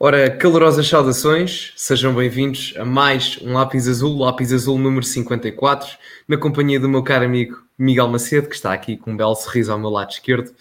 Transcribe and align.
Ora, 0.00 0.30
calorosas 0.30 0.86
saudações, 0.86 1.72
sejam 1.74 2.14
bem-vindos 2.14 2.72
a 2.78 2.84
mais 2.84 3.36
um 3.42 3.54
Lápis 3.54 3.88
Azul, 3.88 4.16
Lápis 4.16 4.52
Azul 4.52 4.78
número 4.78 5.04
54, 5.04 5.98
na 6.28 6.36
companhia 6.36 6.78
do 6.78 6.88
meu 6.88 7.02
caro 7.02 7.24
amigo 7.24 7.60
Miguel 7.76 8.06
Macedo, 8.06 8.48
que 8.48 8.54
está 8.54 8.72
aqui 8.72 8.96
com 8.96 9.10
um 9.10 9.16
belo 9.16 9.34
sorriso 9.34 9.72
ao 9.72 9.78
meu 9.78 9.90
lado 9.90 10.12
esquerdo. 10.12 10.52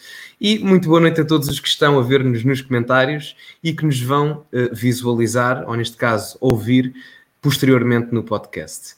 E 0.42 0.58
muito 0.58 0.90
boa 0.90 1.00
noite 1.00 1.22
a 1.22 1.24
todos 1.24 1.48
os 1.50 1.60
que 1.60 1.68
estão 1.68 2.00
a 2.00 2.02
ver-nos 2.02 2.44
nos 2.44 2.62
comentários 2.62 3.36
e 3.64 3.74
que 3.74 3.86
nos 3.86 4.02
vão 4.02 4.44
uh, 4.52 4.74
visualizar, 4.74 5.70
ou 5.70 5.76
neste 5.76 5.98
caso, 5.98 6.36
ouvir 6.42 6.92
posteriormente 7.40 8.12
no 8.12 8.24
podcast. 8.24 8.96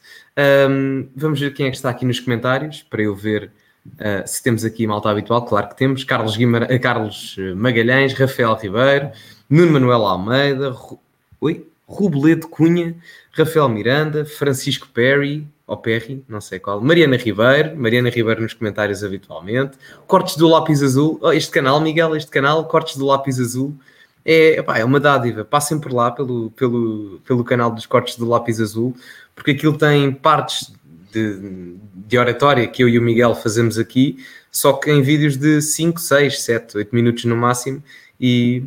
Um, 0.70 1.10
vamos 1.18 1.42
ver 1.42 1.54
quem 1.54 1.66
é 1.66 1.70
que 1.70 1.76
está 1.76 1.90
aqui 1.90 2.06
nos 2.06 2.21
comentários 2.21 2.82
para 2.82 3.02
eu 3.02 3.14
ver 3.14 3.52
uh, 3.86 4.26
se 4.26 4.42
temos 4.42 4.64
aqui 4.64 4.88
malta 4.88 5.10
habitual. 5.10 5.44
Claro 5.44 5.68
que 5.68 5.76
temos: 5.76 6.06
Carlos, 6.06 6.38
Guimar 6.38 6.64
uh, 6.64 6.80
Carlos 6.80 7.36
Magalhães, 7.58 8.14
Rafael 8.14 8.56
Ribeiro. 8.56 9.12
Nuno 9.50 9.71
Manuel 9.71 10.05
Almeida, 10.05 10.70
Ru... 10.70 10.99
Oi? 11.41 11.66
Rubledo 11.88 12.48
Cunha, 12.48 12.95
Rafael 13.31 13.67
Miranda, 13.67 14.23
Francisco 14.23 14.88
Perry, 14.94 15.48
ou 15.66 15.76
Perry, 15.76 16.23
não 16.30 16.40
sei 16.40 16.59
qual, 16.59 16.80
Mariana 16.81 17.16
Ribeiro, 17.16 17.76
Mariana 17.76 18.09
Ribeiro 18.09 18.41
nos 18.41 18.54
comentários 18.54 19.04
habitualmente, 19.04 19.77
Cortes 20.05 20.35
do 20.35 20.48
Lápis 20.48 20.84
Azul, 20.84 21.17
oh, 21.21 21.31
este 21.31 21.52
canal, 21.52 21.81
Miguel, 21.81 22.16
este 22.16 22.30
canal, 22.30 22.67
Cortes 22.67 22.95
do 22.95 23.05
Lápis 23.05 23.40
Azul, 23.40 23.76
é, 24.23 24.57
é 24.57 24.85
uma 24.85 24.99
dádiva, 24.99 25.43
passem 25.43 25.79
por 25.79 25.91
lá 25.91 26.12
pelo, 26.12 26.52
pelo, 26.52 27.20
pelo 27.26 27.43
canal 27.43 27.71
dos 27.71 27.88
Cortes 27.88 28.18
do 28.18 28.27
Lápis 28.27 28.62
Azul, 28.62 28.95
porque 29.35 29.52
aquilo 29.52 29.77
tem 29.77 30.12
partes 30.12 30.71
de, 31.12 31.76
de 31.95 32.18
oratória 32.18 32.68
que 32.68 32.84
eu 32.84 32.90
e 32.90 32.99
o 32.99 33.02
Miguel 33.02 33.34
fazemos 33.34 33.79
aqui, 33.79 34.23
só 34.52 34.73
que 34.73 34.91
em 34.91 35.02
vídeos 35.02 35.38
de 35.38 35.62
5, 35.62 35.99
6, 35.99 36.41
7, 36.41 36.77
8 36.77 36.95
minutos 36.95 37.26
no 37.26 37.35
máximo, 37.35 37.81
e 38.20 38.63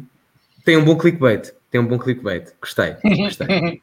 tem 0.65 0.77
um 0.77 0.84
bom 0.84 0.97
clickbait. 0.97 1.52
Tem 1.71 1.80
um 1.80 1.87
bom 1.87 1.98
clickbait. 1.98 2.52
Gostei. 2.61 2.97
Gostei. 3.02 3.80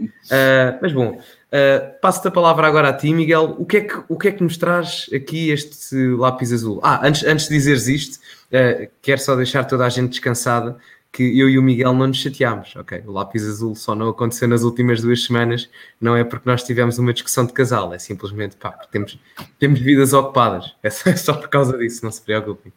uh, 0.00 0.78
mas 0.82 0.92
bom, 0.92 1.18
uh, 1.18 2.00
passo-te 2.00 2.28
a 2.28 2.30
palavra 2.30 2.66
agora 2.66 2.90
a 2.90 2.92
ti, 2.92 3.12
Miguel. 3.12 3.56
O 3.58 3.64
que, 3.64 3.78
é 3.78 3.80
que, 3.82 4.04
o 4.08 4.18
que 4.18 4.28
é 4.28 4.32
que 4.32 4.42
nos 4.42 4.56
traz 4.56 5.06
aqui 5.14 5.50
este 5.50 5.96
lápis 6.16 6.52
azul? 6.52 6.80
Ah, 6.82 7.00
antes, 7.06 7.24
antes 7.24 7.48
de 7.48 7.54
dizeres 7.54 7.88
isto, 7.88 8.16
uh, 8.16 8.88
quero 9.00 9.20
só 9.20 9.34
deixar 9.34 9.64
toda 9.64 9.86
a 9.86 9.88
gente 9.88 10.10
descansada 10.10 10.76
que 11.14 11.38
eu 11.38 11.48
e 11.48 11.56
o 11.56 11.62
Miguel 11.62 11.94
não 11.94 12.08
nos 12.08 12.16
chateámos, 12.16 12.74
ok? 12.74 13.04
O 13.06 13.12
lápis 13.12 13.46
azul 13.48 13.76
só 13.76 13.94
não 13.94 14.08
aconteceu 14.08 14.48
nas 14.48 14.64
últimas 14.64 15.00
duas 15.00 15.22
semanas, 15.22 15.70
não 16.00 16.16
é 16.16 16.24
porque 16.24 16.48
nós 16.48 16.64
tivemos 16.64 16.98
uma 16.98 17.12
discussão 17.12 17.46
de 17.46 17.52
casal, 17.52 17.94
é 17.94 18.00
simplesmente, 18.00 18.56
pá, 18.56 18.72
temos, 18.90 19.16
temos 19.56 19.78
vidas 19.78 20.12
ocupadas, 20.12 20.74
é 20.82 20.90
só, 20.90 21.10
é 21.10 21.14
só 21.14 21.34
por 21.34 21.48
causa 21.48 21.78
disso, 21.78 22.04
não 22.04 22.10
se 22.10 22.20
preocupem. 22.20 22.72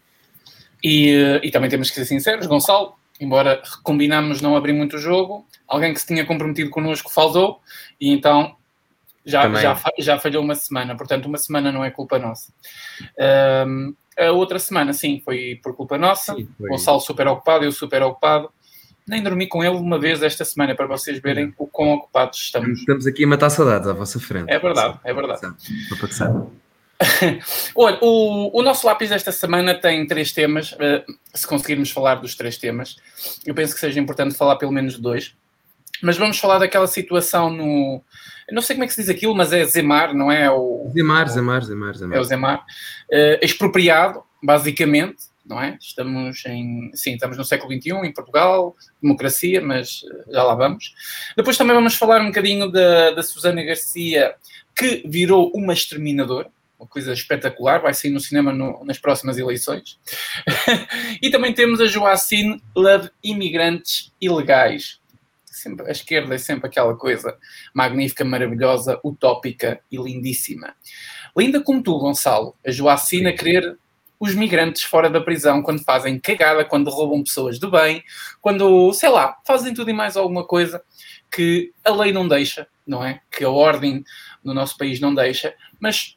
E, 0.84 1.40
e 1.42 1.50
também 1.50 1.68
temos 1.68 1.90
que 1.90 1.96
ser 1.96 2.06
sinceros, 2.06 2.46
Gonçalo, 2.46 2.94
embora 3.20 3.62
combinámos 3.84 4.42
não 4.42 4.56
abrir 4.56 4.74
muito 4.74 4.96
o 4.96 5.00
jogo, 5.00 5.46
alguém 5.68 5.94
que 5.94 6.00
se 6.00 6.08
tinha 6.08 6.26
comprometido 6.26 6.70
connosco 6.70 7.12
faltou 7.12 7.62
e 8.00 8.12
então 8.12 8.56
já, 9.28 9.54
já, 9.56 9.78
já 10.00 10.20
falhou 10.20 10.42
uma 10.42 10.56
semana. 10.56 10.96
Portanto, 10.96 11.26
uma 11.26 11.38
semana 11.38 11.72
não 11.72 11.84
é 11.84 11.92
culpa 11.92 12.18
nossa. 12.18 12.52
Um, 13.68 13.94
a 14.18 14.32
outra 14.32 14.58
semana, 14.58 14.94
sim, 14.94 15.22
foi 15.24 15.60
por 15.62 15.76
culpa 15.76 15.98
nossa. 15.98 16.34
Sim, 16.34 16.48
foi. 16.58 16.70
Gonçalo 16.70 17.00
super 17.02 17.28
ocupado, 17.28 17.66
eu 17.66 17.72
super 17.72 18.02
ocupado. 18.04 18.50
Nem 19.06 19.22
dormi 19.22 19.48
com 19.48 19.64
ele 19.64 19.76
uma 19.76 20.00
vez 20.00 20.24
esta 20.24 20.44
semana 20.44 20.76
para 20.76 20.88
vocês 20.88 21.20
verem 21.20 21.54
o 21.58 21.68
quão 21.68 21.94
ocupados 21.94 22.40
estamos. 22.40 22.80
Estamos 22.80 23.06
aqui 23.06 23.26
a 23.26 23.28
matar 23.28 23.50
saudades 23.50 23.88
à 23.88 23.94
vossa 23.94 24.20
frente. 24.20 24.50
É 24.50 24.60
verdade, 24.60 25.00
é 25.04 25.14
verdade. 25.14 25.42
Para 25.90 26.08
passar. 26.08 26.46
Olha, 27.76 27.98
o, 28.02 28.60
o, 28.60 28.64
nosso 28.64 28.86
lápis 28.86 29.10
desta 29.10 29.32
semana 29.32 29.76
tem 29.76 30.06
três 30.08 30.32
temas. 30.32 30.72
Uh, 30.74 31.04
se 31.34 31.46
conseguirmos 31.46 31.92
falar 31.92 32.16
dos 32.16 32.36
três 32.36 32.58
temas, 32.58 32.98
eu 33.46 33.54
penso 33.54 33.74
que 33.74 33.80
seja 33.80 34.00
importante 34.00 34.36
falar 34.36 34.56
pelo 34.56 34.72
menos 34.72 34.98
dois. 34.98 35.36
Mas 36.02 36.18
vamos 36.18 36.40
falar 36.40 36.60
daquela 36.60 36.88
situação 36.88 37.50
no. 37.50 38.02
Não 38.52 38.62
sei 38.62 38.76
como 38.76 38.86
é 38.86 38.88
que 38.88 38.94
se 38.94 39.02
diz 39.02 39.10
aquilo, 39.10 39.36
mas 39.36 39.52
é 39.52 39.64
Zemar, 39.66 40.14
não 40.14 40.32
é? 40.32 40.50
O, 40.50 40.90
Zemar, 40.94 41.28
Zemar, 41.30 41.64
Zemar, 41.64 41.96
Zemar. 41.96 42.18
É 42.18 42.22
o 42.22 42.24
Zemar. 42.24 42.66
Uh, 43.12 43.38
expropriado, 43.42 44.24
basicamente, 44.42 45.18
não 45.46 45.62
é? 45.62 45.78
Estamos 45.80 46.46
em. 46.46 46.92
Sim, 46.94 47.14
estamos 47.14 47.38
no 47.38 47.46
século 47.46 47.74
XXI, 47.74 47.92
em 47.92 48.14
Portugal, 48.14 48.76
democracia, 49.02 49.62
mas 49.62 50.02
eh, 50.04 50.32
já 50.32 50.44
lá 50.44 50.56
vamos. 50.56 50.94
Depois 51.36 51.58
também 51.58 51.76
vamos 51.76 51.96
falar 51.96 52.22
um 52.22 52.28
bocadinho 52.28 52.72
da, 52.72 53.12
da 53.12 53.24
Susana 53.24 53.64
Garcia, 53.64 54.36
que 54.76 55.04
virou 55.08 55.52
uma 55.56 55.74
exterminadora 55.74 56.50
uma 56.80 56.88
coisa 56.88 57.12
espetacular, 57.12 57.82
vai 57.82 57.94
sair 57.94 58.12
no 58.12 58.20
cinema 58.20 58.54
no, 58.54 58.84
nas 58.86 59.00
próximas 59.00 59.38
eleições. 59.38 60.00
e 61.22 61.30
também 61.30 61.54
temos 61.54 61.82
a 61.82 61.88
Joacine 61.88 62.62
Love 62.76 63.10
Imigrantes 63.24 64.14
Ilegais. 64.22 65.00
Sempre, 65.46 65.88
a 65.88 65.92
esquerda 65.92 66.36
é 66.36 66.38
sempre 66.38 66.68
aquela 66.68 66.96
coisa 66.96 67.36
magnífica, 67.74 68.24
maravilhosa, 68.24 69.00
utópica 69.04 69.82
e 69.92 69.98
lindíssima. 69.98 70.76
Linda 71.36 71.62
como 71.62 71.82
tu, 71.82 71.98
Gonçalo, 71.98 72.56
a 72.66 72.70
Joacine 72.70 73.30
a 73.30 73.36
querer 73.36 73.78
os 74.20 74.34
migrantes 74.34 74.84
fora 74.84 75.10
da 75.10 75.22
prisão 75.22 75.62
quando 75.62 75.84
fazem 75.84 76.20
cagada, 76.20 76.66
quando 76.66 76.90
roubam 76.90 77.24
pessoas 77.24 77.60
de 77.60 77.70
bem, 77.70 78.04
quando, 78.42 78.92
sei 78.94 79.10
lá, 79.10 79.38
fazem 79.46 79.74
tudo 79.74 79.90
e 79.90 79.94
mais 79.94 80.18
alguma 80.18 80.46
coisa 80.46 80.82
que 81.32 81.72
a 81.84 81.92
lei 81.92 82.12
não 82.12 82.28
deixa, 82.28 82.68
não 82.86 83.04
é? 83.04 83.22
Que 83.32 83.44
a 83.44 83.50
ordem 83.50 84.04
no 84.44 84.54
nosso 84.54 84.78
país 84.78 85.00
não 85.00 85.14
deixa, 85.14 85.54
mas 85.80 86.17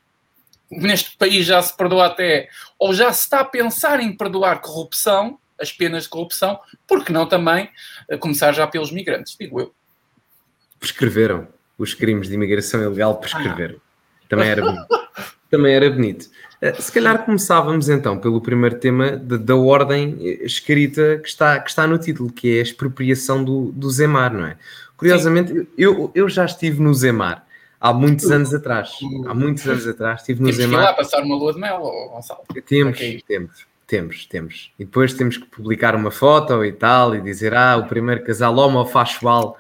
neste 0.71 1.17
país 1.17 1.45
já 1.45 1.61
se 1.61 1.77
perdoa 1.77 2.07
até, 2.07 2.49
ou 2.79 2.95
já 2.95 3.13
se 3.13 3.25
está 3.25 3.41
a 3.41 3.45
pensar 3.45 4.01
em 4.01 4.17
perdoar 4.17 4.61
corrupção, 4.61 5.39
as 5.61 5.73
penas 5.73 6.05
de 6.05 6.09
corrupção, 6.09 6.59
porque 6.87 7.13
não 7.13 7.27
também 7.27 7.69
começar 8.19 8.53
já 8.53 8.67
pelos 8.67 8.93
migrantes, 8.93 9.37
digo 9.39 9.61
eu. 9.61 9.75
Prescreveram 10.79 11.49
os 11.77 11.93
crimes 11.95 12.29
de 12.29 12.35
imigração 12.35 12.83
ilegal, 12.83 13.19
prescreveram. 13.19 13.77
Ah. 13.77 14.27
Também 14.29 14.49
era 14.49 14.63
bonito. 14.63 14.87
Também 15.51 15.75
era 15.75 15.91
bonito. 15.91 16.31
Eh, 16.61 16.75
se 16.75 16.93
calhar 16.93 17.25
começávamos 17.25 17.89
então 17.89 18.19
pelo 18.19 18.41
primeiro 18.41 18.79
tema 18.79 19.17
de, 19.17 19.37
da 19.39 19.57
ordem 19.57 20.17
escrita 20.45 21.19
que 21.19 21.29
está, 21.29 21.59
que 21.59 21.69
está 21.69 21.87
no 21.87 21.99
título, 21.99 22.31
que 22.31 22.57
é 22.57 22.61
a 22.61 22.63
expropriação 22.63 23.43
do, 23.43 23.73
do 23.73 23.91
Zemar, 23.91 24.33
não 24.33 24.47
é? 24.47 24.57
Curiosamente, 24.97 25.69
eu, 25.77 26.13
eu 26.15 26.29
já 26.29 26.45
estive 26.45 26.81
no 26.81 26.95
Zemar 26.95 27.45
há 27.81 27.93
muitos 27.93 28.31
anos 28.31 28.53
atrás. 28.53 28.93
Há 29.27 29.35
muitos 29.35 29.67
anos 29.67 29.87
atrás 29.87 30.21
estive 30.21 30.43
no 30.43 30.53
Zemar. 30.53 30.85
lá 30.85 30.93
passar 30.93 31.23
uma 31.23 31.35
lua 31.35 31.55
de 31.55 31.59
mel, 31.59 31.81
Gonçalo. 31.81 32.43
Temos, 32.67 32.97
okay. 32.97 33.23
temos, 33.27 33.67
temos, 33.87 34.27
temos. 34.27 34.73
E 34.79 34.85
depois 34.85 35.15
temos 35.15 35.39
que 35.39 35.47
publicar 35.47 35.97
uma 35.97 36.11
foto 36.11 36.65
e 36.65 36.73
tal 36.73 37.15
e 37.15 37.21
dizer, 37.21 37.55
ah, 37.55 37.77
o 37.77 37.87
primeiro 37.87 38.23
casal 38.23 38.57
homofachual 38.57 39.57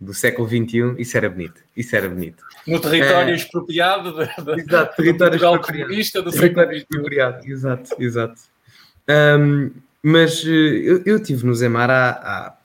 do 0.00 0.14
século 0.14 0.48
XXI, 0.48 0.94
isso 0.98 1.16
era 1.16 1.28
bonito, 1.28 1.60
isso 1.76 1.94
era 1.94 2.08
bonito. 2.08 2.42
No 2.66 2.80
território 2.80 3.32
é... 3.32 3.36
expropriado 3.36 4.12
de, 4.12 4.44
de, 4.44 4.60
exato, 4.62 4.96
território 4.96 5.38
do 5.38 5.46
expropriado. 5.90 6.24
do 6.24 6.32
século 6.32 6.66
XXI. 6.66 7.50
Exato, 7.50 7.90
exato. 7.98 8.40
Um, 9.08 9.70
mas 10.02 10.42
eh, 10.46 10.48
eu, 10.48 11.02
eu 11.04 11.16
estive 11.16 11.44
no 11.44 11.54
Zemar 11.54 11.90
há, 11.90 12.10
há 12.10 12.56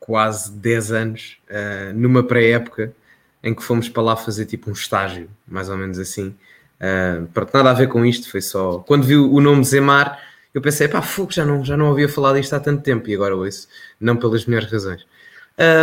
quase 0.00 0.50
10 0.52 0.92
anos, 0.92 1.38
uh, 1.48 1.92
numa 1.94 2.24
pré-época, 2.24 2.92
em 3.42 3.54
que 3.54 3.62
fomos 3.62 3.88
para 3.88 4.02
lá 4.02 4.16
fazer 4.16 4.46
tipo 4.46 4.70
um 4.70 4.72
estágio, 4.72 5.28
mais 5.46 5.68
ou 5.68 5.76
menos 5.76 5.98
assim. 5.98 6.34
Uh, 6.80 7.26
pronto, 7.34 7.50
nada 7.54 7.70
a 7.70 7.74
ver 7.74 7.88
com 7.88 8.04
isto, 8.04 8.30
foi 8.30 8.40
só. 8.40 8.78
Quando 8.80 9.04
vi 9.04 9.16
o 9.16 9.40
nome 9.40 9.64
Zemar, 9.64 10.18
eu 10.52 10.60
pensei, 10.60 10.88
pá, 10.88 11.00
fogo, 11.02 11.32
já 11.32 11.44
não, 11.44 11.64
já 11.64 11.76
não 11.76 11.90
havia 11.90 12.08
falado 12.08 12.36
disto 12.36 12.54
há 12.54 12.60
tanto 12.60 12.82
tempo 12.82 13.08
e 13.08 13.14
agora 13.14 13.36
ouço, 13.36 13.68
não 14.00 14.16
pelas 14.16 14.44
melhores 14.46 14.70
razões. 14.70 15.06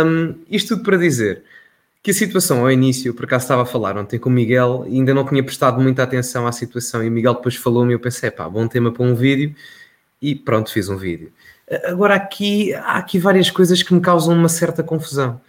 Um, 0.04 0.34
isto 0.50 0.76
tudo 0.76 0.84
para 0.84 0.96
dizer 0.96 1.42
que 2.02 2.10
a 2.10 2.14
situação 2.14 2.60
ao 2.60 2.70
início, 2.70 3.14
por 3.14 3.24
acaso 3.24 3.44
estava 3.44 3.62
a 3.62 3.66
falar 3.66 3.96
ontem 3.96 4.18
com 4.18 4.28
o 4.28 4.32
Miguel 4.32 4.84
e 4.86 4.96
ainda 4.96 5.14
não 5.14 5.24
tinha 5.24 5.42
prestado 5.42 5.80
muita 5.80 6.02
atenção 6.02 6.46
à 6.46 6.52
situação 6.52 7.02
e 7.02 7.08
o 7.08 7.12
Miguel 7.12 7.34
depois 7.34 7.56
falou-me 7.56 7.92
e 7.92 7.94
eu 7.94 8.00
pensei, 8.00 8.30
pá, 8.30 8.48
bom 8.48 8.66
tema 8.68 8.92
para 8.92 9.04
um 9.04 9.14
vídeo 9.14 9.54
e 10.20 10.34
pronto, 10.34 10.72
fiz 10.72 10.88
um 10.88 10.96
vídeo. 10.96 11.32
Agora 11.84 12.14
aqui, 12.14 12.74
há 12.74 12.98
aqui 12.98 13.18
várias 13.18 13.50
coisas 13.50 13.82
que 13.82 13.92
me 13.92 14.00
causam 14.00 14.34
uma 14.34 14.48
certa 14.48 14.82
confusão. 14.82 15.40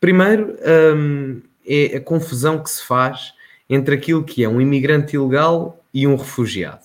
Primeiro, 0.00 0.56
um, 0.96 1.40
é 1.66 1.96
a 1.96 2.00
confusão 2.00 2.62
que 2.62 2.70
se 2.70 2.84
faz 2.84 3.32
entre 3.68 3.94
aquilo 3.94 4.24
que 4.24 4.44
é 4.44 4.48
um 4.48 4.60
imigrante 4.60 5.16
ilegal 5.16 5.82
e 5.92 6.06
um 6.06 6.16
refugiado. 6.16 6.82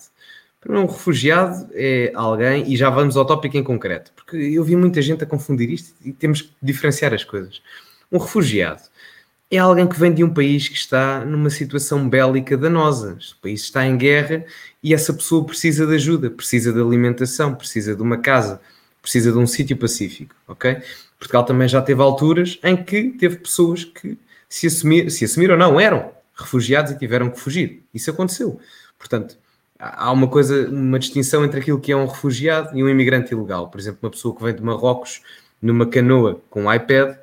Um 0.68 0.86
refugiado 0.86 1.68
é 1.72 2.12
alguém, 2.14 2.70
e 2.70 2.76
já 2.76 2.90
vamos 2.90 3.16
ao 3.16 3.24
tópico 3.24 3.56
em 3.56 3.64
concreto, 3.64 4.12
porque 4.14 4.36
eu 4.36 4.62
vi 4.62 4.76
muita 4.76 5.00
gente 5.00 5.24
a 5.24 5.26
confundir 5.26 5.70
isto 5.70 5.94
e 6.04 6.12
temos 6.12 6.42
que 6.42 6.50
diferenciar 6.60 7.14
as 7.14 7.24
coisas. 7.24 7.62
Um 8.12 8.18
refugiado 8.18 8.82
é 9.50 9.58
alguém 9.58 9.86
que 9.88 9.98
vem 9.98 10.12
de 10.12 10.22
um 10.22 10.32
país 10.32 10.68
que 10.68 10.76
está 10.76 11.24
numa 11.24 11.50
situação 11.50 12.08
bélica 12.08 12.56
danosa. 12.56 13.18
O 13.38 13.42
país 13.42 13.62
está 13.62 13.84
em 13.84 13.96
guerra 13.96 14.44
e 14.82 14.94
essa 14.94 15.12
pessoa 15.12 15.44
precisa 15.44 15.86
de 15.86 15.94
ajuda, 15.94 16.30
precisa 16.30 16.72
de 16.72 16.80
alimentação, 16.80 17.54
precisa 17.54 17.96
de 17.96 18.02
uma 18.02 18.18
casa, 18.18 18.60
precisa 19.02 19.32
de 19.32 19.38
um 19.38 19.46
sítio 19.46 19.76
pacífico, 19.76 20.34
ok? 20.46 20.76
Portugal 21.18 21.44
também 21.44 21.66
já 21.66 21.82
teve 21.82 22.00
alturas 22.00 22.58
em 22.62 22.76
que 22.76 23.10
teve 23.18 23.36
pessoas 23.36 23.84
que 23.84 24.16
se, 24.50 24.66
assumir, 24.66 25.10
se 25.10 25.24
assumiram 25.24 25.54
ou 25.54 25.58
não, 25.58 25.80
eram 25.80 26.10
refugiados 26.34 26.90
e 26.90 26.98
tiveram 26.98 27.30
que 27.30 27.38
fugir. 27.38 27.84
Isso 27.94 28.10
aconteceu. 28.10 28.60
Portanto, 28.98 29.38
há 29.78 30.10
uma 30.10 30.28
coisa, 30.28 30.68
uma 30.68 30.98
distinção 30.98 31.44
entre 31.44 31.60
aquilo 31.60 31.80
que 31.80 31.92
é 31.92 31.96
um 31.96 32.06
refugiado 32.06 32.76
e 32.76 32.82
um 32.82 32.88
imigrante 32.88 33.32
ilegal. 33.32 33.70
Por 33.70 33.78
exemplo, 33.78 34.00
uma 34.02 34.10
pessoa 34.10 34.36
que 34.36 34.42
vem 34.42 34.54
de 34.54 34.62
Marrocos 34.62 35.22
numa 35.62 35.86
canoa 35.86 36.40
com 36.50 36.64
um 36.64 36.72
iPad, 36.72 37.16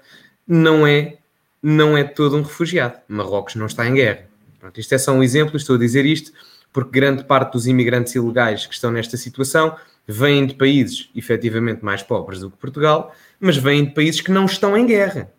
não 0.47 0.88
é, 0.88 1.18
não 1.62 1.97
é 1.97 2.03
todo 2.03 2.38
um 2.38 2.41
refugiado. 2.41 2.97
Marrocos 3.07 3.56
não 3.56 3.65
está 3.65 3.85
em 3.85 3.94
guerra. 3.94 4.25
Pronto, 4.59 4.79
isto 4.79 4.95
é 4.95 4.97
só 4.97 5.12
um 5.12 5.21
exemplo, 5.21 5.57
estou 5.57 5.75
a 5.75 5.79
dizer 5.79 6.06
isto 6.06 6.31
porque 6.71 6.91
grande 6.91 7.24
parte 7.24 7.53
dos 7.53 7.65
imigrantes 7.65 8.13
ilegais 8.13 8.65
que 8.65 8.74
estão 8.74 8.91
nesta 8.91 9.18
situação 9.18 9.75
vêm 10.07 10.45
de 10.45 10.53
países 10.53 11.09
efetivamente 11.15 11.83
mais 11.83 12.03
pobres 12.03 12.39
do 12.39 12.51
que 12.51 12.57
Portugal, 12.57 13.13
mas 13.39 13.57
vêm 13.57 13.85
de 13.85 13.91
países 13.91 14.21
que 14.21 14.31
não 14.31 14.45
estão 14.45 14.77
em 14.77 14.85
guerra. 14.85 15.31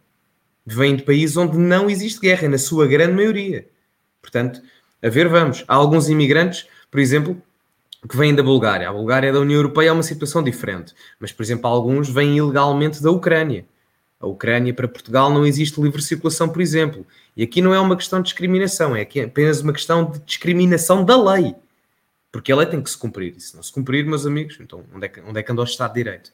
Vêm 0.75 0.97
de 0.97 1.03
países 1.03 1.37
onde 1.37 1.57
não 1.57 1.89
existe 1.89 2.21
guerra, 2.21 2.49
na 2.49 2.59
sua 2.59 2.87
grande 2.87 3.15
maioria. 3.15 3.67
Portanto, 4.21 4.61
a 5.03 5.09
ver, 5.09 5.29
vamos. 5.29 5.65
Há 5.67 5.75
alguns 5.75 6.09
imigrantes, 6.09 6.67
por 6.91 7.01
exemplo, 7.01 7.41
que 8.07 8.17
vêm 8.17 8.35
da 8.35 8.43
Bulgária. 8.43 8.89
A 8.89 8.93
Bulgária 8.93 9.33
da 9.33 9.41
União 9.41 9.57
Europeia 9.57 9.89
é 9.89 9.93
uma 9.93 10.03
situação 10.03 10.43
diferente. 10.43 10.95
Mas, 11.19 11.33
por 11.33 11.43
exemplo, 11.43 11.69
alguns 11.69 12.11
vêm 12.11 12.37
ilegalmente 12.37 13.03
da 13.03 13.11
Ucrânia. 13.11 13.65
A 14.21 14.27
Ucrânia 14.27 14.75
para 14.75 14.89
Portugal 14.89 15.31
não 15.33 15.47
existe 15.47 15.81
livre 15.81 16.03
circulação, 16.03 16.49
por 16.49 16.61
exemplo. 16.61 17.07
E 17.37 17.43
aqui 17.43 17.63
não 17.63 17.73
é 17.73 17.79
uma 17.79 17.97
questão 17.97 18.21
de 18.21 18.25
discriminação, 18.25 18.95
é 18.97 19.03
apenas 19.03 19.61
uma 19.61 19.73
questão 19.73 20.11
de 20.11 20.19
discriminação 20.21 21.05
da 21.05 21.17
lei. 21.17 21.55
Porque 22.33 22.53
a 22.53 22.57
lei 22.57 22.67
tem 22.67 22.83
que 22.83 22.91
se 22.91 22.99
cumprir. 22.99 23.35
E 23.37 23.41
se 23.41 23.55
não 23.55 23.63
se 23.63 23.73
cumprir, 23.73 24.05
meus 24.05 24.27
amigos, 24.27 24.59
então 24.61 24.85
onde 24.95 25.07
é 25.07 25.09
que, 25.09 25.21
onde 25.21 25.39
é 25.39 25.43
que 25.43 25.53
anda 25.53 25.63
o 25.63 25.65
Estado 25.65 25.95
de 25.95 26.03
Direito? 26.03 26.33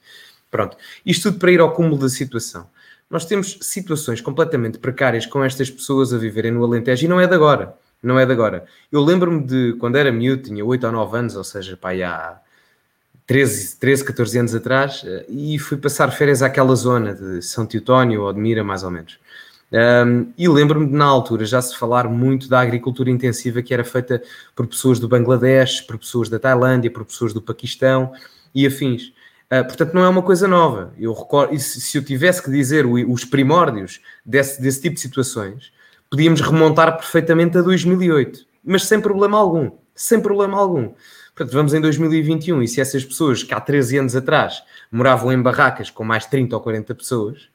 Pronto. 0.50 0.76
Isto 1.04 1.30
tudo 1.30 1.38
para 1.38 1.52
ir 1.52 1.60
ao 1.60 1.72
cúmulo 1.72 1.98
da 1.98 2.08
situação. 2.08 2.69
Nós 3.10 3.24
temos 3.24 3.58
situações 3.60 4.20
completamente 4.20 4.78
precárias 4.78 5.26
com 5.26 5.44
estas 5.44 5.70
pessoas 5.70 6.12
a 6.12 6.18
viverem 6.18 6.52
no 6.52 6.64
Alentejo 6.64 7.04
e 7.04 7.08
não 7.08 7.20
é 7.20 7.26
de 7.26 7.34
agora. 7.34 7.74
Não 8.02 8.18
é 8.18 8.26
de 8.26 8.32
agora. 8.32 8.66
Eu 8.92 9.02
lembro-me 9.02 9.42
de 9.42 9.74
quando 9.78 9.96
era 9.96 10.12
miúdo, 10.12 10.42
tinha 10.42 10.64
8 10.64 10.86
ou 10.86 10.92
9 10.92 11.18
anos, 11.18 11.36
ou 11.36 11.44
seja, 11.44 11.76
pá, 11.76 11.92
há 11.92 12.38
13, 13.26 13.78
13, 13.78 14.04
14 14.04 14.38
anos 14.38 14.54
atrás, 14.54 15.02
eh, 15.06 15.24
e 15.28 15.58
fui 15.58 15.78
passar 15.78 16.10
férias 16.10 16.42
àquela 16.42 16.74
zona 16.74 17.14
de 17.14 17.40
São 17.40 17.64
Teutónio 17.64 18.22
ou 18.22 18.32
de 18.32 18.38
Mira, 18.38 18.62
mais 18.62 18.82
ou 18.82 18.90
menos. 18.90 19.18
Um, 19.72 20.32
e 20.36 20.46
lembro-me 20.46 20.86
de, 20.86 20.92
na 20.92 21.06
altura, 21.06 21.44
já 21.46 21.60
se 21.60 21.76
falar 21.76 22.06
muito 22.08 22.48
da 22.48 22.60
agricultura 22.60 23.10
intensiva 23.10 23.62
que 23.62 23.72
era 23.72 23.82
feita 23.82 24.22
por 24.54 24.66
pessoas 24.66 25.00
do 25.00 25.08
Bangladesh, 25.08 25.80
por 25.80 25.98
pessoas 25.98 26.28
da 26.28 26.38
Tailândia, 26.38 26.90
por 26.90 27.04
pessoas 27.04 27.32
do 27.32 27.40
Paquistão 27.42 28.12
e 28.54 28.66
afins. 28.66 29.12
Uh, 29.52 29.64
portanto, 29.64 29.94
não 29.94 30.05
é 30.05 30.08
uma 30.08 30.23
coisa 30.23 30.49
nova. 30.49 30.93
Eu 30.99 31.12
recordo, 31.12 31.58
se, 31.58 31.81
se 31.81 31.99
eu 31.99 32.05
tivesse 32.05 32.43
que 32.43 32.50
dizer 32.50 32.87
os 32.87 33.25
primórdios 33.25 34.00
desse, 34.25 34.61
desse 34.61 34.81
tipo 34.81 34.94
de 34.94 35.00
situações, 35.00 35.73
podíamos 36.11 36.41
remontar 36.41 36.96
perfeitamente 36.96 37.58
a 37.58 37.62
2008, 37.62 38.46
mas 38.64 38.87
sem 38.87 39.00
problema 39.00 39.38
algum. 39.38 39.70
Sem 39.94 40.20
problema 40.20 40.58
algum. 40.58 40.93
Portanto, 41.35 41.52
vamos 41.52 41.75
em 41.75 41.81
2021 41.81 42.62
e 42.62 42.69
se 42.69 42.81
essas 42.81 43.05
pessoas 43.05 43.43
que 43.43 43.52
há 43.52 43.61
13 43.61 43.99
anos 43.99 44.14
atrás 44.17 44.62
moravam 44.91 45.32
em 45.32 45.43
barracas 45.43 45.90
com 45.90 46.05
mais 46.05 46.26
30 46.26 46.55
ou 46.55 46.62
40 46.62 46.94
pessoas, 46.94 47.49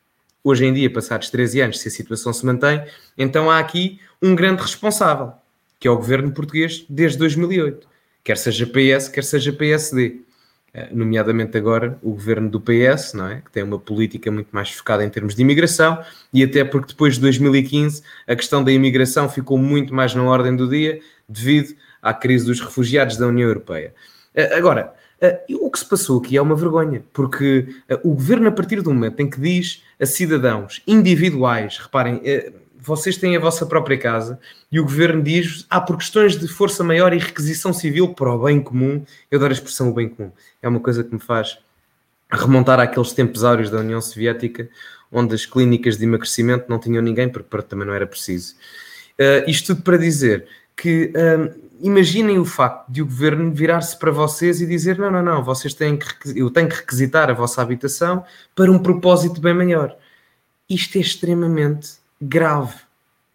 hoje 0.44 0.66
em 0.66 0.74
dia, 0.74 0.92
passados 0.92 1.30
13 1.30 1.62
anos, 1.62 1.80
se 1.80 1.88
a 1.88 1.92
situação 1.92 2.34
se 2.34 2.46
mantém, 2.46 2.84
então 3.18 3.50
há 3.50 3.58
aqui 3.58 4.00
um 4.22 4.36
grande 4.36 4.62
responsável, 4.62 5.32
que 5.80 5.88
é 5.88 5.92
o 5.92 5.96
governo 5.96 6.32
português 6.32 6.86
desde 6.90 7.18
2008, 7.18 7.88
quer 8.24 8.38
seja 8.38 8.68
PS, 8.68 9.08
quer 9.08 9.24
seja 9.24 9.54
PSD. 9.54 10.22
Eh, 10.74 10.90
nomeadamente 10.92 11.58
agora 11.58 11.98
o 12.02 12.12
governo 12.12 12.50
do 12.50 12.62
PS, 12.62 13.14
não 13.14 13.28
é? 13.28 13.42
que 13.42 13.52
tem 13.52 13.64
uma 13.64 13.80
política 13.80 14.30
muito 14.32 14.50
mais 14.52 14.70
focada 14.72 15.04
em 15.04 15.10
termos 15.10 15.34
de 15.34 15.42
imigração, 15.42 16.00
e 16.32 16.44
até 16.44 16.64
porque 16.64 16.90
depois 16.90 17.16
de 17.16 17.22
2015 17.22 18.04
a 18.28 18.36
questão 18.36 18.64
da 18.64 18.72
imigração 18.72 19.28
ficou 19.28 19.58
muito 19.58 19.94
mais 19.94 20.14
na 20.14 20.24
ordem 20.24 20.56
do 20.56 20.70
dia 20.70 21.00
devido 21.28 21.76
à 22.02 22.14
crise 22.14 22.46
dos 22.46 22.60
refugiados 22.62 23.18
da 23.18 23.28
União 23.28 23.48
Europeia. 23.48 23.94
Eh, 24.36 24.56
agora, 24.56 24.94
eh, 25.20 25.44
o 25.60 25.72
que 25.72 25.80
se 25.80 25.86
passou 25.86 26.20
aqui 26.20 26.38
é 26.38 26.42
uma 26.42 26.56
vergonha, 26.56 27.04
porque 27.14 27.68
o 28.04 28.14
governo, 28.14 28.48
a 28.48 28.52
partir 28.52 28.82
do 28.82 28.94
momento 28.94 29.20
em 29.20 29.30
que 29.30 29.40
diz 29.40 29.84
a 30.00 30.06
cidadãos 30.06 30.84
individuais, 30.88 31.78
reparem, 31.78 32.22
vocês 32.82 33.18
têm 33.18 33.36
a 33.36 33.40
vossa 33.40 33.66
própria 33.66 33.98
casa 33.98 34.40
e 34.72 34.80
o 34.80 34.84
governo 34.84 35.22
diz, 35.22 35.66
ah, 35.70 35.82
por 35.82 35.98
questões 35.98 36.38
de 36.38 36.48
força 36.48 36.84
maior 36.84 37.14
e 37.14 37.18
requisição 37.18 37.74
civil 37.74 38.14
para 38.14 38.34
o 38.34 38.44
bem 38.44 38.62
comum, 38.62 39.04
eu 39.30 39.38
adoro 39.38 39.52
a 39.52 39.56
expressão 39.56 39.90
o 39.90 39.94
bem 39.94 40.10
comum, 40.10 40.32
é 40.62 40.68
uma 40.68 40.80
coisa 40.80 41.04
que 41.04 41.14
me 41.14 41.20
faz 41.20 41.60
remontar 42.32 42.80
àqueles 42.80 43.12
tempos 43.12 43.44
áureos 43.44 43.70
da 43.70 43.80
União 43.80 44.02
Soviética, 44.02 44.70
onde 45.12 45.34
as 45.34 45.46
clínicas 45.46 45.98
de 45.98 46.06
emagrecimento 46.06 46.66
não 46.70 46.80
tinham 46.80 47.02
ninguém, 47.02 47.28
porque 47.28 47.62
também 47.64 47.88
não 47.88 47.94
era 47.94 48.06
preciso. 48.06 48.56
Uh, 49.20 49.50
isto 49.50 49.74
tudo 49.74 49.84
para 49.84 49.98
dizer 49.98 50.48
que 50.78 51.12
imaginem 51.82 52.40
o 52.40 52.46
facto 52.46 52.90
de 52.90 53.02
o 53.02 53.06
governo 53.06 53.52
virar-se 53.52 53.98
para 53.98 54.12
vocês 54.12 54.62
e 54.62 54.66
dizer: 54.66 54.98
não, 54.98 55.12
não, 55.12 55.24
não, 55.24 55.44
vocês 55.44 55.74
têm 55.74 55.98
que, 55.98 56.08
eu 56.36 56.50
tenho 56.50 56.70
que 56.70 56.76
requisitar 56.76 57.30
a 57.30 57.34
vossa 57.34 57.62
habitação 57.62 58.24
para 58.56 58.72
um 58.72 58.80
propósito 58.80 59.42
bem 59.42 59.54
maior. 59.54 59.96
Isto 60.70 60.98
é 60.98 61.02
extremamente 61.02 61.99
grave. 62.22 62.76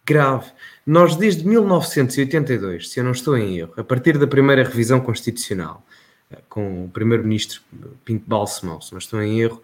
Grave. 0.05 0.51
Nós, 0.85 1.15
desde 1.15 1.47
1982, 1.47 2.89
se 2.89 2.99
eu 2.99 3.03
não 3.03 3.11
estou 3.11 3.35
em 3.37 3.57
erro, 3.57 3.73
a 3.75 3.83
partir 3.83 4.17
da 4.17 4.27
primeira 4.27 4.63
revisão 4.63 4.99
constitucional, 4.99 5.83
eh, 6.29 6.37
com 6.47 6.85
o 6.85 6.89
primeiro-ministro 6.89 7.61
Pinto 8.03 8.23
Balsemão, 8.27 8.79
se 8.79 8.91
não 8.91 8.99
estou 8.99 9.21
em 9.21 9.41
erro, 9.41 9.61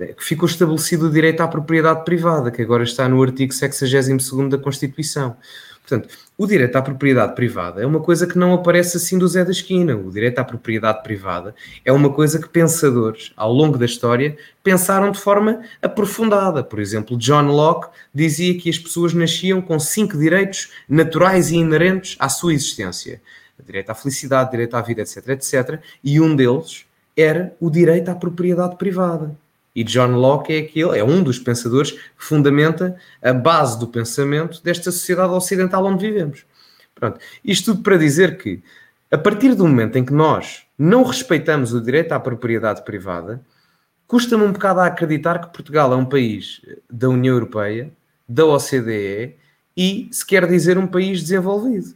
eh, 0.00 0.14
ficou 0.18 0.48
estabelecido 0.48 1.06
o 1.06 1.10
direito 1.10 1.40
à 1.42 1.48
propriedade 1.48 2.04
privada, 2.04 2.50
que 2.50 2.60
agora 2.60 2.82
está 2.82 3.08
no 3.08 3.22
artigo 3.22 3.52
62 3.52 4.50
da 4.50 4.58
Constituição. 4.58 5.36
Portanto, 5.86 6.08
o 6.38 6.46
direito 6.46 6.76
à 6.76 6.82
propriedade 6.82 7.34
privada 7.34 7.82
é 7.82 7.86
uma 7.86 8.00
coisa 8.00 8.26
que 8.26 8.38
não 8.38 8.54
aparece 8.54 8.96
assim 8.96 9.18
do 9.18 9.28
Zé 9.28 9.44
da 9.44 9.50
Esquina. 9.50 9.94
O 9.94 10.10
direito 10.10 10.38
à 10.38 10.44
propriedade 10.44 11.02
privada 11.02 11.54
é 11.84 11.92
uma 11.92 12.10
coisa 12.10 12.40
que 12.40 12.48
pensadores, 12.48 13.34
ao 13.36 13.52
longo 13.52 13.76
da 13.76 13.84
história, 13.84 14.34
pensaram 14.62 15.12
de 15.12 15.20
forma 15.20 15.60
aprofundada. 15.82 16.64
Por 16.64 16.80
exemplo, 16.80 17.18
John 17.18 17.48
Locke 17.48 17.94
dizia 18.14 18.56
que 18.58 18.70
as 18.70 18.78
pessoas 18.78 19.12
nasciam 19.12 19.60
com 19.60 19.78
cinco 19.78 20.16
direitos 20.16 20.70
naturais 20.88 21.50
e 21.50 21.56
inerentes 21.56 22.16
à 22.18 22.30
sua 22.30 22.54
existência: 22.54 23.20
direito 23.62 23.90
à 23.90 23.94
felicidade, 23.94 24.52
direito 24.52 24.74
à 24.74 24.80
vida, 24.80 25.02
etc, 25.02 25.28
etc. 25.28 25.80
E 26.02 26.18
um 26.18 26.34
deles 26.34 26.86
era 27.14 27.54
o 27.60 27.68
direito 27.68 28.08
à 28.08 28.14
propriedade 28.14 28.76
privada. 28.76 29.36
E 29.74 29.82
John 29.82 30.12
Locke 30.12 30.52
é 30.52 30.58
aquele, 30.60 30.98
é 30.98 31.04
um 31.04 31.22
dos 31.22 31.38
pensadores 31.38 31.90
que 31.90 32.00
fundamenta 32.16 32.96
a 33.20 33.32
base 33.32 33.78
do 33.78 33.88
pensamento 33.88 34.62
desta 34.62 34.92
sociedade 34.92 35.32
ocidental 35.32 35.84
onde 35.84 36.06
vivemos. 36.06 36.44
Pronto. 36.94 37.18
Isto 37.44 37.72
tudo 37.72 37.82
para 37.82 37.96
dizer 37.96 38.38
que, 38.38 38.62
a 39.10 39.18
partir 39.18 39.54
do 39.54 39.66
momento 39.66 39.96
em 39.96 40.04
que 40.04 40.12
nós 40.12 40.64
não 40.78 41.02
respeitamos 41.02 41.72
o 41.72 41.80
direito 41.80 42.12
à 42.12 42.20
propriedade 42.20 42.84
privada, 42.84 43.44
custa-me 44.06 44.44
um 44.44 44.52
bocado 44.52 44.80
a 44.80 44.86
acreditar 44.86 45.40
que 45.40 45.52
Portugal 45.52 45.92
é 45.92 45.96
um 45.96 46.04
país 46.04 46.60
da 46.88 47.08
União 47.08 47.34
Europeia, 47.34 47.92
da 48.28 48.44
OCDE 48.46 49.34
e, 49.76 50.08
se 50.12 50.24
quer 50.24 50.46
dizer, 50.46 50.78
um 50.78 50.86
país 50.86 51.20
desenvolvido. 51.20 51.94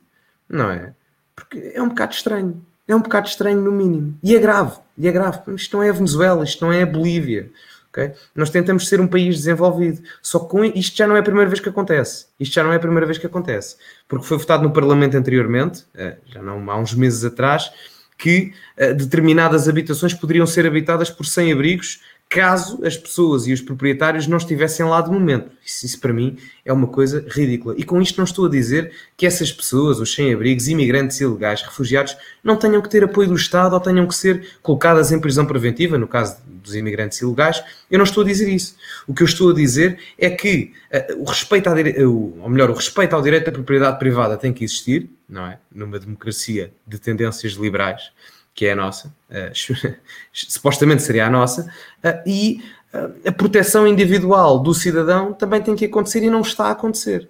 Não 0.48 0.70
é? 0.70 0.94
Porque 1.34 1.72
é 1.74 1.80
um 1.80 1.88
bocado 1.88 2.12
estranho. 2.12 2.60
É 2.88 2.96
um 2.96 3.02
bocado 3.02 3.28
estranho, 3.28 3.60
no 3.60 3.70
mínimo. 3.70 4.18
E 4.22 4.34
é 4.34 4.38
grave. 4.40 4.76
E 4.96 5.06
é 5.06 5.12
grave. 5.12 5.40
Isto 5.54 5.76
não 5.76 5.84
é 5.84 5.90
a 5.90 5.92
Venezuela, 5.92 6.42
isto 6.42 6.64
não 6.64 6.72
é 6.72 6.82
a 6.82 6.86
Bolívia. 6.86 7.50
Okay? 7.90 8.12
Nós 8.34 8.48
tentamos 8.48 8.88
ser 8.88 9.00
um 9.00 9.06
país 9.06 9.36
desenvolvido. 9.36 10.02
Só 10.22 10.38
que 10.38 10.56
isto 10.78 10.96
já 10.96 11.06
não 11.06 11.14
é 11.14 11.20
a 11.20 11.22
primeira 11.22 11.48
vez 11.48 11.60
que 11.60 11.68
acontece. 11.68 12.26
Isto 12.40 12.54
já 12.54 12.64
não 12.64 12.72
é 12.72 12.76
a 12.76 12.80
primeira 12.80 13.04
vez 13.04 13.18
que 13.18 13.26
acontece. 13.26 13.76
Porque 14.08 14.24
foi 14.24 14.38
votado 14.38 14.62
no 14.62 14.72
Parlamento 14.72 15.16
anteriormente, 15.16 15.84
eh, 15.94 16.16
já 16.26 16.42
não 16.42 16.70
há 16.70 16.76
uns 16.78 16.94
meses 16.94 17.24
atrás, 17.24 17.70
que 18.16 18.52
eh, 18.76 18.94
determinadas 18.94 19.68
habitações 19.68 20.14
poderiam 20.14 20.46
ser 20.46 20.66
habitadas 20.66 21.10
por 21.10 21.26
sem-abrigos 21.26 22.00
caso 22.28 22.84
as 22.84 22.96
pessoas 22.96 23.46
e 23.46 23.52
os 23.52 23.62
proprietários 23.62 24.26
não 24.26 24.36
estivessem 24.36 24.84
lá 24.84 25.00
de 25.00 25.10
momento. 25.10 25.50
Isso, 25.64 25.86
isso, 25.86 25.98
para 25.98 26.12
mim 26.12 26.36
é 26.62 26.72
uma 26.72 26.86
coisa 26.86 27.24
ridícula. 27.26 27.74
E 27.78 27.84
com 27.84 28.02
isto 28.02 28.18
não 28.18 28.24
estou 28.24 28.46
a 28.46 28.50
dizer 28.50 28.92
que 29.16 29.26
essas 29.26 29.50
pessoas, 29.50 29.98
os 29.98 30.14
sem-abrigos, 30.14 30.68
imigrantes 30.68 31.18
ilegais, 31.20 31.62
refugiados, 31.62 32.16
não 32.44 32.56
tenham 32.56 32.82
que 32.82 32.90
ter 32.90 33.02
apoio 33.02 33.28
do 33.28 33.34
Estado 33.34 33.72
ou 33.72 33.80
tenham 33.80 34.06
que 34.06 34.14
ser 34.14 34.46
colocadas 34.62 35.10
em 35.10 35.18
prisão 35.18 35.46
preventiva, 35.46 35.96
no 35.96 36.06
caso 36.06 36.36
dos 36.46 36.74
imigrantes 36.74 37.18
ilegais. 37.22 37.62
Eu 37.90 37.98
não 37.98 38.04
estou 38.04 38.22
a 38.22 38.26
dizer 38.26 38.48
isso. 38.48 38.76
O 39.06 39.14
que 39.14 39.22
eu 39.22 39.26
estou 39.26 39.50
a 39.50 39.54
dizer 39.54 39.98
é 40.18 40.28
que 40.28 40.72
uh, 40.92 41.22
o 41.22 41.24
respeito, 41.24 41.68
à 41.68 41.72
uh, 41.72 42.42
ou 42.42 42.50
melhor, 42.50 42.68
o 42.68 42.74
respeito 42.74 43.14
ao 43.14 43.22
direito 43.22 43.48
à 43.48 43.52
propriedade 43.52 43.98
privada 43.98 44.36
tem 44.36 44.52
que 44.52 44.64
existir, 44.64 45.08
não 45.26 45.46
é? 45.46 45.58
Numa 45.74 45.98
democracia 45.98 46.72
de 46.86 46.98
tendências 46.98 47.52
liberais 47.52 48.10
que 48.58 48.66
é 48.66 48.72
a 48.72 48.76
nossa, 48.76 49.14
uh, 49.30 49.94
supostamente 50.34 51.04
seria 51.04 51.28
a 51.28 51.30
nossa, 51.30 51.72
uh, 52.04 52.28
e 52.28 52.60
uh, 52.92 53.28
a 53.28 53.30
proteção 53.30 53.86
individual 53.86 54.58
do 54.58 54.74
cidadão 54.74 55.32
também 55.32 55.62
tem 55.62 55.76
que 55.76 55.84
acontecer 55.84 56.24
e 56.24 56.28
não 56.28 56.40
está 56.40 56.64
a 56.64 56.70
acontecer. 56.72 57.28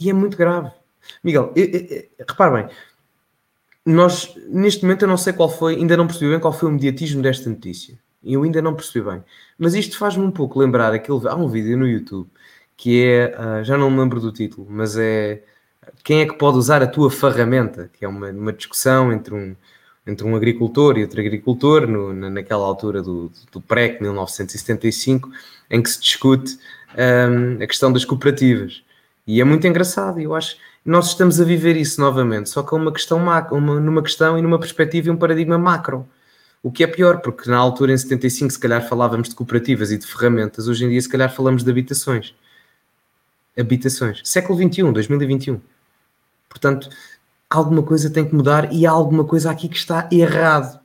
E 0.00 0.08
é 0.08 0.12
muito 0.12 0.36
grave. 0.36 0.70
Miguel, 1.24 1.52
repare 2.20 2.54
bem, 2.54 2.76
nós, 3.84 4.32
neste 4.46 4.84
momento, 4.84 5.02
eu 5.02 5.08
não 5.08 5.16
sei 5.16 5.32
qual 5.32 5.48
foi, 5.48 5.74
ainda 5.74 5.96
não 5.96 6.06
percebi 6.06 6.30
bem 6.30 6.38
qual 6.38 6.52
foi 6.52 6.68
o 6.68 6.72
mediatismo 6.72 7.20
desta 7.20 7.50
notícia. 7.50 7.98
Eu 8.22 8.44
ainda 8.44 8.62
não 8.62 8.76
percebi 8.76 9.10
bem. 9.10 9.24
Mas 9.58 9.74
isto 9.74 9.98
faz-me 9.98 10.24
um 10.24 10.30
pouco 10.30 10.60
lembrar 10.60 10.92
aquele. 10.92 11.26
Há 11.26 11.34
um 11.34 11.48
vídeo 11.48 11.76
no 11.76 11.88
YouTube 11.88 12.30
que 12.76 13.02
é. 13.02 13.64
já 13.64 13.76
não 13.76 13.90
me 13.90 13.98
lembro 13.98 14.20
do 14.20 14.30
título, 14.30 14.68
mas 14.70 14.96
é. 14.96 15.42
Quem 16.04 16.20
é 16.20 16.26
que 16.26 16.34
pode 16.34 16.58
usar 16.58 16.82
a 16.82 16.86
tua 16.86 17.10
ferramenta? 17.10 17.90
Que 17.92 18.04
é 18.04 18.08
uma, 18.08 18.30
uma 18.30 18.52
discussão 18.52 19.12
entre 19.12 19.34
um, 19.34 19.56
entre 20.08 20.26
um 20.26 20.34
agricultor 20.34 20.98
e 20.98 21.02
outro 21.02 21.20
agricultor, 21.20 21.86
no, 21.86 22.12
naquela 22.30 22.64
altura 22.64 23.02
do, 23.02 23.30
do 23.52 23.60
PREC, 23.60 24.02
1975, 24.02 25.30
em 25.70 25.82
que 25.82 25.90
se 25.90 26.00
discute 26.00 26.58
um, 26.96 27.62
a 27.62 27.66
questão 27.66 27.92
das 27.92 28.04
cooperativas. 28.04 28.82
E 29.26 29.40
é 29.40 29.44
muito 29.44 29.66
engraçado, 29.66 30.20
eu 30.20 30.34
acho 30.34 30.56
nós 30.88 31.08
estamos 31.08 31.38
a 31.38 31.44
viver 31.44 31.76
isso 31.76 32.00
novamente, 32.00 32.48
só 32.48 32.62
que 32.62 32.74
uma 32.74 32.90
questão 32.90 33.18
macro, 33.18 33.56
uma, 33.56 33.78
numa 33.78 34.02
questão 34.02 34.38
e 34.38 34.42
numa 34.42 34.58
perspectiva 34.58 35.08
e 35.08 35.10
um 35.10 35.18
paradigma 35.18 35.58
macro. 35.58 36.08
O 36.62 36.72
que 36.72 36.82
é 36.82 36.86
pior, 36.86 37.20
porque 37.20 37.50
na 37.50 37.58
altura, 37.58 37.92
em 37.92 37.98
75, 37.98 38.52
se 38.54 38.58
calhar 38.58 38.88
falávamos 38.88 39.28
de 39.28 39.34
cooperativas 39.34 39.92
e 39.92 39.98
de 39.98 40.06
ferramentas, 40.06 40.66
hoje 40.66 40.86
em 40.86 40.88
dia, 40.88 41.00
se 41.00 41.08
calhar, 41.08 41.30
falamos 41.30 41.62
de 41.62 41.70
habitações. 41.70 42.34
Habitações. 43.56 44.22
Século 44.24 44.58
XXI, 44.58 44.90
2021. 44.90 45.60
Portanto, 46.48 46.88
alguma 47.50 47.82
coisa 47.82 48.10
tem 48.10 48.24
que 48.24 48.34
mudar 48.34 48.72
e 48.72 48.86
há 48.86 48.90
alguma 48.90 49.24
coisa 49.24 49.50
aqui 49.50 49.68
que 49.68 49.76
está 49.76 50.08
errado. 50.12 50.80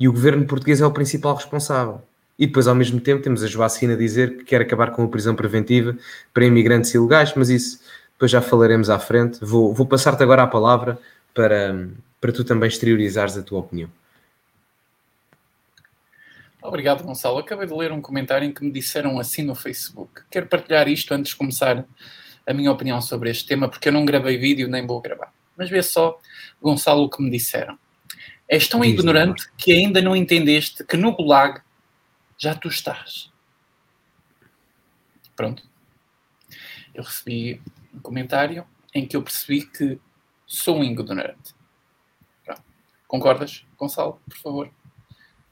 E 0.00 0.08
o 0.08 0.12
governo 0.12 0.46
português 0.46 0.80
é 0.80 0.86
o 0.86 0.92
principal 0.92 1.34
responsável. 1.34 2.00
E 2.38 2.46
depois, 2.46 2.68
ao 2.68 2.74
mesmo 2.74 3.00
tempo, 3.00 3.22
temos 3.22 3.42
a 3.42 3.48
Joacina 3.48 3.94
a 3.94 3.96
dizer 3.96 4.38
que 4.38 4.44
quer 4.44 4.60
acabar 4.60 4.92
com 4.92 5.02
a 5.02 5.08
prisão 5.08 5.34
preventiva 5.34 5.96
para 6.32 6.44
imigrantes 6.44 6.94
ilegais, 6.94 7.32
mas 7.34 7.50
isso 7.50 7.80
depois 8.12 8.30
já 8.30 8.40
falaremos 8.40 8.88
à 8.88 8.98
frente. 8.98 9.38
Vou, 9.44 9.74
vou 9.74 9.84
passar-te 9.84 10.22
agora 10.22 10.44
a 10.44 10.46
palavra 10.46 10.98
para, 11.34 11.88
para 12.20 12.32
tu 12.32 12.44
também 12.44 12.68
exteriorizares 12.68 13.36
a 13.36 13.42
tua 13.42 13.58
opinião. 13.58 13.90
Obrigado, 16.62 17.02
Gonçalo. 17.02 17.38
Acabei 17.38 17.66
de 17.66 17.74
ler 17.74 17.90
um 17.90 18.00
comentário 18.00 18.46
em 18.46 18.52
que 18.52 18.62
me 18.64 18.70
disseram 18.70 19.18
assim 19.18 19.42
no 19.42 19.54
Facebook. 19.54 20.22
Quero 20.30 20.46
partilhar 20.46 20.86
isto 20.88 21.12
antes 21.12 21.32
de 21.32 21.36
começar 21.36 21.84
a 22.46 22.54
minha 22.54 22.70
opinião 22.70 23.00
sobre 23.00 23.30
este 23.30 23.46
tema, 23.46 23.68
porque 23.68 23.88
eu 23.88 23.92
não 23.92 24.04
gravei 24.04 24.36
vídeo 24.36 24.68
nem 24.68 24.86
vou 24.86 25.00
gravar. 25.00 25.32
Mas 25.58 25.68
vê 25.68 25.82
só, 25.82 26.18
Gonçalo, 26.62 27.02
o 27.02 27.10
que 27.10 27.20
me 27.20 27.30
disseram. 27.30 27.76
És 28.48 28.68
tão 28.68 28.80
Diz 28.80 28.92
ignorante 28.92 29.46
não. 29.46 29.52
que 29.58 29.72
ainda 29.72 30.00
não 30.00 30.14
entendeste 30.14 30.84
que 30.84 30.96
no 30.96 31.14
Gulag 31.14 31.60
já 32.38 32.54
tu 32.54 32.68
estás. 32.68 33.30
Pronto. 35.34 35.62
Eu 36.94 37.02
recebi 37.02 37.60
um 37.92 37.98
comentário 37.98 38.64
em 38.94 39.04
que 39.04 39.16
eu 39.16 39.22
percebi 39.22 39.66
que 39.66 40.00
sou 40.46 40.78
um 40.78 40.84
ignorante. 40.84 41.54
Pronto. 42.44 42.62
Concordas, 43.08 43.66
Gonçalo, 43.76 44.20
por 44.28 44.38
favor? 44.38 44.70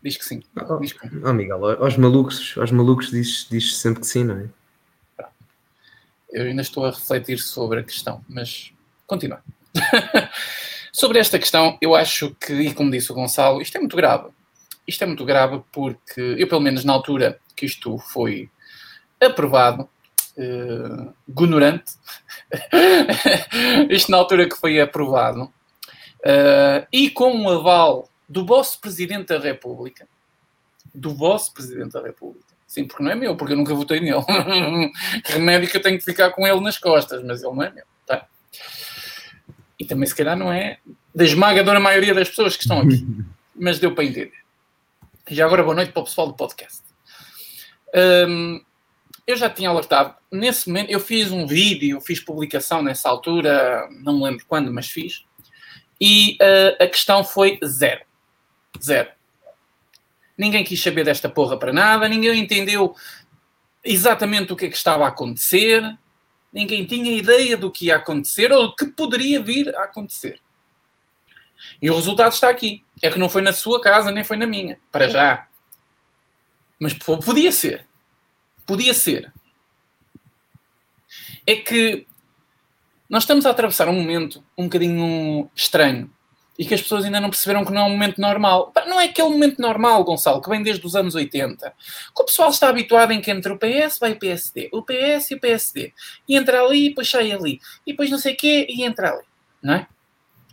Diz 0.02 0.16
que 0.16 0.24
sim. 0.24 0.42
Oh, 0.68 0.78
diz 0.78 0.92
que... 0.92 1.06
oh 1.06 1.32
Miguel, 1.32 1.64
aos 1.82 1.96
malucos, 1.96 2.56
aos 2.56 2.70
malucos 2.70 3.10
diz, 3.10 3.48
diz 3.50 3.76
sempre 3.76 4.00
que 4.02 4.06
sim, 4.06 4.24
não 4.24 4.38
é? 4.38 4.48
Pronto. 5.16 5.32
Eu 6.30 6.44
ainda 6.44 6.62
estou 6.62 6.86
a 6.86 6.90
refletir 6.90 7.38
sobre 7.40 7.80
a 7.80 7.82
questão, 7.82 8.24
mas 8.28 8.72
continua. 9.06 9.42
sobre 10.92 11.18
esta 11.18 11.38
questão, 11.38 11.76
eu 11.80 11.94
acho 11.94 12.34
que, 12.40 12.52
e 12.52 12.74
como 12.74 12.90
disse 12.90 13.12
o 13.12 13.14
Gonçalo, 13.14 13.60
isto 13.60 13.76
é 13.76 13.80
muito 13.80 13.96
grave. 13.96 14.30
Isto 14.86 15.04
é 15.04 15.06
muito 15.06 15.24
grave 15.24 15.62
porque 15.72 16.36
eu, 16.38 16.48
pelo 16.48 16.60
menos 16.60 16.84
na 16.84 16.92
altura 16.92 17.38
que 17.54 17.66
isto 17.66 17.98
foi 17.98 18.48
aprovado, 19.20 19.88
uh, 20.36 21.14
ignorante, 21.28 21.92
isto 23.90 24.10
na 24.10 24.18
altura 24.18 24.48
que 24.48 24.56
foi 24.56 24.80
aprovado, 24.80 25.44
uh, 25.44 26.86
e 26.92 27.10
com 27.10 27.32
um 27.32 27.48
aval 27.48 28.08
do 28.28 28.46
vosso 28.46 28.80
Presidente 28.80 29.28
da 29.28 29.38
República, 29.38 30.06
do 30.94 31.14
vosso 31.14 31.52
Presidente 31.52 31.92
da 31.92 32.02
República, 32.02 32.46
sim, 32.66 32.86
porque 32.86 33.02
não 33.02 33.10
é 33.10 33.14
meu, 33.14 33.36
porque 33.36 33.54
eu 33.54 33.56
nunca 33.56 33.74
votei 33.74 34.00
nele, 34.00 34.24
que 35.24 35.32
remédio 35.32 35.68
que 35.68 35.76
eu 35.76 35.82
tenho 35.82 35.98
que 35.98 36.04
ficar 36.04 36.30
com 36.30 36.46
ele 36.46 36.60
nas 36.60 36.78
costas, 36.78 37.22
mas 37.22 37.42
ele 37.42 37.54
não 37.54 37.62
é 37.62 37.70
meu, 37.70 37.84
tá? 38.06 38.26
E 39.78 39.84
também 39.84 40.06
se 40.06 40.14
calhar 40.14 40.36
não 40.36 40.52
é 40.52 40.78
da 41.14 41.24
esmagadora 41.24 41.80
maioria 41.80 42.14
das 42.14 42.28
pessoas 42.28 42.56
que 42.56 42.62
estão 42.62 42.80
aqui, 42.80 43.06
mas 43.54 43.78
deu 43.78 43.94
para 43.94 44.04
entender. 44.04 44.32
E 45.28 45.34
já 45.34 45.44
agora 45.44 45.62
boa 45.62 45.74
noite 45.74 45.92
para 45.92 46.02
o 46.02 46.04
pessoal 46.04 46.28
do 46.28 46.34
podcast. 46.34 46.82
Um, 48.28 48.60
eu 49.26 49.36
já 49.36 49.50
tinha 49.50 49.68
alertado. 49.68 50.14
Nesse 50.30 50.68
momento, 50.68 50.90
eu 50.90 51.00
fiz 51.00 51.32
um 51.32 51.46
vídeo, 51.46 52.00
fiz 52.00 52.20
publicação 52.20 52.82
nessa 52.82 53.08
altura, 53.08 53.88
não 54.04 54.18
me 54.18 54.24
lembro 54.24 54.44
quando, 54.46 54.72
mas 54.72 54.88
fiz. 54.88 55.24
E 56.00 56.38
uh, 56.40 56.84
a 56.84 56.86
questão 56.86 57.24
foi 57.24 57.58
zero. 57.64 58.04
Zero. 58.80 59.10
Ninguém 60.38 60.62
quis 60.62 60.80
saber 60.80 61.04
desta 61.04 61.28
porra 61.28 61.58
para 61.58 61.72
nada, 61.72 62.08
ninguém 62.08 62.38
entendeu 62.38 62.94
exatamente 63.82 64.52
o 64.52 64.56
que 64.56 64.66
é 64.66 64.68
que 64.68 64.76
estava 64.76 65.04
a 65.04 65.08
acontecer, 65.08 65.82
ninguém 66.56 66.86
tinha 66.86 67.12
ideia 67.12 67.54
do 67.54 67.70
que 67.70 67.86
ia 67.86 67.96
acontecer 67.96 68.50
ou 68.50 68.68
do 68.68 68.74
que 68.74 68.86
poderia 68.86 69.42
vir 69.42 69.76
a 69.76 69.84
acontecer. 69.84 70.40
E 71.82 71.90
o 71.90 71.94
resultado 71.94 72.32
está 72.32 72.48
aqui. 72.48 72.82
É 73.02 73.10
que 73.10 73.18
não 73.18 73.28
foi 73.28 73.42
na 73.42 73.52
sua 73.52 73.78
casa, 73.78 74.10
nem 74.10 74.24
foi 74.24 74.38
na 74.38 74.46
minha, 74.46 74.80
para 74.90 75.06
já. 75.06 75.46
Mas 76.80 76.94
podia 76.94 77.52
ser. 77.52 77.86
Podia 78.64 78.94
ser. 78.94 79.30
É 81.46 81.56
que 81.56 82.06
nós 83.06 83.24
estamos 83.24 83.44
a 83.44 83.50
atravessar 83.50 83.88
um 83.88 83.92
momento 83.92 84.42
um 84.56 84.64
bocadinho 84.64 85.50
estranho 85.54 86.10
e 86.58 86.64
que 86.64 86.74
as 86.74 86.82
pessoas 86.82 87.04
ainda 87.04 87.20
não 87.20 87.30
perceberam 87.30 87.64
que 87.64 87.72
não 87.72 87.82
é 87.82 87.84
um 87.84 87.90
momento 87.90 88.20
normal. 88.20 88.72
Não 88.86 89.00
é 89.00 89.04
aquele 89.04 89.28
momento 89.28 89.60
normal, 89.60 90.04
Gonçalo, 90.04 90.40
que 90.40 90.48
vem 90.48 90.62
desde 90.62 90.86
os 90.86 90.94
anos 90.94 91.14
80. 91.14 91.74
Que 92.14 92.22
o 92.22 92.24
pessoal 92.24 92.50
está 92.50 92.68
habituado 92.68 93.12
em 93.12 93.20
que 93.20 93.30
entre 93.30 93.52
o 93.52 93.58
PS 93.58 93.98
vai 93.98 94.12
o 94.12 94.18
PSD, 94.18 94.70
o 94.72 94.82
PS 94.82 95.30
e 95.30 95.34
o 95.34 95.40
PSD. 95.40 95.92
E 96.28 96.36
entra 96.36 96.62
ali, 96.62 96.86
e 96.86 96.88
depois 96.88 97.08
sai 97.08 97.30
ali. 97.32 97.60
E 97.86 97.92
depois 97.92 98.10
não 98.10 98.18
sei 98.18 98.34
o 98.34 98.36
quê, 98.36 98.66
e 98.68 98.82
entra 98.84 99.12
ali. 99.12 99.24
Não 99.62 99.74
é? 99.74 99.86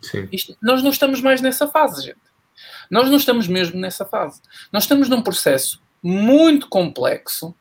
Sim. 0.01 0.27
Isto, 0.31 0.57
nós 0.61 0.83
não 0.83 0.91
estamos 0.91 1.21
mais 1.21 1.41
nessa 1.41 1.67
fase, 1.67 2.03
gente. 2.03 2.19
Nós 2.89 3.09
não 3.09 3.17
estamos 3.17 3.47
mesmo 3.47 3.79
nessa 3.79 4.05
fase. 4.05 4.41
Nós 4.71 4.83
estamos 4.83 5.07
num 5.07 5.21
processo 5.21 5.81
muito 6.01 6.67
complexo 6.67 7.55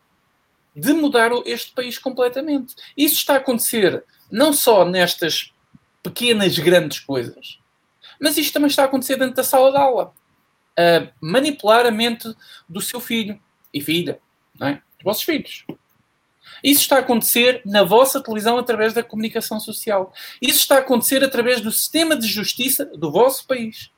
de 0.75 0.93
mudar 0.93 1.31
este 1.45 1.73
país 1.73 1.99
completamente. 1.99 2.75
Isso 2.97 3.15
está 3.15 3.35
a 3.35 3.37
acontecer 3.37 4.05
não 4.31 4.53
só 4.53 4.85
nestas 4.85 5.53
pequenas, 6.03 6.59
grandes 6.59 6.99
coisas, 6.99 7.59
mas 8.23 8.39
isto 8.39 8.53
também 8.53 8.69
está 8.69 8.83
a 8.83 8.87
acontecer 8.87 9.17
dentro 9.17 9.35
da 9.35 9.43
sala 9.43 9.73
de 9.73 9.77
aula. 9.77 10.15
A 10.79 11.09
manipular 11.21 11.85
a 11.85 11.91
mente 11.91 12.33
do 12.69 12.81
seu 12.81 13.01
filho 13.01 13.39
e 13.75 13.81
filha, 13.81 14.21
não 14.59 14.69
é? 14.69 14.75
Dos 14.75 15.03
vossos 15.03 15.25
filhos. 15.25 15.67
Isso 16.63 16.83
está 16.83 16.97
a 16.97 17.01
acontecer 17.01 17.61
na 17.67 17.83
vossa 17.83 18.23
televisão 18.23 18.57
através 18.57 18.93
da 18.93 19.03
comunicação 19.03 19.59
social. 19.59 20.15
Isso 20.41 20.61
está 20.61 20.77
a 20.77 20.79
acontecer 20.79 21.25
através 21.25 21.61
do 21.61 21.73
sistema 21.73 22.15
de 22.15 22.29
justiça 22.29 22.85
do 22.85 23.11
vosso 23.11 23.45
país. 23.45 23.91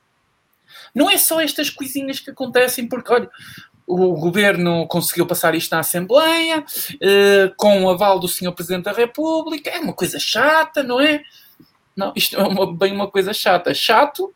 Não 0.95 1.11
é 1.11 1.19
só 1.19 1.43
estas 1.43 1.69
coisinhas 1.69 2.19
que 2.19 2.31
acontecem 2.31 2.89
porque, 2.89 3.13
olha, 3.13 3.31
o 3.87 4.15
governo 4.15 4.87
conseguiu 4.87 5.27
passar 5.27 5.55
isto 5.55 5.73
na 5.73 5.81
Assembleia, 5.81 6.65
eh, 6.99 7.53
com 7.59 7.85
o 7.85 7.91
aval 7.91 8.19
do 8.19 8.27
Sr. 8.27 8.53
Presidente 8.53 8.85
da 8.85 8.93
República. 8.93 9.69
É 9.69 9.81
uma 9.81 9.93
coisa 9.93 10.19
chata, 10.19 10.83
não 10.83 10.99
é? 10.99 11.23
Não, 11.97 12.13
isto 12.17 12.37
é 12.37 12.43
uma, 12.43 12.73
bem 12.73 12.93
uma 12.93 13.09
coisa 13.09 13.33
chata. 13.33 13.73
Chato 13.75 14.35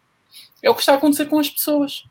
é 0.63 0.71
o 0.71 0.75
que 0.75 0.81
está 0.81 0.93
a 0.93 0.97
acontecer 0.97 1.27
com 1.27 1.39
as 1.39 1.51
pessoas. 1.51 2.05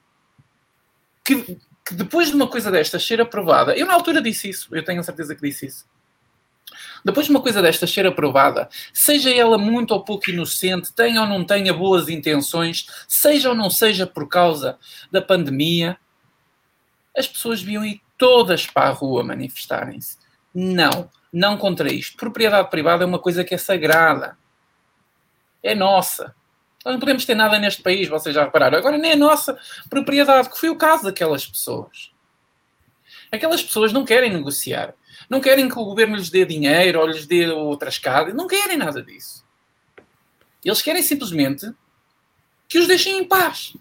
Que, 1.24 1.58
que 1.86 1.94
depois 1.94 2.30
de 2.30 2.36
uma 2.36 2.48
coisa 2.48 2.72
destas 2.72 3.06
ser 3.06 3.22
aprovada, 3.22 3.76
eu 3.78 3.86
na 3.86 3.94
altura 3.94 4.22
disse 4.22 4.50
isso, 4.50 4.74
eu 4.76 4.84
tenho 4.84 5.00
a 5.00 5.04
certeza 5.04 5.36
que 5.36 5.42
disse 5.42 5.66
isso. 5.66 5.86
Depois 7.04 7.26
de 7.26 7.32
uma 7.32 7.42
coisa 7.42 7.62
destas 7.62 7.92
ser 7.92 8.06
aprovada, 8.06 8.70
seja 8.94 9.34
ela 9.34 9.58
muito 9.58 9.92
ou 9.92 10.04
pouco 10.04 10.30
inocente, 10.30 10.94
tenha 10.94 11.22
ou 11.22 11.28
não 11.28 11.44
tenha 11.44 11.74
boas 11.74 12.10
intenções, 12.10 12.88
seja 13.08 13.50
ou 13.50 13.56
não 13.56 13.70
seja 13.70 14.06
por 14.06 14.28
causa 14.28 14.78
da 15.12 15.22
pandemia, 15.22 15.98
as 17.16 17.28
pessoas 17.28 17.62
deviam 17.62 17.86
ir 17.86 18.02
todas 18.18 18.68
para 18.68 18.90
a 18.90 18.92
rua 18.92 19.24
manifestarem-se. 19.24 20.18
Não, 20.54 21.10
não 21.32 21.58
contra 21.58 21.92
isto. 21.92 22.18
Propriedade 22.18 22.70
privada 22.70 23.04
é 23.04 23.08
uma 23.08 23.20
coisa 23.20 23.44
que 23.44 23.56
é 23.56 23.58
sagrada. 23.58 24.38
É 25.64 25.76
nossa. 25.76 26.36
Nós 26.86 26.94
não 26.94 27.00
podemos 27.00 27.26
ter 27.26 27.36
nada 27.36 27.60
neste 27.60 27.82
país, 27.82 28.08
vocês 28.08 28.34
já 28.34 28.46
repararam. 28.46 28.78
Agora 28.78 28.98
nem 28.98 29.12
é 29.12 29.16
nossa 29.16 29.60
propriedade, 29.90 30.50
que 30.50 30.60
foi 30.60 30.70
o 30.70 30.78
caso 30.78 31.04
daquelas 31.04 31.46
pessoas. 31.46 32.12
Aquelas 33.32 33.62
pessoas 33.62 33.92
não 33.92 34.06
querem 34.06 34.32
negociar. 34.32 34.94
Não 35.30 35.42
querem 35.42 35.68
que 35.68 35.78
o 35.78 35.84
governo 35.84 36.16
lhes 36.16 36.30
dê 36.30 36.46
dinheiro 36.46 37.00
ou 37.00 37.08
lhes 37.08 37.26
dê 37.26 37.50
outras 37.50 37.98
casas. 37.98 38.34
Não 38.34 38.48
querem 38.48 38.78
nada 38.78 39.04
disso. 39.04 39.46
Eles 40.64 40.82
querem 40.82 41.02
simplesmente 41.02 41.72
que 42.68 42.80
os 42.80 42.88
deixem 42.88 43.18
em 43.18 43.28
paz. 43.28 43.76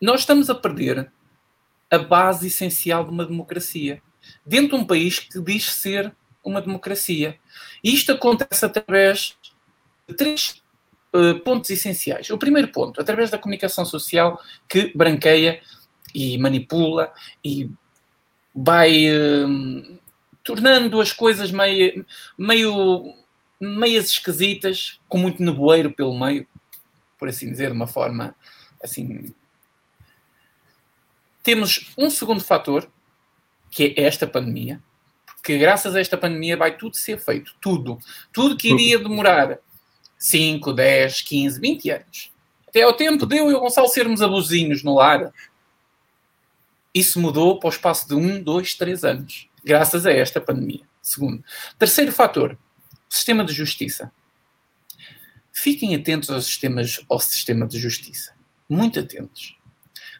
Nós 0.00 0.20
estamos 0.20 0.48
a 0.48 0.54
perder 0.54 1.10
a 1.90 1.98
base 1.98 2.46
essencial 2.46 3.04
de 3.04 3.10
uma 3.10 3.24
democracia. 3.24 4.02
Dentro 4.44 4.76
de 4.76 4.82
um 4.82 4.86
país 4.86 5.18
que 5.18 5.40
diz 5.40 5.72
ser 5.72 6.14
uma 6.44 6.60
democracia. 6.60 7.38
E 7.82 7.94
isto 7.94 8.12
acontece 8.12 8.64
através 8.64 9.36
de 10.08 10.14
três 10.14 10.62
uh, 11.14 11.38
pontos 11.40 11.70
essenciais. 11.70 12.30
O 12.30 12.38
primeiro 12.38 12.68
ponto, 12.68 13.00
através 13.00 13.30
da 13.30 13.38
comunicação 13.38 13.84
social 13.84 14.40
que 14.68 14.92
branqueia 14.96 15.60
e 16.14 16.38
manipula 16.38 17.12
e 17.44 17.70
vai 18.54 19.06
uh, 19.10 19.98
tornando 20.44 21.00
as 21.00 21.12
coisas 21.12 21.50
meio, 21.50 22.04
meio 22.38 23.14
meias 23.60 24.10
esquisitas, 24.10 25.00
com 25.08 25.18
muito 25.18 25.42
nevoeiro 25.42 25.92
pelo 25.92 26.18
meio. 26.18 26.46
por 27.18 27.28
assim 27.28 27.50
dizer, 27.50 27.68
de 27.68 27.76
uma 27.76 27.86
forma 27.86 28.34
assim. 28.82 29.34
Temos 31.42 31.92
um 31.96 32.10
segundo 32.10 32.42
fator, 32.42 32.90
que 33.70 33.94
é 33.96 34.02
esta 34.02 34.26
pandemia, 34.26 34.82
porque 35.44 35.58
graças 35.58 35.94
a 35.94 36.00
esta 36.00 36.16
pandemia 36.16 36.56
vai 36.56 36.74
tudo 36.74 36.96
ser 36.96 37.18
feito, 37.18 37.54
tudo. 37.60 37.98
Tudo 38.32 38.56
que 38.56 38.72
iria 38.72 38.98
demorar 38.98 39.58
5, 40.16 40.72
10, 40.72 41.20
15, 41.20 41.60
20 41.60 41.90
anos. 41.90 42.32
Até 42.66 42.80
ao 42.80 42.94
tempo 42.94 43.26
de 43.26 43.36
eu 43.36 43.50
e 43.50 43.54
o 43.54 43.60
Gonçalo 43.60 43.86
sermos 43.88 44.22
abusinhos 44.22 44.82
no 44.82 44.94
lar, 44.94 45.30
isso 46.94 47.20
mudou 47.20 47.58
para 47.58 47.66
o 47.66 47.70
espaço 47.70 48.08
de 48.08 48.14
1, 48.14 48.42
2, 48.42 48.74
3 48.74 49.04
anos, 49.04 49.46
graças 49.62 50.06
a 50.06 50.12
esta 50.12 50.40
pandemia. 50.40 50.80
Segundo. 51.02 51.44
Terceiro 51.78 52.10
fator, 52.10 52.56
sistema 53.06 53.44
de 53.44 53.52
justiça. 53.52 54.10
Fiquem 55.52 55.94
atentos 55.94 56.30
aos 56.30 56.46
sistemas, 56.46 57.04
ao 57.06 57.20
sistema 57.20 57.66
de 57.66 57.78
justiça. 57.78 58.34
Muito 58.66 58.98
atentos. 58.98 59.58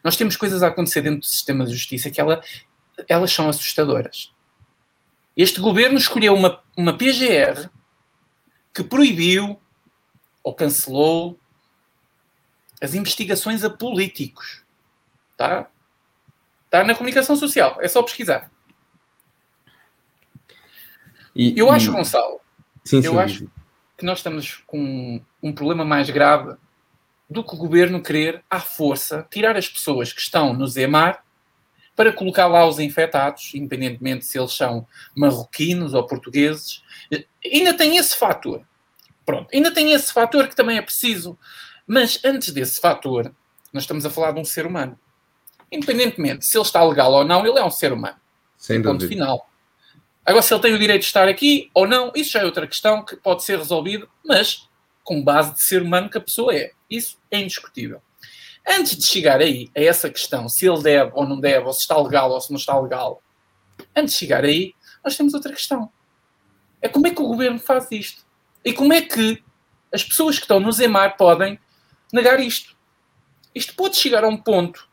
Nós 0.03 0.15
temos 0.15 0.37
coisas 0.37 0.61
a 0.61 0.67
acontecer 0.67 1.01
dentro 1.01 1.21
do 1.21 1.25
sistema 1.25 1.65
de 1.65 1.71
justiça 1.71 2.11
que 2.11 2.21
ela, 2.21 2.43
elas 3.09 3.31
são 3.31 3.49
assustadoras. 3.49 4.34
Este 5.35 5.59
governo 5.59 5.97
escolheu 5.97 6.33
uma, 6.33 6.63
uma 6.77 6.97
PGR 6.97 7.69
que 8.73 8.83
proibiu 8.83 9.59
ou 10.43 10.53
cancelou 10.53 11.39
as 12.81 12.93
investigações 12.93 13.63
a 13.63 13.69
políticos. 13.69 14.63
Está 15.31 15.69
tá 16.69 16.83
na 16.83 16.95
comunicação 16.95 17.35
social. 17.35 17.77
É 17.81 17.87
só 17.87 18.01
pesquisar. 18.01 18.51
E, 21.35 21.57
eu 21.59 21.69
acho, 21.69 21.91
Gonçalo, 21.91 22.39
sim, 22.85 22.97
eu 22.97 23.11
sim, 23.11 23.17
acho 23.17 23.39
sim. 23.39 23.49
que 23.97 24.05
nós 24.05 24.19
estamos 24.19 24.63
com 24.65 25.21
um 25.43 25.51
problema 25.51 25.83
mais 25.83 26.09
grave 26.09 26.55
do 27.29 27.43
que 27.43 27.55
o 27.55 27.57
governo 27.57 28.01
querer, 28.01 28.41
à 28.49 28.59
força, 28.59 29.27
tirar 29.29 29.57
as 29.57 29.67
pessoas 29.67 30.13
que 30.13 30.21
estão 30.21 30.53
no 30.53 30.65
Zemar 30.65 31.24
para 31.95 32.11
colocar 32.11 32.47
lá 32.47 32.65
os 32.67 32.79
infectados, 32.79 33.53
independentemente 33.55 34.25
se 34.25 34.37
eles 34.37 34.53
são 34.53 34.85
marroquinos 35.15 35.93
ou 35.93 36.05
portugueses. 36.05 36.83
Ainda 37.43 37.73
tem 37.73 37.97
esse 37.97 38.17
fator. 38.17 38.61
Pronto, 39.25 39.47
ainda 39.53 39.71
tem 39.71 39.93
esse 39.93 40.11
fator 40.11 40.47
que 40.47 40.55
também 40.55 40.77
é 40.77 40.81
preciso. 40.81 41.37
Mas 41.87 42.19
antes 42.23 42.51
desse 42.51 42.79
fator, 42.81 43.33
nós 43.71 43.83
estamos 43.83 44.05
a 44.05 44.09
falar 44.09 44.31
de 44.31 44.39
um 44.39 44.45
ser 44.45 44.65
humano. 44.65 44.99
Independentemente 45.71 46.45
se 46.45 46.57
ele 46.57 46.65
está 46.65 46.83
legal 46.83 47.11
ou 47.11 47.23
não, 47.23 47.45
ele 47.45 47.57
é 47.57 47.63
um 47.63 47.71
ser 47.71 47.93
humano. 47.93 48.17
Sem 48.57 48.81
ponto 48.81 48.99
dúvida. 48.99 49.09
final. 49.09 49.49
Agora, 50.25 50.41
se 50.41 50.53
ele 50.53 50.61
tem 50.61 50.73
o 50.73 50.79
direito 50.79 51.01
de 51.01 51.07
estar 51.07 51.27
aqui 51.27 51.69
ou 51.73 51.87
não, 51.87 52.11
isso 52.15 52.31
já 52.31 52.41
é 52.41 52.45
outra 52.45 52.65
questão 52.65 53.05
que 53.05 53.15
pode 53.15 53.43
ser 53.43 53.59
resolvido, 53.59 54.09
mas 54.25 54.67
com 55.03 55.23
base 55.23 55.53
de 55.53 55.61
ser 55.61 55.83
humano 55.83 56.09
que 56.09 56.17
a 56.17 56.21
pessoa 56.21 56.53
é. 56.53 56.71
Isso 56.89 57.17
é 57.29 57.39
indiscutível. 57.39 58.01
Antes 58.67 58.97
de 58.97 59.05
chegar 59.05 59.41
aí, 59.41 59.69
a 59.75 59.81
essa 59.81 60.09
questão, 60.09 60.49
se 60.49 60.67
ele 60.67 60.81
deve 60.81 61.11
ou 61.13 61.27
não 61.27 61.39
deve, 61.39 61.65
ou 61.65 61.73
se 61.73 61.81
está 61.81 61.97
legal 61.97 62.31
ou 62.31 62.41
se 62.41 62.51
não 62.51 62.57
está 62.57 62.77
legal, 62.79 63.21
antes 63.95 64.13
de 64.13 64.19
chegar 64.19 64.43
aí, 64.43 64.73
nós 65.03 65.15
temos 65.15 65.33
outra 65.33 65.53
questão. 65.53 65.91
É 66.81 66.87
como 66.89 67.07
é 67.07 67.11
que 67.11 67.21
o 67.21 67.27
governo 67.27 67.59
faz 67.59 67.91
isto? 67.91 68.25
E 68.63 68.73
como 68.73 68.93
é 68.93 69.01
que 69.01 69.43
as 69.93 70.03
pessoas 70.03 70.37
que 70.37 70.43
estão 70.43 70.59
no 70.59 70.71
Zemar 70.71 71.15
podem 71.15 71.59
negar 72.11 72.39
isto? 72.39 72.75
Isto 73.53 73.75
pode 73.75 73.95
chegar 73.95 74.23
a 74.23 74.27
um 74.27 74.37
ponto 74.37 74.89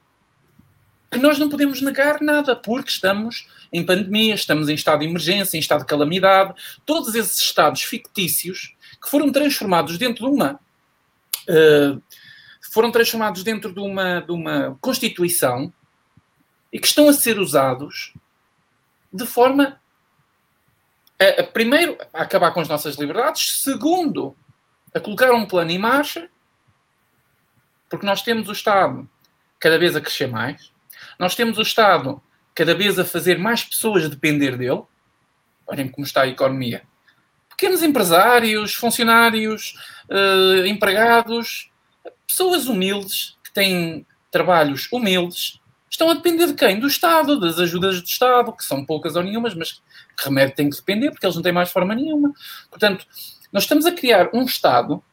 que 1.10 1.18
nós 1.18 1.38
não 1.38 1.48
podemos 1.48 1.82
negar 1.82 2.20
nada, 2.22 2.56
porque 2.56 2.90
estamos 2.90 3.46
em 3.70 3.84
pandemia, 3.84 4.34
estamos 4.34 4.68
em 4.68 4.74
estado 4.74 5.00
de 5.00 5.06
emergência, 5.06 5.56
em 5.56 5.60
estado 5.60 5.80
de 5.80 5.86
calamidade, 5.86 6.54
todos 6.86 7.14
esses 7.14 7.38
estados 7.38 7.82
fictícios 7.82 8.74
que 9.02 9.10
foram 9.10 9.30
transformados 9.30 9.98
dentro 9.98 10.26
de 10.26 10.30
uma. 10.34 10.60
Uh, 11.48 12.00
foram 12.72 12.90
transformados 12.90 13.44
dentro 13.44 13.70
de 13.70 13.80
uma, 13.80 14.20
de 14.22 14.32
uma 14.32 14.78
Constituição 14.80 15.70
e 16.72 16.80
que 16.80 16.86
estão 16.86 17.06
a 17.06 17.12
ser 17.12 17.38
usados 17.38 18.14
de 19.12 19.26
forma. 19.26 19.78
A, 21.20 21.42
a, 21.42 21.44
primeiro, 21.44 21.98
a 22.14 22.22
acabar 22.22 22.50
com 22.50 22.60
as 22.60 22.68
nossas 22.68 22.96
liberdades, 22.96 23.60
segundo, 23.60 24.34
a 24.94 24.98
colocar 24.98 25.30
um 25.32 25.44
plano 25.44 25.70
em 25.70 25.78
marcha, 25.78 26.30
porque 27.90 28.06
nós 28.06 28.22
temos 28.22 28.48
o 28.48 28.52
Estado 28.52 29.06
cada 29.60 29.78
vez 29.78 29.94
a 29.94 30.00
crescer 30.00 30.28
mais, 30.28 30.72
nós 31.18 31.34
temos 31.34 31.58
o 31.58 31.62
Estado 31.62 32.22
cada 32.54 32.74
vez 32.74 32.98
a 32.98 33.04
fazer 33.04 33.38
mais 33.38 33.62
pessoas 33.62 34.08
depender 34.08 34.56
dele. 34.56 34.82
Olhem 35.66 35.88
como 35.88 36.06
está 36.06 36.22
a 36.22 36.26
economia. 36.26 36.84
Pequenos 37.50 37.82
empresários, 37.82 38.74
funcionários, 38.74 39.74
uh, 40.08 40.66
empregados, 40.66 41.70
pessoas 42.32 42.66
humildes 42.66 43.36
que 43.44 43.52
têm 43.52 44.06
trabalhos 44.30 44.88
humildes, 44.90 45.60
estão 45.90 46.08
a 46.08 46.14
depender 46.14 46.46
de 46.46 46.54
quem? 46.54 46.80
Do 46.80 46.86
Estado, 46.86 47.38
das 47.38 47.58
ajudas 47.58 48.00
do 48.00 48.06
Estado, 48.06 48.52
que 48.56 48.64
são 48.64 48.84
poucas 48.84 49.14
ou 49.16 49.22
nenhumas, 49.22 49.54
mas 49.54 49.72
que 49.72 50.24
remédio 50.24 50.56
tem 50.56 50.70
que 50.70 50.76
depender, 50.76 51.10
porque 51.10 51.26
eles 51.26 51.36
não 51.36 51.42
têm 51.42 51.52
mais 51.52 51.70
forma 51.70 51.94
nenhuma. 51.94 52.32
Portanto, 52.70 53.06
nós 53.52 53.64
estamos 53.64 53.84
a 53.84 53.92
criar 53.92 54.30
um 54.32 54.44
Estado 54.44 55.04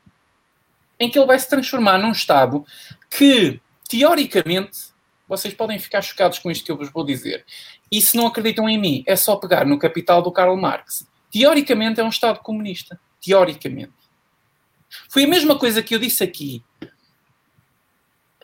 em 0.97 1.09
que 1.09 1.19
ele 1.19 1.27
vai 1.27 1.37
se 1.37 1.49
transformar 1.49 1.97
num 1.97 2.11
Estado 2.11 2.65
que, 3.09 3.59
teoricamente, 3.89 4.77
vocês 5.27 5.53
podem 5.53 5.77
ficar 5.77 6.01
chocados 6.01 6.39
com 6.39 6.49
isto 6.49 6.63
que 6.63 6.71
eu 6.71 6.77
vos 6.77 6.89
vou 6.89 7.05
dizer. 7.05 7.45
E 7.91 8.01
se 8.01 8.15
não 8.15 8.27
acreditam 8.27 8.69
em 8.69 8.79
mim, 8.79 9.03
é 9.05 9.17
só 9.17 9.35
pegar 9.35 9.65
no 9.65 9.77
Capital 9.77 10.21
do 10.21 10.31
Karl 10.31 10.55
Marx. 10.55 11.05
Teoricamente 11.29 11.99
é 11.99 12.03
um 12.03 12.09
Estado 12.09 12.39
comunista. 12.39 12.97
Teoricamente. 13.21 13.91
Foi 15.09 15.25
a 15.25 15.27
mesma 15.27 15.59
coisa 15.59 15.83
que 15.83 15.93
eu 15.93 15.99
disse 15.99 16.23
aqui 16.23 16.63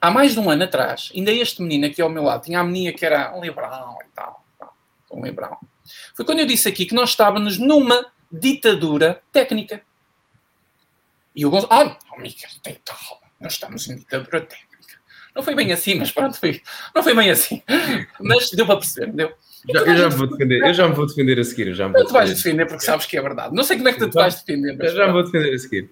há 0.01 0.11
mais 0.11 0.33
de 0.33 0.39
um 0.39 0.49
ano 0.49 0.63
atrás. 0.63 1.11
Ainda 1.15 1.31
este 1.31 1.61
menino 1.61 1.85
aqui 1.85 2.01
ao 2.01 2.09
meu 2.09 2.23
lado 2.23 2.43
tinha 2.43 2.59
a 2.59 2.63
menina 2.63 2.93
que 2.93 3.05
era 3.05 3.35
um 3.35 3.41
liberal 3.41 3.97
e 4.01 4.15
tal. 4.15 4.45
Um 5.11 5.23
liberal. 5.23 5.59
Foi 6.13 6.25
quando 6.25 6.39
eu 6.39 6.45
disse 6.45 6.67
aqui 6.67 6.85
que 6.85 6.95
nós 6.95 7.09
estávamos 7.09 7.57
numa 7.57 8.05
ditadura 8.31 9.21
técnica. 9.31 9.81
E 11.35 11.45
o 11.45 11.49
Gonçalo, 11.49 11.91
ah, 11.91 11.97
oh, 12.13 12.19
Miguel, 12.19 12.49
tem 12.63 12.77
calma, 12.85 13.27
nós 13.39 13.53
estamos 13.53 13.87
em 13.89 13.97
ditadura 13.97 14.41
técnica. 14.41 14.75
Não 15.35 15.43
foi 15.43 15.53
bem 15.53 15.73
assim, 15.73 15.95
mas 15.95 16.11
pronto, 16.11 16.39
foi. 16.39 16.61
Não 16.95 17.03
foi 17.03 17.13
bem 17.13 17.29
assim. 17.29 17.61
Mas 18.21 18.49
deu 18.51 18.65
para 18.65 18.77
perceber, 18.77 19.11
deu. 19.11 19.33
Já, 19.69 19.79
eu 19.81 19.97
já 19.97 20.09
me 20.09 20.15
vou 20.15 20.27
defender, 20.27 20.61
eu 20.61 20.73
já 20.73 20.87
me 20.87 20.95
vou 20.95 21.07
defender 21.07 21.39
a 21.39 21.43
seguir. 21.43 21.73
já 21.73 21.87
me 21.89 21.93
não 21.93 22.05
te 22.05 22.13
vais 22.13 22.33
defender 22.33 22.65
porque 22.67 22.85
sabes 22.85 23.05
que 23.05 23.17
é 23.17 23.21
verdade. 23.21 23.53
Não 23.53 23.63
sei 23.63 23.75
como 23.75 23.89
é 23.89 23.93
que 23.93 23.99
tu 23.99 24.09
te 24.09 24.13
vais 24.13 24.35
defender. 24.35 24.77
Mas 24.77 24.93
já 24.93 25.07
me 25.07 25.13
vou 25.13 25.23
defender 25.23 25.53
a 25.53 25.59
seguir. 25.59 25.89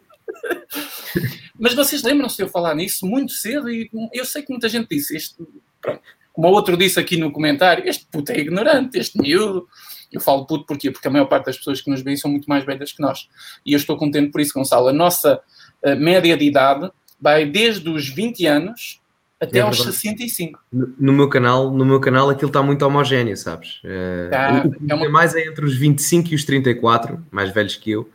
Mas 1.59 1.73
vocês 1.73 2.03
lembram-se 2.03 2.37
de 2.37 2.43
eu 2.43 2.49
falar 2.49 2.75
nisso 2.75 3.05
muito 3.05 3.31
cedo 3.33 3.69
e 3.69 3.89
eu 4.13 4.25
sei 4.25 4.41
que 4.41 4.51
muita 4.51 4.69
gente 4.69 4.87
disse 4.89 5.15
isto. 5.15 5.47
Pronto. 5.81 6.01
Como 6.31 6.47
o 6.47 6.51
outro 6.51 6.75
disse 6.75 6.99
aqui 6.99 7.15
no 7.15 7.31
comentário, 7.31 7.87
este 7.87 8.05
puto 8.11 8.31
é 8.31 8.39
ignorante, 8.39 8.97
este 8.97 9.19
miúdo. 9.19 9.67
Eu 10.11 10.19
falo 10.19 10.45
puto 10.45 10.65
porquê? 10.65 10.91
Porque 10.91 11.07
a 11.07 11.11
maior 11.11 11.25
parte 11.25 11.45
das 11.45 11.57
pessoas 11.57 11.81
que 11.81 11.89
nos 11.89 12.01
veem 12.01 12.17
são 12.17 12.29
muito 12.29 12.47
mais 12.47 12.65
velhas 12.65 12.91
que 12.91 13.01
nós. 13.01 13.29
E 13.65 13.73
eu 13.73 13.77
estou 13.77 13.97
contente 13.97 14.31
por 14.31 14.41
isso, 14.41 14.53
Gonçalo. 14.53 14.87
A 14.87 14.93
nossa 14.93 15.39
uh, 15.83 15.95
média 15.95 16.35
de 16.35 16.45
idade 16.45 16.91
vai 17.19 17.45
desde 17.45 17.87
os 17.89 18.09
20 18.09 18.45
anos 18.47 18.99
até 19.43 19.59
é 19.59 19.61
aos 19.61 19.81
65. 19.81 20.59
No, 20.71 20.93
no, 20.97 21.13
meu 21.13 21.29
canal, 21.29 21.71
no 21.71 21.85
meu 21.85 21.99
canal 21.99 22.29
aquilo 22.29 22.49
está 22.49 22.63
muito 22.63 22.83
homogéneo, 22.83 23.35
sabes? 23.35 23.81
Tá, 24.29 24.63
o, 24.65 24.91
é 24.91 24.95
uma... 24.95 25.09
mais 25.09 25.35
é 25.35 25.45
entre 25.45 25.65
os 25.65 25.75
25 25.75 26.29
e 26.29 26.35
os 26.35 26.45
34, 26.45 27.23
mais 27.29 27.53
velhos 27.53 27.75
que 27.75 27.91
eu, 27.91 28.09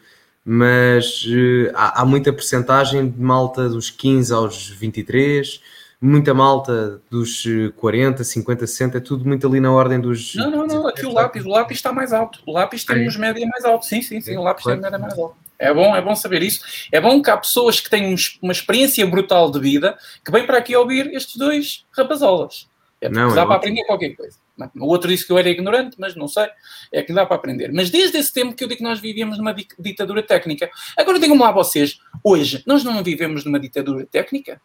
mas 0.51 1.27
uh, 1.27 1.71
há, 1.75 2.01
há, 2.01 2.05
muita 2.07 2.33
percentagem 2.33 3.07
de 3.07 3.21
malta 3.21 3.69
dos 3.69 3.91
15 3.91 4.33
aos 4.33 4.67
23, 4.71 5.61
muita 6.01 6.33
malta 6.33 7.03
dos 7.11 7.45
40, 7.77 8.25
50, 8.25 8.67
60, 8.67 8.97
é 8.97 9.01
tudo 9.03 9.27
muito 9.27 9.47
ali 9.47 9.61
na 9.61 9.71
ordem 9.71 10.01
dos. 10.01 10.35
Não, 10.37 10.51
não, 10.51 10.67
não, 10.67 10.89
aqui 10.89 11.05
o 11.05 11.13
lápis, 11.13 11.45
o 11.45 11.51
lápis 11.51 11.77
está 11.77 11.93
mais 11.93 12.15
alto. 12.15 12.41
O 12.47 12.53
lápis 12.53 12.83
tem 12.83 13.07
uns 13.07 13.15
média 13.19 13.47
mais 13.47 13.63
alto, 13.63 13.85
sim, 13.85 14.01
sim, 14.01 14.23
sim, 14.23 14.39
o 14.39 14.43
lápis 14.43 14.65
tem 14.65 14.81
média 14.81 14.99
mais 14.99 15.19
alto. 15.19 15.37
É 15.59 15.75
bom, 15.75 15.95
é 15.95 16.01
bom 16.01 16.17
saber 16.17 16.43
isso. 16.43 16.65
É 16.91 16.99
bom 16.99 17.21
que 17.21 17.29
há 17.29 17.37
pessoas 17.37 17.79
que 17.79 17.91
têm 17.91 18.17
uma 18.41 18.53
experiência 18.53 19.07
brutal 19.07 19.51
de 19.51 19.61
vida 19.61 19.99
que 20.25 20.33
vêm 20.33 20.47
para 20.47 20.57
aqui 20.57 20.75
ouvir 20.75 21.13
estes 21.13 21.37
dois 21.37 21.85
rapazolas. 21.93 22.67
É 23.03 23.11
não, 23.11 23.35
dá 23.35 23.43
é 23.43 23.45
para 23.45 23.57
aprender 23.57 23.85
qualquer 23.85 24.17
coisa. 24.17 24.39
O 24.77 24.87
outro 24.87 25.09
disse 25.09 25.27
que 25.27 25.33
eu 25.33 25.39
era 25.39 25.49
ignorante, 25.49 25.97
mas 25.99 26.17
não 26.17 26.27
sei. 26.27 26.49
É 26.93 27.03
que 27.03 27.13
dá 27.13 27.25
para 27.25 27.37
aprender. 27.37 27.73
Mas 27.73 27.91
desde 27.91 28.19
esse 28.19 28.33
tempo 28.33 28.55
que 28.55 28.65
eu 28.65 28.69
digo 28.69 28.79
que 28.79 28.85
nós 28.85 28.99
vivíamos 28.99 29.39
numa 29.39 29.55
ditadura 29.55 30.23
técnica. 30.23 30.71
Agora 30.97 31.19
digam-me 31.19 31.43
lá 31.43 31.53
vocês, 31.53 32.01
hoje, 32.25 32.63
nós 32.67 32.83
não 32.83 33.03
vivemos 33.03 33.45
numa 33.45 33.61
ditadura 33.61 34.07
técnica? 34.07 34.61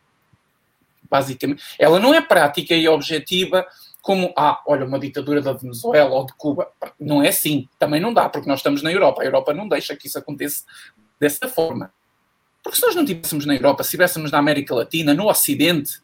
Basicamente. 1.10 1.64
Ela 1.78 2.00
não 2.00 2.14
é 2.14 2.22
prática 2.22 2.74
e 2.74 2.88
objetiva 2.88 3.66
como, 4.02 4.34
ah, 4.36 4.62
olha, 4.68 4.86
uma 4.86 5.00
ditadura 5.00 5.42
da 5.42 5.54
Venezuela 5.54 6.10
ou 6.10 6.26
de 6.26 6.34
Cuba. 6.34 6.70
Não 7.00 7.22
é 7.24 7.30
assim. 7.30 7.70
Também 7.78 8.02
não 8.02 8.14
dá, 8.14 8.28
porque 8.28 8.50
nós 8.50 8.60
estamos 8.60 8.82
na 8.82 8.92
Europa. 8.92 9.22
A 9.22 9.26
Europa 9.26 9.54
não 9.54 9.68
deixa 9.68 9.96
que 9.96 10.08
isso 10.08 10.18
aconteça 10.18 10.66
dessa 11.20 11.48
forma. 11.48 11.94
Porque 12.64 12.78
se 12.78 12.86
nós 12.86 12.96
não 12.96 13.04
estivéssemos 13.04 13.46
na 13.46 13.56
Europa, 13.56 13.84
se 13.84 13.88
estivéssemos 13.88 14.32
na 14.32 14.40
América 14.40 14.74
Latina, 14.74 15.14
no 15.14 15.28
Ocidente, 15.28 16.02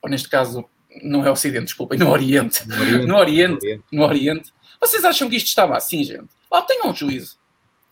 ou 0.00 0.08
neste 0.08 0.28
caso, 0.28 0.64
não 1.02 1.26
é 1.26 1.30
Ocidente, 1.30 1.66
desculpem, 1.66 1.98
no 1.98 2.10
Oriente. 2.10 2.66
No 2.66 2.76
Oriente, 2.76 3.06
no 3.06 3.16
Oriente, 3.16 3.82
no 3.92 4.04
Oriente, 4.04 4.52
vocês 4.80 5.04
acham 5.04 5.28
que 5.28 5.36
isto 5.36 5.48
estava 5.48 5.76
assim, 5.76 6.04
gente? 6.04 6.28
Lá 6.50 6.62
tenham 6.62 6.90
um 6.90 6.94
juízo. 6.94 7.38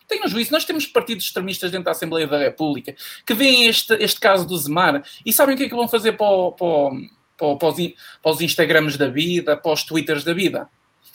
Tenham 0.07 0.29
juízo. 0.29 0.53
Nós 0.53 0.65
temos 0.65 0.87
partidos 0.87 1.25
extremistas 1.25 1.71
dentro 1.71 1.87
da 1.87 1.91
Assembleia 1.91 2.27
da 2.27 2.39
República 2.39 2.95
que 3.27 3.35
veem 3.35 3.67
este, 3.67 3.93
este 3.95 4.21
caso 4.21 4.47
do 4.47 4.57
Zemar 4.57 5.03
e 5.25 5.33
sabem 5.33 5.55
o 5.55 5.59
que 5.59 5.65
é 5.65 5.69
que 5.69 5.75
vão 5.75 5.89
fazer 5.89 6.13
para, 6.13 6.53
para, 6.53 6.91
para, 7.37 7.57
para, 7.57 7.69
os, 7.69 7.77
para 8.23 8.33
os 8.33 8.41
Instagrams 8.41 8.97
da 8.97 9.09
vida, 9.09 9.57
para 9.57 9.73
os 9.73 9.83
Twitters 9.83 10.23
da 10.23 10.33
vida. 10.33 10.69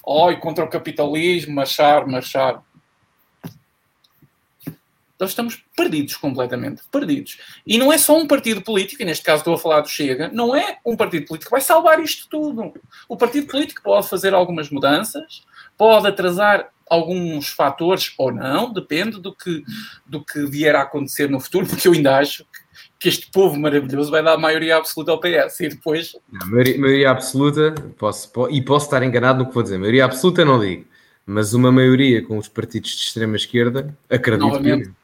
Oi, 0.04 0.38
contra 0.38 0.65
o 0.65 0.69
capitalismo, 0.69 1.56
marchar, 1.56 2.06
marchar. 2.08 2.62
Nós 5.21 5.29
estamos 5.29 5.63
perdidos 5.77 6.17
completamente, 6.17 6.81
perdidos. 6.91 7.38
E 7.65 7.77
não 7.77 7.93
é 7.93 7.97
só 7.99 8.17
um 8.17 8.25
partido 8.25 8.60
político, 8.62 9.03
e 9.03 9.05
neste 9.05 9.23
caso 9.23 9.41
estou 9.41 9.53
a 9.53 9.57
falar 9.57 9.81
do 9.81 9.88
Chega, 9.88 10.31
não 10.34 10.55
é 10.55 10.79
um 10.84 10.97
partido 10.97 11.27
político 11.27 11.49
que 11.49 11.55
vai 11.55 11.62
salvar 11.62 11.99
isto 11.99 12.27
tudo. 12.27 12.73
O 13.07 13.15
partido 13.15 13.45
político 13.45 13.84
pode 13.84 14.10
fazer 14.10 14.34
algumas 14.34 14.71
mudanças, 14.71 15.43
pode 15.77 16.07
atrasar 16.07 16.69
alguns 16.89 17.49
fatores 17.49 18.13
ou 18.17 18.34
não, 18.34 18.73
depende 18.73 19.21
do 19.21 19.34
que, 19.34 19.63
do 20.07 20.25
que 20.25 20.43
vier 20.47 20.75
a 20.75 20.81
acontecer 20.81 21.29
no 21.29 21.39
futuro, 21.39 21.67
porque 21.67 21.88
eu 21.88 21.93
ainda 21.93 22.17
acho 22.17 22.43
que 22.99 23.07
este 23.07 23.29
povo 23.31 23.60
maravilhoso 23.60 24.10
vai 24.10 24.23
dar 24.23 24.38
maioria 24.38 24.77
absoluta 24.77 25.12
ao 25.12 25.19
PS 25.19 25.60
e 25.60 25.69
depois. 25.69 26.15
Não, 26.31 26.47
maioria, 26.47 26.79
maioria, 26.79 27.12
absoluta, 27.12 27.75
posso, 27.97 28.31
e 28.49 28.60
posso 28.62 28.86
estar 28.88 29.03
enganado 29.03 29.39
no 29.39 29.47
que 29.47 29.53
vou 29.53 29.62
dizer, 29.62 29.77
maioria 29.77 30.05
absoluta 30.05 30.43
não 30.43 30.60
digo, 30.60 30.86
mas 31.27 31.53
uma 31.53 31.71
maioria 31.71 32.23
com 32.23 32.39
os 32.39 32.47
partidos 32.47 32.89
de 32.89 33.03
extrema 33.03 33.36
esquerda, 33.36 33.95
acredito 34.10 34.47
Novamente. 34.47 34.89
que. 34.89 35.01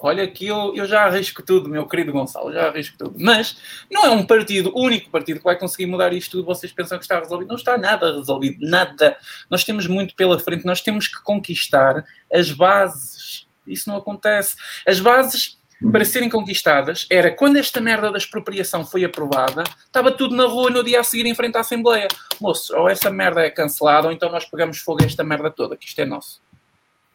Olha 0.00 0.28
que 0.28 0.46
eu, 0.46 0.72
eu 0.76 0.86
já 0.86 1.04
arrisco 1.04 1.42
tudo, 1.42 1.68
meu 1.68 1.84
querido 1.86 2.12
Gonçalo, 2.12 2.52
já 2.52 2.68
arrisco 2.68 2.96
tudo. 2.96 3.16
Mas 3.18 3.58
não 3.90 4.04
é 4.04 4.10
um 4.10 4.24
partido, 4.24 4.72
único 4.76 5.10
partido 5.10 5.38
que 5.38 5.44
vai 5.44 5.58
conseguir 5.58 5.86
mudar 5.86 6.12
isto 6.12 6.32
tudo. 6.32 6.46
Vocês 6.46 6.70
pensam 6.70 6.98
que 6.98 7.04
está 7.04 7.18
resolvido? 7.18 7.48
Não 7.48 7.56
está 7.56 7.76
nada 7.76 8.14
resolvido, 8.16 8.58
nada. 8.60 9.16
Nós 9.50 9.64
temos 9.64 9.88
muito 9.88 10.14
pela 10.14 10.38
frente, 10.38 10.64
nós 10.64 10.80
temos 10.80 11.08
que 11.08 11.20
conquistar 11.22 12.04
as 12.32 12.52
bases. 12.52 13.46
Isso 13.66 13.88
não 13.88 13.96
acontece. 13.96 14.56
As 14.86 15.00
bases 15.00 15.58
para 15.92 16.04
serem 16.04 16.28
conquistadas 16.28 17.06
era 17.10 17.30
quando 17.30 17.56
esta 17.56 17.80
merda 17.80 18.10
da 18.10 18.18
expropriação 18.18 18.84
foi 18.84 19.04
aprovada, 19.04 19.62
estava 19.84 20.10
tudo 20.10 20.34
na 20.34 20.44
rua 20.44 20.70
no 20.70 20.82
dia 20.82 21.00
a 21.00 21.04
seguir 21.04 21.26
em 21.26 21.34
frente 21.34 21.56
à 21.56 21.60
Assembleia. 21.60 22.08
Moço, 22.40 22.76
ou 22.76 22.88
essa 22.88 23.10
merda 23.10 23.42
é 23.42 23.50
cancelada, 23.50 24.08
ou 24.08 24.12
então 24.12 24.30
nós 24.30 24.44
pegamos 24.44 24.78
fogo 24.78 25.02
a 25.02 25.06
esta 25.06 25.22
merda 25.22 25.50
toda, 25.50 25.76
que 25.76 25.86
isto 25.86 26.00
é 26.00 26.04
nosso. 26.04 26.40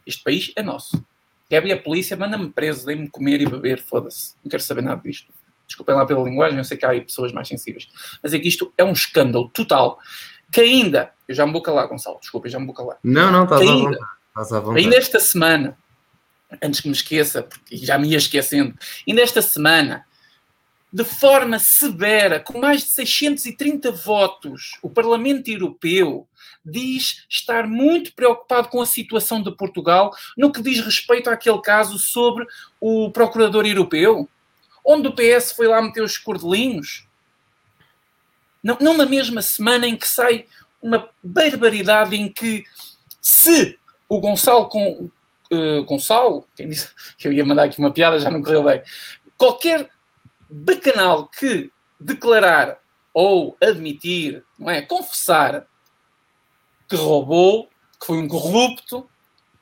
Este 0.06 0.22
país 0.22 0.52
é 0.56 0.62
nosso. 0.62 1.02
Quer 1.48 1.62
vir 1.62 1.72
a 1.72 1.76
polícia, 1.80 2.16
manda-me 2.16 2.50
preso, 2.50 2.86
dê-me 2.86 3.08
comer 3.08 3.40
e 3.40 3.46
beber, 3.46 3.80
foda-se. 3.80 4.34
Não 4.42 4.50
quero 4.50 4.62
saber 4.62 4.82
nada 4.82 5.00
disto. 5.02 5.32
Desculpem 5.66 5.94
lá 5.94 6.06
pela 6.06 6.22
linguagem, 6.22 6.58
eu 6.58 6.64
sei 6.64 6.76
que 6.76 6.84
há 6.84 6.90
aí 6.90 7.00
pessoas 7.00 7.32
mais 7.32 7.48
sensíveis. 7.48 7.88
Mas 8.22 8.32
é 8.32 8.38
que 8.38 8.48
isto 8.48 8.72
é 8.76 8.84
um 8.84 8.92
escândalo 8.92 9.48
total. 9.48 9.98
Que 10.50 10.60
ainda, 10.60 11.12
eu 11.26 11.34
já 11.34 11.46
me 11.46 11.52
vou 11.52 11.62
calar, 11.62 11.88
Gonçalo, 11.88 12.18
desculpa, 12.20 12.48
já 12.48 12.58
me 12.58 12.66
vou 12.66 12.74
calar. 12.74 12.98
Não, 13.02 13.30
não, 13.30 13.44
estás 13.44 13.60
ainda, 13.60 13.98
à 14.34 14.42
vontade. 14.42 14.78
Ainda 14.78 14.96
esta 14.96 15.18
semana, 15.20 15.76
antes 16.62 16.80
que 16.80 16.88
me 16.88 16.94
esqueça, 16.94 17.42
porque 17.42 17.76
já 17.76 17.98
me 17.98 18.08
ia 18.08 18.18
esquecendo, 18.18 18.74
ainda 19.08 19.22
esta 19.22 19.42
semana, 19.42 20.06
de 20.94 21.02
forma 21.02 21.58
severa, 21.58 22.38
com 22.38 22.60
mais 22.60 22.82
de 22.82 22.90
630 22.90 23.90
votos, 23.90 24.78
o 24.80 24.88
Parlamento 24.88 25.50
Europeu 25.50 26.24
diz 26.64 27.26
estar 27.28 27.66
muito 27.66 28.12
preocupado 28.14 28.68
com 28.68 28.80
a 28.80 28.86
situação 28.86 29.42
de 29.42 29.50
Portugal 29.50 30.14
no 30.38 30.52
que 30.52 30.62
diz 30.62 30.78
respeito 30.78 31.28
àquele 31.28 31.60
caso 31.60 31.98
sobre 31.98 32.46
o 32.80 33.10
Procurador 33.10 33.66
Europeu, 33.66 34.28
onde 34.86 35.08
o 35.08 35.12
PS 35.12 35.50
foi 35.50 35.66
lá 35.66 35.82
meter 35.82 36.00
os 36.00 36.16
cordelinhos. 36.16 37.08
Não, 38.62 38.78
não 38.80 38.96
na 38.96 39.04
mesma 39.04 39.42
semana 39.42 39.88
em 39.88 39.96
que 39.96 40.06
sai 40.06 40.46
uma 40.80 41.10
barbaridade 41.20 42.14
em 42.14 42.28
que 42.28 42.62
se 43.20 43.76
o 44.08 44.20
Gonçalo 44.20 44.68
com 44.68 45.10
uh, 45.50 45.84
Gonçalo, 45.86 46.46
quem 46.54 46.68
disse 46.68 46.88
que 47.18 47.26
eu 47.26 47.32
ia 47.32 47.44
mandar 47.44 47.64
aqui 47.64 47.80
uma 47.80 47.90
piada, 47.90 48.20
já 48.20 48.30
não 48.30 48.40
correu 48.40 48.62
bem. 48.62 48.80
Qualquer 49.36 49.90
bacanal 50.54 51.26
que 51.26 51.72
declarar 51.98 52.78
ou 53.12 53.56
admitir, 53.60 54.44
não 54.58 54.70
é, 54.70 54.82
confessar 54.82 55.66
que 56.88 56.94
roubou, 56.94 57.68
que 57.98 58.06
foi 58.06 58.18
um 58.18 58.28
corrupto, 58.28 59.08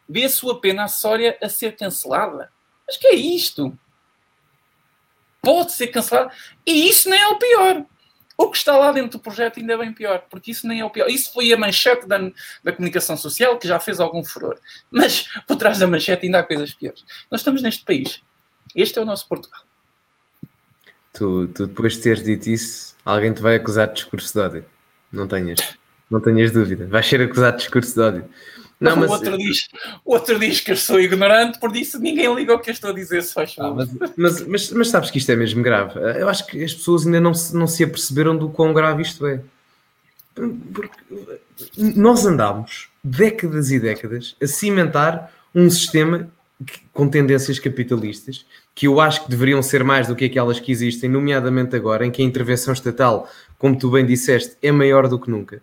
vê 0.08 0.24
a 0.24 0.30
sua 0.30 0.60
pena 0.60 0.84
acessória 0.84 1.38
a 1.42 1.48
ser 1.48 1.76
cancelada. 1.76 2.52
Mas 2.86 2.96
que 2.98 3.06
é 3.06 3.14
isto? 3.14 3.76
Pode 5.40 5.72
ser 5.72 5.88
cancelado. 5.88 6.30
E 6.66 6.88
isso 6.88 7.08
nem 7.08 7.20
é 7.20 7.28
o 7.28 7.38
pior. 7.38 7.86
O 8.36 8.50
que 8.50 8.56
está 8.56 8.76
lá 8.76 8.92
dentro 8.92 9.18
do 9.18 9.22
projeto 9.22 9.60
ainda 9.60 9.74
é 9.74 9.76
bem 9.76 9.92
pior, 9.92 10.26
porque 10.28 10.50
isso 10.50 10.66
nem 10.66 10.80
é 10.80 10.84
o 10.84 10.90
pior. 10.90 11.08
Isso 11.08 11.32
foi 11.32 11.52
a 11.52 11.56
manchete 11.56 12.06
da, 12.06 12.18
da 12.62 12.72
comunicação 12.72 13.16
social 13.16 13.58
que 13.58 13.68
já 13.68 13.78
fez 13.78 14.00
algum 14.00 14.24
furor. 14.24 14.58
Mas 14.90 15.28
por 15.46 15.56
trás 15.56 15.78
da 15.78 15.86
manchete 15.86 16.26
ainda 16.26 16.40
há 16.40 16.42
coisas 16.42 16.74
piores. 16.74 17.04
Nós 17.30 17.40
estamos 17.40 17.62
neste 17.62 17.84
país. 17.84 18.22
Este 18.74 18.98
é 18.98 19.02
o 19.02 19.04
nosso 19.04 19.28
Portugal. 19.28 19.62
Tu, 21.12 21.48
tu 21.48 21.66
depois 21.66 21.94
de 21.94 22.00
teres 22.00 22.24
dito 22.24 22.48
isso, 22.48 22.94
alguém 23.04 23.32
te 23.32 23.42
vai 23.42 23.56
acusar 23.56 23.88
de 23.88 23.94
discurso 23.94 24.32
de 24.32 24.40
ódio. 24.40 24.64
Não 25.12 25.28
tenhas. 25.28 25.58
Não 26.10 26.20
tenhas 26.20 26.50
dúvida. 26.50 26.86
Vais 26.86 27.06
ser 27.06 27.20
acusado 27.20 27.56
de 27.56 27.62
discurso 27.64 27.94
de 27.94 28.00
ódio. 28.00 28.24
Não, 28.82 28.96
mas... 28.96 29.10
o, 29.10 29.12
outro 29.12 29.38
diz, 29.38 29.68
o 30.04 30.12
outro 30.12 30.38
diz 30.40 30.60
que 30.60 30.72
eu 30.72 30.76
sou 30.76 31.00
ignorante, 31.00 31.60
por 31.60 31.74
isso 31.76 32.00
ninguém 32.00 32.34
liga 32.34 32.52
ao 32.52 32.58
que 32.58 32.70
eu 32.70 32.72
estou 32.72 32.90
a 32.90 32.92
dizer, 32.92 33.22
se 33.22 33.32
faz 33.32 33.54
ah, 33.56 33.70
mas, 33.70 33.88
mas, 34.16 34.46
mas, 34.46 34.70
mas, 34.72 34.88
sabes 34.88 35.08
que 35.08 35.18
isto 35.18 35.30
é 35.30 35.36
mesmo 35.36 35.62
grave. 35.62 36.00
Eu 36.18 36.28
acho 36.28 36.44
que 36.46 36.64
as 36.64 36.74
pessoas 36.74 37.06
ainda 37.06 37.20
não 37.20 37.32
se, 37.32 37.54
não 37.54 37.68
se 37.68 37.84
aperceberam 37.84 38.36
do 38.36 38.48
quão 38.48 38.74
grave 38.74 39.02
isto 39.02 39.24
é. 39.24 39.40
Porque 40.34 40.98
nós 41.76 42.26
andámos 42.26 42.88
décadas 43.04 43.70
e 43.70 43.78
décadas 43.78 44.34
a 44.42 44.46
cimentar 44.48 45.32
um 45.54 45.70
sistema 45.70 46.28
com 46.92 47.08
tendências 47.08 47.58
capitalistas 47.58 48.44
que 48.74 48.86
eu 48.86 49.00
acho 49.00 49.24
que 49.24 49.30
deveriam 49.30 49.62
ser 49.62 49.84
mais 49.84 50.06
do 50.06 50.16
que 50.16 50.24
aquelas 50.24 50.58
que 50.58 50.72
existem, 50.72 51.08
nomeadamente 51.08 51.76
agora, 51.76 52.06
em 52.06 52.10
que 52.10 52.22
a 52.22 52.24
intervenção 52.24 52.72
estatal, 52.72 53.28
como 53.58 53.78
tu 53.78 53.90
bem 53.90 54.04
disseste, 54.04 54.56
é 54.62 54.72
maior 54.72 55.08
do 55.08 55.18
que 55.18 55.30
nunca. 55.30 55.62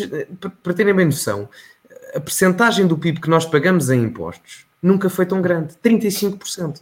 Eh, 0.00 0.26
para 0.62 0.74
terem 0.74 0.94
bem 0.94 1.06
noção, 1.06 1.48
a 2.14 2.20
percentagem 2.20 2.86
do 2.86 2.98
PIB 2.98 3.20
que 3.20 3.30
nós 3.30 3.46
pagamos 3.46 3.90
em 3.90 4.02
impostos 4.02 4.66
nunca 4.82 5.08
foi 5.08 5.24
tão 5.24 5.40
grande. 5.40 5.74
35%. 5.82 6.80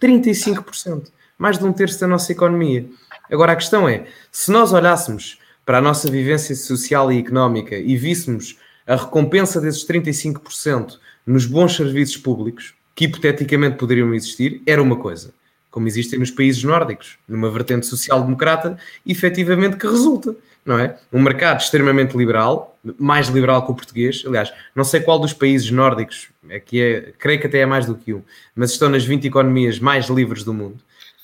35%. 0.00 1.10
Mais 1.38 1.58
de 1.58 1.64
um 1.64 1.72
terço 1.72 2.00
da 2.00 2.06
nossa 2.06 2.32
economia. 2.32 2.86
Agora 3.30 3.52
a 3.52 3.56
questão 3.56 3.88
é, 3.88 4.06
se 4.30 4.50
nós 4.50 4.72
olhássemos 4.72 5.38
para 5.64 5.78
a 5.78 5.80
nossa 5.80 6.10
vivência 6.10 6.54
social 6.54 7.10
e 7.12 7.18
económica 7.18 7.76
e 7.76 7.96
víssemos 7.96 8.58
a 8.86 8.96
recompensa 8.96 9.60
desses 9.60 9.86
35% 9.86 10.98
nos 11.26 11.46
bons 11.46 11.76
serviços 11.76 12.16
públicos, 12.16 12.74
que 12.94 13.04
hipoteticamente 13.04 13.76
poderiam 13.76 14.14
existir, 14.14 14.62
era 14.66 14.82
uma 14.82 14.96
coisa. 14.96 15.32
Como 15.70 15.88
existem 15.88 16.18
nos 16.18 16.30
países 16.30 16.62
nórdicos, 16.62 17.18
numa 17.26 17.50
vertente 17.50 17.86
social-democrata, 17.86 18.76
efetivamente 19.06 19.76
que 19.76 19.86
resulta 19.86 20.36
não 20.64 20.78
é? 20.78 20.96
Um 21.12 21.20
mercado 21.20 21.60
extremamente 21.60 22.16
liberal, 22.16 22.78
mais 22.98 23.28
liberal 23.28 23.64
que 23.64 23.72
o 23.72 23.74
português. 23.74 24.22
Aliás, 24.26 24.52
não 24.74 24.84
sei 24.84 25.00
qual 25.00 25.18
dos 25.18 25.32
países 25.32 25.70
nórdicos, 25.70 26.28
é 26.48 26.60
que 26.60 26.80
é, 26.80 27.12
creio 27.18 27.40
que 27.40 27.46
até 27.46 27.58
é 27.58 27.66
mais 27.66 27.86
do 27.86 27.94
que 27.94 28.14
um, 28.14 28.22
mas 28.54 28.70
estão 28.70 28.88
nas 28.88 29.04
20 29.04 29.26
economias 29.26 29.78
mais 29.78 30.06
livres 30.08 30.44
do 30.44 30.54
mundo. 30.54 30.78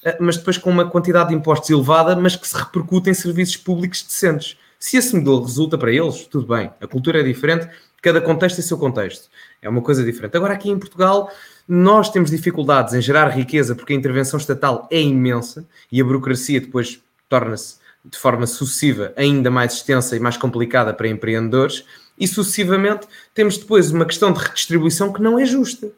Eh, 0.04 0.16
mas 0.20 0.36
depois 0.36 0.58
com 0.58 0.70
uma 0.70 0.88
quantidade 0.88 1.30
de 1.30 1.34
impostos 1.34 1.70
elevada, 1.70 2.16
mas 2.16 2.36
que 2.36 2.46
se 2.46 2.56
repercute 2.56 3.10
em 3.10 3.14
serviços 3.14 3.56
públicos 3.56 4.02
decentes. 4.02 4.56
Se 4.78 4.96
esse 4.96 5.14
modelo 5.14 5.42
resulta 5.42 5.76
para 5.76 5.92
eles, 5.92 6.26
tudo 6.26 6.46
bem. 6.54 6.70
A 6.80 6.86
cultura 6.86 7.20
é 7.20 7.22
diferente, 7.22 7.68
cada 8.02 8.20
contexto 8.20 8.56
tem 8.56 8.64
seu 8.64 8.78
contexto. 8.78 9.28
É 9.60 9.68
uma 9.68 9.82
coisa 9.82 10.04
diferente. 10.04 10.36
Agora, 10.36 10.54
aqui 10.54 10.70
em 10.70 10.78
Portugal, 10.78 11.30
nós 11.66 12.10
temos 12.10 12.30
dificuldades 12.30 12.94
em 12.94 13.02
gerar 13.02 13.28
riqueza 13.28 13.74
porque 13.74 13.92
a 13.92 13.96
intervenção 13.96 14.38
estatal 14.38 14.88
é 14.90 15.00
imensa 15.00 15.66
e 15.90 16.00
a 16.00 16.04
burocracia 16.04 16.60
depois 16.60 17.02
torna-se 17.28 17.76
de 18.04 18.18
forma 18.18 18.46
sucessiva 18.46 19.12
ainda 19.16 19.50
mais 19.50 19.74
extensa 19.74 20.16
e 20.16 20.20
mais 20.20 20.36
complicada 20.36 20.94
para 20.94 21.08
empreendedores, 21.08 21.84
e 22.18 22.26
sucessivamente 22.26 23.06
temos 23.34 23.58
depois 23.58 23.90
uma 23.90 24.04
questão 24.04 24.32
de 24.32 24.40
redistribuição 24.40 25.12
que 25.12 25.20
não 25.20 25.38
é 25.38 25.44
justa. 25.44 25.90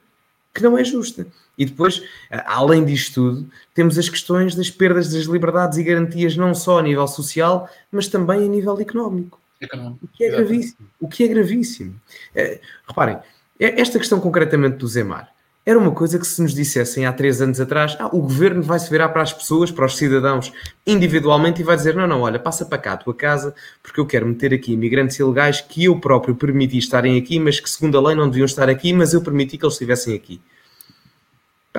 Que 0.53 0.63
não 0.63 0.77
é 0.77 0.83
justa. 0.83 1.27
E 1.57 1.65
depois, 1.65 2.03
além 2.47 2.85
disto 2.85 3.15
tudo, 3.15 3.51
temos 3.75 3.97
as 3.99 4.09
questões 4.09 4.55
das 4.55 4.71
perdas 4.71 5.13
das 5.13 5.25
liberdades 5.25 5.79
e 5.79 5.85
garantias 5.85 6.37
não 6.37 6.55
só 6.55 6.79
a 6.79 6.83
nível 6.83 7.07
social, 7.07 7.69
mas 7.93 8.09
também 8.09 8.45
a 8.45 8.49
nível 8.49 8.79
económico. 8.81 9.39
O 10.03 10.09
que 10.09 10.25
é 10.25 10.31
gravíssimo. 10.31 10.89
O 10.99 11.09
que 11.09 11.25
é 11.25 11.29
gravíssimo. 11.29 12.01
É, 12.35 12.61
reparem, 12.89 13.19
esta 13.61 13.99
questão 13.99 14.19
concretamente 14.19 14.77
do 14.77 14.89
Zemar 14.89 15.31
era 15.65 15.79
uma 15.79 15.91
coisa 15.93 16.19
que 16.19 16.27
se 16.27 16.41
nos 16.41 16.55
dissessem 16.55 17.05
há 17.05 17.13
três 17.13 17.43
anos 17.43 17.61
atrás, 17.61 17.95
ah, 17.99 18.07
o 18.07 18.23
governo 18.23 18.63
vai 18.63 18.79
se 18.79 18.89
virar 18.91 19.11
para 19.11 19.23
as 19.23 19.33
pessoas, 19.33 19.71
para 19.71 19.85
os 19.85 19.97
cidadãos 19.97 20.53
individualmente 20.87 21.61
e 21.61 21.65
vai 21.65 21.77
dizer, 21.77 21.95
não, 21.95 22.07
não, 22.07 22.23
olha, 22.23 22.39
passa 22.39 22.65
para 22.65 22.79
cá 22.79 22.93
a 22.95 22.97
tua 22.97 23.15
casa 23.15 23.55
porque 23.83 24.01
eu 24.01 24.07
quero 24.07 24.27
meter 24.27 24.55
aqui 24.55 24.73
imigrantes 24.73 25.19
ilegais 25.19 25.61
que 25.61 25.85
eu 25.85 26.01
próprio 26.01 26.35
permiti 26.35 26.79
estarem 26.79 27.19
aqui, 27.19 27.39
mas 27.39 27.61
que 27.61 27.69
segundo 27.69 27.99
a 27.99 28.01
lei 28.01 28.17
não 28.17 28.29
deviam 28.29 28.47
estar 28.47 28.69
aqui, 28.71 28.93
mas 28.93 29.13
eu 29.13 29.21
permiti 29.21 29.59
que 29.59 29.65
eles 29.65 29.75
estivessem 29.75 30.15
aqui. 30.15 30.41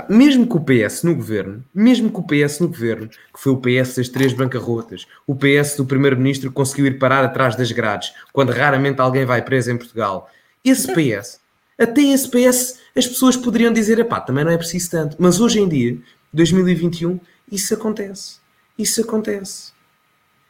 Mesmo 0.07 0.47
que 0.47 0.55
o 0.55 0.61
PS 0.61 1.03
no 1.03 1.13
governo, 1.13 1.65
mesmo 1.75 2.09
que 2.09 2.19
o 2.19 2.23
PS 2.23 2.59
no 2.59 2.69
governo, 2.69 3.09
que 3.09 3.39
foi 3.39 3.51
o 3.51 3.57
PS 3.57 3.95
das 3.95 4.07
três 4.07 4.31
bancarrotas, 4.31 5.05
o 5.27 5.35
PS 5.35 5.75
do 5.75 5.85
primeiro-ministro 5.85 6.49
conseguiu 6.49 6.85
ir 6.85 6.97
parar 6.97 7.25
atrás 7.25 7.55
das 7.55 7.71
grades, 7.73 8.13
quando 8.31 8.51
raramente 8.51 9.01
alguém 9.01 9.25
vai 9.25 9.41
preso 9.41 9.69
em 9.69 9.77
Portugal, 9.77 10.29
esse 10.63 10.87
PS 10.93 11.40
Até 11.81 12.01
esse 12.01 12.29
PS 12.29 12.79
as 12.95 13.07
pessoas 13.07 13.35
poderiam 13.35 13.73
dizer, 13.73 13.97
epá, 13.97 14.19
também 14.19 14.45
não 14.45 14.51
é 14.51 14.57
preciso 14.57 14.91
tanto. 14.91 15.15
Mas 15.17 15.39
hoje 15.39 15.59
em 15.59 15.67
dia, 15.67 15.97
2021, 16.31 17.19
isso 17.51 17.73
acontece. 17.73 18.35
Isso 18.77 19.01
acontece. 19.01 19.73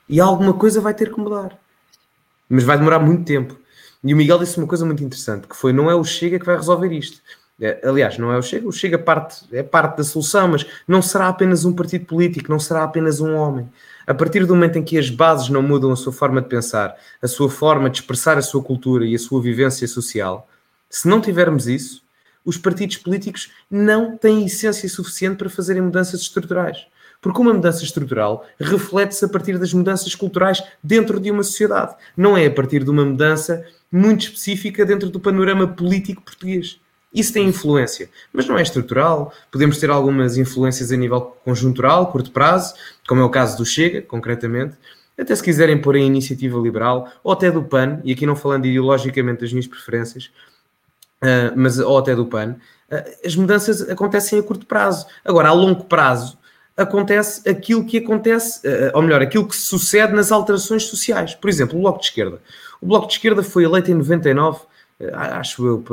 E 0.10 0.20
alguma 0.20 0.54
coisa 0.54 0.82
vai 0.82 0.94
ter 0.94 1.14
que 1.14 1.18
mudar. 1.18 1.58
Mas 2.50 2.66
vai 2.66 2.78
demorar 2.78 3.00
muito 3.00 3.24
tempo. 3.24 3.58
E 4.04 4.14
o 4.14 4.18
Miguel 4.18 4.40
disse 4.40 4.58
uma 4.58 4.68
coisa 4.68 4.86
muito 4.86 5.02
interessante, 5.02 5.48
que 5.48 5.56
foi, 5.56 5.72
não 5.72 5.90
é 5.90 5.96
o 5.96 6.04
Chega 6.04 6.38
que 6.38 6.46
vai 6.46 6.58
resolver 6.58 6.92
isto. 6.92 7.22
É, 7.62 7.80
aliás, 7.88 8.18
não 8.18 8.34
é 8.34 8.38
o 8.38 8.42
Chega, 8.42 8.68
o 8.68 8.72
Chega 8.72 9.00
parte, 9.00 9.46
é 9.54 9.64
parte 9.64 9.98
da 9.98 10.04
solução, 10.04 10.50
mas 10.50 10.66
não 10.86 11.02
será 11.02 11.30
apenas 11.30 11.64
um 11.64 11.72
partido 11.72 12.06
político, 12.08 12.52
não 12.52 12.60
será 12.60 12.84
apenas 12.84 13.22
um 13.22 13.36
homem. 13.36 13.70
A 14.06 14.14
partir 14.14 14.46
do 14.46 14.54
momento 14.54 14.78
em 14.78 14.84
que 14.84 14.98
as 14.98 15.10
bases 15.10 15.48
não 15.48 15.62
mudam 15.62 15.92
a 15.94 15.96
sua 15.96 16.12
forma 16.12 16.42
de 16.42 16.50
pensar, 16.50 16.94
a 17.22 17.28
sua 17.28 17.50
forma 17.50 17.90
de 17.90 18.00
expressar 18.00 18.38
a 18.38 18.42
sua 18.42 18.62
cultura 18.62 19.06
e 19.06 19.16
a 19.16 19.20
sua 19.20 19.42
vivência 19.42 19.88
social, 19.88 20.50
se 20.92 21.08
não 21.08 21.22
tivermos 21.22 21.68
isso, 21.68 22.04
os 22.44 22.58
partidos 22.58 22.98
políticos 22.98 23.50
não 23.70 24.18
têm 24.18 24.46
essência 24.46 24.88
suficiente 24.90 25.38
para 25.38 25.50
fazerem 25.50 25.82
mudanças 25.82 26.22
estruturais. 26.22 26.86
Porque 27.22 27.40
uma 27.40 27.54
mudança 27.54 27.84
estrutural 27.84 28.46
reflete-se 28.60 29.24
a 29.24 29.30
partir 29.30 29.58
das 29.58 29.74
mudanças 29.74 30.14
culturais 30.16 30.62
dentro 30.84 31.20
de 31.20 31.32
uma 31.32 31.44
sociedade. 31.44 31.96
Não 32.18 32.36
é 32.36 32.48
a 32.48 32.52
partir 32.52 32.84
de 32.84 32.90
uma 32.90 33.06
mudança 33.06 33.66
muito 33.92 34.26
específica 34.26 34.86
dentro 34.86 35.10
do 35.10 35.20
panorama 35.20 35.68
político 35.68 36.22
português. 36.22 36.80
Isso 37.14 37.32
tem 37.32 37.48
influência, 37.48 38.10
mas 38.34 38.48
não 38.48 38.58
é 38.58 38.62
estrutural. 38.62 39.34
Podemos 39.52 39.78
ter 39.78 39.90
algumas 39.90 40.38
influências 40.38 40.92
a 40.92 40.98
nível 40.98 41.22
conjuntural, 41.44 42.12
curto 42.12 42.32
prazo, 42.32 42.74
como 43.08 43.22
é 43.22 43.24
o 43.24 43.30
caso 43.30 43.58
do 43.58 43.66
Chega, 43.66 44.02
concretamente. 44.02 44.76
Até 45.20 45.36
se 45.36 45.44
quiserem 45.44 45.80
pôr 45.80 45.98
em 45.98 46.08
iniciativa 46.08 46.58
liberal, 46.58 47.12
ou 47.24 47.34
até 47.34 47.52
do 47.52 47.62
PAN, 47.62 48.00
e 48.04 48.14
aqui 48.14 48.26
não 48.26 48.36
falando 48.36 48.66
ideologicamente 48.66 49.42
das 49.42 49.52
minhas 49.52 49.68
preferências, 49.68 50.32
uh, 51.22 51.54
mas 51.56 51.80
ou 51.80 51.98
até 51.98 52.16
do 52.16 52.26
PAN, 52.26 52.56
uh, 52.92 53.26
as 53.26 53.36
mudanças 53.36 53.90
acontecem 53.90 54.40
a 54.40 54.44
curto 54.44 54.66
prazo. 54.66 55.06
Agora, 55.24 55.50
a 55.50 55.54
longo 55.54 55.86
prazo, 55.86 56.38
acontece 56.76 57.48
aquilo 57.48 57.86
que 57.86 57.98
acontece, 57.98 58.68
uh, 58.68 58.92
ou 58.94 59.02
melhor, 59.02 59.22
aquilo 59.22 59.48
que 59.48 59.56
sucede 59.56 60.14
nas 60.14 60.32
alterações 60.32 60.84
sociais. 60.84 61.36
Por 61.36 61.50
exemplo, 61.50 61.78
o 61.78 61.82
Bloco 61.82 62.00
de 62.00 62.06
Esquerda. 62.06 62.42
O 62.82 62.88
Bloco 62.88 63.08
de 63.08 63.14
Esquerda 63.14 63.44
foi 63.44 63.64
eleito 63.64 63.92
em 63.92 63.96
99, 63.96 64.62
acho 65.14 65.66
eu, 65.66 65.84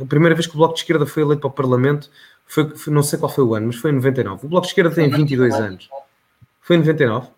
a 0.00 0.04
primeira 0.04 0.34
vez 0.34 0.46
que 0.46 0.54
o 0.54 0.58
Bloco 0.58 0.74
de 0.74 0.80
Esquerda 0.80 1.06
foi 1.06 1.22
eleito 1.22 1.40
para 1.40 1.48
o 1.48 1.52
Parlamento, 1.52 2.10
foi, 2.46 2.76
foi, 2.76 2.92
não 2.92 3.02
sei 3.02 3.18
qual 3.18 3.30
foi 3.30 3.44
o 3.44 3.54
ano, 3.54 3.66
mas 3.66 3.76
foi 3.76 3.90
em 3.90 3.94
99. 3.94 4.46
O 4.46 4.48
Bloco 4.48 4.66
de 4.66 4.70
Esquerda 4.70 4.94
tem 4.94 5.10
22 5.10 5.54
anos. 5.54 5.88
Foi 6.60 6.76
em 6.76 6.80
99? 6.80 7.28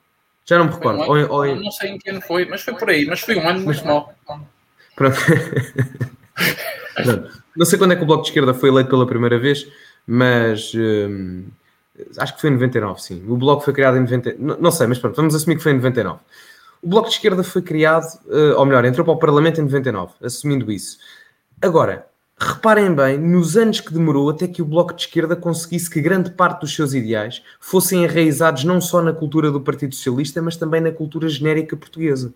Já 0.44 0.58
não 0.58 0.66
me 0.66 0.72
recordo. 0.72 1.02
Um 1.02 1.06
ou, 1.06 1.32
ou... 1.32 1.56
Não 1.56 1.70
sei 1.70 1.90
em 1.90 1.98
que 1.98 2.10
ano 2.10 2.20
foi, 2.20 2.44
mas 2.44 2.62
foi 2.62 2.74
por 2.74 2.90
aí, 2.90 3.06
mas 3.06 3.20
foi 3.20 3.36
um 3.36 3.48
ano 3.48 3.60
muito 3.60 3.84
mal. 3.86 4.14
Pronto. 4.96 5.16
Não 7.56 7.66
sei 7.66 7.78
quando 7.78 7.92
é 7.92 7.96
que 7.96 8.02
o 8.02 8.06
Bloco 8.06 8.22
de 8.22 8.28
Esquerda 8.28 8.54
foi 8.54 8.68
eleito 8.68 8.90
pela 8.90 9.06
primeira 9.06 9.38
vez, 9.38 9.66
mas 10.06 10.72
hum, 10.74 11.44
acho 12.16 12.34
que 12.34 12.40
foi 12.40 12.50
em 12.50 12.54
99, 12.54 13.02
sim. 13.02 13.24
O 13.28 13.36
Bloco 13.36 13.62
foi 13.62 13.72
criado 13.72 13.96
em 13.96 14.00
90, 14.00 14.36
não, 14.38 14.56
não, 14.58 14.70
sei, 14.70 14.86
mas 14.86 14.98
pronto, 14.98 15.16
vamos 15.16 15.34
assumir 15.34 15.56
que 15.56 15.62
foi 15.62 15.72
em 15.72 15.76
99. 15.76 16.18
O 16.82 16.88
Bloco 16.88 17.08
de 17.08 17.14
Esquerda 17.14 17.42
foi 17.42 17.62
criado, 17.62 18.06
uh, 18.26 18.56
ou 18.56 18.64
melhor, 18.64 18.84
entrou 18.84 19.04
para 19.04 19.14
o 19.14 19.18
Parlamento 19.18 19.60
em 19.60 19.64
99, 19.64 20.12
assumindo 20.22 20.70
isso. 20.72 20.98
Agora, 21.60 22.06
reparem 22.38 22.94
bem, 22.94 23.18
nos 23.18 23.56
anos 23.56 23.80
que 23.80 23.92
demorou 23.92 24.30
até 24.30 24.48
que 24.48 24.62
o 24.62 24.64
Bloco 24.64 24.94
de 24.94 25.02
Esquerda 25.02 25.36
conseguisse 25.36 25.90
que 25.90 26.00
grande 26.00 26.30
parte 26.30 26.60
dos 26.60 26.74
seus 26.74 26.94
ideais 26.94 27.42
fossem 27.60 28.04
enraizados 28.04 28.64
não 28.64 28.80
só 28.80 29.02
na 29.02 29.12
cultura 29.12 29.50
do 29.50 29.60
Partido 29.60 29.94
Socialista, 29.94 30.40
mas 30.40 30.56
também 30.56 30.80
na 30.80 30.90
cultura 30.90 31.28
genérica 31.28 31.76
portuguesa. 31.76 32.32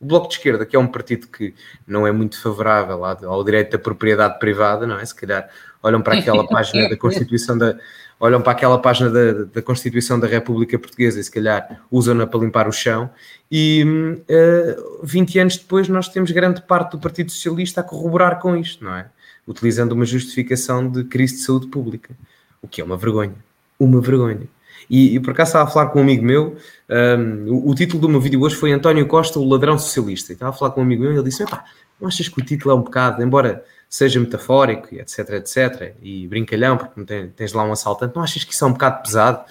O 0.00 0.06
Bloco 0.06 0.28
de 0.28 0.34
Esquerda, 0.34 0.64
que 0.64 0.76
é 0.76 0.78
um 0.78 0.86
partido 0.86 1.26
que 1.26 1.54
não 1.86 2.06
é 2.06 2.12
muito 2.12 2.40
favorável 2.40 3.04
ao 3.04 3.44
direito 3.44 3.72
da 3.72 3.78
propriedade 3.78 4.38
privada, 4.38 4.86
não 4.86 4.98
é? 4.98 5.04
Se 5.04 5.14
calhar 5.14 5.48
olham 5.82 6.00
para 6.00 6.18
aquela 6.18 6.46
página 6.48 6.88
da 6.88 6.96
Constituição 6.96 7.58
da 7.58 7.76
olham 8.20 8.42
para 8.42 8.52
aquela 8.52 8.78
página 8.80 9.10
da, 9.10 9.44
da 9.44 9.62
Constituição 9.62 10.18
da 10.18 10.26
República 10.26 10.78
Portuguesa 10.78 11.20
e 11.20 11.24
se 11.24 11.30
calhar 11.30 11.80
usam-na 11.90 12.26
para 12.26 12.40
limpar 12.40 12.68
o 12.68 12.72
chão 12.72 13.10
e 13.50 13.84
uh, 13.84 14.24
eh, 14.28 14.76
20 15.02 15.38
anos 15.38 15.56
depois 15.56 15.88
nós 15.88 16.08
temos 16.08 16.30
grande 16.30 16.60
parte 16.62 16.92
do 16.92 16.98
Partido 16.98 17.30
Socialista 17.30 17.80
a 17.80 17.84
corroborar 17.84 18.40
com 18.40 18.56
isto, 18.56 18.84
não 18.84 18.94
é? 18.94 19.06
Utilizando 19.46 19.92
uma 19.92 20.04
justificação 20.04 20.90
de 20.90 21.04
crise 21.04 21.36
de 21.36 21.40
saúde 21.42 21.68
pública, 21.68 22.14
o 22.60 22.68
que 22.68 22.80
é 22.80 22.84
uma 22.84 22.96
vergonha, 22.96 23.36
uma 23.78 24.00
vergonha. 24.00 24.48
E, 24.88 25.16
e 25.16 25.20
por 25.20 25.32
acaso 25.32 25.50
estava 25.50 25.68
a 25.68 25.72
falar 25.72 25.86
com 25.88 25.98
um 25.98 26.02
amigo 26.02 26.24
meu, 26.24 26.56
um, 26.88 27.52
o, 27.52 27.70
o, 27.70 27.74
título 27.74 28.00
do 28.00 28.08
meu 28.08 28.20
vídeo 28.20 28.40
hoje 28.40 28.56
foi 28.56 28.72
António 28.72 29.06
Costa, 29.06 29.38
o 29.38 29.48
ladrão 29.48 29.78
socialista. 29.78 30.32
E 30.32 30.34
estava 30.34 30.50
a 30.50 30.54
falar 30.54 30.70
com 30.70 30.80
um 30.80 30.84
amigo 30.84 31.02
meu 31.02 31.12
e 31.12 31.16
ele 31.16 31.24
disse: 31.24 31.42
Epá, 31.42 31.64
não 32.00 32.08
achas 32.08 32.28
que 32.28 32.40
o 32.40 32.44
título 32.44 32.72
é 32.72 32.74
um 32.76 32.82
bocado, 32.82 33.22
embora 33.22 33.64
seja 33.88 34.20
metafórico 34.20 34.94
etc, 34.94 35.30
etc, 35.30 35.94
e 36.02 36.26
brincalhão, 36.28 36.76
porque 36.76 37.02
tem, 37.04 37.28
tens 37.30 37.52
lá 37.52 37.64
um 37.64 37.72
assaltante, 37.72 38.14
não 38.14 38.22
achas 38.22 38.44
que 38.44 38.52
isso 38.52 38.64
é 38.64 38.68
um 38.68 38.72
bocado 38.72 39.02
pesado? 39.02 39.44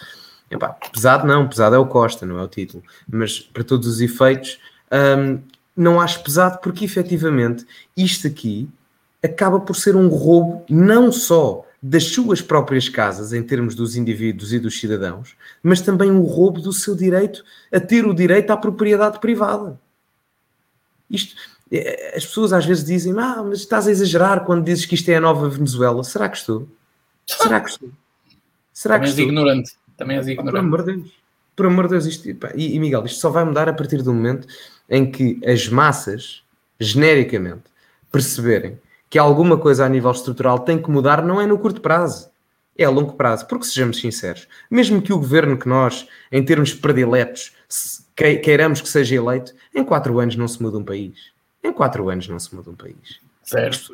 Epá, 0.49 0.69
pesado 0.93 1.27
não, 1.27 1.47
pesado 1.47 1.75
é 1.75 1.79
o 1.79 1.85
Costa, 1.85 2.25
não 2.25 2.39
é 2.39 2.43
o 2.43 2.47
título. 2.47 2.83
Mas 3.07 3.39
para 3.39 3.63
todos 3.63 3.87
os 3.87 4.01
efeitos, 4.01 4.59
um, 4.91 5.39
não 5.75 5.99
acho 5.99 6.23
pesado 6.23 6.59
porque 6.59 6.85
efetivamente 6.85 7.65
isto 7.95 8.27
aqui 8.27 8.69
acaba 9.23 9.59
por 9.59 9.75
ser 9.75 9.95
um 9.95 10.07
roubo 10.07 10.65
não 10.69 11.11
só 11.11 11.66
das 11.81 12.05
suas 12.05 12.41
próprias 12.41 12.89
casas, 12.89 13.33
em 13.33 13.43
termos 13.43 13.75
dos 13.75 13.95
indivíduos 13.95 14.51
e 14.51 14.59
dos 14.59 14.79
cidadãos, 14.79 15.35
mas 15.61 15.81
também 15.81 16.09
o 16.11 16.23
roubo 16.23 16.59
do 16.59 16.73
seu 16.73 16.95
direito 16.95 17.43
a 17.71 17.79
ter 17.79 18.05
o 18.05 18.13
direito 18.13 18.51
à 18.51 18.57
propriedade 18.57 19.19
privada. 19.19 19.79
Isto, 21.09 21.35
é, 21.71 22.17
as 22.17 22.25
pessoas 22.25 22.51
às 22.51 22.65
vezes 22.65 22.83
dizem, 22.83 23.13
ah, 23.17 23.43
mas 23.43 23.59
estás 23.59 23.87
a 23.87 23.91
exagerar 23.91 24.43
quando 24.43 24.65
dizes 24.65 24.85
que 24.85 24.95
isto 24.95 25.09
é 25.09 25.15
a 25.15 25.21
nova 25.21 25.47
Venezuela. 25.49 26.03
Será 26.03 26.27
que 26.27 26.37
estou? 26.37 26.67
Será 27.25 27.61
que 27.61 27.69
estou? 27.69 27.89
Será 28.73 28.95
Também 28.95 29.05
que 29.05 29.09
és 29.09 29.19
estou? 29.19 29.25
ignorante. 29.25 29.71
Também 29.95 30.17
és 30.17 30.27
ignorante. 30.27 30.51
por 30.51 30.59
amor 30.59 30.83
de 30.83 30.93
Deus. 30.93 31.11
Por 31.55 31.65
amor 31.65 31.85
de 31.85 31.91
Deus, 31.91 32.05
isto, 32.05 32.27
e, 32.55 32.75
e 32.75 32.79
Miguel, 32.79 33.05
isto 33.05 33.19
só 33.19 33.29
vai 33.29 33.43
mudar 33.43 33.67
a 33.67 33.73
partir 33.73 34.01
do 34.03 34.13
momento 34.13 34.47
em 34.89 35.09
que 35.09 35.39
as 35.45 35.67
massas, 35.67 36.43
genericamente, 36.79 37.63
perceberem 38.11 38.79
que 39.09 39.17
alguma 39.17 39.57
coisa 39.57 39.85
a 39.85 39.89
nível 39.89 40.11
estrutural 40.11 40.59
tem 40.59 40.81
que 40.81 40.89
mudar, 40.89 41.23
não 41.23 41.39
é 41.39 41.45
no 41.45 41.57
curto 41.57 41.81
prazo, 41.81 42.29
é 42.77 42.83
a 42.83 42.89
longo 42.89 43.13
prazo. 43.13 43.47
Porque 43.47 43.65
sejamos 43.65 43.99
sinceros, 43.99 44.47
mesmo 44.69 45.01
que 45.01 45.13
o 45.13 45.17
governo 45.17 45.57
que 45.57 45.67
nós, 45.67 46.07
em 46.31 46.43
termos 46.43 46.73
prediletos, 46.73 47.53
queiramos 48.15 48.81
que 48.81 48.89
seja 48.89 49.15
eleito, 49.15 49.53
em 49.73 49.83
quatro 49.83 50.19
anos 50.19 50.35
não 50.35 50.47
se 50.47 50.61
muda 50.61 50.77
um 50.77 50.83
país. 50.83 51.31
Em 51.63 51.71
quatro 51.71 52.09
anos 52.09 52.27
não 52.27 52.39
se 52.39 52.53
muda 52.53 52.69
um 52.69 52.75
país. 52.75 53.19
Certo. 53.43 53.93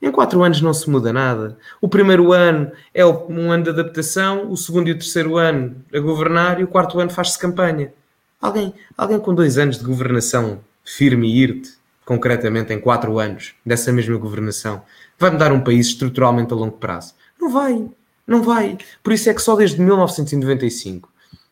Em 0.00 0.12
quatro 0.12 0.42
anos 0.42 0.60
não 0.60 0.72
se 0.72 0.88
muda 0.88 1.12
nada. 1.12 1.58
O 1.80 1.88
primeiro 1.88 2.32
ano 2.32 2.70
é 2.94 3.04
um 3.04 3.50
ano 3.50 3.64
de 3.64 3.70
adaptação, 3.70 4.50
o 4.50 4.56
segundo 4.56 4.88
e 4.88 4.92
o 4.92 4.98
terceiro 4.98 5.36
ano 5.36 5.84
a 5.92 5.98
governar 5.98 6.60
e 6.60 6.64
o 6.64 6.68
quarto 6.68 7.00
ano 7.00 7.10
faz-se 7.10 7.38
campanha. 7.38 7.92
Alguém, 8.40 8.72
alguém 8.96 9.18
com 9.18 9.34
dois 9.34 9.58
anos 9.58 9.78
de 9.78 9.84
governação 9.84 10.60
firme 10.84 11.28
e 11.28 11.42
irte 11.42 11.77
concretamente 12.08 12.72
em 12.72 12.80
quatro 12.80 13.18
anos 13.18 13.54
dessa 13.66 13.92
mesma 13.92 14.16
governação, 14.16 14.80
vai 15.18 15.30
mudar 15.30 15.52
um 15.52 15.60
país 15.60 15.88
estruturalmente 15.88 16.54
a 16.54 16.56
longo 16.56 16.78
prazo? 16.78 17.12
Não 17.38 17.50
vai, 17.50 17.86
não 18.26 18.42
vai. 18.42 18.78
Por 19.02 19.12
isso 19.12 19.28
é 19.28 19.34
que 19.34 19.42
só 19.42 19.54
desde 19.54 19.78
1995, 19.78 21.06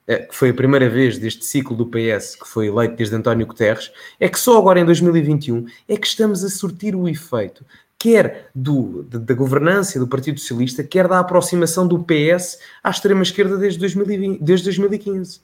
eh, 0.07 0.21
que 0.21 0.35
foi 0.35 0.49
a 0.49 0.55
primeira 0.55 0.88
vez 0.88 1.19
deste 1.19 1.45
ciclo 1.45 1.77
do 1.77 1.85
PS 1.85 2.37
que 2.37 2.49
foi 2.49 2.69
eleito 2.69 2.97
desde 2.97 3.14
António 3.14 3.47
Guterres, 3.47 3.92
é 4.19 4.31
que 4.31 4.40
só 4.40 4.57
agora 4.57 4.81
em 4.81 4.87
2021 4.87 5.66
é 5.87 5.95
que 5.95 6.07
estamos 6.07 6.42
a 6.42 6.49
sortir 6.49 6.97
o 6.97 7.07
efeito 7.07 7.62
quer 7.99 8.51
do, 8.55 9.03
da 9.03 9.35
governança 9.35 9.99
do 9.99 10.07
Partido 10.07 10.40
Socialista, 10.40 10.83
quer 10.83 11.07
da 11.07 11.19
aproximação 11.19 11.87
do 11.87 12.03
PS 12.03 12.59
à 12.83 12.88
extrema-esquerda 12.88 13.59
desde, 13.59 13.79
2020, 13.79 14.42
desde 14.42 14.64
2015. 14.64 15.40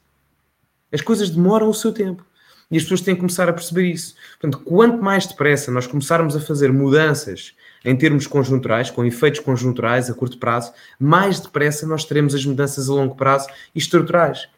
As 0.90 1.00
coisas 1.02 1.28
demoram 1.28 1.68
o 1.68 1.74
seu 1.74 1.92
tempo. 1.92 2.24
E 2.72 2.78
as 2.78 2.84
pessoas 2.84 3.02
têm 3.02 3.14
que 3.14 3.20
começar 3.20 3.50
a 3.50 3.52
perceber 3.52 3.84
isso. 3.84 4.14
Portanto, 4.40 4.64
quanto 4.64 5.02
mais 5.02 5.26
depressa 5.26 5.70
nós 5.70 5.86
começarmos 5.86 6.34
a 6.34 6.40
fazer 6.40 6.72
mudanças 6.72 7.52
em 7.84 7.94
termos 7.94 8.26
conjunturais, 8.26 8.90
com 8.90 9.04
efeitos 9.04 9.40
conjunturais 9.40 10.08
a 10.08 10.14
curto 10.14 10.38
prazo, 10.38 10.72
mais 10.98 11.38
depressa 11.38 11.86
nós 11.86 12.06
teremos 12.06 12.34
as 12.34 12.46
mudanças 12.46 12.88
a 12.88 12.92
longo 12.94 13.14
prazo 13.14 13.46
e 13.74 13.78
estruturais. 13.78 14.48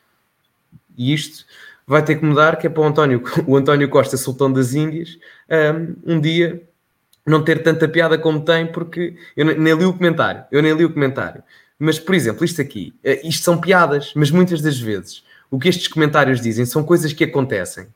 E 0.97 1.13
isto 1.13 1.45
vai 1.85 2.05
ter 2.05 2.15
que 2.15 2.25
mudar, 2.25 2.57
que 2.57 2.69
é 2.69 2.71
para 2.71 2.83
o 2.83 2.87
António, 2.87 3.21
o 3.49 3.57
António 3.57 3.89
Costa, 3.89 4.17
sultão 4.17 4.53
das 4.53 4.75
Índias, 4.75 5.19
um, 6.07 6.15
um 6.15 6.21
dia 6.21 6.63
não 7.27 7.43
ter 7.43 7.65
tanta 7.65 7.89
piada 7.89 8.17
como 8.17 8.45
tem, 8.45 8.71
porque 8.71 9.17
eu 9.37 9.45
nem 9.45 9.75
li 9.75 9.85
o 9.85 9.93
comentário, 9.93 10.45
eu 10.53 10.63
nem 10.63 10.73
li 10.73 10.85
o 10.85 10.93
comentário. 10.93 11.43
Mas, 11.77 11.99
por 11.99 12.15
exemplo, 12.15 12.45
isto 12.45 12.61
aqui, 12.61 12.95
eh, 13.03 13.27
isto 13.27 13.43
são 13.43 13.61
piadas, 13.61 14.13
mas 14.15 14.31
muitas 14.31 14.61
das 14.61 14.79
vezes 14.79 15.25
o 15.51 15.59
que 15.59 15.69
estes 15.69 15.89
comentários 15.89 16.41
dizem 16.41 16.67
são 16.67 16.83
coisas 16.83 17.13
que 17.13 17.25
acontecem 17.25 17.87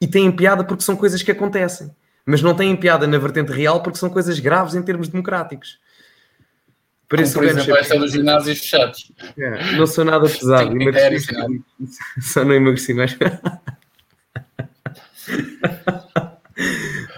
e 0.00 0.06
têm 0.06 0.30
piada 0.30 0.64
porque 0.64 0.82
são 0.82 0.96
coisas 0.96 1.22
que 1.22 1.30
acontecem, 1.30 1.90
mas 2.24 2.42
não 2.42 2.54
têm 2.54 2.76
piada 2.76 3.06
na 3.06 3.18
vertente 3.18 3.52
real 3.52 3.82
porque 3.82 3.98
são 3.98 4.10
coisas 4.10 4.38
graves 4.38 4.74
em 4.74 4.82
termos 4.82 5.08
democráticos. 5.08 5.78
Por, 7.08 7.20
isso, 7.20 7.34
por 7.34 7.44
exemplo, 7.44 7.76
esta 7.76 7.98
dos 7.98 8.12
ginásios 8.12 8.58
fechados. 8.58 9.10
É, 9.38 9.76
não 9.76 9.86
sou 9.86 10.04
nada 10.04 10.28
pesado. 10.28 10.70
Emagreci, 10.70 11.34
só 12.20 12.44
não 12.44 12.54
emagreci 12.54 12.92
mais. 12.92 13.16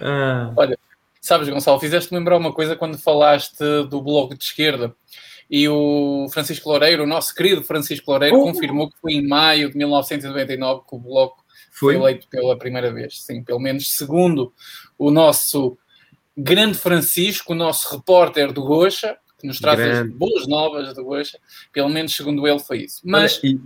ah. 0.01 0.53
Olha, 0.57 0.79
Sabes, 1.21 1.49
Gonçalo, 1.51 1.79
fizeste-me 1.79 2.19
lembrar 2.19 2.39
uma 2.39 2.53
coisa 2.53 2.75
quando 2.75 2.99
falaste 2.99 3.63
do 3.89 4.01
Bloco 4.01 4.35
de 4.35 4.43
Esquerda 4.43 4.95
e 5.51 5.69
o 5.69 6.27
Francisco 6.33 6.71
Loureiro, 6.71 7.03
o 7.03 7.07
nosso 7.07 7.35
querido 7.35 7.63
Francisco 7.63 8.11
Loureiro, 8.11 8.37
oh. 8.37 8.45
confirmou 8.45 8.91
que 8.91 8.99
foi 8.99 9.13
em 9.13 9.29
maio 9.29 9.71
de 9.71 9.77
1999 9.77 10.81
que 10.89 10.97
o 10.97 10.99
Bloco 10.99 11.40
foi? 11.81 11.95
eleito 11.97 12.29
pela 12.29 12.57
primeira 12.57 12.93
vez. 12.93 13.23
Sim, 13.23 13.43
pelo 13.43 13.59
menos 13.59 13.97
segundo 13.97 14.53
o 14.99 15.11
nosso 15.11 15.77
grande 16.37 16.79
Francisco, 16.79 17.53
o 17.53 17.57
nosso 17.57 17.95
repórter 17.95 18.53
do 18.53 18.63
Gocha, 18.63 19.17
que 19.39 19.47
nos 19.47 19.59
traz 19.59 19.81
as 19.81 20.11
boas 20.11 20.47
novas 20.47 20.95
do 20.95 21.05
Gocha, 21.05 21.39
pelo 21.73 21.89
menos 21.89 22.15
segundo 22.15 22.47
ele 22.47 22.59
foi 22.59 22.85
isso. 22.85 23.01
Mas... 23.05 23.41
E, 23.43 23.61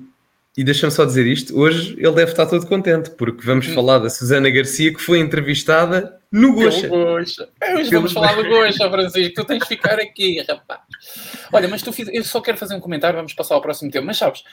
e 0.57 0.63
deixa-me 0.63 0.93
só 0.93 1.05
dizer 1.05 1.27
isto, 1.27 1.59
hoje 1.59 1.95
ele 1.99 2.13
deve 2.13 2.31
estar 2.31 2.47
todo 2.47 2.67
contente, 2.67 3.11
porque 3.11 3.45
vamos 3.45 3.67
hum. 3.69 3.75
falar 3.75 3.99
da 3.99 4.09
Susana 4.09 4.49
Garcia, 4.49 4.95
que 4.95 5.01
foi 5.01 5.19
entrevistada 5.19 6.17
no 6.31 6.55
Gocha. 6.55 6.87
Gocha. 6.87 7.49
É, 7.61 7.75
hoje 7.75 7.91
vamos 7.91 8.13
falar 8.13 8.37
do 8.37 8.49
Gocha, 8.49 8.89
Francisco, 8.89 9.35
tu 9.35 9.45
tens 9.45 9.59
de 9.59 9.67
ficar 9.67 9.99
aqui, 9.99 10.41
rapaz. 10.49 10.81
Olha, 11.53 11.67
mas 11.67 11.83
tu 11.83 11.93
fiz... 11.93 12.09
eu 12.13 12.23
só 12.23 12.41
quero 12.41 12.57
fazer 12.57 12.75
um 12.77 12.81
comentário, 12.81 13.17
vamos 13.17 13.33
passar 13.35 13.57
ao 13.57 13.61
próximo 13.61 13.91
tema. 13.91 14.07
Mas 14.07 14.19
sabes, 14.19 14.45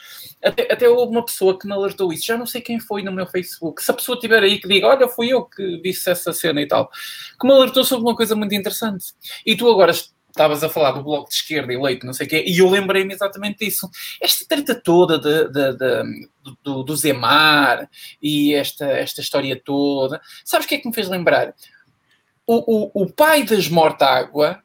até, 0.42 0.72
até 0.72 0.88
houve 0.88 1.12
uma 1.12 1.24
pessoa 1.24 1.56
que 1.56 1.68
me 1.68 1.72
alertou 1.72 2.12
isso, 2.12 2.26
já 2.26 2.36
não 2.36 2.46
sei 2.46 2.60
quem 2.60 2.80
foi 2.80 3.02
no 3.02 3.12
meu 3.12 3.26
Facebook. 3.26 3.82
Se 3.82 3.90
a 3.90 3.94
pessoa 3.94 4.16
estiver 4.16 4.42
aí 4.42 4.58
que 4.58 4.66
diga, 4.66 4.88
olha, 4.88 5.06
fui 5.06 5.32
eu 5.32 5.44
que 5.44 5.80
disse 5.82 6.10
essa 6.10 6.32
cena 6.32 6.60
e 6.60 6.66
tal, 6.66 6.90
que 7.40 7.46
me 7.46 7.52
alertou 7.52 7.84
sobre 7.84 8.08
uma 8.08 8.16
coisa 8.16 8.34
muito 8.34 8.54
interessante. 8.54 9.06
E 9.46 9.56
tu 9.56 9.68
agora 9.70 9.92
estavas 10.32 10.64
a 10.64 10.68
falar 10.68 10.92
do 10.92 11.02
Bloco 11.02 11.28
de 11.28 11.36
Esquerda 11.36 11.72
eleito, 11.72 12.06
não 12.06 12.12
sei 12.12 12.26
o 12.26 12.30
quê, 12.30 12.44
e 12.46 12.58
eu 12.58 12.68
lembrei-me 12.68 13.14
exatamente 13.14 13.64
disso. 13.64 13.88
Esta 14.20 14.46
treta 14.46 14.74
toda 14.74 15.18
de, 15.18 15.48
de, 15.48 15.76
de, 15.76 16.28
do, 16.62 16.82
do 16.82 16.96
Zemar 16.96 17.88
e 18.20 18.54
esta, 18.54 18.86
esta 18.86 19.20
história 19.20 19.60
toda, 19.62 20.20
sabes 20.44 20.66
o 20.66 20.68
que 20.68 20.76
é 20.76 20.78
que 20.78 20.88
me 20.88 20.94
fez 20.94 21.08
lembrar? 21.08 21.54
O, 22.46 23.00
o, 23.00 23.04
o 23.04 23.12
pai 23.12 23.44
das 23.44 23.68
Mortágua 23.68 24.62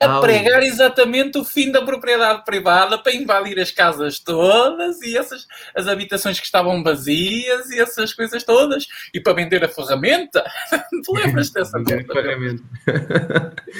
a 0.00 0.20
pregar 0.20 0.62
exatamente 0.62 1.38
o 1.38 1.44
fim 1.44 1.72
da 1.72 1.82
propriedade 1.82 2.44
privada 2.44 2.98
para 2.98 3.14
invadir 3.14 3.58
as 3.58 3.70
casas 3.70 4.18
todas 4.18 5.02
e 5.02 5.16
essas 5.16 5.46
as 5.74 5.88
habitações 5.88 6.38
que 6.38 6.46
estavam 6.46 6.82
vazias 6.82 7.70
e 7.70 7.80
essas 7.80 8.12
coisas 8.12 8.44
todas 8.44 8.86
e 9.12 9.20
para 9.20 9.32
vender 9.32 9.64
a 9.64 9.68
ferramenta. 9.68 10.44
tu 11.04 11.12
lembras 11.14 11.50
dessa 11.50 11.78
ferramenta? 11.84 12.62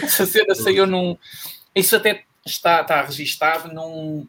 Essa 0.03 0.27
cena 0.27 0.55
saiu 0.55 0.87
num. 0.87 1.17
Isso 1.75 1.95
até 1.95 2.25
está, 2.45 2.81
está 2.81 3.03
registado 3.03 3.73
num, 3.73 4.27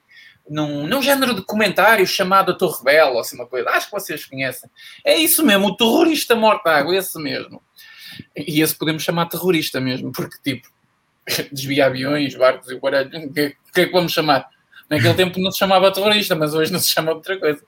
num, 0.47 0.85
num 0.85 1.01
género 1.01 1.33
de 1.33 1.41
comentário 1.41 2.05
chamado 2.05 2.51
a 2.51 2.55
Torre 2.55 2.83
Bela, 2.83 3.21
assim 3.21 3.35
uma 3.35 3.47
coisa. 3.47 3.69
Acho 3.69 3.87
que 3.87 3.93
vocês 3.93 4.25
conhecem. 4.25 4.69
É 5.03 5.17
isso 5.17 5.43
mesmo, 5.43 5.67
o 5.67 5.77
terrorista 5.77 6.35
morto-água, 6.35 6.95
esse 6.95 7.17
mesmo. 7.19 7.61
E 8.35 8.61
esse 8.61 8.75
podemos 8.75 9.01
chamar 9.01 9.27
terrorista 9.27 9.79
mesmo, 9.79 10.11
porque 10.11 10.37
tipo 10.43 10.67
desvia 11.51 11.85
aviões, 11.85 12.35
barcos 12.35 12.69
e 12.69 12.75
o 12.75 12.79
baralho. 12.79 13.09
O 13.09 13.33
que, 13.33 13.55
que 13.73 13.81
é 13.81 13.85
que 13.85 13.91
vamos 13.91 14.11
chamar? 14.11 14.47
Naquele 14.89 15.13
tempo 15.13 15.39
não 15.39 15.51
se 15.51 15.59
chamava 15.59 15.91
terrorista, 15.91 16.35
mas 16.35 16.53
hoje 16.53 16.71
não 16.71 16.79
se 16.79 16.89
chama 16.89 17.11
outra 17.11 17.37
coisa. 17.37 17.61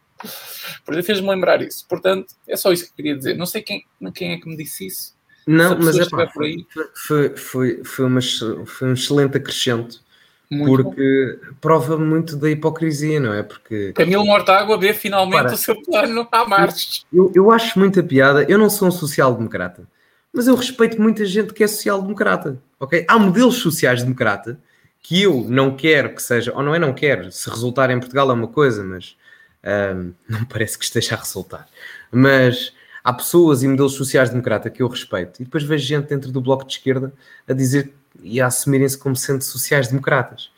Por 0.83 0.95
isso 0.95 1.03
fez-me 1.03 1.29
lembrar 1.29 1.61
isso. 1.61 1.85
Portanto, 1.87 2.33
é 2.47 2.55
só 2.55 2.71
isso 2.71 2.87
que 2.87 2.95
queria 2.95 3.15
dizer. 3.15 3.35
Não 3.35 3.45
sei 3.45 3.61
quem, 3.61 3.85
quem 4.13 4.33
é 4.33 4.37
que 4.37 4.49
me 4.49 4.57
disse 4.57 4.87
isso. 4.87 5.15
Não, 5.45 5.77
mas 5.77 5.97
é 5.97 6.09
pá, 6.09 6.27
foi, 6.27 6.65
foi, 6.93 7.35
foi, 7.35 7.83
foi, 7.83 8.05
uma, 8.05 8.19
foi 8.65 8.89
um 8.89 8.93
excelente 8.93 9.37
acrescento. 9.37 10.01
Muito 10.49 10.83
porque 10.83 11.39
bom. 11.45 11.53
prova 11.61 11.97
muito 11.97 12.35
da 12.35 12.49
hipocrisia, 12.49 13.19
não 13.21 13.33
é? 13.33 13.41
Porque 13.41 13.93
Camilo 13.93 14.25
Mortágua 14.25 14.77
vê 14.77 14.93
finalmente 14.93 15.43
Para, 15.43 15.53
o 15.53 15.57
seu 15.57 15.81
plano 15.81 16.27
à 16.29 16.45
marcha. 16.45 17.03
Eu, 17.11 17.31
eu 17.33 17.51
acho 17.51 17.79
muita 17.79 18.03
piada. 18.03 18.43
Eu 18.43 18.57
não 18.57 18.69
sou 18.69 18.89
um 18.89 18.91
social-democrata 18.91 19.87
mas 20.33 20.47
eu 20.47 20.55
respeito 20.55 21.01
muita 21.01 21.25
gente 21.25 21.53
que 21.53 21.63
é 21.63 21.67
social-democrata, 21.67 22.61
ok? 22.79 23.05
Há 23.07 23.19
modelos 23.19 23.55
sociais-democrata 23.55 24.59
que 25.01 25.23
eu 25.23 25.45
não 25.49 25.75
quero 25.75 26.15
que 26.15 26.21
seja, 26.21 26.53
ou 26.53 26.63
não 26.63 26.75
é 26.75 26.79
não 26.79 26.93
quero, 26.93 27.31
se 27.31 27.49
resultar 27.49 27.89
em 27.89 27.99
Portugal 27.99 28.29
é 28.29 28.33
uma 28.33 28.47
coisa, 28.47 28.83
mas 28.83 29.17
não 30.29 30.45
parece 30.45 30.77
que 30.77 30.85
esteja 30.85 31.15
a 31.15 31.19
resultar. 31.19 31.67
Mas 32.11 32.73
há 33.03 33.11
pessoas 33.11 33.63
e 33.63 33.67
modelos 33.67 33.93
sociais-democrata 33.93 34.69
que 34.69 34.81
eu 34.81 34.87
respeito, 34.87 35.41
e 35.41 35.45
depois 35.45 35.63
vejo 35.63 35.85
gente 35.85 36.07
dentro 36.07 36.31
do 36.31 36.41
Bloco 36.41 36.65
de 36.65 36.73
Esquerda 36.73 37.13
a 37.47 37.53
dizer 37.53 37.93
e 38.21 38.39
a 38.39 38.47
assumirem-se 38.47 38.97
como 38.97 39.15
sendo 39.15 39.43
sociais-democratas. 39.43 40.51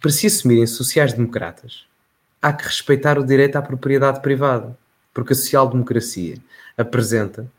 Para 0.00 0.10
se 0.10 0.26
assumirem 0.26 0.66
sociais-democratas, 0.66 1.86
há 2.40 2.52
que 2.52 2.64
respeitar 2.64 3.18
o 3.18 3.24
direito 3.24 3.56
à 3.56 3.62
propriedade 3.62 4.20
privada, 4.20 4.76
porque 5.12 5.32
a 5.32 5.36
social-democracia 5.36 6.36
apresenta 6.76 7.50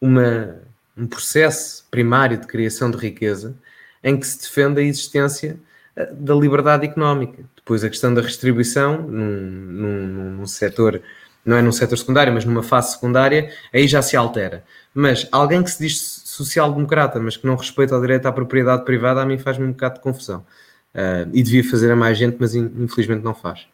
uma 0.00 0.56
um 0.96 1.06
processo 1.06 1.84
primário 1.90 2.38
de 2.38 2.46
criação 2.46 2.90
de 2.90 2.96
riqueza 2.96 3.56
em 4.02 4.18
que 4.18 4.26
se 4.26 4.40
defende 4.40 4.80
a 4.80 4.84
existência 4.84 5.58
eh, 5.96 6.12
da 6.12 6.34
liberdade 6.34 6.84
económica. 6.84 7.42
Depois 7.56 7.82
a 7.82 7.88
questão 7.88 8.12
da 8.12 8.20
restribuição 8.20 9.02
num, 9.02 9.40
num, 9.40 10.30
num 10.36 10.46
setor, 10.46 11.00
não 11.44 11.56
é 11.56 11.62
num 11.62 11.72
setor 11.72 11.96
secundário, 11.96 12.32
mas 12.32 12.44
numa 12.44 12.62
fase 12.62 12.92
secundária, 12.92 13.50
aí 13.72 13.88
já 13.88 14.02
se 14.02 14.16
altera. 14.16 14.62
Mas 14.92 15.26
alguém 15.32 15.62
que 15.62 15.70
se 15.70 15.82
diz 15.82 16.22
social-democrata, 16.24 17.18
mas 17.18 17.36
que 17.36 17.46
não 17.46 17.56
respeita 17.56 17.96
o 17.96 18.00
direito 18.00 18.26
à 18.26 18.32
propriedade 18.32 18.84
privada, 18.84 19.22
a 19.22 19.26
mim 19.26 19.38
faz-me 19.38 19.64
um 19.64 19.72
bocado 19.72 19.94
de 19.94 20.00
confusão. 20.00 20.44
Uh, 20.94 21.28
e 21.32 21.42
devia 21.42 21.64
fazer 21.68 21.90
a 21.90 21.96
mais 21.96 22.16
gente, 22.16 22.36
mas 22.38 22.54
infelizmente 22.54 23.24
não 23.24 23.34
faz. 23.34 23.66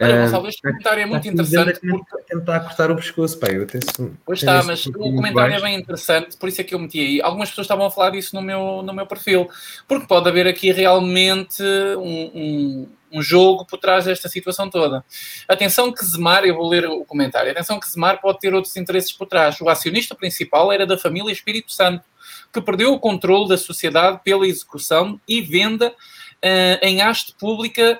Olha, 0.00 0.24
Gonçalo, 0.24 0.48
este 0.48 0.62
comentário 0.62 1.02
é 1.02 1.06
muito 1.06 1.28
interessante. 1.28 1.80
Porque... 1.80 2.22
Tentar 2.28 2.60
cortar 2.60 2.90
o 2.90 2.96
pescoço, 2.96 3.38
pá, 3.38 3.48
eu 3.48 3.66
tenho 3.66 4.16
Pois 4.24 4.38
está, 4.38 4.62
mas 4.62 4.86
o 4.86 4.92
comentário 4.92 5.54
é 5.54 5.60
bem 5.60 5.76
interessante, 5.76 6.36
por 6.36 6.48
isso 6.48 6.60
é 6.60 6.64
que 6.64 6.74
eu 6.74 6.78
meti 6.78 7.00
aí. 7.00 7.20
Algumas 7.20 7.48
pessoas 7.48 7.64
estavam 7.64 7.86
a 7.86 7.90
falar 7.90 8.10
disso 8.10 8.34
no 8.34 8.42
meu, 8.42 8.82
no 8.82 8.92
meu 8.92 9.06
perfil, 9.06 9.48
porque 9.86 10.06
pode 10.06 10.28
haver 10.28 10.46
aqui 10.46 10.70
realmente 10.70 11.62
um, 11.96 12.30
um, 12.34 12.88
um 13.12 13.22
jogo 13.22 13.64
por 13.64 13.78
trás 13.78 14.04
desta 14.04 14.28
situação 14.28 14.70
toda. 14.70 15.04
Atenção 15.48 15.92
que 15.92 16.04
Zemar, 16.04 16.44
eu 16.44 16.54
vou 16.54 16.68
ler 16.68 16.86
o 16.86 17.04
comentário, 17.04 17.50
atenção 17.50 17.80
que 17.80 17.90
Zemar 17.90 18.20
pode 18.20 18.38
ter 18.38 18.54
outros 18.54 18.76
interesses 18.76 19.12
por 19.12 19.26
trás. 19.26 19.60
O 19.60 19.68
acionista 19.68 20.14
principal 20.14 20.70
era 20.70 20.86
da 20.86 20.98
família 20.98 21.32
Espírito 21.32 21.72
Santo, 21.72 22.04
que 22.52 22.60
perdeu 22.60 22.92
o 22.92 23.00
controle 23.00 23.48
da 23.48 23.58
sociedade 23.58 24.20
pela 24.22 24.46
execução 24.46 25.20
e 25.26 25.40
venda 25.40 25.88
uh, 25.90 26.78
em 26.82 27.00
haste 27.00 27.34
pública 27.38 27.98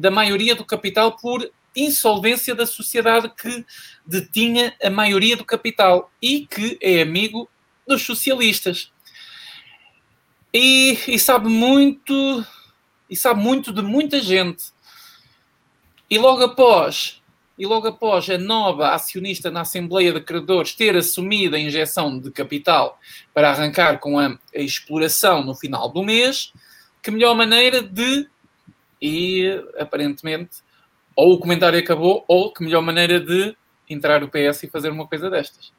da 0.00 0.10
maioria 0.10 0.54
do 0.54 0.64
capital 0.64 1.16
por 1.16 1.50
insolvência 1.76 2.54
da 2.54 2.66
sociedade 2.66 3.30
que 3.30 3.64
detinha 4.04 4.74
a 4.82 4.90
maioria 4.90 5.36
do 5.36 5.44
capital 5.44 6.10
e 6.20 6.46
que 6.46 6.78
é 6.80 7.02
amigo 7.02 7.48
dos 7.86 8.02
socialistas. 8.02 8.92
E, 10.52 10.98
e 11.06 11.18
sabe 11.18 11.48
muito 11.48 12.44
e 13.08 13.16
sabe 13.16 13.40
muito 13.40 13.72
de 13.72 13.82
muita 13.82 14.20
gente. 14.20 14.64
E 16.08 16.18
logo 16.18 16.42
após 16.42 17.20
e 17.58 17.66
logo 17.66 17.86
após 17.86 18.30
a 18.30 18.38
nova 18.38 18.94
acionista 18.94 19.50
na 19.50 19.60
Assembleia 19.60 20.14
de 20.14 20.22
Credores 20.22 20.72
ter 20.72 20.96
assumido 20.96 21.54
a 21.54 21.58
injeção 21.58 22.18
de 22.18 22.30
capital 22.30 22.98
para 23.34 23.50
arrancar 23.50 23.98
com 23.98 24.18
a, 24.18 24.28
a 24.28 24.58
exploração 24.58 25.44
no 25.44 25.54
final 25.54 25.90
do 25.90 26.02
mês, 26.02 26.54
que 27.02 27.10
melhor 27.10 27.34
maneira 27.36 27.82
de 27.82 28.26
e 29.00 29.62
aparentemente 29.78 30.58
ou 31.16 31.34
o 31.34 31.38
comentário 31.38 31.78
acabou 31.78 32.24
ou 32.28 32.52
que 32.52 32.64
melhor 32.64 32.82
maneira 32.82 33.20
de 33.20 33.56
entrar 33.88 34.22
o 34.22 34.28
PS 34.28 34.62
e 34.62 34.68
fazer 34.68 34.90
uma 34.90 35.06
coisa 35.06 35.28
destas. 35.28 35.72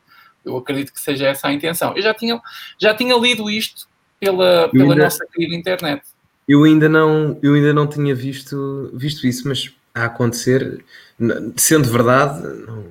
Eu 0.43 0.57
acredito 0.57 0.91
que 0.93 0.99
seja 0.99 1.27
essa 1.27 1.47
a 1.47 1.53
intenção. 1.53 1.95
Eu 1.95 2.01
já 2.01 2.13
tinha, 2.13 2.41
já 2.77 2.93
tinha 2.93 3.15
lido 3.15 3.49
isto 3.49 3.87
pela, 4.19 4.69
pela 4.69 4.93
ainda, 4.93 5.03
nossa 5.03 5.25
querida 5.25 5.55
internet. 5.55 6.03
Eu 6.47 6.63
ainda 6.63 6.89
não, 6.89 7.39
eu 7.41 7.53
ainda 7.53 7.73
não 7.73 7.87
tinha 7.87 8.13
visto, 8.13 8.91
visto 8.93 9.25
isso, 9.25 9.47
mas 9.47 9.71
a 9.93 10.05
acontecer, 10.05 10.83
sendo 11.55 11.89
verdade, 11.89 12.41
não, 12.65 12.85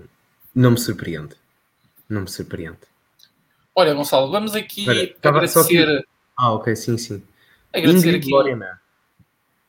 não 0.55 0.71
me 0.73 0.79
surpreende. 0.79 1.35
Não 2.09 2.23
me 2.23 2.29
surpreende. 2.29 2.79
Olha, 3.75 3.95
Gonçalo, 3.95 4.31
vamos 4.31 4.55
aqui 4.55 4.89
Olha, 4.89 5.15
agradecer. 5.23 6.05
Ah, 6.37 6.53
ok, 6.53 6.75
sim, 6.75 6.99
sim. 6.99 7.23
Agradecer 7.73 8.09
Ingrid 8.09 8.23
aqui. 8.23 8.31
Lorena 8.31 8.81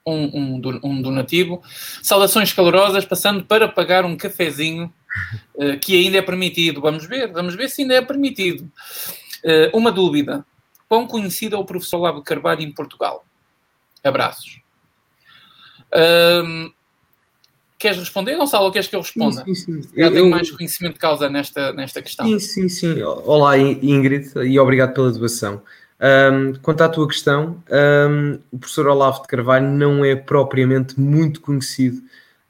um, 0.05 0.59
um, 0.59 0.79
um 0.83 1.01
donativo. 1.01 1.61
Saudações 2.01 2.53
calorosas, 2.53 3.05
passando 3.05 3.43
para 3.43 3.67
pagar 3.67 4.05
um 4.05 4.15
cafezinho 4.15 4.91
uh, 5.55 5.79
que 5.79 5.95
ainda 5.95 6.17
é 6.17 6.21
permitido. 6.21 6.81
Vamos 6.81 7.05
ver, 7.05 7.31
vamos 7.31 7.55
ver 7.55 7.69
se 7.69 7.81
ainda 7.81 7.95
é 7.95 8.01
permitido. 8.01 8.71
Uh, 9.43 9.77
uma 9.77 9.91
dúvida. 9.91 10.45
Quão 10.87 11.07
conhecido 11.07 11.55
é 11.55 11.59
o 11.59 11.65
professor 11.65 11.99
Lavo 11.99 12.21
Carvalho 12.21 12.61
em 12.61 12.71
Portugal? 12.71 13.25
Abraços. 14.03 14.59
Uh, 15.93 16.71
queres 17.77 17.97
responder, 17.97 18.35
Gonçalo, 18.35 18.65
ou 18.65 18.71
queres 18.71 18.87
que 18.87 18.95
eu 18.95 19.01
responda? 19.01 19.43
Sim, 19.43 19.55
sim, 19.55 19.81
sim. 19.81 19.89
Já 19.95 20.05
eu 20.05 20.11
tenho 20.11 20.29
mais 20.29 20.51
conhecimento 20.51 20.93
de 20.93 20.99
causa 20.99 21.29
nesta, 21.29 21.71
nesta 21.73 22.01
questão. 22.01 22.25
Sim, 22.25 22.39
sim, 22.39 22.69
sim. 22.69 23.01
Olá, 23.03 23.57
Ingrid, 23.57 24.31
e 24.45 24.59
obrigado 24.59 24.93
pela 24.93 25.11
doação. 25.11 25.61
Um, 26.01 26.53
quanto 26.63 26.81
à 26.81 26.89
tua 26.89 27.07
questão, 27.07 27.63
um, 28.09 28.39
o 28.51 28.57
professor 28.57 28.87
Olavo 28.87 29.21
de 29.21 29.27
Carvalho 29.27 29.67
não 29.67 30.03
é 30.03 30.15
propriamente 30.15 30.99
muito 30.99 31.39
conhecido 31.39 32.01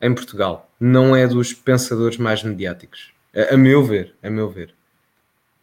em 0.02 0.16
Portugal. 0.16 0.70
Não 0.80 1.14
é 1.14 1.28
dos 1.28 1.54
pensadores 1.54 2.18
mais 2.18 2.43
mediáticos. 2.43 3.12
A, 3.36 3.56
a 3.56 3.58
meu 3.58 3.84
ver, 3.84 4.16
a 4.24 4.30
meu 4.30 4.49
ver. 4.49 4.74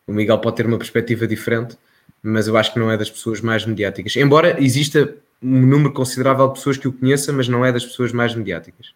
O 0.06 0.12
Miguel 0.12 0.38
pode 0.38 0.56
ter 0.56 0.66
uma 0.66 0.76
perspectiva 0.76 1.26
diferente, 1.26 1.78
mas 2.22 2.46
eu 2.46 2.56
acho 2.58 2.74
que 2.74 2.78
não 2.78 2.90
é 2.90 2.96
das 2.96 3.10
pessoas 3.10 3.40
mais 3.40 3.64
mediáticas. 3.64 4.16
Embora 4.16 4.62
exista 4.62 5.14
um 5.42 5.66
número 5.66 5.92
considerável 5.92 6.48
de 6.48 6.54
pessoas 6.54 6.76
que 6.76 6.88
o 6.88 6.92
conheça, 6.92 7.32
mas 7.32 7.48
não 7.48 7.64
é 7.64 7.72
das 7.72 7.86
pessoas 7.86 8.12
mais 8.12 8.34
mediáticas. 8.34 8.92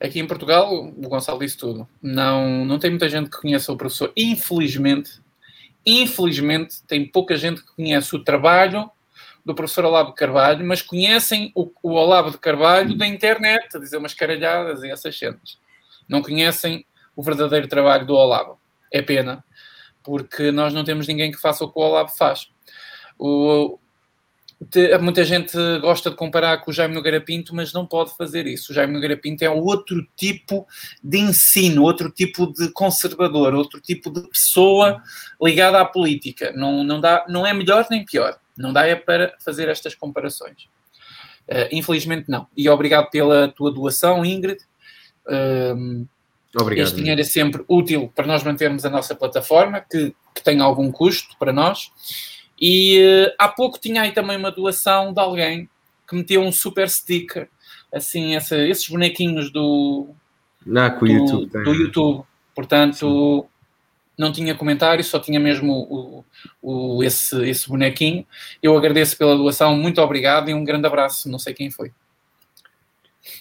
Aqui 0.00 0.20
em 0.20 0.26
Portugal, 0.26 0.72
o 0.72 1.08
Gonçalo 1.08 1.40
disse 1.40 1.56
tudo. 1.56 1.88
Não, 2.02 2.64
não 2.64 2.78
tem 2.78 2.90
muita 2.90 3.08
gente 3.08 3.30
que 3.30 3.40
conheça 3.40 3.72
o 3.72 3.76
professor. 3.76 4.12
Infelizmente, 4.16 5.23
infelizmente, 5.84 6.82
tem 6.86 7.06
pouca 7.06 7.36
gente 7.36 7.62
que 7.62 7.74
conhece 7.74 8.14
o 8.14 8.22
trabalho 8.22 8.90
do 9.44 9.54
professor 9.54 9.84
Olavo 9.84 10.10
de 10.10 10.16
Carvalho, 10.16 10.64
mas 10.64 10.80
conhecem 10.80 11.52
o, 11.54 11.70
o 11.82 11.92
Olavo 11.92 12.30
de 12.30 12.38
Carvalho 12.38 12.96
da 12.96 13.06
internet, 13.06 13.76
a 13.76 13.78
dizer 13.78 13.98
umas 13.98 14.14
caralhadas 14.14 14.82
e 14.82 14.90
essas 14.90 15.18
cenas. 15.18 15.58
Não 16.08 16.22
conhecem 16.22 16.86
o 17.14 17.22
verdadeiro 17.22 17.68
trabalho 17.68 18.06
do 18.06 18.14
Olavo. 18.14 18.58
É 18.90 19.02
pena, 19.02 19.44
porque 20.02 20.50
nós 20.50 20.72
não 20.72 20.84
temos 20.84 21.06
ninguém 21.06 21.30
que 21.30 21.40
faça 21.40 21.64
o 21.64 21.70
que 21.70 21.78
o 21.78 21.82
Olavo 21.82 22.10
faz. 22.16 22.48
O, 23.18 23.78
muita 25.00 25.24
gente 25.24 25.56
gosta 25.80 26.10
de 26.10 26.16
comparar 26.16 26.58
com 26.58 26.70
o 26.70 26.74
Jaime 26.74 26.94
Nogueira 26.94 27.20
Pinto, 27.20 27.54
mas 27.54 27.72
não 27.72 27.86
pode 27.86 28.16
fazer 28.16 28.46
isso. 28.46 28.72
O 28.72 28.74
Jaime 28.74 28.92
Nogueira 28.92 29.16
Pinto 29.16 29.42
é 29.42 29.50
outro 29.50 30.06
tipo 30.16 30.66
de 31.02 31.18
ensino, 31.18 31.82
outro 31.82 32.10
tipo 32.10 32.52
de 32.52 32.70
conservador, 32.70 33.54
outro 33.54 33.80
tipo 33.80 34.10
de 34.10 34.22
pessoa 34.28 35.02
ligada 35.42 35.80
à 35.80 35.84
política. 35.84 36.52
Não, 36.54 36.84
não, 36.84 37.00
dá, 37.00 37.24
não 37.28 37.46
é 37.46 37.52
melhor 37.52 37.86
nem 37.90 38.04
pior. 38.04 38.38
Não 38.56 38.72
dá 38.72 38.86
é 38.86 38.94
para 38.94 39.34
fazer 39.44 39.68
estas 39.68 39.94
comparações. 39.94 40.68
Uh, 41.48 41.68
infelizmente 41.72 42.30
não. 42.30 42.46
E 42.56 42.68
obrigado 42.68 43.10
pela 43.10 43.48
tua 43.48 43.72
doação, 43.72 44.24
Ingrid. 44.24 44.60
Uh, 45.26 46.06
Obrigado. 46.60 46.86
Este 46.86 46.96
dinheiro 47.00 47.20
é 47.20 47.24
sempre 47.24 47.64
útil 47.68 48.12
para 48.14 48.26
nós 48.26 48.44
mantermos 48.44 48.84
a 48.84 48.90
nossa 48.90 49.14
plataforma, 49.14 49.80
que, 49.80 50.14
que 50.34 50.42
tem 50.42 50.60
algum 50.60 50.90
custo 50.92 51.36
para 51.38 51.52
nós. 51.52 51.90
E 52.60 53.26
uh, 53.28 53.34
há 53.38 53.48
pouco 53.48 53.78
tinha 53.78 54.02
aí 54.02 54.12
também 54.12 54.36
uma 54.36 54.50
doação 54.50 55.12
de 55.12 55.20
alguém 55.20 55.68
que 56.08 56.14
meteu 56.14 56.42
um 56.42 56.52
super 56.52 56.88
sticker, 56.88 57.48
assim, 57.92 58.34
essa, 58.34 58.56
esses 58.56 58.88
bonequinhos 58.88 59.50
do, 59.50 60.08
Não, 60.64 60.98
do, 60.98 61.06
YouTube, 61.06 61.64
do 61.64 61.74
YouTube. 61.74 62.24
Portanto, 62.54 63.42
Sim. 63.42 63.48
não 64.18 64.32
tinha 64.32 64.54
comentário, 64.54 65.02
só 65.02 65.18
tinha 65.18 65.40
mesmo 65.40 65.72
o, 65.72 66.24
o, 66.62 67.02
esse, 67.02 67.36
esse 67.48 67.68
bonequinho. 67.68 68.26
Eu 68.62 68.76
agradeço 68.76 69.16
pela 69.16 69.36
doação, 69.36 69.76
muito 69.76 70.00
obrigado 70.00 70.50
e 70.50 70.54
um 70.54 70.64
grande 70.64 70.86
abraço. 70.86 71.28
Não 71.28 71.38
sei 71.38 71.54
quem 71.54 71.70
foi. 71.70 71.90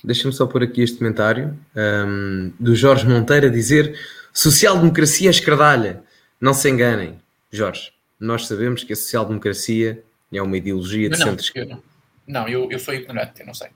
Deixa-me 0.04 0.34
só 0.34 0.48
pôr 0.48 0.64
aqui 0.64 0.82
este 0.82 0.98
comentário 0.98 1.60
um, 1.76 2.54
do 2.58 2.74
Jorge 2.74 3.06
Monteiro 3.06 3.48
a 3.48 3.50
dizer: 3.50 4.00
social-democracia 4.32 5.30
escardalha. 5.30 6.04
Não 6.40 6.54
se 6.54 6.70
enganem, 6.70 7.20
Jorge 7.52 7.94
nós 8.24 8.48
sabemos 8.48 8.86
que 8.86 8.94
a 8.94 8.96
social-democracia 8.96 10.02
é 10.32 10.42
uma 10.42 10.58
ideologia 10.58 11.10
de 11.10 11.18
centro-esquerda. 11.18 11.78
Não, 12.26 12.48
eu, 12.48 12.72
eu 12.72 12.80
sou 12.80 12.94
ignorante, 12.94 13.42
eu 13.42 13.46
não 13.46 13.54
sei. 13.54 13.68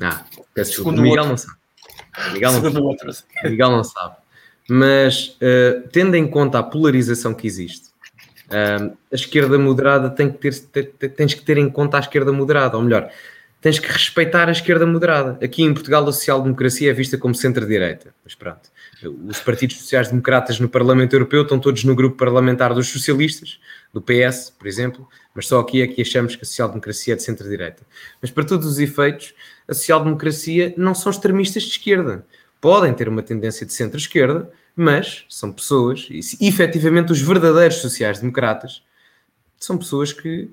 Ah, 0.00 0.24
peço 0.54 0.70
desculpa. 0.70 1.02
Miguel 1.02 1.26
não 1.26 1.36
sabe. 1.36 1.58
Miguel 2.32 2.52
não, 2.52 2.62
sabe. 2.62 2.80
Outro. 2.80 3.10
Miguel 3.44 3.70
não 3.70 3.84
sabe. 3.84 4.16
Mas, 4.68 5.36
uh, 5.42 5.88
tendo 5.92 6.14
em 6.14 6.28
conta 6.28 6.60
a 6.60 6.62
polarização 6.62 7.34
que 7.34 7.48
existe, 7.48 7.88
uh, 8.46 8.96
a 9.12 9.14
esquerda 9.14 9.58
moderada 9.58 10.08
tem 10.08 10.30
que 10.30 10.38
ter, 10.38 10.86
ter, 10.88 11.08
tens 11.08 11.34
que 11.34 11.42
ter 11.42 11.58
em 11.58 11.68
conta 11.68 11.96
a 11.96 12.00
esquerda 12.00 12.32
moderada, 12.32 12.76
ou 12.76 12.84
melhor, 12.84 13.10
tens 13.60 13.78
que 13.78 13.88
respeitar 13.88 14.48
a 14.48 14.52
esquerda 14.52 14.86
moderada. 14.86 15.38
Aqui 15.44 15.62
em 15.62 15.74
Portugal 15.74 16.02
a 16.08 16.12
social-democracia 16.12 16.90
é 16.90 16.94
vista 16.94 17.18
como 17.18 17.34
centro-direita. 17.34 18.14
Mas 18.24 18.34
pronto, 18.34 18.70
os 19.28 19.38
partidos 19.40 19.76
sociais-democratas 19.76 20.58
no 20.58 20.68
Parlamento 20.68 21.12
Europeu 21.14 21.42
estão 21.42 21.58
todos 21.58 21.84
no 21.84 21.94
grupo 21.94 22.16
parlamentar 22.16 22.74
dos 22.74 22.88
socialistas, 22.88 23.60
do 23.92 24.00
PS, 24.00 24.50
por 24.58 24.66
exemplo, 24.66 25.06
mas 25.34 25.46
só 25.46 25.60
aqui 25.60 25.82
é 25.82 25.86
que 25.86 26.00
achamos 26.00 26.36
que 26.36 26.42
a 26.42 26.46
social-democracia 26.46 27.14
é 27.14 27.16
de 27.16 27.22
centro-direita. 27.22 27.82
Mas 28.20 28.30
para 28.30 28.44
todos 28.44 28.66
os 28.66 28.78
efeitos, 28.78 29.34
a 29.68 29.74
social-democracia 29.74 30.72
não 30.76 30.94
são 30.94 31.10
extremistas 31.10 31.64
de 31.64 31.70
esquerda. 31.70 32.24
Podem 32.60 32.94
ter 32.94 33.08
uma 33.08 33.22
tendência 33.22 33.66
de 33.66 33.72
centro-esquerda, 33.72 34.50
mas 34.74 35.24
são 35.28 35.52
pessoas, 35.52 36.08
e 36.10 36.48
efetivamente 36.48 37.12
os 37.12 37.20
verdadeiros 37.20 37.76
sociais-democratas, 37.76 38.82
são 39.58 39.76
pessoas 39.76 40.12
que 40.12 40.50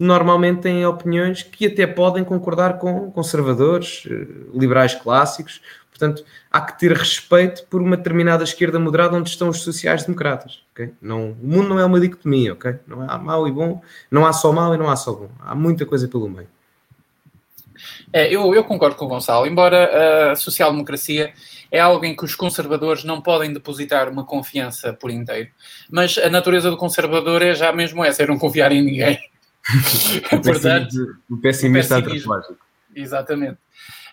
normalmente 0.00 0.62
têm 0.62 0.86
opiniões 0.86 1.42
que 1.42 1.66
até 1.66 1.86
podem 1.86 2.24
concordar 2.24 2.78
com 2.78 3.10
conservadores, 3.10 4.04
eh, 4.10 4.26
liberais 4.54 4.94
clássicos. 4.94 5.60
Portanto, 5.90 6.24
há 6.50 6.62
que 6.62 6.78
ter 6.78 6.96
respeito 6.96 7.66
por 7.66 7.82
uma 7.82 7.98
determinada 7.98 8.42
esquerda 8.42 8.80
moderada 8.80 9.14
onde 9.14 9.28
estão 9.28 9.50
os 9.50 9.60
sociais-democratas. 9.60 10.62
Okay? 10.72 10.94
Não, 11.02 11.32
o 11.32 11.46
mundo 11.46 11.68
não 11.68 11.78
é 11.78 11.84
uma 11.84 12.00
dicotomia? 12.00 12.56
Não 12.86 13.02
há 13.06 13.18
mau 13.18 13.46
e 13.46 13.52
bom, 13.52 13.82
não 14.10 14.24
há 14.24 14.32
só 14.32 14.50
mau 14.50 14.74
e 14.74 14.78
não 14.78 14.88
há 14.88 14.96
só 14.96 15.12
bom. 15.12 15.28
Há 15.38 15.54
muita 15.54 15.84
coisa 15.84 16.08
pelo 16.08 16.30
meio. 16.30 16.48
É, 18.10 18.34
eu, 18.34 18.54
eu 18.54 18.64
concordo 18.64 18.96
com 18.96 19.04
o 19.04 19.08
Gonçalo. 19.08 19.46
Embora 19.46 20.32
a 20.32 20.36
social-democracia 20.36 21.34
é 21.70 21.78
algo 21.78 22.06
em 22.06 22.16
que 22.16 22.24
os 22.24 22.34
conservadores 22.34 23.04
não 23.04 23.20
podem 23.20 23.52
depositar 23.52 24.08
uma 24.08 24.24
confiança 24.24 24.94
por 24.94 25.10
inteiro, 25.10 25.50
mas 25.90 26.16
a 26.16 26.30
natureza 26.30 26.70
do 26.70 26.78
conservador 26.78 27.42
é 27.42 27.54
já 27.54 27.70
mesmo 27.70 28.02
essa, 28.02 28.22
é 28.22 28.26
não 28.26 28.38
confiar 28.38 28.72
em 28.72 28.82
ninguém. 28.82 29.18
Portanto, 30.42 31.16
o 31.28 31.36
pessimista 31.36 31.96
antropológico. 31.96 32.58
Exatamente. 32.94 33.58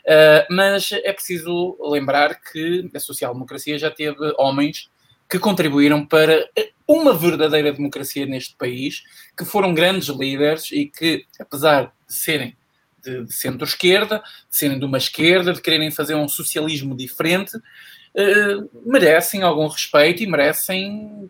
Uh, 0.05 0.45
mas 0.49 0.91
é 0.91 1.12
preciso 1.12 1.78
lembrar 1.82 2.39
que 2.39 2.89
a 2.93 2.99
social-democracia 2.99 3.78
já 3.78 3.91
teve 3.91 4.18
homens 4.38 4.89
que 5.30 5.38
contribuíram 5.38 6.05
para 6.05 6.49
uma 6.88 7.14
verdadeira 7.14 7.74
democracia 7.74 8.26
neste 8.26 8.55
país, 8.55 9.03
que 9.38 9.43
foram 9.43 9.74
grandes 9.74 10.08
líderes 10.08 10.72
e 10.72 10.86
que, 10.86 11.26
apesar 11.38 11.93
de 12.08 12.14
serem 12.14 12.55
de, 13.03 13.26
de 13.26 13.34
centro-esquerda, 13.34 14.24
de 14.49 14.58
serem 14.58 14.80
de 14.80 14.86
uma 14.86 14.97
esquerda, 14.97 15.53
de 15.53 15.62
quererem 15.62 15.91
fazer 15.91 16.16
um 16.16 16.30
socialismo 16.30 16.95
diferente, 16.95 17.58
uh, 17.58 18.70
merecem 18.86 19.43
algum 19.43 19.68
respeito 19.68 20.24
e 20.24 20.28
merecem 20.28 21.30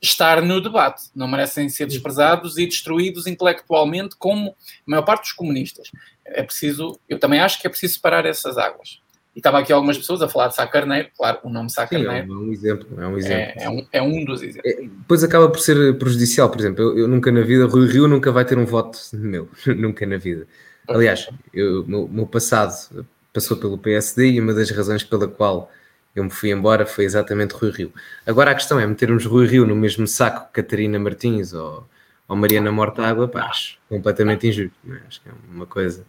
estar 0.00 0.42
no 0.42 0.60
debate. 0.60 1.04
Não 1.14 1.28
merecem 1.28 1.68
ser 1.68 1.86
desprezados 1.86 2.58
e 2.58 2.66
destruídos 2.66 3.26
intelectualmente 3.26 4.16
como 4.16 4.50
a 4.50 4.54
maior 4.86 5.02
parte 5.02 5.22
dos 5.22 5.32
comunistas. 5.32 5.90
É 6.24 6.42
preciso, 6.42 6.98
eu 7.08 7.18
também 7.18 7.40
acho 7.40 7.60
que 7.60 7.66
é 7.66 7.70
preciso 7.70 7.94
separar 7.94 8.26
essas 8.26 8.58
águas. 8.58 9.00
E 9.34 9.40
estava 9.40 9.60
aqui 9.60 9.72
algumas 9.72 9.96
pessoas 9.96 10.20
a 10.20 10.28
falar 10.28 10.48
de 10.48 10.56
Sá 10.56 10.66
Carneiro, 10.66 11.10
claro, 11.16 11.38
o 11.44 11.48
nome 11.48 11.70
Sá 11.70 11.86
Carneiro. 11.86 12.26
Sim, 12.26 12.32
é 12.32 12.36
um 12.36 12.52
exemplo, 12.52 13.00
é 13.00 13.06
um 13.06 13.16
exemplo. 13.16 13.36
É, 13.38 13.64
é, 13.64 13.70
um, 13.70 13.86
é 13.92 14.02
um 14.02 14.24
dos 14.24 14.42
exemplos. 14.42 14.72
É, 14.72 14.82
depois 14.82 15.22
acaba 15.22 15.48
por 15.48 15.60
ser 15.60 15.96
prejudicial, 15.96 16.50
por 16.50 16.58
exemplo, 16.58 16.82
eu, 16.82 16.98
eu, 16.98 17.08
nunca 17.08 17.30
na 17.30 17.42
vida, 17.42 17.66
Rui 17.66 17.86
Rio 17.86 18.08
nunca 18.08 18.32
vai 18.32 18.44
ter 18.44 18.58
um 18.58 18.66
voto 18.66 18.98
meu, 19.14 19.48
nunca 19.66 20.04
na 20.06 20.16
vida. 20.16 20.46
Aliás, 20.88 21.28
o 21.54 21.84
meu, 21.86 22.08
meu 22.08 22.26
passado 22.26 23.06
passou 23.32 23.56
pelo 23.56 23.78
PSD 23.78 24.32
e 24.32 24.40
uma 24.40 24.52
das 24.52 24.70
razões 24.70 25.04
pela 25.04 25.28
qual 25.28 25.70
eu 26.18 26.24
me 26.24 26.30
fui 26.30 26.50
embora 26.50 26.86
foi 26.86 27.04
exatamente 27.04 27.52
Rui 27.52 27.70
Rio. 27.70 27.92
Agora 28.26 28.50
a 28.50 28.54
questão 28.54 28.78
é 28.78 28.86
metermos 28.86 29.24
Rui 29.24 29.46
Rio 29.46 29.66
no 29.66 29.76
mesmo 29.76 30.06
saco 30.06 30.46
que 30.46 30.62
Catarina 30.62 30.98
Martins 30.98 31.52
ou, 31.52 31.86
ou 32.26 32.36
Mariana 32.36 32.72
Mortágua, 32.72 33.28
pá, 33.28 33.46
acho 33.46 33.78
completamente 33.88 34.46
injusto. 34.46 34.76
É? 34.88 35.06
Acho 35.06 35.20
que 35.20 35.28
é 35.28 35.32
uma 35.52 35.66
coisa, 35.66 36.06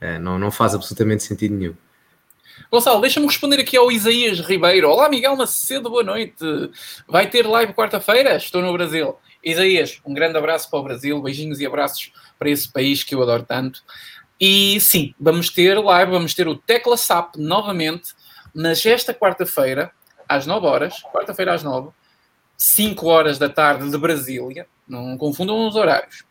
é, 0.00 0.18
não, 0.18 0.38
não 0.38 0.50
faz 0.50 0.74
absolutamente 0.74 1.22
sentido 1.22 1.54
nenhum. 1.54 1.74
Gonçalo, 2.70 3.00
deixa-me 3.00 3.26
responder 3.26 3.60
aqui 3.60 3.76
ao 3.76 3.90
Isaías 3.90 4.40
Ribeiro. 4.40 4.90
Olá, 4.90 5.08
Miguel 5.08 5.36
Macedo, 5.36 5.88
boa 5.88 6.02
noite. 6.02 6.36
Vai 7.06 7.30
ter 7.30 7.46
live 7.46 7.72
quarta-feira? 7.72 8.36
Estou 8.36 8.60
no 8.60 8.72
Brasil. 8.72 9.16
Isaías, 9.42 10.00
um 10.04 10.12
grande 10.12 10.36
abraço 10.36 10.68
para 10.68 10.78
o 10.78 10.82
Brasil, 10.82 11.22
beijinhos 11.22 11.60
e 11.60 11.66
abraços 11.66 12.12
para 12.38 12.50
esse 12.50 12.70
país 12.70 13.02
que 13.02 13.14
eu 13.14 13.22
adoro 13.22 13.44
tanto. 13.44 13.82
E 14.40 14.78
sim, 14.80 15.14
vamos 15.18 15.50
ter 15.50 15.78
live, 15.78 16.10
vamos 16.12 16.34
ter 16.34 16.46
o 16.46 16.56
Tecla 16.56 16.96
SAP 16.96 17.36
novamente 17.36 18.12
mas 18.60 18.84
esta 18.84 19.14
quarta-feira, 19.14 19.92
às 20.28 20.44
9 20.44 20.66
horas, 20.66 21.00
quarta-feira 21.12 21.54
às 21.54 21.62
9, 21.62 21.90
5 22.56 23.06
horas 23.06 23.38
da 23.38 23.48
tarde 23.48 23.88
de 23.88 23.96
Brasília, 23.96 24.66
não 24.88 25.16
confundam 25.16 25.68
os 25.68 25.76
horários, 25.76 26.22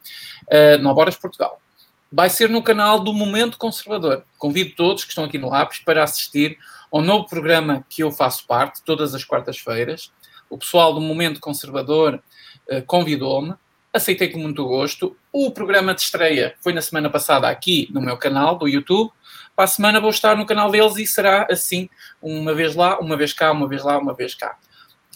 uh, 0.41 0.75
eh, 0.75 0.77
9 0.77 0.99
horas 0.99 1.13
de 1.13 1.21
Portugal, 1.21 1.61
vai 2.11 2.29
ser 2.29 2.49
no 2.49 2.61
canal 2.61 2.99
do 2.99 3.13
Momento 3.13 3.57
Conservador. 3.57 4.25
Convido 4.37 4.75
todos 4.75 5.05
que 5.05 5.11
estão 5.11 5.23
aqui 5.23 5.37
no 5.37 5.47
Lápis 5.47 5.79
para 5.79 6.03
assistir 6.03 6.57
ao 6.91 7.01
novo 7.01 7.29
programa 7.29 7.85
que 7.89 8.03
eu 8.03 8.11
faço 8.11 8.45
parte, 8.45 8.83
todas 8.83 9.15
as 9.15 9.23
quartas-feiras. 9.23 10.11
O 10.49 10.57
pessoal 10.57 10.93
do 10.93 10.99
Momento 10.99 11.39
Conservador 11.39 12.21
uh, 12.69 12.85
convidou-me, 12.85 13.55
aceitei 13.93 14.27
com 14.27 14.39
muito 14.39 14.65
gosto. 14.65 15.15
O 15.31 15.49
programa 15.49 15.93
de 15.93 16.01
estreia 16.01 16.55
foi 16.59 16.73
na 16.73 16.81
semana 16.81 17.09
passada 17.09 17.47
aqui 17.47 17.87
no 17.89 18.01
meu 18.01 18.17
canal 18.17 18.57
do 18.57 18.67
YouTube. 18.67 19.13
Para 19.57 19.65
a 19.65 19.67
semana 19.67 19.99
vou 19.99 20.11
estar 20.11 20.37
no 20.37 20.45
canal 20.45 20.69
deles 20.69 20.97
e 20.97 21.07
será 21.07 21.47
assim, 21.49 21.89
uma 22.21 22.53
vez 22.53 22.75
lá, 22.75 22.99
uma 22.99 23.17
vez 23.17 23.33
cá, 23.33 23.51
uma 23.51 23.67
vez 23.67 23.83
lá, 23.83 23.97
uma 23.97 24.13
vez 24.13 24.35
cá. 24.35 24.55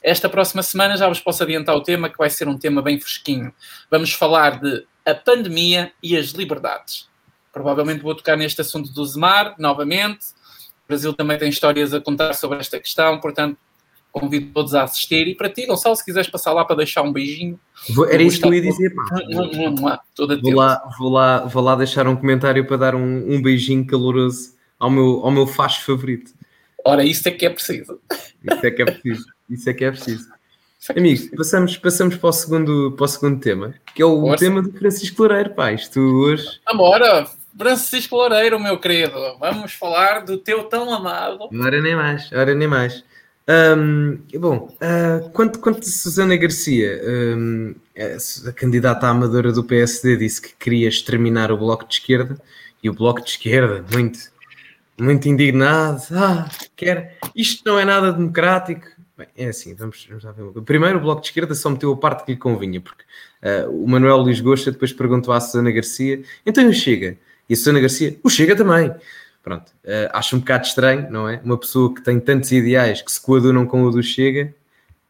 Esta 0.01 0.27
próxima 0.27 0.63
semana 0.63 0.97
já 0.97 1.07
vos 1.07 1.19
posso 1.19 1.43
adiantar 1.43 1.75
o 1.75 1.83
tema, 1.83 2.09
que 2.09 2.17
vai 2.17 2.27
ser 2.27 2.47
um 2.47 2.57
tema 2.57 2.81
bem 2.81 2.99
fresquinho. 2.99 3.53
Vamos 3.91 4.13
falar 4.13 4.59
de 4.59 4.83
a 5.05 5.13
pandemia 5.13 5.93
e 6.01 6.17
as 6.17 6.29
liberdades. 6.29 7.07
Provavelmente 7.53 8.01
vou 8.01 8.15
tocar 8.15 8.35
neste 8.35 8.61
assunto 8.61 8.91
do 8.91 9.05
Zemar, 9.05 9.53
novamente. 9.59 10.25
O 10.85 10.87
Brasil 10.87 11.13
também 11.13 11.37
tem 11.37 11.49
histórias 11.49 11.93
a 11.93 12.01
contar 12.01 12.33
sobre 12.33 12.57
esta 12.57 12.79
questão, 12.79 13.19
portanto, 13.19 13.59
Convido 14.11 14.51
todos 14.53 14.75
a 14.75 14.83
assistir. 14.83 15.27
E 15.27 15.35
para 15.35 15.49
ti, 15.49 15.65
Gonçalo, 15.65 15.95
se 15.95 16.03
quiseres 16.03 16.29
passar 16.29 16.51
lá 16.51 16.65
para 16.65 16.75
deixar 16.75 17.01
um 17.01 17.13
beijinho. 17.13 17.59
Vou, 17.89 18.07
era 18.07 18.21
isso 18.21 18.41
que 18.41 18.47
eu 18.47 18.53
ia 18.53 18.61
dizer. 18.61 18.93
vou, 20.41 20.53
lá, 20.53 20.89
vou, 20.97 21.09
lá, 21.09 21.45
vou 21.45 21.63
lá 21.63 21.75
deixar 21.75 22.07
um 22.07 22.15
comentário 22.15 22.65
para 22.65 22.77
dar 22.77 22.95
um, 22.95 23.33
um 23.33 23.41
beijinho 23.41 23.85
caloroso 23.85 24.53
ao 24.79 24.89
meu, 24.89 25.21
ao 25.23 25.31
meu 25.31 25.47
facho 25.47 25.85
favorito. 25.85 26.33
Ora, 26.85 27.05
isso 27.05 27.27
é 27.27 27.31
que 27.31 27.45
é 27.45 27.49
preciso. 27.49 27.99
Isso 28.43 28.65
é 28.65 28.71
que 28.71 28.81
é 28.81 28.85
preciso. 28.85 29.25
Isso 29.49 29.69
é 29.69 29.73
que 29.73 29.85
é 29.85 29.91
preciso. 29.91 30.27
Amigos, 30.89 31.29
passamos, 31.37 31.77
passamos 31.77 32.17
para, 32.17 32.29
o 32.29 32.33
segundo, 32.33 32.91
para 32.93 33.05
o 33.05 33.07
segundo 33.07 33.39
tema, 33.39 33.75
que 33.93 34.01
é 34.01 34.05
o 34.05 34.21
Força. 34.21 34.43
tema 34.43 34.63
do 34.63 34.71
Francisco 34.71 35.21
Loureiro, 35.21 35.51
pá. 35.51 35.71
Isto 35.71 35.99
hoje. 35.99 36.59
Amora, 36.65 37.27
Francisco 37.55 38.15
Loureiro, 38.15 38.59
meu 38.59 38.79
querido, 38.79 39.37
vamos 39.39 39.73
falar 39.73 40.25
do 40.25 40.37
teu 40.37 40.63
tão 40.63 40.91
amado. 40.91 41.49
Ora 41.53 41.79
nem 41.79 41.95
mais, 41.95 42.31
ora 42.31 42.55
nem 42.55 42.67
mais. 42.67 43.03
Um, 43.49 44.19
bom, 44.39 44.75
uh, 44.81 45.29
quanto, 45.31 45.59
quanto 45.59 45.85
Susana 45.85 46.37
Garcia, 46.37 47.01
um, 47.37 47.75
a 48.47 48.51
candidata 48.51 49.07
amadora 49.07 49.51
do 49.51 49.63
PSD, 49.63 50.17
disse 50.17 50.41
que 50.41 50.55
queria 50.55 50.87
exterminar 50.87 51.51
o 51.51 51.57
Bloco 51.57 51.87
de 51.87 51.95
Esquerda 51.95 52.39
e 52.83 52.89
o 52.89 52.93
Bloco 52.93 53.21
de 53.21 53.31
Esquerda, 53.31 53.83
muito, 53.91 54.19
muito 54.99 55.27
indignado, 55.27 56.03
ah, 56.11 56.49
quer, 56.75 57.17
isto 57.35 57.63
não 57.65 57.79
é 57.79 57.85
nada 57.85 58.13
democrático, 58.13 58.87
Bem, 59.17 59.27
é 59.37 59.49
assim, 59.49 59.75
vamos, 59.75 60.05
vamos 60.07 60.23
lá 60.23 60.31
ver. 60.31 60.61
Primeiro, 60.63 60.97
o 60.97 61.01
Bloco 61.01 61.21
de 61.21 61.27
Esquerda 61.27 61.53
só 61.53 61.69
meteu 61.69 61.91
a 61.91 61.97
parte 61.97 62.25
que 62.25 62.31
lhe 62.31 62.37
convinha, 62.37 62.81
porque 62.81 63.03
uh, 63.43 63.69
o 63.69 63.87
Manuel 63.87 64.17
Luís 64.17 64.39
Gosta 64.39 64.71
depois 64.71 64.93
perguntou 64.93 65.33
à 65.33 65.39
Susana 65.39 65.69
Garcia, 65.69 66.23
então 66.45 66.67
o 66.67 66.73
Chega? 66.73 67.17
E 67.49 67.53
a 67.53 67.57
Susana 67.57 67.79
Garcia, 67.79 68.17
o 68.23 68.29
Chega 68.29 68.55
também. 68.55 68.91
Pronto, 69.43 69.69
uh, 69.83 70.09
acho 70.13 70.35
um 70.35 70.39
bocado 70.39 70.67
estranho, 70.67 71.09
não 71.09 71.27
é? 71.27 71.41
Uma 71.43 71.57
pessoa 71.57 71.93
que 71.93 72.01
tem 72.01 72.19
tantos 72.19 72.51
ideais 72.51 73.01
que 73.01 73.11
se 73.11 73.19
coadunam 73.19 73.65
com 73.65 73.83
o 73.83 73.91
do 73.91 74.03
Chega. 74.03 74.53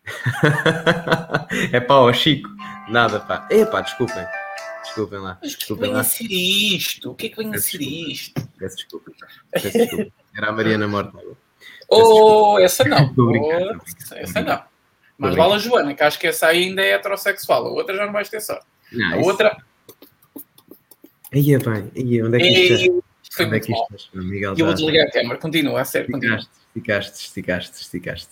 é 1.72 1.80
pá, 1.80 1.96
ó 1.96 2.14
Chico, 2.14 2.50
nada 2.90 3.20
pá. 3.20 3.48
É 3.52 3.66
pá, 3.66 3.82
desculpem. 3.82 4.26
Desculpem 4.84 5.20
lá. 5.20 5.38
Mas 5.42 5.54
o 5.54 5.58
que 5.58 5.74
vem 5.76 5.96
a 5.96 6.04
ser 6.04 6.32
isto? 6.32 7.12
O 7.12 7.16
que 7.16 7.28
é 7.28 7.30
que 7.30 7.38
vem 7.38 7.54
a 7.54 7.60
ser 7.60 7.82
isto? 7.82 8.42
Peço 8.58 8.78
desculpa. 8.78 9.12
Peço 9.52 9.72
desculpa. 9.72 10.12
Era 10.36 10.50
a 10.50 10.52
Mariana 10.52 10.88
Morta. 10.88 11.18
Ou 11.90 12.56
oh, 12.56 12.60
essa 12.60 12.84
não. 12.86 13.14
Oh, 13.18 14.16
essa 14.16 14.42
não. 14.42 14.64
Mas 15.18 15.36
vale 15.36 15.54
a 15.54 15.58
Joana, 15.60 15.94
que 15.94 16.04
acho 16.04 16.18
que 16.18 16.28
essa 16.28 16.48
ainda 16.48 16.82
é 16.82 16.94
heterossexual. 16.94 17.68
A 17.68 17.70
outra 17.70 17.96
já 17.96 18.06
não 18.06 18.14
vais 18.14 18.30
ter 18.30 18.42
sorte. 18.42 18.66
Não, 18.92 19.14
a 19.14 19.18
isso... 19.20 19.30
outra. 19.30 19.58
Aí 21.32 21.54
é 21.54 21.60
bem. 21.60 21.92
Aí, 21.96 22.24
onde 22.24 22.38
é 22.38 22.40
que 22.40 22.48
isto 22.48 23.04
Foi 23.32 23.46
onde 23.46 23.56
é 23.56 23.60
que 23.60 23.72
isto 23.72 24.10
Miguel, 24.14 24.56
eu 24.58 24.66
vou 24.66 24.74
desligar 24.74 25.08
a 25.08 25.12
câmera. 25.12 25.38
Continua, 25.38 25.82
a 25.82 25.86
sério. 25.86 26.10
Esticaste, 26.16 26.50
esticaste, 26.76 27.22
esticaste, 27.22 27.82
esticaste. 27.82 28.30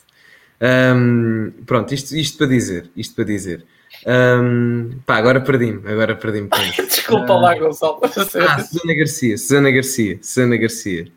Um, 0.62 1.52
pronto, 1.66 1.94
isto, 1.94 2.16
isto 2.16 2.38
para 2.38 2.48
dizer. 2.48 2.92
Isto 2.96 3.16
para 3.16 3.24
dizer. 3.24 3.66
Um, 4.06 5.00
pá, 5.06 5.16
agora 5.16 5.40
perdi-me. 5.40 5.90
Agora 5.90 6.16
perdi-me. 6.16 6.50
Desculpa 6.86 7.34
uh, 7.34 7.40
lá, 7.40 7.58
Gonçalo. 7.58 8.00
Ah, 8.04 8.60
Susana 8.60 8.94
Garcia. 8.94 9.38
Susana 9.38 9.72
Garcia. 9.72 10.20
Susana 10.22 10.58
Garcia. 10.58 11.12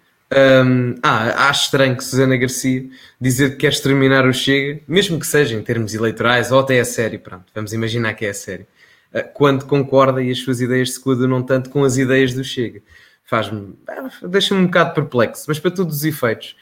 Um, 0.64 0.94
ah, 1.02 1.48
acho 1.50 1.64
estranho 1.64 1.96
que 1.96 2.04
Susana 2.04 2.36
Garcia 2.36 2.88
dizer 3.20 3.50
que 3.50 3.56
quer 3.56 3.72
exterminar 3.72 4.26
o 4.26 4.32
Chega, 4.32 4.80
mesmo 4.88 5.18
que 5.18 5.26
seja 5.26 5.54
em 5.54 5.62
termos 5.62 5.92
eleitorais 5.92 6.50
ou 6.50 6.60
até 6.60 6.80
a 6.80 6.86
sério, 6.86 7.20
pronto, 7.20 7.44
vamos 7.54 7.74
imaginar 7.74 8.14
que 8.14 8.24
é 8.24 8.30
a 8.30 8.34
sério, 8.34 8.66
uh, 9.12 9.22
quando 9.34 9.66
concorda 9.66 10.22
e 10.22 10.30
as 10.30 10.38
suas 10.38 10.62
ideias 10.62 10.94
se 10.94 11.00
coadunam 11.00 11.42
tanto 11.42 11.68
com 11.68 11.84
as 11.84 11.98
ideias 11.98 12.32
do 12.32 12.42
Chega. 12.42 12.80
Faz-me, 13.32 13.74
ah, 13.88 14.10
deixa-me 14.28 14.60
um 14.60 14.66
bocado 14.66 14.92
perplexo, 14.92 15.46
mas 15.48 15.58
para 15.58 15.70
todos 15.70 15.96
os 15.96 16.04
efeitos, 16.04 16.54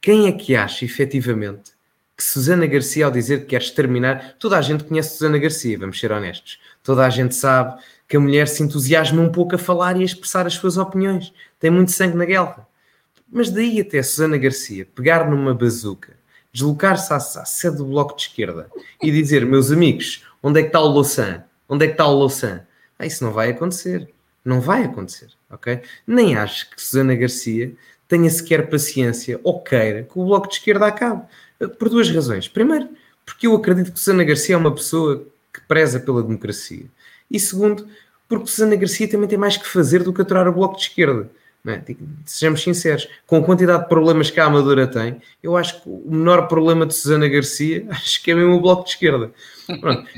quem 0.00 0.28
é 0.28 0.32
que 0.32 0.54
acha 0.54 0.84
efetivamente 0.84 1.72
que 2.16 2.22
Susana 2.22 2.64
Garcia, 2.64 3.06
ao 3.06 3.10
dizer 3.10 3.40
que 3.40 3.46
quer 3.46 3.60
exterminar, 3.60 4.36
toda 4.38 4.56
a 4.56 4.62
gente 4.62 4.84
conhece 4.84 5.16
Susana 5.16 5.36
Garcia, 5.36 5.76
vamos 5.76 5.98
ser 5.98 6.12
honestos, 6.12 6.60
toda 6.82 7.04
a 7.04 7.10
gente 7.10 7.34
sabe 7.34 7.82
que 8.06 8.16
a 8.16 8.20
mulher 8.20 8.46
se 8.46 8.62
entusiasma 8.62 9.20
um 9.20 9.32
pouco 9.32 9.56
a 9.56 9.58
falar 9.58 9.96
e 9.96 10.02
a 10.02 10.04
expressar 10.04 10.46
as 10.46 10.54
suas 10.54 10.76
opiniões, 10.76 11.34
tem 11.58 11.72
muito 11.72 11.90
sangue 11.90 12.16
na 12.16 12.24
guerra 12.24 12.66
mas 13.28 13.50
daí 13.50 13.80
até 13.80 14.02
Susana 14.02 14.38
Garcia 14.38 14.86
pegar 14.94 15.28
numa 15.28 15.54
bazuca, 15.54 16.16
deslocar-se 16.52 17.12
à, 17.12 17.16
à 17.16 17.44
sede 17.44 17.78
do 17.78 17.86
Bloco 17.86 18.16
de 18.16 18.22
Esquerda 18.22 18.70
e 19.02 19.10
dizer, 19.10 19.44
meus 19.44 19.72
amigos, 19.72 20.24
onde 20.42 20.60
é 20.60 20.62
que 20.62 20.68
está 20.68 20.80
o 20.80 20.86
Louçã? 20.86 21.44
Onde 21.68 21.84
é 21.84 21.88
que 21.88 21.94
está 21.94 22.06
o 22.06 22.14
Louçã? 22.14 22.64
Ah, 22.98 23.06
isso 23.06 23.24
não 23.24 23.32
vai 23.32 23.50
acontecer. 23.50 24.08
Não 24.46 24.60
vai 24.60 24.84
acontecer, 24.84 25.30
ok? 25.50 25.80
Nem 26.06 26.36
acho 26.36 26.70
que 26.70 26.80
Susana 26.80 27.16
Garcia 27.16 27.72
tenha 28.06 28.30
sequer 28.30 28.70
paciência 28.70 29.40
ou 29.42 29.60
queira 29.60 30.04
que 30.04 30.16
o 30.16 30.24
Bloco 30.24 30.46
de 30.48 30.54
Esquerda 30.54 30.86
acabe. 30.86 31.24
Por 31.78 31.88
duas 31.88 32.08
razões. 32.08 32.46
Primeiro, 32.46 32.88
porque 33.24 33.48
eu 33.48 33.56
acredito 33.56 33.90
que 33.90 33.98
Susana 33.98 34.22
Garcia 34.22 34.54
é 34.54 34.58
uma 34.58 34.72
pessoa 34.72 35.26
que 35.52 35.60
preza 35.62 35.98
pela 35.98 36.22
democracia. 36.22 36.84
E 37.28 37.40
segundo, 37.40 37.88
porque 38.28 38.46
Susana 38.46 38.76
Garcia 38.76 39.08
também 39.10 39.28
tem 39.28 39.36
mais 39.36 39.56
que 39.56 39.66
fazer 39.66 40.04
do 40.04 40.12
que 40.12 40.22
aturar 40.22 40.46
o 40.46 40.52
Bloco 40.52 40.76
de 40.76 40.82
Esquerda. 40.82 41.28
É? 41.66 41.82
Sejamos 42.24 42.62
sinceros, 42.62 43.08
com 43.26 43.38
a 43.38 43.42
quantidade 43.42 43.82
de 43.82 43.88
problemas 43.88 44.30
que 44.30 44.38
a 44.38 44.44
Amadora 44.44 44.86
tem, 44.86 45.20
eu 45.42 45.56
acho 45.56 45.82
que 45.82 45.88
o 45.88 46.04
menor 46.06 46.46
problema 46.46 46.86
de 46.86 46.94
Susana 46.94 47.26
Garcia, 47.26 47.84
acho 47.90 48.22
que 48.22 48.30
é 48.30 48.34
mesmo 48.36 48.54
o 48.54 48.60
Bloco 48.60 48.84
de 48.84 48.90
Esquerda. 48.90 49.32
Pronto. 49.80 50.08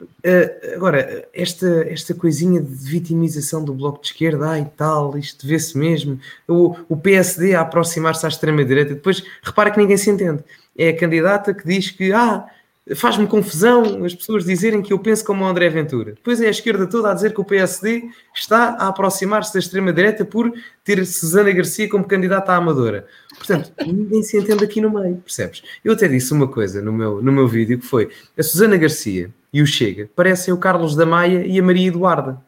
Uh, 0.00 0.74
agora, 0.74 1.28
esta, 1.34 1.84
esta 1.88 2.14
coisinha 2.14 2.60
de 2.60 2.74
vitimização 2.74 3.62
do 3.62 3.74
Bloco 3.74 4.00
de 4.00 4.08
Esquerda, 4.08 4.48
ai 4.48 4.70
tal, 4.76 5.16
isto 5.18 5.46
vê-se 5.46 5.76
mesmo, 5.76 6.18
o, 6.48 6.74
o 6.88 6.96
PSD 6.96 7.54
a 7.54 7.60
aproximar-se 7.60 8.24
à 8.24 8.28
extrema-direita, 8.28 8.94
depois 8.94 9.22
repara 9.42 9.70
que 9.70 9.78
ninguém 9.78 9.96
se 9.96 10.10
entende. 10.10 10.42
É 10.76 10.88
a 10.88 10.96
candidata 10.96 11.52
que 11.52 11.66
diz 11.66 11.90
que, 11.90 12.12
ah, 12.12 12.46
faz-me 12.94 13.26
confusão 13.26 14.04
as 14.04 14.14
pessoas 14.14 14.44
dizerem 14.44 14.82
que 14.82 14.92
eu 14.92 14.98
penso 14.98 15.24
como 15.24 15.44
o 15.44 15.46
André 15.46 15.68
Ventura. 15.68 16.12
Depois 16.12 16.40
é 16.40 16.46
a 16.46 16.50
esquerda 16.50 16.86
toda 16.86 17.10
a 17.10 17.14
dizer 17.14 17.32
que 17.32 17.40
o 17.40 17.44
PSD 17.44 18.08
está 18.34 18.70
a 18.70 18.88
aproximar-se 18.88 19.52
da 19.52 19.60
extrema-direita 19.60 20.24
por 20.24 20.52
ter 20.82 21.04
Susana 21.06 21.52
Garcia 21.52 21.88
como 21.88 22.04
candidata 22.04 22.52
à 22.52 22.56
amadora. 22.56 23.06
Portanto, 23.36 23.72
ninguém 23.86 24.22
se 24.22 24.38
entende 24.38 24.64
aqui 24.64 24.80
no 24.80 24.90
meio, 24.90 25.16
percebes? 25.16 25.62
Eu 25.84 25.92
até 25.92 26.08
disse 26.08 26.32
uma 26.32 26.48
coisa 26.48 26.82
no 26.82 26.92
meu, 26.92 27.22
no 27.22 27.30
meu 27.30 27.46
vídeo 27.46 27.78
que 27.78 27.86
foi 27.86 28.10
a 28.36 28.42
Susana 28.42 28.76
Garcia 28.76 29.30
e 29.52 29.62
o 29.62 29.66
Chega 29.66 30.08
parecem 30.16 30.52
o 30.52 30.58
Carlos 30.58 30.96
da 30.96 31.04
Maia 31.06 31.46
e 31.46 31.58
a 31.58 31.62
Maria 31.62 31.88
Eduarda. 31.88 32.40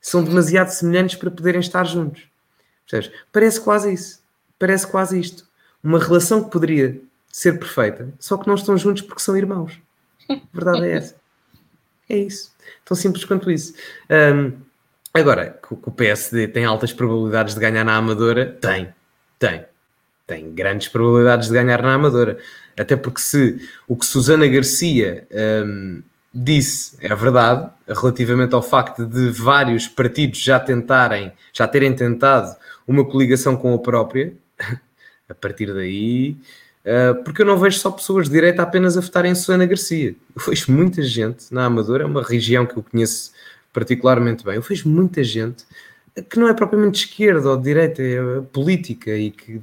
São 0.00 0.22
demasiado 0.22 0.68
semelhantes 0.68 1.16
para 1.16 1.30
poderem 1.30 1.60
estar 1.60 1.84
juntos. 1.84 2.28
Percebes? 2.88 3.18
Parece 3.32 3.60
quase 3.60 3.92
isso. 3.92 4.22
Parece 4.58 4.86
quase 4.86 5.18
isto. 5.18 5.46
Uma 5.82 5.98
relação 5.98 6.44
que 6.44 6.50
poderia 6.50 7.00
ser 7.34 7.58
perfeita, 7.58 8.14
só 8.20 8.36
que 8.36 8.46
não 8.46 8.54
estão 8.54 8.78
juntos 8.78 9.02
porque 9.02 9.20
são 9.20 9.36
irmãos. 9.36 9.82
A 10.30 10.38
verdade 10.52 10.86
é 10.86 10.92
essa. 10.92 11.16
É 12.06 12.18
isso. 12.18 12.52
Tão 12.84 12.94
simples 12.94 13.24
quanto 13.24 13.50
isso. 13.50 13.72
Um, 14.10 14.52
agora, 15.14 15.58
que 15.66 15.72
o 15.72 15.90
PSD 15.90 16.48
tem 16.48 16.66
altas 16.66 16.92
probabilidades 16.92 17.54
de 17.54 17.60
ganhar 17.60 17.82
na 17.82 17.96
Amadora, 17.96 18.58
tem. 18.60 18.94
Tem. 19.38 19.64
Tem 20.26 20.54
grandes 20.54 20.88
probabilidades 20.88 21.48
de 21.48 21.54
ganhar 21.54 21.82
na 21.82 21.94
Amadora. 21.94 22.36
Até 22.78 22.94
porque 22.94 23.22
se 23.22 23.58
o 23.88 23.96
que 23.96 24.04
Susana 24.04 24.46
Garcia 24.46 25.26
um, 25.64 26.02
disse 26.32 26.98
é 27.00 27.14
verdade, 27.14 27.70
relativamente 27.88 28.54
ao 28.54 28.62
facto 28.62 29.06
de 29.06 29.30
vários 29.30 29.88
partidos 29.88 30.40
já 30.40 30.60
tentarem, 30.60 31.32
já 31.54 31.66
terem 31.66 31.96
tentado 31.96 32.54
uma 32.86 33.02
coligação 33.02 33.56
com 33.56 33.72
a 33.72 33.78
própria, 33.78 34.34
a 35.26 35.34
partir 35.34 35.72
daí 35.72 36.36
porque 37.24 37.42
eu 37.42 37.46
não 37.46 37.58
vejo 37.58 37.78
só 37.78 37.90
pessoas 37.90 38.26
de 38.26 38.32
direita 38.32 38.62
apenas 38.62 38.96
a 38.96 39.00
votarem 39.00 39.32
em 39.32 39.34
Susana 39.34 39.64
Garcia. 39.64 40.14
Eu 40.36 40.42
vejo 40.46 40.70
muita 40.70 41.02
gente 41.02 41.52
na 41.52 41.64
Amadora, 41.64 42.04
é 42.04 42.06
uma 42.06 42.22
região 42.22 42.66
que 42.66 42.76
eu 42.76 42.82
conheço 42.82 43.32
particularmente 43.72 44.44
bem. 44.44 44.56
Eu 44.56 44.62
vejo 44.62 44.88
muita 44.88 45.24
gente 45.24 45.64
que 46.30 46.38
não 46.38 46.48
é 46.48 46.54
propriamente 46.54 47.00
de 47.00 47.06
esquerda 47.06 47.50
ou 47.50 47.56
de 47.56 47.64
direita, 47.64 48.02
é 48.02 48.40
política 48.52 49.16
e 49.16 49.30
que 49.30 49.60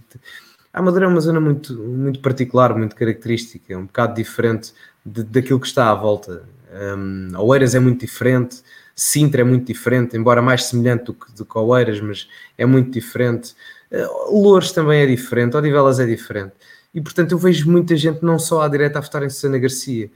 a 0.74 0.80
Amadora 0.80 1.05
é 1.05 1.07
uma 1.07 1.22
zona 1.22 1.39
muito, 1.39 1.74
muito 1.76 2.19
particular, 2.19 2.76
muito 2.76 2.95
característica, 2.95 3.74
é 3.74 3.78
um 3.78 3.86
bocado 3.86 4.15
diferente 4.15 4.74
de, 5.05 5.24
daquilo 5.24 5.59
que 5.59 5.67
está 5.67 5.91
à 5.91 5.95
volta. 5.95 6.43
Um, 6.97 7.32
Oeiras 7.38 7.76
é 7.76 7.80
muito 7.80 8.01
diferente, 8.01 8.61
Sintra 8.95 9.41
é 9.41 9.43
muito 9.43 9.65
diferente, 9.65 10.17
embora 10.17 10.41
mais 10.41 10.65
semelhante 10.65 11.05
do 11.05 11.13
que, 11.13 11.32
do 11.34 11.45
que 11.45 11.57
Oeiras, 11.57 12.01
mas 12.01 12.28
é 12.57 12.65
muito 12.65 12.91
diferente. 12.91 13.53
Uh, 13.91 14.41
Loures 14.41 14.72
também 14.72 15.01
é 15.01 15.05
diferente, 15.05 15.55
Odivelas 15.55 15.99
é 15.99 16.05
diferente 16.05 16.53
e 16.94 17.02
portanto 17.02 17.32
eu 17.32 17.38
vejo 17.38 17.70
muita 17.70 17.96
gente 17.96 18.24
não 18.24 18.38
só 18.38 18.62
à 18.62 18.68
direita 18.68 19.00
a 19.00 19.02
votar 19.02 19.24
em 19.24 19.30
Susana 19.30 19.58
Garcia. 19.58 20.10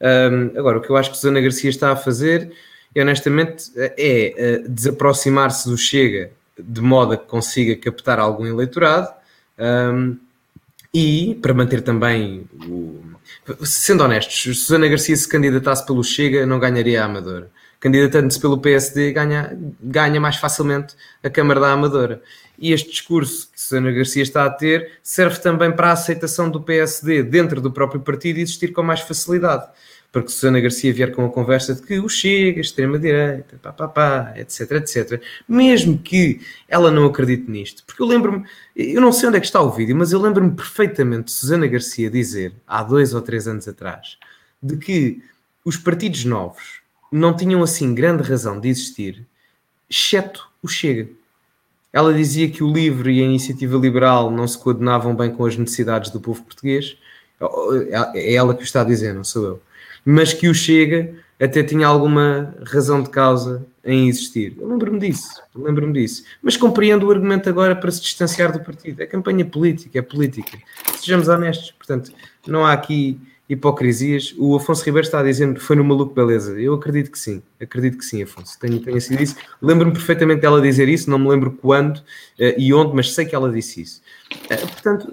Um, 0.00 0.58
agora, 0.58 0.78
o 0.78 0.80
que 0.80 0.90
eu 0.90 0.96
acho 0.96 1.10
que 1.10 1.16
Susana 1.16 1.40
Garcia 1.40 1.68
está 1.68 1.92
a 1.92 1.96
fazer, 1.96 2.52
honestamente, 2.96 3.70
é 3.76 4.62
uh, 4.64 4.68
desaproximar-se 4.68 5.68
do 5.68 5.76
Chega 5.76 6.30
de 6.62 6.80
modo 6.80 7.14
a 7.14 7.16
que 7.16 7.26
consiga 7.26 7.76
captar 7.76 8.18
algum 8.18 8.46
eleitorado 8.46 9.08
um, 9.58 10.16
e 10.92 11.38
para 11.40 11.54
manter 11.54 11.82
também 11.82 12.44
o. 12.66 13.00
Sendo 13.62 14.02
honestos, 14.02 14.42
Susana 14.58 14.88
Garcia 14.88 15.16
se 15.16 15.28
candidatasse 15.28 15.86
pelo 15.86 16.02
Chega, 16.02 16.44
não 16.44 16.58
ganharia 16.58 17.02
a 17.02 17.06
Amadora. 17.06 17.50
candidatando-se 17.78 18.40
pelo 18.40 18.58
PSD, 18.58 19.12
ganha, 19.12 19.56
ganha 19.80 20.20
mais 20.20 20.36
facilmente 20.36 20.94
a 21.22 21.30
Câmara 21.30 21.60
da 21.60 21.72
Amadora. 21.72 22.22
E 22.58 22.72
este 22.72 22.90
discurso 22.90 23.48
Susana 23.70 23.92
Garcia 23.92 24.22
está 24.22 24.44
a 24.44 24.50
ter 24.50 24.98
serve 25.02 25.38
também 25.38 25.70
para 25.70 25.90
a 25.90 25.92
aceitação 25.92 26.50
do 26.50 26.60
PSD 26.60 27.22
dentro 27.22 27.60
do 27.60 27.70
próprio 27.70 28.00
partido 28.00 28.38
existir 28.38 28.72
com 28.72 28.82
mais 28.82 29.00
facilidade 29.00 29.68
porque 30.12 30.28
Susana 30.28 30.60
Garcia 30.60 30.92
vier 30.92 31.12
com 31.12 31.24
a 31.24 31.30
conversa 31.30 31.74
de 31.74 31.82
que 31.82 32.00
o 32.00 32.08
Chega, 32.08 32.60
extrema-direita, 32.60 33.58
pá, 33.62 33.72
pá, 33.72 33.86
pá, 33.86 34.34
etc, 34.36 34.72
etc, 34.72 35.22
mesmo 35.48 35.96
que 35.98 36.40
ela 36.66 36.90
não 36.90 37.06
acredite 37.06 37.48
nisto, 37.48 37.84
porque 37.86 38.02
eu 38.02 38.06
lembro-me, 38.06 38.44
eu 38.74 39.00
não 39.00 39.12
sei 39.12 39.28
onde 39.28 39.38
é 39.38 39.40
que 39.40 39.46
está 39.46 39.62
o 39.62 39.70
vídeo, 39.70 39.94
mas 39.94 40.10
eu 40.10 40.20
lembro-me 40.20 40.50
perfeitamente 40.50 41.26
de 41.26 41.30
Susana 41.30 41.66
Garcia 41.68 42.10
dizer, 42.10 42.52
há 42.66 42.82
dois 42.82 43.14
ou 43.14 43.22
três 43.22 43.46
anos 43.46 43.68
atrás, 43.68 44.18
de 44.60 44.76
que 44.76 45.22
os 45.64 45.76
partidos 45.76 46.24
novos 46.24 46.80
não 47.12 47.36
tinham 47.36 47.62
assim 47.62 47.94
grande 47.94 48.28
razão 48.28 48.58
de 48.58 48.68
existir, 48.68 49.24
exceto 49.88 50.48
o 50.60 50.68
Chega. 50.68 51.08
Ela 51.92 52.14
dizia 52.14 52.48
que 52.48 52.62
o 52.62 52.72
LIVRE 52.72 53.18
e 53.18 53.22
a 53.22 53.24
iniciativa 53.24 53.76
liberal 53.76 54.30
não 54.30 54.46
se 54.46 54.56
coordenavam 54.56 55.14
bem 55.14 55.30
com 55.30 55.44
as 55.44 55.56
necessidades 55.56 56.10
do 56.10 56.20
povo 56.20 56.42
português. 56.42 56.96
É 58.14 58.34
ela 58.34 58.54
que 58.54 58.62
o 58.62 58.64
está 58.64 58.82
a 58.82 58.84
dizer, 58.84 59.14
não 59.14 59.24
sou 59.24 59.44
eu 59.44 59.62
mas 60.04 60.32
que 60.32 60.48
o 60.48 60.54
Chega 60.54 61.14
até 61.40 61.62
tinha 61.62 61.86
alguma 61.86 62.54
razão 62.66 63.02
de 63.02 63.08
causa 63.08 63.66
em 63.82 64.08
existir. 64.08 64.54
Eu 64.58 64.68
lembro-me 64.68 64.98
disso, 64.98 65.42
lembro-me 65.54 65.92
disso. 65.94 66.24
Mas 66.42 66.56
compreendo 66.56 67.06
o 67.06 67.10
argumento 67.10 67.48
agora 67.48 67.74
para 67.74 67.90
se 67.90 68.02
distanciar 68.02 68.52
do 68.52 68.60
partido. 68.60 69.02
É 69.02 69.06
campanha 69.06 69.44
política, 69.44 69.98
é 69.98 70.02
política. 70.02 70.58
Sejamos 70.98 71.28
honestos, 71.28 71.70
portanto, 71.72 72.12
não 72.46 72.66
há 72.66 72.72
aqui 72.72 73.18
hipocrisias. 73.50 74.32
O 74.38 74.54
Afonso 74.54 74.84
Ribeiro 74.84 75.04
está 75.04 75.20
dizer 75.24 75.52
que 75.52 75.58
foi 75.58 75.74
no 75.74 75.82
maluco 75.82 76.14
beleza. 76.14 76.58
Eu 76.58 76.74
acredito 76.74 77.10
que 77.10 77.18
sim, 77.18 77.42
acredito 77.60 77.98
que 77.98 78.04
sim, 78.04 78.22
Afonso. 78.22 78.56
Tenho, 78.60 78.78
tenho 78.78 79.00
sido 79.00 79.20
isso. 79.20 79.34
Lembro-me 79.60 79.92
perfeitamente 79.92 80.40
dela 80.40 80.62
dizer 80.62 80.88
isso, 80.88 81.10
não 81.10 81.18
me 81.18 81.28
lembro 81.28 81.50
quando 81.50 81.96
uh, 81.96 82.02
e 82.56 82.72
onde, 82.72 82.94
mas 82.94 83.12
sei 83.12 83.26
que 83.26 83.34
ela 83.34 83.50
disse 83.50 83.82
isso. 83.82 84.00
Uh, 84.32 84.68
portanto, 84.68 85.12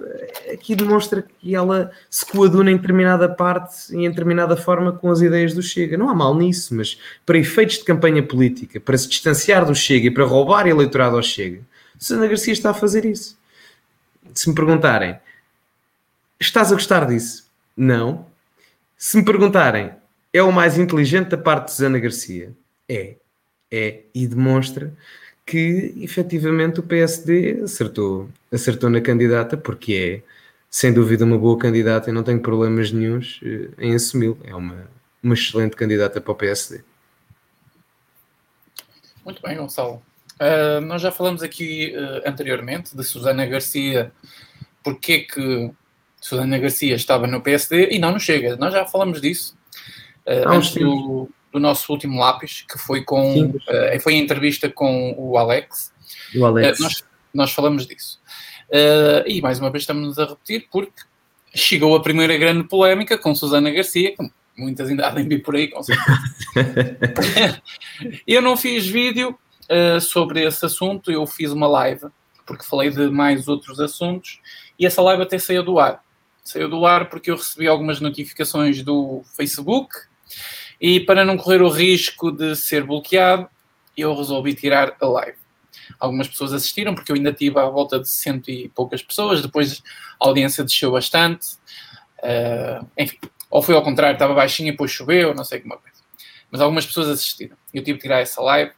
aqui 0.52 0.76
demonstra 0.76 1.24
que 1.40 1.52
ela 1.52 1.90
se 2.08 2.24
coaduna 2.24 2.70
em 2.70 2.76
determinada 2.76 3.28
parte 3.28 3.92
e 3.92 4.06
em 4.06 4.08
determinada 4.08 4.56
forma 4.56 4.92
com 4.92 5.10
as 5.10 5.20
ideias 5.20 5.52
do 5.52 5.60
Chega. 5.60 5.98
Não 5.98 6.08
há 6.08 6.14
mal 6.14 6.32
nisso, 6.36 6.76
mas 6.76 6.96
para 7.26 7.38
efeitos 7.38 7.78
de 7.78 7.84
campanha 7.84 8.22
política, 8.22 8.78
para 8.78 8.96
se 8.96 9.08
distanciar 9.08 9.66
do 9.66 9.74
Chega 9.74 10.06
e 10.06 10.10
para 10.12 10.24
roubar 10.24 10.68
eleitorado 10.68 11.16
ao 11.16 11.22
Chega, 11.24 11.60
Sana 11.98 12.28
Garcia 12.28 12.52
está 12.52 12.70
a 12.70 12.74
fazer 12.74 13.04
isso. 13.04 13.36
Se 14.32 14.48
me 14.48 14.54
perguntarem, 14.54 15.18
estás 16.38 16.70
a 16.70 16.76
gostar 16.76 17.04
disso? 17.04 17.48
Não. 17.76 18.27
Se 18.98 19.16
me 19.16 19.24
perguntarem, 19.24 19.92
é 20.32 20.42
o 20.42 20.50
mais 20.50 20.76
inteligente 20.76 21.28
da 21.28 21.38
parte 21.38 21.66
de 21.66 21.70
Susana 21.70 22.00
Garcia? 22.00 22.52
É. 22.88 23.14
É. 23.70 24.00
E 24.12 24.26
demonstra 24.26 24.92
que 25.46 25.94
efetivamente 25.98 26.80
o 26.80 26.82
PSD 26.82 27.60
acertou, 27.62 28.28
acertou 28.52 28.90
na 28.90 29.00
candidata, 29.00 29.56
porque 29.56 29.94
é, 29.94 30.28
sem 30.68 30.92
dúvida, 30.92 31.24
uma 31.24 31.38
boa 31.38 31.56
candidata 31.56 32.10
e 32.10 32.12
não 32.12 32.24
tenho 32.24 32.40
problemas 32.42 32.90
nenhums 32.90 33.40
eh, 33.44 33.70
em 33.78 33.94
assumi-lo. 33.94 34.36
É 34.42 34.54
uma, 34.54 34.90
uma 35.22 35.34
excelente 35.34 35.76
candidata 35.76 36.20
para 36.20 36.32
o 36.32 36.34
PSD. 36.34 36.82
Muito 39.24 39.40
bem, 39.40 39.56
Gonçalo. 39.56 40.02
Uh, 40.40 40.80
nós 40.80 41.00
já 41.00 41.12
falamos 41.12 41.42
aqui 41.42 41.94
uh, 41.96 42.28
anteriormente 42.28 42.96
de 42.96 43.04
Susana 43.04 43.46
Garcia, 43.46 44.12
porque 44.82 45.20
que 45.20 45.70
Susana 46.20 46.58
Garcia 46.58 46.94
estava 46.94 47.26
no 47.26 47.40
PSD 47.40 47.90
e 47.90 47.98
não 47.98 48.12
nos 48.12 48.22
chega. 48.22 48.56
Nós 48.56 48.72
já 48.72 48.84
falamos 48.84 49.20
disso 49.20 49.56
uh, 50.26 50.48
antes 50.48 50.74
do, 50.74 51.28
do, 51.52 51.60
nosso 51.60 51.90
último 51.92 52.18
lápis, 52.18 52.64
que 52.68 52.78
foi 52.78 53.02
com 53.02 53.46
uh, 53.46 54.00
foi 54.02 54.14
a 54.14 54.18
entrevista 54.18 54.68
com 54.68 55.14
o 55.16 55.38
Alex. 55.38 55.92
O 56.34 56.44
Alex. 56.44 56.78
Uh, 56.78 56.82
nós, 56.82 57.04
nós 57.32 57.52
falamos 57.52 57.86
disso. 57.86 58.20
e 59.26 59.40
mais 59.40 59.58
uma 59.58 59.70
vez 59.70 59.82
estamos 59.82 60.18
a 60.18 60.26
repetir 60.26 60.68
porque 60.70 61.02
chegou 61.54 61.96
a 61.96 62.02
primeira 62.02 62.36
grande 62.36 62.64
polémica 62.64 63.16
com 63.16 63.34
Susana 63.34 63.70
Garcia, 63.70 64.14
que 64.14 64.30
muitas 64.56 64.88
ainda 64.88 65.06
há 65.06 65.10
vir 65.10 65.42
por 65.42 65.56
aí, 65.56 65.68
com 65.68 65.82
certeza. 65.82 66.18
eu 68.26 68.42
não 68.42 68.56
fiz 68.56 68.86
vídeo 68.86 69.38
sobre 70.00 70.44
esse 70.44 70.64
assunto, 70.64 71.12
eu 71.12 71.26
fiz 71.26 71.52
uma 71.52 71.68
live 71.68 72.06
porque 72.48 72.64
falei 72.64 72.90
de 72.90 73.08
mais 73.10 73.46
outros 73.46 73.78
assuntos 73.78 74.40
e 74.78 74.86
essa 74.86 75.02
live 75.02 75.22
até 75.22 75.38
saiu 75.38 75.62
do 75.62 75.78
ar 75.78 76.02
saiu 76.48 76.68
do 76.68 76.86
ar 76.86 77.08
porque 77.08 77.30
eu 77.30 77.36
recebi 77.36 77.66
algumas 77.66 78.00
notificações 78.00 78.82
do 78.82 79.22
Facebook 79.36 79.94
e 80.80 81.00
para 81.00 81.24
não 81.24 81.36
correr 81.36 81.60
o 81.60 81.68
risco 81.68 82.30
de 82.30 82.54
ser 82.56 82.84
bloqueado, 82.84 83.48
eu 83.96 84.14
resolvi 84.16 84.54
tirar 84.54 84.96
a 85.00 85.06
live. 85.06 85.38
Algumas 85.98 86.28
pessoas 86.28 86.52
assistiram 86.52 86.94
porque 86.94 87.10
eu 87.10 87.16
ainda 87.16 87.32
tive 87.32 87.58
à 87.58 87.66
volta 87.66 87.98
de 87.98 88.08
cento 88.08 88.50
e 88.50 88.68
poucas 88.68 89.02
pessoas, 89.02 89.42
depois 89.42 89.82
a 90.20 90.26
audiência 90.26 90.64
desceu 90.64 90.92
bastante. 90.92 91.56
Uh, 92.18 92.86
enfim, 92.96 93.18
ou 93.50 93.62
foi 93.62 93.74
ao 93.74 93.82
contrário, 93.82 94.14
estava 94.14 94.34
baixinho 94.34 94.68
e 94.68 94.72
depois 94.72 94.90
choveu, 94.90 95.34
não 95.34 95.44
sei 95.44 95.60
como 95.60 95.74
é. 95.74 95.78
Mas 96.50 96.60
algumas 96.60 96.86
pessoas 96.86 97.08
assistiram. 97.08 97.56
Eu 97.74 97.82
tive 97.82 97.98
que 97.98 98.02
tirar 98.02 98.20
essa 98.20 98.40
live. 98.40 98.72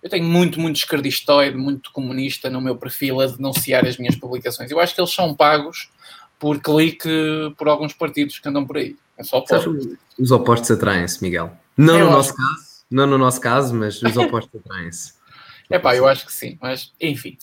Eu 0.00 0.08
tenho 0.08 0.24
muito, 0.24 0.60
muito 0.60 0.76
esquerdistoide, 0.76 1.56
muito 1.56 1.90
comunista 1.90 2.48
no 2.48 2.60
meu 2.60 2.76
perfil 2.76 3.20
a 3.20 3.26
denunciar 3.26 3.84
as 3.84 3.96
minhas 3.96 4.14
publicações. 4.14 4.70
Eu 4.70 4.78
acho 4.78 4.94
que 4.94 5.00
eles 5.00 5.12
são 5.12 5.34
pagos 5.34 5.90
por 6.38 6.60
clique 6.60 7.08
por 7.56 7.68
alguns 7.68 7.92
partidos 7.92 8.38
que 8.38 8.48
andam 8.48 8.66
por 8.66 8.76
aí. 8.76 8.96
É 9.16 9.22
só 9.22 9.40
pode. 9.40 9.98
Os 10.18 10.30
opostos 10.30 10.70
atraem-se, 10.70 11.22
Miguel. 11.22 11.52
Não 11.76 11.98
eu 11.98 12.06
no 12.06 12.12
nosso 12.12 12.34
caso, 12.34 12.84
não 12.90 13.06
no 13.06 13.18
nosso 13.18 13.40
caso, 13.40 13.74
mas 13.74 14.02
os 14.02 14.16
opostos 14.16 14.60
atraem-se. 14.60 15.18
É 15.70 15.78
pá, 15.78 15.94
eu 15.94 16.08
acho 16.08 16.24
que 16.24 16.32
sim, 16.32 16.56
mas 16.62 16.94
enfim. 16.98 17.36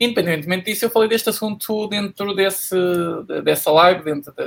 Independentemente 0.00 0.64
disso, 0.64 0.86
eu 0.86 0.90
falei 0.90 1.08
deste 1.08 1.28
assunto 1.28 1.86
dentro 1.86 2.34
desse, 2.34 2.74
dessa 3.44 3.70
live 3.70 4.02
dentro 4.02 4.32
de, 4.32 4.44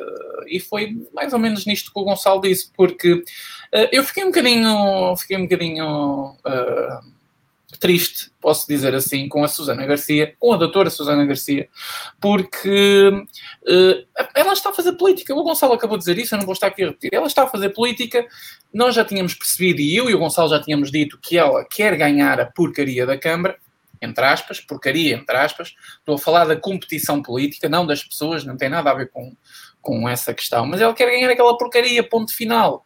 e 0.48 0.60
foi 0.60 1.08
mais 1.14 1.32
ou 1.32 1.40
menos 1.40 1.66
nisto 1.66 1.94
que 1.94 2.00
o 2.00 2.04
Gonçalo 2.04 2.42
disse, 2.42 2.70
porque 2.76 3.14
uh, 3.14 3.24
eu 3.94 4.04
fiquei 4.04 4.24
um 4.24 4.28
bocadinho, 4.28 5.16
fiquei 5.16 5.38
um 5.38 5.44
bocadinho 5.44 6.36
uh, 6.46 7.13
triste, 7.84 8.32
posso 8.40 8.66
dizer 8.66 8.96
assim, 8.96 9.28
com 9.28 9.44
a 9.44 9.48
Susana 9.50 9.86
Garcia, 9.86 10.34
com 10.40 10.54
a 10.54 10.56
doutora 10.56 10.90
Susana 10.90 11.26
Garcia, 11.26 11.68
porque 12.18 13.10
uh, 13.10 14.24
ela 14.34 14.54
está 14.54 14.70
a 14.70 14.74
fazer 14.74 14.94
política. 14.94 15.36
O 15.36 15.44
Gonçalo 15.44 15.74
acabou 15.74 15.98
de 15.98 16.06
dizer 16.06 16.18
isso, 16.18 16.34
eu 16.34 16.38
não 16.40 16.46
vou 16.46 16.54
estar 16.54 16.68
aqui 16.68 16.82
a 16.82 16.88
repetir. 16.88 17.10
Ela 17.12 17.28
está 17.28 17.44
a 17.44 17.48
fazer 17.48 17.72
política, 17.72 18.26
nós 18.74 18.96
já 18.96 19.04
tínhamos 19.04 19.34
percebido, 19.34 19.82
e 19.82 19.98
eu 19.98 20.10
e 20.10 20.16
o 20.16 20.20
Gonçalo 20.20 20.48
já 20.48 20.62
tínhamos 20.62 20.90
dito 20.90 21.20
que 21.22 21.38
ela 21.38 21.66
quer 21.70 21.98
ganhar 21.98 22.40
a 22.40 22.46
porcaria 22.46 23.06
da 23.06 23.18
Câmara, 23.18 23.58
entre 24.02 24.24
aspas, 24.24 24.62
porcaria, 24.62 25.18
entre 25.18 25.36
aspas. 25.36 25.76
Estou 26.00 26.16
a 26.16 26.18
falar 26.18 26.46
da 26.46 26.56
competição 26.56 27.22
política, 27.22 27.68
não 27.68 27.86
das 27.86 28.02
pessoas, 28.02 28.46
não 28.46 28.56
tem 28.56 28.70
nada 28.70 28.92
a 28.92 28.94
ver 28.94 29.10
com, 29.10 29.36
com 29.82 30.08
essa 30.08 30.34
questão, 30.34 30.66
mas 30.66 30.80
ela 30.80 30.94
quer 30.94 31.08
ganhar 31.08 31.30
aquela 31.30 31.58
porcaria, 31.58 32.02
ponto 32.02 32.34
final. 32.34 32.86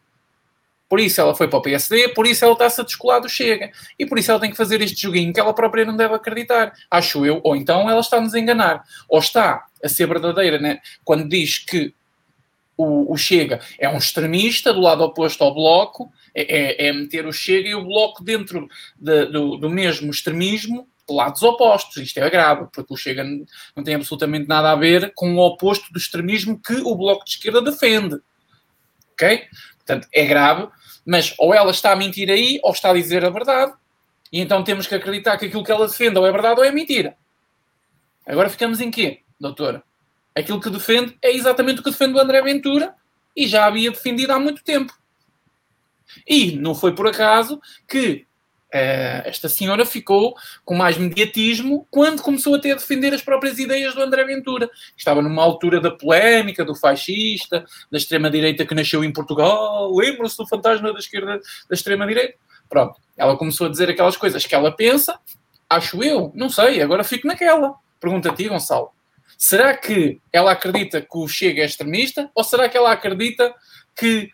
Por 0.88 0.98
isso 0.98 1.20
ela 1.20 1.34
foi 1.34 1.48
para 1.48 1.58
o 1.58 1.62
PSD, 1.62 2.08
por 2.08 2.26
isso 2.26 2.44
ela 2.44 2.54
está-se 2.54 2.80
a 2.80 2.84
descolar 2.84 3.20
do 3.20 3.28
Chega. 3.28 3.70
E 3.98 4.06
por 4.06 4.18
isso 4.18 4.30
ela 4.30 4.40
tem 4.40 4.50
que 4.50 4.56
fazer 4.56 4.80
este 4.80 5.02
joguinho 5.02 5.32
que 5.32 5.40
ela 5.40 5.52
própria 5.52 5.84
não 5.84 5.96
deve 5.96 6.14
acreditar. 6.14 6.72
Acho 6.90 7.26
eu. 7.26 7.40
Ou 7.44 7.54
então 7.54 7.88
ela 7.90 8.00
está-nos 8.00 8.34
a 8.34 8.38
enganar. 8.38 8.82
Ou 9.08 9.18
está 9.18 9.66
a 9.84 9.88
ser 9.88 10.06
verdadeira, 10.06 10.58
né? 10.58 10.80
Quando 11.04 11.28
diz 11.28 11.58
que 11.58 11.94
o, 12.76 13.12
o 13.12 13.16
Chega 13.16 13.60
é 13.78 13.88
um 13.88 13.98
extremista 13.98 14.72
do 14.72 14.80
lado 14.80 15.02
oposto 15.02 15.42
ao 15.42 15.52
Bloco, 15.52 16.10
é, 16.34 16.86
é, 16.86 16.88
é 16.88 16.92
meter 16.92 17.26
o 17.26 17.32
Chega 17.32 17.68
e 17.68 17.74
o 17.74 17.84
Bloco 17.84 18.22
dentro 18.22 18.68
de, 18.98 19.26
do, 19.26 19.56
do 19.56 19.68
mesmo 19.68 20.10
extremismo, 20.10 20.88
de 21.06 21.14
lados 21.14 21.42
opostos. 21.42 21.96
Isto 21.96 22.18
é 22.18 22.30
grave, 22.30 22.68
porque 22.72 22.94
o 22.94 22.96
Chega 22.96 23.24
não 23.74 23.82
tem 23.82 23.94
absolutamente 23.94 24.48
nada 24.48 24.70
a 24.70 24.76
ver 24.76 25.12
com 25.14 25.34
o 25.34 25.40
oposto 25.40 25.92
do 25.92 25.98
extremismo 25.98 26.58
que 26.58 26.74
o 26.74 26.94
Bloco 26.94 27.24
de 27.24 27.32
Esquerda 27.32 27.60
defende. 27.60 28.16
Ok? 29.18 29.48
Portanto, 29.78 30.06
é 30.12 30.24
grave, 30.24 30.68
mas 31.04 31.34
ou 31.38 31.52
ela 31.52 31.72
está 31.72 31.92
a 31.92 31.96
mentir 31.96 32.30
aí, 32.30 32.60
ou 32.62 32.70
está 32.70 32.90
a 32.90 32.94
dizer 32.94 33.24
a 33.24 33.30
verdade, 33.30 33.72
e 34.32 34.40
então 34.40 34.62
temos 34.62 34.86
que 34.86 34.94
acreditar 34.94 35.36
que 35.36 35.46
aquilo 35.46 35.64
que 35.64 35.72
ela 35.72 35.88
defende 35.88 36.18
ou 36.18 36.26
é 36.26 36.30
verdade 36.30 36.60
ou 36.60 36.64
é 36.64 36.70
mentira. 36.70 37.16
Agora 38.26 38.50
ficamos 38.50 38.80
em 38.80 38.90
quê, 38.90 39.22
doutora? 39.40 39.82
Aquilo 40.34 40.60
que 40.60 40.70
defende 40.70 41.16
é 41.20 41.34
exatamente 41.34 41.80
o 41.80 41.82
que 41.82 41.90
defende 41.90 42.14
o 42.14 42.20
André 42.20 42.40
Ventura 42.42 42.94
e 43.34 43.48
já 43.48 43.66
havia 43.66 43.90
defendido 43.90 44.32
há 44.32 44.38
muito 44.38 44.62
tempo. 44.62 44.92
E 46.26 46.52
não 46.52 46.74
foi 46.74 46.94
por 46.94 47.08
acaso 47.08 47.60
que 47.88 48.26
esta 48.70 49.48
senhora 49.48 49.86
ficou 49.86 50.34
com 50.64 50.74
mais 50.74 50.98
mediatismo 50.98 51.86
quando 51.90 52.22
começou 52.22 52.54
a 52.54 52.58
ter 52.58 52.72
a 52.72 52.74
defender 52.74 53.14
as 53.14 53.22
próprias 53.22 53.58
ideias 53.58 53.94
do 53.94 54.02
André 54.02 54.24
Ventura. 54.24 54.68
Estava 54.96 55.22
numa 55.22 55.42
altura 55.42 55.80
da 55.80 55.90
polémica, 55.90 56.64
do 56.64 56.74
fascista, 56.74 57.64
da 57.90 57.98
extrema-direita 57.98 58.66
que 58.66 58.74
nasceu 58.74 59.02
em 59.02 59.12
Portugal. 59.12 59.94
Lembram-se 59.94 60.36
do 60.36 60.46
fantasma 60.46 60.92
da 60.92 60.98
esquerda, 60.98 61.40
da 61.68 61.74
extrema-direita? 61.74 62.34
Pronto, 62.68 63.00
ela 63.16 63.36
começou 63.36 63.66
a 63.66 63.70
dizer 63.70 63.88
aquelas 63.88 64.16
coisas 64.16 64.44
que 64.44 64.54
ela 64.54 64.70
pensa, 64.70 65.18
acho 65.68 66.02
eu, 66.04 66.30
não 66.34 66.50
sei, 66.50 66.82
agora 66.82 67.02
fico 67.02 67.26
naquela. 67.26 67.74
Pergunta 67.98 68.30
a 68.30 68.34
ti, 68.34 68.48
Gonçalo. 68.48 68.90
Será 69.38 69.76
que 69.76 70.20
ela 70.32 70.52
acredita 70.52 71.00
que 71.00 71.16
o 71.16 71.28
Chega 71.28 71.62
é 71.62 71.64
extremista 71.64 72.30
ou 72.34 72.44
será 72.44 72.68
que 72.68 72.76
ela 72.76 72.92
acredita 72.92 73.54
que 73.96 74.30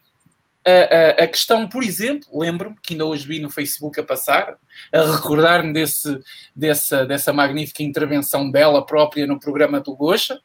a, 0.66 0.70
a, 0.70 1.24
a 1.24 1.26
questão, 1.28 1.68
por 1.68 1.82
exemplo, 1.82 2.28
lembro-me 2.38 2.76
que 2.82 2.94
ainda 2.94 3.04
hoje 3.04 3.26
vi 3.26 3.38
no 3.38 3.50
Facebook 3.50 4.00
a 4.00 4.04
passar, 4.04 4.56
a 4.92 5.02
recordar-me 5.12 5.72
desse, 5.72 6.18
dessa, 6.56 7.04
dessa 7.04 7.32
magnífica 7.32 7.82
intervenção 7.82 8.50
dela 8.50 8.84
própria 8.84 9.26
no 9.26 9.38
programa 9.38 9.80
do 9.80 9.94
Gocha. 9.94 10.40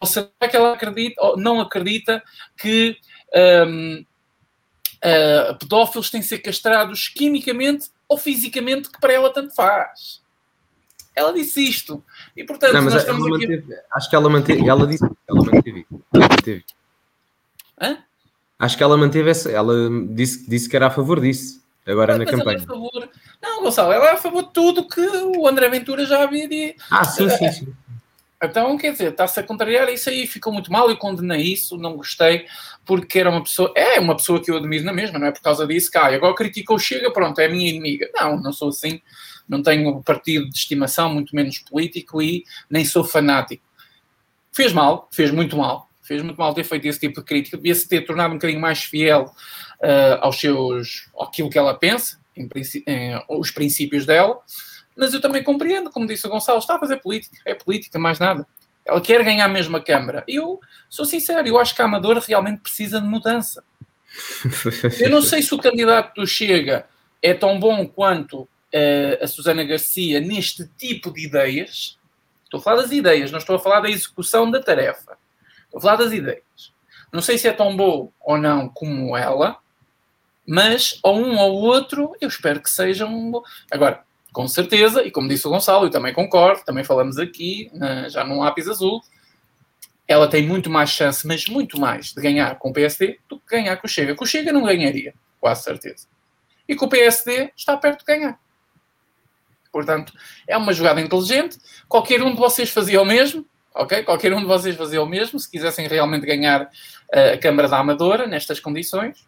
Ou 0.00 0.06
será 0.06 0.26
que 0.50 0.56
ela 0.56 0.72
acredita, 0.74 1.22
ou 1.22 1.36
não 1.36 1.60
acredita 1.60 2.20
que 2.56 2.96
um, 3.66 4.04
uh, 4.98 5.58
pedófilos 5.58 6.10
têm 6.10 6.20
de 6.20 6.26
ser 6.26 6.38
castrados 6.38 7.06
quimicamente 7.06 7.90
ou 8.08 8.18
fisicamente, 8.18 8.90
que 8.90 9.00
para 9.00 9.12
ela 9.12 9.32
tanto 9.32 9.54
faz? 9.54 10.20
Ela 11.14 11.32
disse 11.32 11.62
isto. 11.62 12.02
E 12.36 12.42
portanto, 12.42 12.72
Não, 12.72 12.82
nós 12.82 12.94
estamos 12.94 13.24
aqui. 13.24 13.46
manteve- 13.46 13.80
acho 13.94 14.10
que 14.10 14.16
ela 14.16 14.28
manteve, 14.28 14.68
ela 14.68 14.86
disse, 14.86 15.04
ela 15.04 15.44
manteve, 15.44 15.86
ela 16.12 16.28
manteve. 16.28 16.64
Hã? 17.80 18.04
Acho 18.62 18.76
que 18.76 18.82
ela 18.84 18.96
manteve 18.96 19.28
essa, 19.28 19.50
ela 19.50 19.74
disse, 20.10 20.48
disse 20.48 20.68
que 20.68 20.76
era 20.76 20.86
a 20.86 20.90
favor 20.90 21.20
disso, 21.20 21.60
agora 21.84 22.16
na 22.16 22.24
Mas 22.24 22.28
ela 22.28 22.36
é 22.36 22.44
campanha. 22.44 22.58
a 22.58 22.66
favor. 22.66 23.08
Não, 23.42 23.62
Gonçalo, 23.64 23.90
ela 23.92 24.06
é 24.06 24.12
a 24.12 24.16
favor 24.16 24.44
de 24.44 24.52
tudo 24.52 24.86
que 24.86 25.00
o 25.00 25.48
André 25.48 25.68
Ventura 25.68 26.06
já 26.06 26.22
havia 26.22 26.48
dito. 26.48 26.80
Ah, 26.88 27.02
sim, 27.02 27.28
sim, 27.28 27.50
sim. 27.50 27.74
Então, 28.40 28.78
quer 28.78 28.92
dizer, 28.92 29.10
está-se 29.10 29.40
a 29.40 29.42
contrariar 29.42 29.88
isso 29.88 30.08
aí, 30.08 30.28
ficou 30.28 30.52
muito 30.52 30.70
mal, 30.70 30.88
eu 30.88 30.96
condenei 30.96 31.40
isso, 31.42 31.76
não 31.76 31.96
gostei, 31.96 32.46
porque 32.84 33.18
era 33.18 33.30
uma 33.30 33.42
pessoa, 33.42 33.72
é 33.74 33.98
uma 33.98 34.16
pessoa 34.16 34.40
que 34.40 34.48
eu 34.48 34.56
admiro 34.58 34.84
na 34.84 34.92
mesma, 34.92 35.18
não 35.18 35.26
é 35.26 35.32
por 35.32 35.42
causa 35.42 35.66
disso 35.66 35.90
que, 35.90 35.98
ah, 35.98 36.06
agora 36.06 36.32
criticou 36.32 36.78
Chega, 36.78 37.12
pronto, 37.12 37.40
é 37.40 37.46
a 37.46 37.48
minha 37.48 37.68
inimiga. 37.68 38.08
Não, 38.14 38.40
não 38.40 38.52
sou 38.52 38.68
assim, 38.68 39.00
não 39.48 39.60
tenho 39.60 40.00
partido 40.04 40.48
de 40.48 40.56
estimação, 40.56 41.12
muito 41.12 41.34
menos 41.34 41.58
político 41.58 42.22
e 42.22 42.44
nem 42.70 42.84
sou 42.84 43.02
fanático. 43.02 43.64
Fez 44.52 44.72
mal, 44.72 45.08
fez 45.10 45.32
muito 45.32 45.56
mal, 45.56 45.88
fez 46.12 46.22
muito 46.22 46.36
mal 46.36 46.52
ter 46.52 46.64
feito 46.64 46.86
esse 46.86 47.00
tipo 47.00 47.20
de 47.20 47.26
crítica, 47.26 47.56
devia-se 47.56 47.88
ter 47.88 48.02
tornado 48.02 48.32
um 48.32 48.36
bocadinho 48.36 48.60
mais 48.60 48.82
fiel 48.84 49.32
ah, 49.82 50.18
aos 50.20 50.38
seus, 50.38 51.08
àquilo 51.18 51.48
que 51.48 51.58
ela 51.58 51.74
pensa, 51.74 52.18
em, 52.36 52.48
em- 52.86 53.22
os 53.28 53.50
princípios 53.50 54.04
dela, 54.04 54.38
mas 54.96 55.14
eu 55.14 55.20
também 55.22 55.42
compreendo, 55.42 55.90
como 55.90 56.06
disse 56.06 56.26
o 56.26 56.30
Gonçalo, 56.30 56.58
está 56.58 56.76
a 56.76 56.78
fazer 56.78 56.98
política, 56.98 57.36
é 57.46 57.54
política, 57.54 57.98
mais 57.98 58.18
nada. 58.18 58.46
Ela 58.84 59.00
quer 59.00 59.24
ganhar 59.24 59.48
mesmo 59.48 59.76
a 59.76 59.80
Câmara. 59.82 60.22
Eu 60.28 60.60
sou 60.90 61.04
sincero, 61.06 61.46
eu 61.48 61.58
acho 61.58 61.74
que 61.74 61.80
a 61.80 61.86
Amadora 61.86 62.20
realmente 62.20 62.60
precisa 62.60 63.00
de 63.00 63.06
mudança. 63.06 63.64
Eu 65.00 65.08
não 65.08 65.22
sei 65.22 65.40
se 65.40 65.54
o 65.54 65.58
candidato 65.58 66.14
do 66.20 66.26
Chega 66.26 66.84
é 67.22 67.32
tão 67.32 67.58
bom 67.58 67.86
quanto 67.86 68.46
eh, 68.72 69.18
a 69.22 69.26
Susana 69.26 69.64
Garcia 69.64 70.20
neste 70.20 70.68
tipo 70.76 71.10
de 71.12 71.26
ideias. 71.26 71.98
Estou 72.44 72.60
a 72.60 72.62
falar 72.62 72.82
das 72.82 72.92
ideias, 72.92 73.30
não 73.30 73.38
estou 73.38 73.56
a 73.56 73.58
falar 73.58 73.80
da 73.80 73.88
execução 73.88 74.50
da 74.50 74.60
tarefa. 74.60 75.16
Estou 75.72 75.78
a 75.78 75.80
falar 75.80 75.96
das 75.96 76.12
ideias. 76.12 76.42
Não 77.10 77.22
sei 77.22 77.38
se 77.38 77.48
é 77.48 77.52
tão 77.52 77.74
bom 77.74 78.10
ou 78.20 78.36
não 78.36 78.68
como 78.68 79.16
ela, 79.16 79.56
mas 80.46 80.98
ou 81.02 81.16
um 81.18 81.38
ou 81.38 81.54
outro, 81.62 82.14
eu 82.20 82.28
espero 82.28 82.60
que 82.60 82.68
sejam. 82.70 83.30
bo- 83.30 83.44
Agora, 83.70 84.02
com 84.32 84.46
certeza, 84.46 85.02
e 85.02 85.10
como 85.10 85.28
disse 85.28 85.46
o 85.46 85.50
Gonçalo, 85.50 85.86
eu 85.86 85.90
também 85.90 86.12
concordo, 86.12 86.62
também 86.64 86.84
falamos 86.84 87.18
aqui, 87.18 87.70
já 88.08 88.24
num 88.24 88.40
lápis 88.40 88.68
azul, 88.68 89.02
ela 90.08 90.28
tem 90.28 90.46
muito 90.46 90.68
mais 90.68 90.90
chance, 90.90 91.26
mas 91.26 91.46
muito 91.46 91.78
mais, 91.80 92.12
de 92.12 92.20
ganhar 92.20 92.58
com 92.58 92.70
o 92.70 92.72
PSD 92.72 93.18
do 93.28 93.38
que 93.38 93.46
ganhar 93.56 93.76
com 93.76 93.86
o 93.86 93.90
Chega. 93.90 94.14
Com 94.14 94.24
o 94.24 94.26
Chega 94.26 94.52
não 94.52 94.64
ganharia, 94.64 95.14
quase 95.40 95.62
certeza. 95.64 96.06
E 96.68 96.74
com 96.74 96.86
o 96.86 96.88
PSD 96.88 97.50
está 97.56 97.76
perto 97.76 98.00
de 98.00 98.04
ganhar. 98.06 98.38
Portanto, 99.72 100.12
é 100.46 100.56
uma 100.56 100.72
jogada 100.72 101.00
inteligente. 101.00 101.58
Qualquer 101.88 102.22
um 102.22 102.30
de 102.32 102.38
vocês 102.38 102.68
fazia 102.70 103.00
o 103.00 103.04
mesmo, 103.06 103.46
ok? 103.74 104.02
Qualquer 104.04 104.32
um 104.32 104.40
de 104.40 104.46
vocês 104.46 104.76
fazia 104.76 105.02
o 105.02 105.06
mesmo, 105.06 105.38
se 105.38 105.50
quisessem 105.50 105.86
realmente 105.88 106.26
ganhar 106.26 106.70
eh, 107.12 107.32
a 107.34 107.38
Câmara 107.38 107.68
da 107.68 107.78
Amadora 107.78 108.26
nestas 108.26 108.60
condições. 108.60 109.26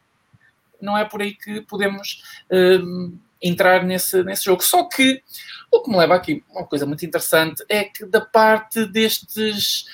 Não 0.80 0.96
é 0.98 1.04
por 1.04 1.22
aí 1.22 1.34
que 1.34 1.60
podemos 1.62 2.22
hum, 2.50 3.16
entrar 3.40 3.82
nesse, 3.84 4.22
nesse 4.22 4.44
jogo. 4.44 4.62
Só 4.62 4.84
que 4.84 5.22
o 5.70 5.82
que 5.82 5.90
me 5.90 5.96
leva 5.96 6.14
aqui, 6.14 6.42
uma 6.50 6.66
coisa 6.66 6.84
muito 6.86 7.04
interessante, 7.06 7.64
é 7.68 7.84
que 7.84 8.04
da 8.06 8.20
parte 8.20 8.84
destes. 8.86 9.86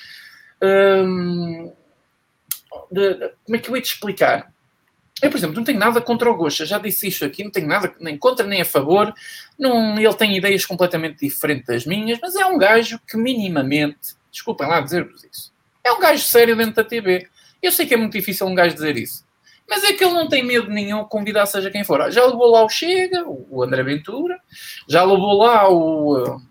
hum, 0.61 1.71
de- 2.91 3.13
de- 3.15 3.31
como 3.45 3.55
é 3.55 3.59
que 3.59 3.69
eu 3.69 3.75
ia 3.75 3.81
te 3.81 3.93
explicar? 3.93 4.51
Eu, 5.21 5.29
por 5.29 5.37
exemplo, 5.37 5.55
não 5.55 5.63
tenho 5.63 5.77
nada 5.77 6.01
contra 6.01 6.29
o 6.31 6.35
Gocha, 6.35 6.65
já 6.65 6.79
disse 6.79 7.07
isto 7.07 7.23
aqui, 7.23 7.43
não 7.43 7.51
tenho 7.51 7.67
nada 7.67 7.93
nem 7.99 8.17
contra 8.17 8.45
nem 8.45 8.61
a 8.61 8.65
favor. 8.65 9.13
Não, 9.57 9.97
ele 9.99 10.13
tem 10.15 10.35
ideias 10.35 10.65
completamente 10.65 11.19
diferentes 11.19 11.67
das 11.67 11.85
minhas, 11.85 12.17
mas 12.21 12.35
é 12.35 12.45
um 12.45 12.57
gajo 12.57 12.99
que 13.07 13.17
minimamente, 13.17 14.15
desculpem 14.31 14.67
lá 14.67 14.79
dizer-vos 14.81 15.23
isso, 15.23 15.51
é 15.83 15.91
um 15.91 15.99
gajo 15.99 16.23
sério 16.23 16.55
dentro 16.55 16.75
da 16.75 16.83
TV. 16.83 17.27
Eu 17.61 17.71
sei 17.71 17.85
que 17.85 17.93
é 17.93 17.97
muito 17.97 18.13
difícil 18.13 18.47
um 18.47 18.55
gajo 18.55 18.73
dizer 18.73 18.97
isso, 18.97 19.23
mas 19.69 19.83
é 19.83 19.93
que 19.93 20.03
ele 20.03 20.13
não 20.13 20.27
tem 20.27 20.43
medo 20.43 20.69
nenhum 20.69 21.03
de 21.03 21.09
convidar 21.09 21.45
seja 21.45 21.69
quem 21.69 21.83
for. 21.83 22.11
Já 22.11 22.25
levou 22.25 22.51
lá 22.51 22.63
o 22.63 22.69
Chega, 22.69 23.23
o 23.27 23.63
André 23.63 23.83
Ventura, 23.83 24.39
já 24.87 25.03
levou 25.03 25.37
lá 25.37 25.69
o. 25.69 26.17
uh, 26.35 26.41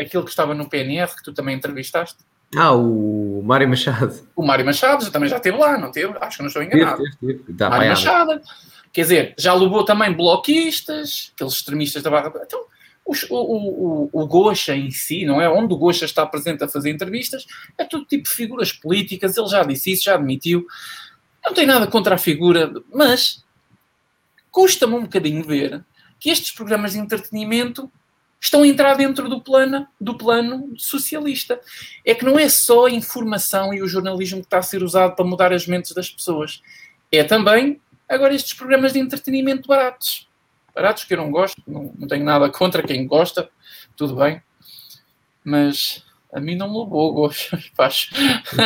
aquele 0.00 0.24
que 0.24 0.30
estava 0.30 0.54
no 0.54 0.68
PNR, 0.68 1.14
que 1.14 1.22
tu 1.22 1.32
também 1.32 1.56
entrevistaste, 1.56 2.18
Ah, 2.56 2.72
o 2.72 3.42
Mário 3.44 3.68
Machado. 3.68 4.26
o 4.34 4.44
Mário 4.44 4.64
Machado, 4.64 5.04
já 5.04 5.10
também 5.10 5.28
já 5.28 5.36
esteve 5.36 5.56
lá, 5.58 5.76
não 5.78 5.90
teve? 5.92 6.14
Acho 6.20 6.36
que 6.38 6.42
não 6.42 6.48
estou 6.48 6.62
enganado. 6.62 7.02
Teve, 7.02 7.16
teve, 7.38 7.52
teve. 7.52 7.70
Mário 7.70 7.88
Machado. 7.90 8.40
Quer 8.92 9.02
dizer, 9.02 9.34
já 9.38 9.54
levou 9.54 9.84
também 9.84 10.12
bloquistas, 10.12 11.32
aqueles 11.34 11.52
extremistas 11.54 12.02
da 12.02 12.10
barra. 12.10 12.32
Então, 12.44 12.64
o, 13.04 13.14
o, 13.30 14.10
o, 14.12 14.22
o 14.22 14.26
Gocha 14.26 14.74
em 14.74 14.90
si, 14.90 15.24
não 15.24 15.40
é? 15.40 15.48
Onde 15.48 15.74
o 15.74 15.76
Gocha 15.76 16.04
está 16.04 16.24
presente 16.24 16.62
a 16.62 16.68
fazer 16.68 16.90
entrevistas, 16.90 17.46
é 17.76 17.84
todo 17.84 18.04
tipo 18.04 18.24
de 18.24 18.30
figuras 18.30 18.72
políticas. 18.72 19.36
Ele 19.36 19.48
já 19.48 19.62
disse 19.62 19.92
isso, 19.92 20.04
já 20.04 20.14
admitiu. 20.14 20.66
Não 21.44 21.54
tem 21.54 21.66
nada 21.66 21.86
contra 21.86 22.14
a 22.14 22.18
figura, 22.18 22.72
mas 22.92 23.44
custa-me 24.50 24.94
um 24.94 25.02
bocadinho 25.02 25.44
ver 25.44 25.84
que 26.18 26.30
estes 26.30 26.52
programas 26.52 26.92
de 26.92 26.98
entretenimento 26.98 27.90
estão 28.40 28.62
a 28.62 28.66
entrar 28.66 28.94
dentro 28.94 29.28
do 29.28 29.40
plano, 29.40 29.86
do 30.00 30.16
plano 30.16 30.72
socialista. 30.76 31.60
É 32.04 32.14
que 32.14 32.24
não 32.24 32.38
é 32.38 32.48
só 32.48 32.86
a 32.86 32.90
informação 32.90 33.74
e 33.74 33.82
o 33.82 33.88
jornalismo 33.88 34.40
que 34.40 34.46
está 34.46 34.58
a 34.58 34.62
ser 34.62 34.82
usado 34.82 35.14
para 35.14 35.24
mudar 35.24 35.52
as 35.52 35.66
mentes 35.66 35.92
das 35.92 36.10
pessoas. 36.10 36.62
É 37.12 37.24
também, 37.24 37.80
agora, 38.08 38.34
estes 38.34 38.54
programas 38.54 38.92
de 38.92 39.00
entretenimento 39.00 39.66
baratos. 39.66 40.29
Baratos 40.74 41.04
que 41.04 41.14
eu 41.14 41.18
não 41.18 41.30
gosto, 41.30 41.62
não, 41.66 41.92
não 41.98 42.08
tenho 42.08 42.24
nada 42.24 42.48
contra 42.50 42.82
quem 42.82 43.06
gosta, 43.06 43.48
tudo 43.96 44.16
bem. 44.16 44.42
Mas 45.44 46.04
a 46.32 46.40
mim 46.40 46.54
não 46.54 46.68
me 46.68 46.78
levou 46.78 47.10
o 47.10 47.12
gosto. 47.12 47.58
Faz. 47.74 48.10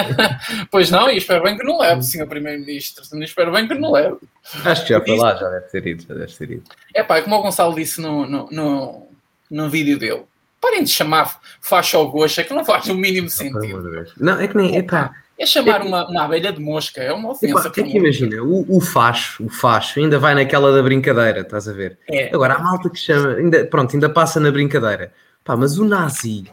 pois 0.70 0.90
não, 0.90 1.08
e 1.08 1.16
espero 1.16 1.42
bem 1.42 1.56
que 1.56 1.64
não 1.64 1.78
leve, 1.78 2.02
senhor 2.02 2.26
Primeiro-Ministro. 2.26 3.04
Espero 3.22 3.52
bem 3.52 3.66
que 3.66 3.74
não 3.74 3.92
leve. 3.92 4.18
Acho 4.64 4.82
que 4.82 4.90
já 4.90 5.00
foi 5.00 5.16
lá, 5.16 5.34
já 5.34 5.48
deve 5.48 5.66
ter 5.68 5.86
ido, 5.86 6.02
já 6.06 6.14
deve 6.14 6.32
ter 6.32 6.50
ido. 6.50 6.64
É 6.94 7.02
pá, 7.02 7.22
como 7.22 7.36
o 7.36 7.42
Gonçalo 7.42 7.74
disse 7.74 8.00
no, 8.00 8.26
no, 8.26 8.48
no, 8.50 9.08
no 9.50 9.70
vídeo 9.70 9.98
dele, 9.98 10.24
parem 10.60 10.84
de 10.84 10.90
chamar 10.90 11.40
faixa 11.60 11.96
ao 11.96 12.10
gosto, 12.10 12.40
é 12.40 12.44
que 12.44 12.52
não 12.52 12.64
faz 12.64 12.86
o 12.88 12.94
mínimo 12.94 13.30
sentido. 13.30 14.06
Não, 14.18 14.38
é 14.38 14.46
que 14.46 14.56
nem, 14.56 14.76
epá, 14.76 15.14
É 15.38 15.46
chamar 15.46 15.82
uma, 15.82 16.08
uma 16.08 16.24
abelha 16.24 16.52
de 16.52 16.60
mosca, 16.60 17.02
é 17.02 17.12
uma 17.12 17.32
ofensa. 17.32 17.68
é 17.68 17.70
que 17.70 17.80
imagina, 17.80 18.40
o, 18.42 18.76
o 18.76 18.80
facho, 18.80 19.44
o 19.44 19.48
facho 19.48 19.98
ainda 19.98 20.18
vai 20.18 20.34
naquela 20.34 20.72
da 20.72 20.82
brincadeira, 20.82 21.40
estás 21.40 21.68
a 21.68 21.72
ver? 21.72 21.98
É, 22.08 22.32
Agora, 22.32 22.54
a 22.54 22.58
malta 22.60 22.88
que 22.88 22.98
chama, 22.98 23.34
ainda, 23.34 23.64
pronto, 23.66 23.94
ainda 23.94 24.08
passa 24.08 24.38
na 24.38 24.50
brincadeira. 24.52 25.12
Pá, 25.44 25.56
mas 25.56 25.76
o 25.76 25.84
nazi, 25.84 26.44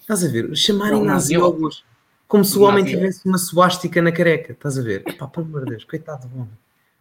estás 0.00 0.22
a 0.22 0.28
ver? 0.28 0.54
Chamarem 0.54 1.02
nazi 1.02 1.36
nazi 1.38 1.74
é. 1.80 1.86
Como 2.28 2.44
se 2.44 2.58
o, 2.58 2.62
homem 2.62 2.84
nazi 2.84 2.94
é- 2.94 2.98
tivesse 2.98 3.26
uma 3.26 3.38
suástica 3.38 4.02
na 4.02 4.12
careca, 4.12 4.52
estás 4.52 4.78
a 4.78 4.82
ver? 4.82 5.02
Epá, 5.06 5.26
pelo 5.26 5.46
amor 5.46 5.64
de 5.64 5.70
Deus, 5.70 5.84
coitado 5.84 6.28
do 6.28 6.34
homem. 6.34 6.58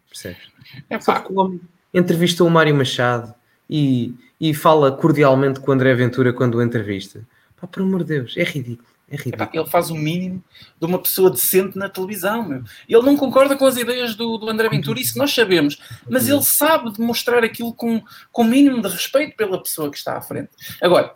Percebes? 0.07 0.47
é 0.89 0.99
Só 1.01 1.13
pá, 1.13 1.19
porque 1.19 1.33
o 1.33 1.39
homem 1.39 1.59
entrevistou 1.93 2.47
o 2.47 2.51
Mário 2.51 2.73
Machado 2.73 3.33
e, 3.69 4.13
e 4.39 4.53
fala 4.53 4.91
cordialmente 4.91 5.59
com 5.59 5.71
o 5.71 5.73
André 5.73 5.93
Ventura 5.93 6.31
quando 6.31 6.55
o 6.55 6.61
entrevista. 6.61 7.21
Pá, 7.59 7.67
por 7.67 7.81
amor 7.81 8.03
de 8.03 8.15
Deus, 8.19 8.35
é 8.37 8.43
ridículo. 8.43 8.94
É 9.07 9.17
ele 9.53 9.69
faz 9.69 9.91
o 9.91 9.95
mínimo 9.95 10.43
de 10.79 10.85
uma 10.85 10.99
pessoa 10.99 11.29
decente 11.29 11.77
na 11.77 11.87
televisão. 11.87 12.43
Meu. 12.43 12.63
Ele 12.89 13.01
não 13.03 13.15
concorda 13.15 13.55
com 13.55 13.65
as 13.65 13.77
ideias 13.77 14.15
do, 14.15 14.37
do 14.37 14.49
André 14.49 14.67
Ventura, 14.67 14.99
isso 14.99 15.17
nós 15.17 15.31
sabemos. 15.31 15.79
Mas 16.09 16.27
ele 16.27 16.41
sabe 16.41 16.91
demonstrar 16.91 17.43
aquilo 17.43 17.73
com, 17.73 18.01
com 18.31 18.41
o 18.41 18.45
mínimo 18.45 18.81
de 18.81 18.87
respeito 18.87 19.35
pela 19.35 19.61
pessoa 19.61 19.91
que 19.91 19.97
está 19.97 20.17
à 20.17 20.21
frente. 20.21 20.49
Agora, 20.81 21.13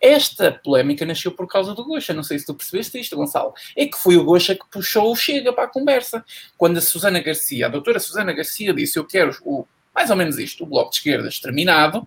esta 0.00 0.52
polémica 0.52 1.04
nasceu 1.04 1.32
por 1.32 1.48
causa 1.48 1.74
do 1.74 1.84
Gocha. 1.84 2.14
Não 2.14 2.22
sei 2.22 2.38
se 2.38 2.46
tu 2.46 2.54
percebeste 2.54 3.00
isto, 3.00 3.16
Gonçalo. 3.16 3.52
É 3.76 3.86
que 3.86 3.98
foi 3.98 4.16
o 4.16 4.24
Gocha 4.24 4.54
que 4.54 4.64
puxou 4.70 5.10
o 5.10 5.16
Chega 5.16 5.52
para 5.52 5.64
a 5.64 5.68
conversa. 5.68 6.24
Quando 6.56 6.78
a 6.78 6.80
Susana 6.80 7.20
Garcia, 7.20 7.66
a 7.66 7.68
doutora 7.68 7.98
Susana 7.98 8.32
Garcia, 8.32 8.72
disse: 8.72 8.98
Eu 8.98 9.04
quero 9.04 9.36
o, 9.42 9.66
mais 9.92 10.10
ou 10.10 10.16
menos 10.16 10.38
isto, 10.38 10.62
o 10.62 10.66
Bloco 10.66 10.90
de 10.90 10.98
Esquerda 10.98 11.28
exterminado. 11.28 12.06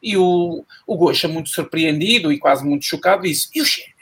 E 0.00 0.16
o, 0.16 0.64
o 0.86 0.96
Gocha, 0.96 1.26
muito 1.26 1.48
surpreendido 1.48 2.30
e 2.30 2.38
quase 2.38 2.64
muito 2.64 2.84
chocado, 2.84 3.22
disse: 3.22 3.48
E 3.52 3.60
o 3.60 3.64
Chega? 3.64 3.95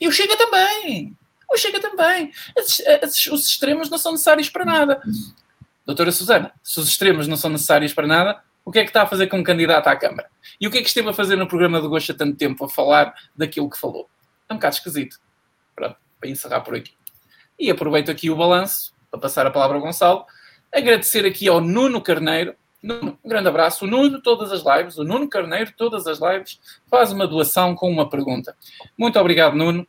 E 0.00 0.06
o 0.08 0.12
Chega 0.12 0.36
também. 0.36 1.16
O 1.52 1.56
Chega 1.56 1.80
também. 1.80 2.32
As- 2.56 2.82
as- 3.02 3.26
os 3.26 3.46
extremos 3.46 3.88
não 3.90 3.98
são 3.98 4.12
necessários 4.12 4.48
para 4.50 4.64
nada. 4.64 5.02
Doutora 5.86 6.12
Susana, 6.12 6.52
se 6.62 6.78
os 6.78 6.88
extremos 6.88 7.26
não 7.26 7.36
são 7.36 7.50
necessários 7.50 7.92
para 7.94 8.06
nada, 8.06 8.42
o 8.64 8.70
que 8.70 8.78
é 8.80 8.82
que 8.82 8.90
está 8.90 9.02
a 9.02 9.06
fazer 9.06 9.26
como 9.28 9.42
candidato 9.42 9.86
à 9.86 9.96
Câmara? 9.96 10.28
E 10.60 10.66
o 10.68 10.70
que 10.70 10.78
é 10.78 10.82
que 10.82 10.88
esteve 10.88 11.08
a 11.08 11.12
fazer 11.14 11.36
no 11.36 11.48
programa 11.48 11.80
do 11.80 11.88
Gosto 11.88 12.12
há 12.12 12.14
tanto 12.14 12.36
tempo 12.36 12.64
a 12.64 12.68
falar 12.68 13.14
daquilo 13.34 13.70
que 13.70 13.78
falou? 13.78 14.08
É 14.48 14.52
um 14.52 14.56
bocado 14.56 14.74
esquisito. 14.76 15.18
Pronto, 15.74 15.96
para 16.20 16.28
encerrar 16.28 16.60
por 16.60 16.74
aqui. 16.74 16.92
E 17.58 17.70
aproveito 17.70 18.10
aqui 18.10 18.28
o 18.30 18.36
balanço 18.36 18.92
para 19.10 19.18
passar 19.20 19.46
a 19.46 19.50
palavra 19.50 19.76
ao 19.78 19.82
Gonçalo, 19.82 20.26
agradecer 20.72 21.24
aqui 21.24 21.48
ao 21.48 21.60
Nuno 21.62 22.00
Carneiro. 22.02 22.54
Nuno, 22.82 23.18
um 23.24 23.28
grande 23.28 23.48
abraço. 23.48 23.84
O 23.84 23.88
Nuno, 23.88 24.20
todas 24.20 24.52
as 24.52 24.62
lives, 24.64 24.98
o 24.98 25.04
Nuno 25.04 25.28
Carneiro, 25.28 25.72
todas 25.76 26.06
as 26.06 26.20
lives, 26.20 26.60
faz 26.88 27.12
uma 27.12 27.26
doação 27.26 27.74
com 27.74 27.90
uma 27.90 28.08
pergunta. 28.08 28.56
Muito 28.96 29.18
obrigado, 29.18 29.56
Nuno, 29.56 29.86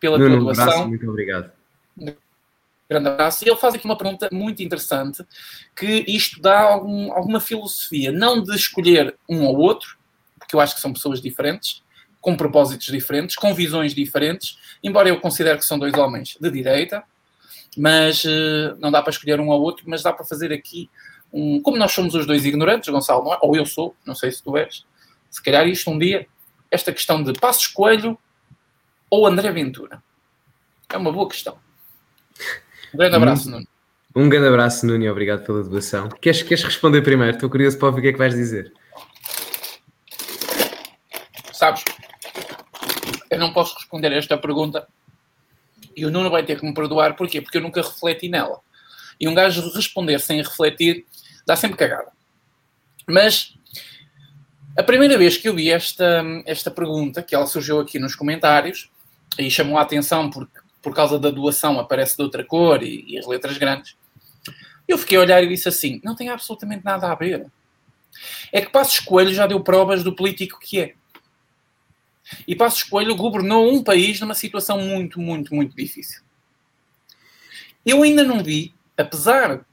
pela 0.00 0.18
Nuno, 0.18 0.36
tua 0.36 0.44
doação. 0.44 0.64
abraço, 0.64 0.88
muito 0.88 1.08
obrigado. 1.08 1.52
Grande 2.90 3.08
abraço. 3.08 3.44
E 3.44 3.48
ele 3.48 3.56
faz 3.56 3.74
aqui 3.74 3.84
uma 3.84 3.96
pergunta 3.96 4.28
muito 4.32 4.62
interessante, 4.62 5.24
que 5.74 6.04
isto 6.08 6.40
dá 6.40 6.60
algum, 6.60 7.12
alguma 7.12 7.40
filosofia, 7.40 8.10
não 8.10 8.42
de 8.42 8.54
escolher 8.54 9.16
um 9.28 9.44
ou 9.44 9.56
outro, 9.58 9.96
porque 10.38 10.56
eu 10.56 10.60
acho 10.60 10.74
que 10.74 10.80
são 10.80 10.92
pessoas 10.92 11.20
diferentes, 11.20 11.82
com 12.20 12.36
propósitos 12.36 12.86
diferentes, 12.86 13.34
com 13.36 13.54
visões 13.54 13.94
diferentes, 13.94 14.58
embora 14.82 15.08
eu 15.08 15.20
considere 15.20 15.58
que 15.58 15.64
são 15.64 15.78
dois 15.78 15.94
homens 15.94 16.36
de 16.40 16.50
direita, 16.50 17.02
mas 17.76 18.22
uh, 18.24 18.76
não 18.78 18.90
dá 18.90 19.00
para 19.00 19.10
escolher 19.10 19.40
um 19.40 19.48
ou 19.48 19.60
outro, 19.60 19.84
mas 19.86 20.02
dá 20.02 20.12
para 20.12 20.24
fazer 20.24 20.52
aqui 20.52 20.90
um. 21.32 21.60
Como 21.62 21.76
nós 21.76 21.92
somos 21.92 22.14
os 22.14 22.26
dois 22.26 22.44
ignorantes, 22.44 22.88
Gonçalo, 22.88 23.24
não 23.24 23.34
é? 23.34 23.38
ou 23.40 23.56
eu 23.56 23.64
sou, 23.64 23.94
não 24.04 24.14
sei 24.14 24.30
se 24.30 24.42
tu 24.42 24.56
és, 24.56 24.84
se 25.30 25.42
calhar 25.42 25.66
isto 25.66 25.90
um 25.90 25.98
dia, 25.98 26.26
esta 26.70 26.92
questão 26.92 27.22
de 27.22 27.32
Passos 27.34 27.66
Coelho 27.66 28.18
ou 29.10 29.26
André 29.26 29.50
Ventura. 29.50 30.02
É 30.88 30.96
uma 30.96 31.12
boa 31.12 31.28
questão. 31.28 31.58
Um 32.94 32.98
grande 32.98 33.16
abraço, 33.16 33.50
Nuno. 33.50 33.66
Um 34.14 34.28
grande 34.28 34.48
abraço, 34.48 34.86
Nuno, 34.86 35.02
e 35.02 35.10
obrigado 35.10 35.44
pela 35.44 35.62
doação. 35.62 36.08
Queres, 36.08 36.42
queres 36.42 36.62
responder 36.62 37.00
primeiro? 37.00 37.34
Estou 37.34 37.48
curioso 37.48 37.78
para 37.78 37.88
ouvir 37.88 38.00
o 38.00 38.02
que 38.02 38.08
é 38.08 38.12
que 38.12 38.18
vais 38.18 38.34
dizer. 38.34 38.72
Sabes, 41.52 41.84
eu 43.30 43.38
não 43.38 43.52
posso 43.52 43.74
responder 43.76 44.12
a 44.12 44.16
esta 44.16 44.36
pergunta 44.36 44.86
e 45.96 46.04
o 46.04 46.10
Nuno 46.10 46.30
vai 46.30 46.42
ter 46.42 46.58
que 46.58 46.66
me 46.66 46.74
perdoar. 46.74 47.16
Porquê? 47.16 47.40
Porque 47.40 47.56
eu 47.56 47.62
nunca 47.62 47.80
refleti 47.80 48.28
nela. 48.28 48.60
E 49.18 49.28
um 49.28 49.34
gajo 49.34 49.70
responder 49.72 50.18
sem 50.20 50.42
refletir 50.42 51.06
dá 51.46 51.56
sempre 51.56 51.76
cagada. 51.76 52.10
Mas 53.06 53.54
a 54.76 54.82
primeira 54.82 55.18
vez 55.18 55.36
que 55.36 55.48
eu 55.48 55.54
vi 55.54 55.70
esta, 55.70 56.22
esta 56.46 56.70
pergunta, 56.70 57.22
que 57.22 57.34
ela 57.34 57.46
surgiu 57.46 57.80
aqui 57.80 57.98
nos 57.98 58.14
comentários, 58.14 58.90
e 59.38 59.50
chamou 59.50 59.78
a 59.78 59.82
atenção 59.82 60.30
porque 60.30 60.60
por 60.82 60.94
causa 60.94 61.18
da 61.18 61.30
doação 61.30 61.78
aparece 61.78 62.16
de 62.16 62.22
outra 62.22 62.44
cor 62.44 62.82
e, 62.82 63.04
e 63.06 63.18
as 63.18 63.26
letras 63.26 63.56
grandes, 63.56 63.96
eu 64.86 64.98
fiquei 64.98 65.16
a 65.16 65.20
olhar 65.20 65.42
e 65.42 65.48
disse 65.48 65.68
assim: 65.68 66.00
não 66.02 66.16
tem 66.16 66.28
absolutamente 66.28 66.84
nada 66.84 67.10
a 67.10 67.14
ver. 67.14 67.46
É 68.50 68.60
que 68.60 68.70
Passos 68.70 69.00
Coelho 69.00 69.32
já 69.32 69.46
deu 69.46 69.60
provas 69.60 70.02
do 70.02 70.14
político 70.14 70.58
que 70.60 70.80
é. 70.80 70.94
E 72.46 72.54
Passos 72.54 72.82
Coelho 72.82 73.14
governou 73.14 73.72
um 73.72 73.82
país 73.82 74.20
numa 74.20 74.34
situação 74.34 74.78
muito, 74.78 75.20
muito, 75.20 75.54
muito 75.54 75.74
difícil. 75.74 76.22
Eu 77.86 78.02
ainda 78.02 78.22
não 78.22 78.42
vi, 78.42 78.74
apesar 78.96 79.64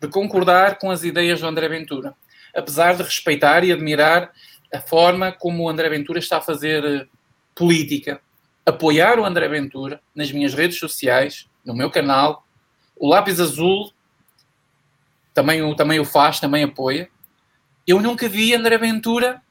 de 0.00 0.08
concordar 0.08 0.78
com 0.78 0.90
as 0.90 1.04
ideias 1.04 1.40
do 1.40 1.46
André 1.46 1.68
Ventura, 1.68 2.14
apesar 2.54 2.96
de 2.96 3.02
respeitar 3.02 3.64
e 3.64 3.72
admirar 3.72 4.30
a 4.72 4.80
forma 4.80 5.32
como 5.32 5.64
o 5.64 5.68
André 5.68 5.88
Ventura 5.88 6.18
está 6.18 6.38
a 6.38 6.42
fazer 6.42 6.84
eh, 6.84 7.06
política, 7.54 8.20
apoiar 8.64 9.18
o 9.18 9.24
André 9.24 9.48
Ventura 9.48 10.00
nas 10.14 10.30
minhas 10.32 10.54
redes 10.54 10.78
sociais, 10.78 11.48
no 11.64 11.74
meu 11.74 11.90
canal, 11.90 12.46
o 12.96 13.08
Lápis 13.08 13.40
Azul 13.40 13.92
também 15.36 15.62
o, 15.62 15.74
também 15.74 16.00
o 16.00 16.04
faz, 16.04 16.40
também 16.40 16.64
apoia. 16.64 17.10
Eu 17.86 18.00
nunca 18.00 18.26
vi 18.26 18.54
André 18.54 18.78
Ventura 18.78 19.42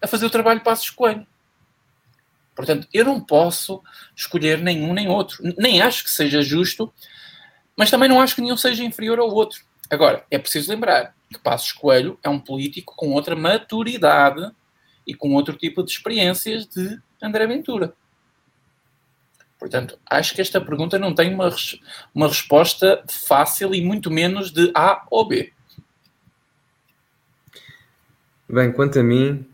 a 0.00 0.06
fazer 0.06 0.24
o 0.24 0.30
trabalho 0.30 0.62
Passos 0.62 0.88
Coelho. 0.88 1.26
Portanto, 2.56 2.88
eu 2.92 3.04
não 3.04 3.20
posso 3.20 3.82
escolher 4.16 4.58
nenhum 4.58 4.92
nem 4.94 5.06
outro. 5.06 5.38
Nem 5.58 5.82
acho 5.82 6.02
que 6.02 6.10
seja 6.10 6.40
justo, 6.40 6.92
mas 7.76 7.90
também 7.90 8.08
não 8.08 8.20
acho 8.20 8.34
que 8.34 8.40
nenhum 8.40 8.56
seja 8.56 8.82
inferior 8.82 9.18
ao 9.18 9.28
outro. 9.28 9.60
Agora, 9.90 10.24
é 10.30 10.38
preciso 10.38 10.70
lembrar 10.70 11.14
que 11.30 11.38
Passos 11.38 11.72
Coelho 11.72 12.18
é 12.22 12.28
um 12.28 12.38
político 12.38 12.94
com 12.96 13.12
outra 13.12 13.34
maturidade 13.34 14.50
e 15.06 15.14
com 15.14 15.34
outro 15.34 15.56
tipo 15.56 15.82
de 15.82 15.90
experiências 15.90 16.66
de 16.66 16.98
André 17.22 17.46
Ventura. 17.46 17.94
Portanto, 19.58 19.98
acho 20.08 20.34
que 20.34 20.40
esta 20.40 20.60
pergunta 20.60 20.98
não 20.98 21.14
tem 21.14 21.34
uma, 21.34 21.54
uma 22.14 22.28
resposta 22.28 23.02
fácil 23.08 23.74
e 23.74 23.84
muito 23.84 24.10
menos 24.10 24.52
de 24.52 24.70
A 24.74 25.04
ou 25.10 25.26
B. 25.26 25.52
Bem, 28.48 28.72
quanto 28.72 28.98
a 28.98 29.02
mim, 29.02 29.44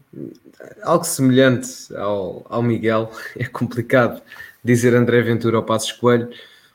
algo 0.83 1.05
semelhante 1.05 1.95
ao, 1.97 2.45
ao 2.49 2.63
Miguel, 2.63 3.11
é 3.37 3.45
complicado 3.45 4.21
dizer 4.63 4.95
André 4.95 5.23
Ventura 5.23 5.57
ou 5.57 5.63
Passos 5.63 5.93
Coelho, 5.93 6.31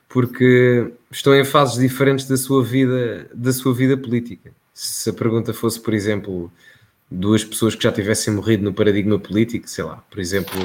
porque 0.10 0.91
estão 1.12 1.36
em 1.36 1.45
fases 1.45 1.80
diferentes 1.80 2.28
da 2.28 2.36
sua 2.36 2.64
vida, 2.64 3.30
da 3.34 3.53
sua 3.53 3.74
vida 3.74 3.95
política. 3.95 4.51
Se 4.74 5.12
a 5.12 5.14
pergunta 5.14 5.53
fosse, 5.53 5.80
por 5.80 5.93
exemplo, 5.93 6.51
duas 7.10 7.43
pessoas 7.43 7.76
que 7.76 7.84
já 7.84 7.91
tivessem 7.91 8.34
morrido 8.34 8.64
no 8.64 8.74
paradigma 8.74 9.20
político, 9.20 9.70
sei 9.70 9.84
lá, 9.84 10.03
por 10.10 10.20
exemplo, 10.20 10.60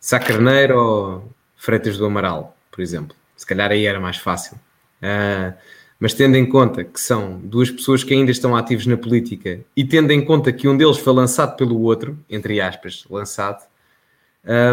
Sá 0.00 0.20
Carneiro 0.20 0.78
ou 0.78 1.32
Freitas 1.56 1.98
do 1.98 2.06
Amaral, 2.06 2.56
por 2.70 2.80
exemplo, 2.80 3.16
se 3.36 3.44
calhar 3.44 3.72
aí 3.72 3.84
era 3.84 3.98
mais 3.98 4.18
fácil. 4.18 4.56
Uh, 5.02 5.52
mas 5.98 6.14
tendo 6.14 6.36
em 6.36 6.46
conta 6.46 6.84
que 6.84 7.00
são 7.00 7.40
duas 7.40 7.70
pessoas 7.70 8.04
que 8.04 8.14
ainda 8.14 8.30
estão 8.30 8.54
ativos 8.54 8.86
na 8.86 8.96
política 8.96 9.60
e 9.76 9.84
tendo 9.84 10.12
em 10.12 10.24
conta 10.24 10.52
que 10.52 10.68
um 10.68 10.76
deles 10.76 10.98
foi 10.98 11.12
lançado 11.12 11.56
pelo 11.56 11.80
outro, 11.82 12.16
entre 12.30 12.60
aspas, 12.60 13.04
lançado, 13.10 13.66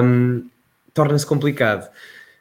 um, 0.03 0.47
torna-se 0.93 1.25
complicado. 1.25 1.89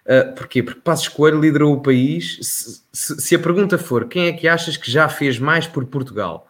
Uh, 0.06 0.34
porquê? 0.34 0.62
Porque 0.62 0.80
Passos 0.80 1.08
Coelho 1.08 1.40
liderou 1.40 1.74
o 1.74 1.80
país. 1.80 2.38
Se, 2.42 2.82
se, 2.92 3.20
se, 3.20 3.34
a 3.34 3.38
pergunta 3.38 3.78
for 3.78 4.06
quem 4.06 4.26
é 4.26 4.32
que 4.32 4.46
achas 4.46 4.76
que 4.76 4.90
já 4.90 5.08
fez 5.08 5.38
mais 5.38 5.66
por 5.66 5.84
Portugal, 5.86 6.46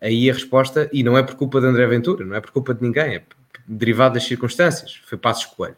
aí 0.00 0.30
a 0.30 0.34
resposta, 0.34 0.88
e 0.92 1.02
não 1.02 1.16
é 1.16 1.22
por 1.22 1.34
culpa 1.34 1.60
de 1.60 1.66
André 1.66 1.86
Ventura, 1.86 2.24
não 2.24 2.36
é 2.36 2.40
por 2.40 2.50
culpa 2.50 2.74
de 2.74 2.82
ninguém, 2.82 3.16
é 3.16 3.22
derivado 3.66 4.14
das 4.14 4.24
circunstâncias, 4.24 5.00
foi 5.06 5.16
Passos 5.16 5.46
Coelho. 5.46 5.76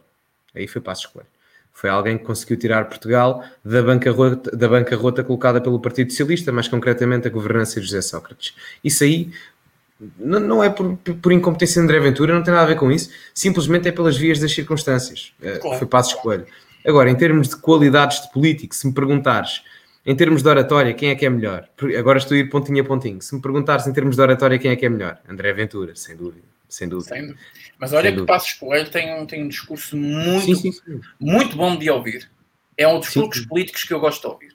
Aí 0.54 0.66
foi 0.66 0.80
Passos 0.80 1.06
Coelho. 1.06 1.28
Foi 1.72 1.90
alguém 1.90 2.16
que 2.16 2.24
conseguiu 2.24 2.56
tirar 2.56 2.84
Portugal 2.84 3.44
da 3.64 3.82
bancarrota, 3.82 4.56
da 4.56 4.68
bancarrota 4.68 5.24
colocada 5.24 5.60
pelo 5.60 5.80
Partido 5.80 6.10
Socialista, 6.10 6.52
mais 6.52 6.68
concretamente 6.68 7.26
a 7.26 7.30
governança 7.30 7.80
de 7.80 7.86
José 7.86 8.00
Sócrates. 8.00 8.54
Isso 8.82 9.02
aí 9.02 9.32
não, 10.18 10.38
não 10.38 10.64
é 10.64 10.70
por, 10.70 10.96
por, 10.96 11.32
incompetência 11.32 11.80
de 11.80 11.84
André 11.84 11.98
Ventura, 11.98 12.34
não 12.34 12.42
tem 12.42 12.54
nada 12.54 12.64
a 12.64 12.68
ver 12.68 12.76
com 12.76 12.92
isso, 12.92 13.10
simplesmente 13.34 13.88
é 13.88 13.92
pelas 13.92 14.16
vias 14.16 14.38
das 14.38 14.52
circunstâncias. 14.52 15.32
É, 15.42 15.58
claro. 15.58 15.78
Foi 15.78 15.86
passo 15.86 16.14
escolha. 16.14 16.46
Agora, 16.87 17.11
em 17.11 17.14
termos 17.14 17.49
de 17.49 17.57
qualidades 17.57 18.20
de 18.22 18.30
político, 18.30 18.74
se 18.74 18.87
me 18.87 18.93
perguntares 18.93 19.62
em 20.07 20.14
termos 20.14 20.43
de 20.43 20.49
oratória, 20.49 20.93
quem 20.93 21.09
é 21.09 21.14
que 21.14 21.24
é 21.24 21.30
melhor? 21.30 21.66
Agora 21.99 22.18
estou 22.18 22.35
a 22.35 22.39
ir 22.39 22.51
pontinho 22.51 22.82
a 22.82 22.85
pontinho. 22.85 23.22
Se 23.22 23.35
me 23.35 23.41
perguntares 23.41 23.87
em 23.87 23.93
termos 23.93 24.16
de 24.16 24.22
oratória, 24.22 24.59
quem 24.59 24.70
é 24.70 24.76
que 24.76 24.85
é 24.85 24.89
melhor? 24.89 25.18
André 25.26 25.53
Ventura, 25.55 25.97
sem 25.97 26.14
dúvida. 26.14 26.45
Sem 26.68 26.89
dúvida. 26.89 27.14
Sem 27.14 27.22
dúvida. 27.22 27.41
Mas 27.78 27.93
olha 27.93 28.12
que 28.12 28.22
Passos 28.24 28.53
Coelho 28.55 28.91
tem 28.91 29.14
um, 29.14 29.26
tem 29.26 29.43
um 29.43 29.49
discurso 29.49 29.97
muito, 29.97 30.45
sim, 30.45 30.55
sim, 30.55 30.72
sim. 30.72 31.01
muito 31.18 31.57
bom 31.57 31.76
de 31.76 31.89
ouvir. 31.89 32.28
É 32.76 32.87
um 32.87 32.99
dos 32.99 33.11
poucos 33.11 33.41
políticos 33.47 33.85
que 33.85 33.95
eu 33.95 34.01
gosto 34.01 34.20
de 34.20 34.26
ouvir. 34.26 34.55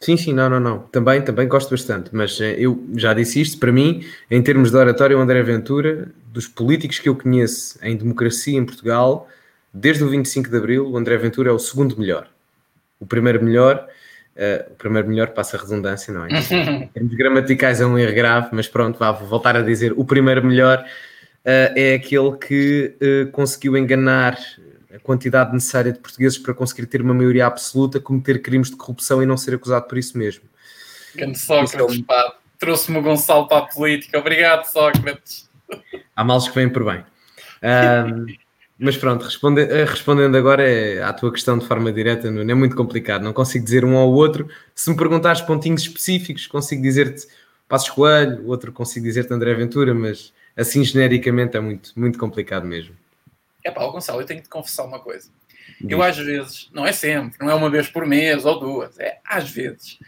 Sim, 0.00 0.16
sim, 0.16 0.32
não, 0.32 0.48
não, 0.48 0.60
não. 0.60 0.78
Também, 0.80 1.22
também 1.22 1.48
gosto 1.48 1.70
bastante, 1.70 2.10
mas 2.12 2.40
eh, 2.40 2.54
eu 2.58 2.84
já 2.94 3.12
disse 3.12 3.40
isto, 3.40 3.58
para 3.58 3.72
mim, 3.72 4.04
em 4.30 4.40
termos 4.40 4.70
de 4.70 4.76
oratório, 4.76 5.18
o 5.18 5.20
André 5.20 5.42
Ventura, 5.42 6.08
dos 6.26 6.46
políticos 6.46 6.98
que 6.98 7.08
eu 7.08 7.16
conheço 7.16 7.78
em 7.82 7.96
democracia 7.96 8.56
em 8.56 8.64
Portugal, 8.64 9.28
desde 9.72 10.04
o 10.04 10.08
25 10.08 10.50
de 10.50 10.56
Abril, 10.56 10.88
o 10.88 10.96
André 10.96 11.16
Ventura 11.16 11.50
é 11.50 11.52
o 11.52 11.58
segundo 11.58 11.98
melhor. 11.98 12.28
O 13.00 13.06
primeiro 13.06 13.42
melhor, 13.42 13.86
uh, 14.36 14.72
o 14.72 14.74
primeiro 14.74 15.08
melhor 15.08 15.28
passa 15.28 15.56
a 15.56 15.60
redundância, 15.60 16.12
não 16.12 16.24
é? 16.24 16.28
em 16.82 16.88
termos 16.88 17.14
gramaticais 17.14 17.80
é 17.80 17.86
um 17.86 17.98
erro 17.98 18.14
grave, 18.14 18.48
mas 18.52 18.68
pronto, 18.68 18.98
vá 18.98 19.12
voltar 19.12 19.56
a 19.56 19.62
dizer 19.62 19.92
o 19.96 20.04
primeiro 20.04 20.44
melhor 20.44 20.78
uh, 20.80 21.72
é 21.76 21.94
aquele 21.94 22.36
que 22.36 22.96
uh, 23.00 23.30
conseguiu 23.30 23.76
enganar 23.76 24.38
a 24.94 24.98
quantidade 24.98 25.52
necessária 25.52 25.92
de 25.92 25.98
portugueses 25.98 26.38
para 26.38 26.54
conseguir 26.54 26.86
ter 26.86 27.02
uma 27.02 27.14
maioria 27.14 27.46
absoluta, 27.46 28.00
cometer 28.00 28.40
crimes 28.40 28.70
de 28.70 28.76
corrupção 28.76 29.22
e 29.22 29.26
não 29.26 29.36
ser 29.36 29.54
acusado 29.54 29.86
por 29.86 29.98
isso 29.98 30.16
mesmo. 30.16 30.44
Grande 31.14 31.38
Sócrates, 31.38 32.00
pá, 32.02 32.36
trouxe-me 32.58 32.98
o 32.98 33.02
Gonçalo 33.02 33.46
para 33.46 33.58
a 33.58 33.66
política. 33.66 34.18
Obrigado, 34.18 34.64
Sócrates. 34.64 35.48
Há 36.16 36.24
males 36.24 36.48
que 36.48 36.54
vêm 36.54 36.68
por 36.68 36.84
bem. 36.84 37.04
Um, 37.62 38.26
mas 38.78 38.96
pronto, 38.96 39.24
responde, 39.24 39.62
eh, 39.62 39.84
respondendo 39.84 40.36
agora 40.36 40.62
é, 40.62 41.02
à 41.02 41.12
tua 41.12 41.32
questão 41.32 41.58
de 41.58 41.66
forma 41.66 41.92
direta, 41.92 42.30
não 42.30 42.42
é 42.42 42.54
muito 42.54 42.76
complicado, 42.76 43.22
não 43.22 43.32
consigo 43.32 43.64
dizer 43.64 43.84
um 43.84 43.96
ao 43.96 44.08
outro. 44.08 44.48
Se 44.74 44.88
me 44.88 44.96
perguntares 44.96 45.40
pontinhos 45.40 45.82
específicos, 45.82 46.46
consigo 46.46 46.80
dizer-te 46.80 47.26
Passos 47.68 47.90
Coelho, 47.90 48.46
outro 48.46 48.72
consigo 48.72 49.04
dizer-te 49.04 49.32
André 49.32 49.52
Ventura, 49.54 49.92
mas 49.92 50.32
assim 50.56 50.84
genericamente 50.84 51.56
é 51.56 51.60
muito, 51.60 51.90
muito 51.96 52.18
complicado 52.18 52.66
mesmo. 52.66 52.94
É 53.64 53.70
pá, 53.70 53.84
Gonçalo, 53.86 54.20
eu 54.20 54.26
tenho 54.26 54.40
que 54.40 54.46
te 54.46 54.50
confessar 54.50 54.84
uma 54.84 55.00
coisa. 55.00 55.28
Diz. 55.80 55.90
Eu 55.90 56.00
às 56.00 56.16
vezes, 56.16 56.70
não 56.72 56.86
é 56.86 56.92
sempre, 56.92 57.36
não 57.40 57.50
é 57.50 57.54
uma 57.54 57.68
vez 57.68 57.88
por 57.88 58.06
mês 58.06 58.44
ou 58.44 58.60
duas, 58.60 58.98
é 59.00 59.18
às 59.24 59.50
vezes. 59.50 59.98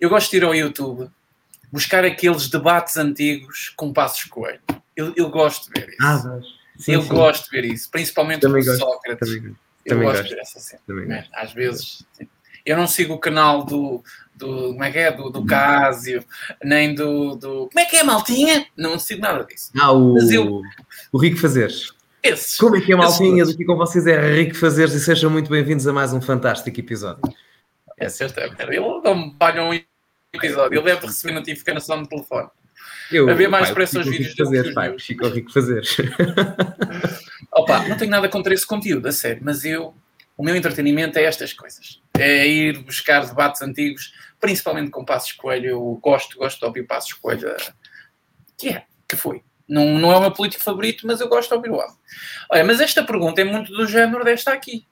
Eu 0.00 0.10
gosto 0.10 0.30
de 0.32 0.36
ir 0.36 0.44
ao 0.44 0.54
YouTube 0.54 1.08
buscar 1.72 2.04
aqueles 2.04 2.48
debates 2.48 2.96
antigos 2.96 3.72
com 3.76 3.92
passos 3.92 4.24
coelho. 4.24 4.60
Eu, 4.96 5.12
eu 5.16 5.30
gosto 5.30 5.72
de 5.72 5.80
ver 5.80 5.88
isso. 5.90 5.98
Ah, 6.02 6.40
sim, 6.78 6.92
eu 6.92 7.02
sim. 7.02 7.08
gosto 7.08 7.44
de 7.44 7.50
ver 7.50 7.64
isso, 7.64 7.90
principalmente 7.90 8.46
com 8.46 8.62
Sócrates. 8.62 9.28
Também, 9.28 9.56
eu 9.84 9.90
também 9.90 10.04
gosto, 10.04 10.18
gosto 10.18 10.28
de 10.28 10.34
ver 10.34 10.40
essa 10.40 10.60
cena. 10.60 11.28
Às 11.34 11.52
vezes. 11.52 12.04
Sim. 12.12 12.28
eu 12.64 12.76
não 12.76 12.86
sigo 12.86 13.14
o 13.14 13.18
canal 13.18 13.64
do, 13.64 14.02
do 14.34 14.68
como 14.68 14.84
é 14.84 14.90
que 14.90 14.98
é? 14.98 15.12
Do, 15.12 15.30
do 15.30 15.44
Cásio, 15.46 16.24
nem 16.62 16.94
do, 16.94 17.36
do. 17.36 17.68
Como 17.68 17.80
é 17.80 17.84
que 17.84 17.96
é, 17.96 18.02
Maltinha? 18.02 18.66
Não 18.76 18.98
sigo 18.98 19.22
nada 19.22 19.44
disso. 19.44 19.70
Ah, 19.78 19.92
o, 19.92 20.18
eu, 20.30 20.62
o 21.12 21.18
Rico 21.18 21.38
Fazeres. 21.38 21.92
Esses, 22.22 22.56
como 22.56 22.76
é 22.76 22.80
que 22.80 22.92
é, 22.92 22.96
Maltinha? 22.96 23.46
Daqui 23.46 23.64
com 23.64 23.76
vocês 23.76 24.06
é 24.06 24.34
Rico 24.34 24.56
Fazeres 24.56 24.94
e 24.94 25.00
sejam 25.00 25.30
muito 25.30 25.48
bem-vindos 25.48 25.86
a 25.86 25.92
mais 25.92 26.12
um 26.12 26.20
fantástico 26.20 26.78
episódio. 26.80 27.22
É 27.98 28.08
certo, 28.08 28.38
é. 28.38 28.50
Ele 28.60 28.80
não 28.80 29.14
me 29.14 29.60
um 29.60 29.80
episódio, 30.32 30.78
ele 30.78 30.84
deve 30.84 31.06
receber 31.06 31.32
notificação 31.32 31.98
no 31.98 32.06
telefone. 32.06 32.48
Eu, 33.10 33.28
Havia 33.30 33.48
mais 33.48 33.70
para 33.70 33.84
esses 33.84 34.04
vídeos 34.04 34.34
fazer, 34.34 34.74
pai, 34.74 34.94
Chico 34.98 35.28
Rico 35.28 35.52
fazer. 35.52 35.82
Opa, 37.52 37.86
não 37.88 37.96
tenho 37.96 38.10
nada 38.10 38.28
contra 38.28 38.52
esse 38.52 38.66
conteúdo, 38.66 39.06
a 39.06 39.12
sério, 39.12 39.40
mas 39.44 39.64
eu, 39.64 39.94
o 40.36 40.42
meu 40.42 40.56
entretenimento 40.56 41.18
é 41.18 41.24
estas 41.24 41.52
coisas. 41.52 42.00
É 42.18 42.46
ir 42.46 42.78
buscar 42.82 43.24
debates 43.24 43.62
antigos, 43.62 44.12
principalmente 44.40 44.90
com 44.90 45.04
Passos 45.04 45.32
Coelho. 45.32 45.70
Eu 45.70 46.00
gosto, 46.02 46.36
gosto 46.38 46.58
de 46.58 46.64
ouvir 46.64 46.82
Passos 46.84 47.12
Coelho. 47.12 47.54
Que 48.58 48.70
é, 48.70 48.84
que 49.08 49.16
foi. 49.16 49.42
Não, 49.68 49.98
não 49.98 50.12
é 50.12 50.16
o 50.16 50.20
meu 50.20 50.32
político 50.32 50.62
favorito, 50.62 51.06
mas 51.06 51.20
eu 51.20 51.28
gosto 51.28 51.48
de 51.48 51.54
ouvir 51.54 51.70
o 51.70 51.74
homem. 51.74 51.96
Olha, 52.50 52.64
mas 52.64 52.80
esta 52.80 53.04
pergunta 53.04 53.40
é 53.40 53.44
muito 53.44 53.72
do 53.72 53.86
género 53.86 54.24
desta 54.24 54.52
aqui. 54.52 54.86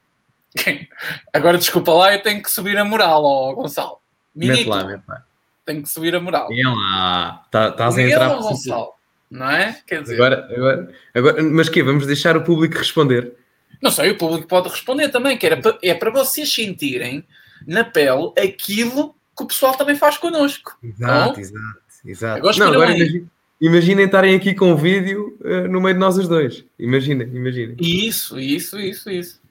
Agora, 1.33 1.57
desculpa 1.57 1.91
lá, 1.91 2.13
eu 2.13 2.21
tenho 2.21 2.41
que 2.41 2.51
subir 2.51 2.77
a 2.77 2.85
moral, 2.85 3.23
ó, 3.23 3.53
Gonçalo. 3.53 3.99
Mete 4.33 4.65
lá, 4.65 4.83
mete 4.83 5.03
lá 5.07 5.23
tem 5.65 5.81
que 5.81 5.89
subir 5.89 6.15
a 6.15 6.21
moral. 6.21 6.51
E 6.51 6.63
lá, 6.63 7.45
tá, 7.49 7.69
estás 7.69 7.97
a 7.97 8.01
entrar. 8.01 8.35
Gonçalo, 8.35 8.89
não 9.29 9.49
é? 9.49 9.79
Quer 9.85 10.03
dizer. 10.03 10.15
Agora, 10.15 10.47
agora, 10.55 10.89
agora, 11.13 11.43
mas 11.43 11.69
que 11.69 11.83
Vamos 11.83 12.05
deixar 12.05 12.37
o 12.37 12.43
público 12.43 12.77
responder? 12.77 13.33
Não 13.81 13.91
sei, 13.91 14.11
o 14.11 14.17
público 14.17 14.47
pode 14.47 14.69
responder 14.69 15.09
também, 15.09 15.37
que 15.37 15.45
era 15.45 15.57
para, 15.57 15.77
é 15.81 15.93
para 15.93 16.11
vocês 16.11 16.51
sentirem 16.51 17.25
na 17.67 17.83
pele 17.83 18.31
aquilo 18.37 19.15
que 19.35 19.43
o 19.43 19.47
pessoal 19.47 19.75
também 19.75 19.95
faz 19.95 20.17
connosco. 20.17 20.77
Exato, 20.81 21.33
não? 21.33 21.39
exato, 21.39 21.79
exato. 22.05 22.37
Agora, 22.37 22.57
não, 22.57 22.67
agora 22.67 22.95
imaginem, 22.95 23.29
imaginem 23.59 24.05
estarem 24.05 24.35
aqui 24.35 24.53
com 24.53 24.71
o 24.71 24.77
vídeo 24.77 25.37
uh, 25.41 25.67
no 25.67 25.81
meio 25.81 25.93
de 25.93 25.99
nós 25.99 26.17
os 26.17 26.27
dois. 26.27 26.63
Imaginem, 26.79 27.27
imaginem. 27.33 27.75
Isso, 27.79 28.39
isso, 28.39 28.79
isso, 28.79 29.09
isso. 29.09 29.41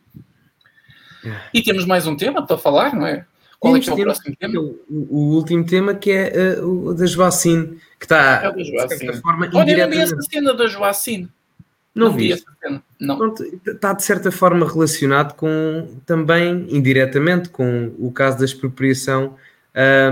E 1.52 1.62
temos 1.62 1.86
mais 1.86 2.06
um 2.06 2.16
tema 2.16 2.46
para 2.46 2.58
falar, 2.58 2.94
não 2.94 3.06
é? 3.06 3.24
Qual 3.64 3.76
é 3.76 3.80
que 3.80 3.88
é 3.88 3.92
o 3.94 3.96
próximo 3.96 4.36
tema? 4.36 4.60
O, 4.60 4.78
o, 4.90 5.18
último 5.36 5.64
tema 5.64 5.94
que 5.94 6.10
é 6.10 6.58
uh, 6.60 6.88
o 6.88 6.94
da 6.94 7.06
Joacine, 7.06 7.78
que 7.98 8.04
está, 8.04 8.42
é 8.44 8.52
de 8.52 8.98
certa 8.98 9.20
forma, 9.22 9.48
Olha, 9.54 9.72
eu 9.72 9.86
não 9.86 9.90
vi 9.90 10.02
essa 10.02 10.20
cena 10.20 10.52
da 10.52 10.66
Joacine. 10.66 11.30
Não, 11.94 12.08
não 12.08 12.12
vi 12.14 12.32
essa 12.32 12.44
cena. 12.62 12.82
Não. 13.00 13.34
está, 13.66 13.94
de 13.94 14.02
certa 14.02 14.30
forma, 14.30 14.70
relacionado 14.70 15.34
com, 15.34 15.96
também, 16.04 16.66
indiretamente, 16.68 17.48
com 17.48 17.94
o 17.98 18.12
caso 18.12 18.38
da 18.38 18.44
expropriação 18.44 19.34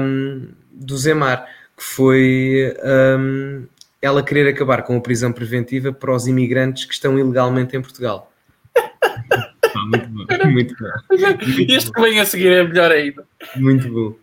um, 0.00 0.48
do 0.70 0.96
Zemar, 0.96 1.46
que 1.76 1.84
foi 1.84 2.74
um, 3.18 3.66
ela 4.00 4.22
querer 4.22 4.48
acabar 4.48 4.82
com 4.82 4.96
a 4.96 5.00
prisão 5.00 5.30
preventiva 5.30 5.92
para 5.92 6.14
os 6.14 6.26
imigrantes 6.26 6.86
que 6.86 6.94
estão 6.94 7.18
ilegalmente 7.18 7.76
em 7.76 7.82
Portugal. 7.82 8.32
muito 9.86 10.08
bom, 10.08 10.26
muito 10.50 10.74
bom. 10.78 10.88
Este 11.68 11.92
que 11.92 12.00
vem 12.00 12.20
a 12.20 12.24
seguir 12.24 12.52
é 12.52 12.62
melhor 12.62 12.90
ainda. 12.90 13.26
Muito 13.56 13.88
bom. 13.88 14.14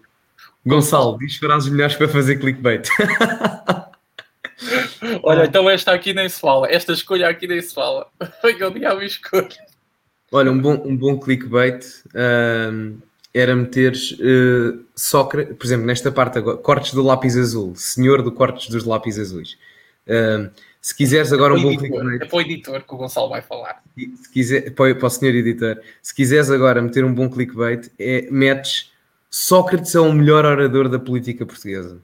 Gonçalo, 0.65 1.17
diz 1.17 1.37
frases 1.37 1.69
melhores 1.69 1.95
para 1.95 2.07
fazer 2.07 2.37
clickbait. 2.37 2.87
Olha, 5.23 5.45
então 5.45 5.69
esta 5.69 5.93
aqui 5.93 6.13
nem 6.13 6.27
se 6.27 6.39
fala. 6.39 6.69
Esta 6.69 6.93
escolha 6.93 7.29
aqui 7.29 7.47
nem 7.47 7.61
se 7.61 7.73
fala. 7.73 8.07
Foi 8.41 8.53
o 8.53 8.71
diabo 8.71 9.01
escolha. 9.01 9.47
Olha, 10.31 10.51
um 10.51 10.59
bom, 10.59 10.81
um 10.85 10.95
bom 10.95 11.17
clickbait 11.17 11.83
um, 12.13 12.97
era 13.33 13.55
meteres 13.55 14.11
uh, 14.11 14.85
Sócrates, 14.95 15.55
por 15.57 15.65
exemplo, 15.65 15.85
nesta 15.85 16.11
parte 16.11 16.37
agora, 16.37 16.57
cortes 16.57 16.93
do 16.93 17.01
lápis 17.01 17.37
azul, 17.37 17.73
senhor 17.75 18.21
do 18.21 18.31
cortes 18.31 18.69
dos 18.69 18.83
lápis 18.83 19.17
azuis. 19.17 19.57
Se 20.81 20.95
quiseres 20.95 21.33
agora 21.33 21.53
um 21.53 21.61
bom 21.61 21.75
clickbait. 21.75 22.21
É 22.21 22.25
para 22.25 22.37
o 22.37 22.41
editor 22.41 22.81
que 22.83 22.93
o 22.93 22.97
Gonçalo 22.97 23.29
vai 23.29 23.41
falar. 23.41 23.83
Se 23.95 24.31
quiser, 24.31 24.71
para, 24.71 24.95
para 24.95 25.07
o 25.07 25.09
senhor 25.09 25.35
editor, 25.35 25.81
se 26.01 26.13
quiseres 26.13 26.49
agora 26.49 26.81
meter 26.81 27.03
um 27.03 27.13
bom 27.13 27.29
clickbait, 27.29 27.91
é, 27.99 28.27
metes 28.31 28.91
Sócrates 29.29 29.93
é 29.93 29.99
o 29.99 30.11
melhor 30.11 30.43
orador 30.45 30.89
da 30.89 30.97
política 30.97 31.45
portuguesa. 31.45 32.01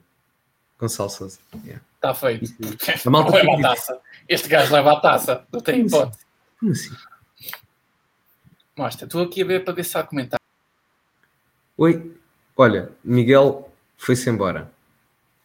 Gonçalo 0.78 1.10
Souza. 1.10 1.38
Yeah. 1.64 1.82
Está 1.94 2.14
feito. 2.14 2.54
A 3.04 3.10
malta 3.10 3.32
leva 3.32 3.58
a 3.58 3.62
taça. 3.62 4.00
Este 4.28 4.48
gajo 4.48 4.72
leva 4.72 4.92
a 4.92 5.00
taça. 5.00 5.46
Não 5.52 5.60
tem 5.60 5.76
assim? 5.76 5.86
hipótese. 5.86 6.26
Como 6.60 6.72
assim? 6.72 6.96
Mostra, 8.76 9.06
estou 9.06 9.22
aqui 9.22 9.42
a 9.42 9.46
ver 9.46 9.64
para 9.64 9.72
ver 9.72 9.84
se 9.84 9.96
há 9.96 10.02
comentário. 10.02 10.44
Oi. 11.78 12.14
Olha, 12.56 12.90
Miguel 13.02 13.70
foi-se 13.96 14.28
embora. 14.28 14.70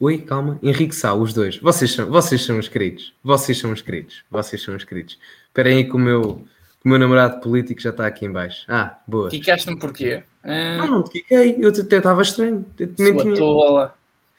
Oi, 0.01 0.17
calma. 0.17 0.57
Henrique 0.63 0.95
Sá, 0.95 1.13
os 1.13 1.31
dois. 1.31 1.57
Vocês 1.57 1.91
são, 1.91 2.09
vocês 2.09 2.43
são 2.43 2.57
os 2.57 2.67
queridos. 2.67 3.13
Vocês 3.23 3.59
são 3.59 3.71
os 3.71 3.83
queridos. 3.83 4.23
Vocês 4.31 4.59
são 4.59 4.75
os 4.75 4.83
queridos. 4.83 5.19
Espera 5.45 5.69
aí 5.69 5.83
que 5.83 5.95
o 5.95 5.99
meu, 5.99 6.43
o 6.83 6.89
meu 6.89 6.97
namorado 6.97 7.39
político 7.39 7.79
já 7.79 7.91
está 7.91 8.07
aqui 8.07 8.25
em 8.25 8.31
baixo. 8.31 8.65
Ah, 8.67 8.97
boa. 9.05 9.29
Quicaste-me 9.29 9.77
porquê? 9.77 10.23
Ah, 10.43 10.77
não, 10.77 10.87
não 10.87 11.03
te 11.03 11.11
quiquei. 11.11 11.55
Eu 11.59 11.69
até 11.69 11.97
estava 11.97 12.19
estranho. 12.23 12.65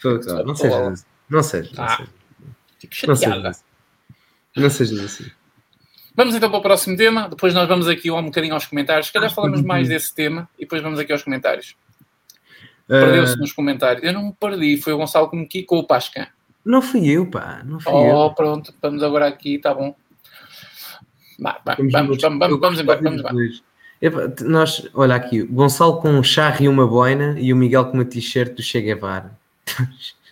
Sua 0.00 0.20
tola. 0.20 0.44
Não 0.44 0.56
seja 0.56 0.88
assim. 0.88 1.04
Não 1.30 1.42
seja. 1.44 1.70
Ah, 1.78 2.06
fico 2.80 2.94
chateada. 2.96 3.52
Não 4.56 4.68
seja 4.68 5.04
assim. 5.04 5.30
Vamos 6.16 6.34
então 6.34 6.50
para 6.50 6.58
o 6.58 6.62
próximo 6.62 6.96
tema. 6.96 7.28
Depois 7.28 7.54
nós 7.54 7.68
vamos 7.68 7.86
aqui 7.86 8.10
um 8.10 8.24
bocadinho 8.24 8.54
aos 8.54 8.66
comentários. 8.66 9.06
Se 9.06 9.12
calhar 9.12 9.30
ah, 9.30 9.34
falamos 9.34 9.62
mais 9.62 9.88
desse 9.88 10.12
tema 10.12 10.48
e 10.58 10.62
depois 10.62 10.82
vamos 10.82 10.98
aqui 10.98 11.12
aos 11.12 11.22
comentários. 11.22 11.76
Perdeu-se 13.00 13.34
uh... 13.34 13.38
nos 13.38 13.52
comentários. 13.52 14.04
Eu 14.04 14.12
não 14.12 14.26
me 14.26 14.32
perdi, 14.38 14.76
foi 14.76 14.92
o 14.92 14.98
Gonçalo 14.98 15.30
que 15.30 15.36
me 15.36 15.46
quicou 15.46 15.80
o 15.80 15.86
Pasca. 15.86 16.28
Não 16.64 16.82
fui 16.82 17.08
eu, 17.08 17.26
pá. 17.26 17.62
Não 17.64 17.80
fui 17.80 17.92
oh, 17.92 18.26
eu. 18.26 18.30
pronto, 18.34 18.72
vamos 18.80 19.02
agora 19.02 19.26
aqui, 19.26 19.58
tá 19.58 19.74
bom. 19.74 19.94
Vai, 21.38 21.56
vai, 21.64 21.76
vamos, 21.76 21.92
vamos, 21.92 22.18
vamos, 22.20 22.38
vamos, 22.38 22.60
vamos 22.60 22.80
embora, 22.80 23.00
vamos 23.02 23.20
embora. 23.20 24.34
nós, 24.42 24.88
olha 24.94 25.14
aqui, 25.14 25.42
o 25.42 25.52
Gonçalo 25.52 26.00
com 26.00 26.10
um 26.10 26.22
charro 26.22 26.62
e 26.62 26.68
uma 26.68 26.86
boina 26.86 27.34
e 27.38 27.52
o 27.52 27.56
Miguel 27.56 27.86
com 27.86 27.94
uma 27.94 28.04
t-shirt 28.04 28.54
do 28.54 28.62
Che 28.62 28.80
Guevara. 28.80 29.36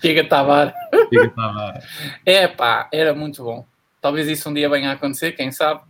Chega 0.00 0.24
Tavar. 0.28 0.72
Chega 1.12 1.30
Tavar. 1.30 1.82
É 2.24 2.46
pá, 2.48 2.88
era 2.92 3.12
muito 3.14 3.42
bom. 3.42 3.66
Talvez 4.00 4.28
isso 4.28 4.48
um 4.48 4.54
dia 4.54 4.68
venha 4.68 4.90
a 4.90 4.92
acontecer, 4.92 5.32
quem 5.32 5.50
sabe? 5.50 5.80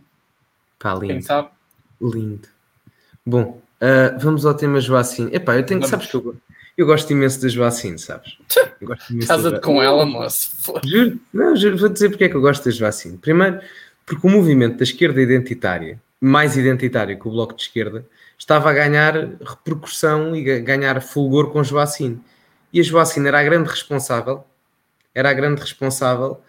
Pá, 0.79 0.93
lindo. 0.93 1.07
Quem 1.07 1.21
sabe? 1.21 1.49
Lindo. 2.01 2.47
Bom, 3.25 3.61
Uh, 3.81 4.19
vamos 4.19 4.45
ao 4.45 4.53
tema 4.53 4.81
Joacine. 4.81 5.33
Epá, 5.33 5.55
eu 5.55 5.65
tenho, 5.65 5.85
sabes 5.87 6.07
que 6.07 6.15
eu, 6.15 6.35
eu 6.77 6.85
gosto 6.85 7.11
imenso 7.11 7.41
da 7.41 7.47
Joacine, 7.47 7.97
sabes? 7.97 8.37
Casa-te 9.27 9.61
com 9.61 9.81
ela, 9.81 10.05
moço. 10.05 10.51
Juro, 10.83 11.19
não, 11.33 11.55
juro, 11.55 11.77
vou 11.77 11.89
dizer 11.89 12.09
porque 12.09 12.25
é 12.25 12.29
que 12.29 12.35
eu 12.35 12.41
gosto 12.41 12.65
da 12.65 12.71
Joacine. 12.71 13.17
Primeiro, 13.17 13.59
porque 14.05 14.25
o 14.27 14.29
movimento 14.29 14.77
da 14.77 14.83
esquerda 14.83 15.21
identitária, 15.21 16.01
mais 16.19 16.57
identitário 16.57 17.17
que 17.17 17.27
o 17.27 17.31
Bloco 17.31 17.55
de 17.55 17.61
Esquerda, 17.63 18.05
estava 18.37 18.69
a 18.69 18.73
ganhar 18.73 19.13
repercussão 19.13 20.35
e 20.35 20.49
a 20.51 20.59
ganhar 20.59 21.01
fulgor 21.01 21.51
com 21.51 21.63
Joacine. 21.63 22.19
E 22.71 22.79
a 22.79 22.83
Joacine 22.83 23.27
era 23.27 23.39
a 23.39 23.43
grande 23.43 23.69
responsável, 23.69 24.43
era 25.13 25.29
a 25.29 25.33
grande 25.33 25.61
responsável 25.61 26.39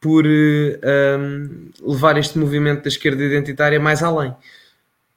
por 0.00 0.24
uh, 0.26 1.18
um, 1.18 1.70
levar 1.80 2.16
este 2.18 2.38
movimento 2.38 2.82
da 2.82 2.88
esquerda 2.88 3.22
identitária 3.22 3.80
mais 3.80 4.02
além. 4.02 4.34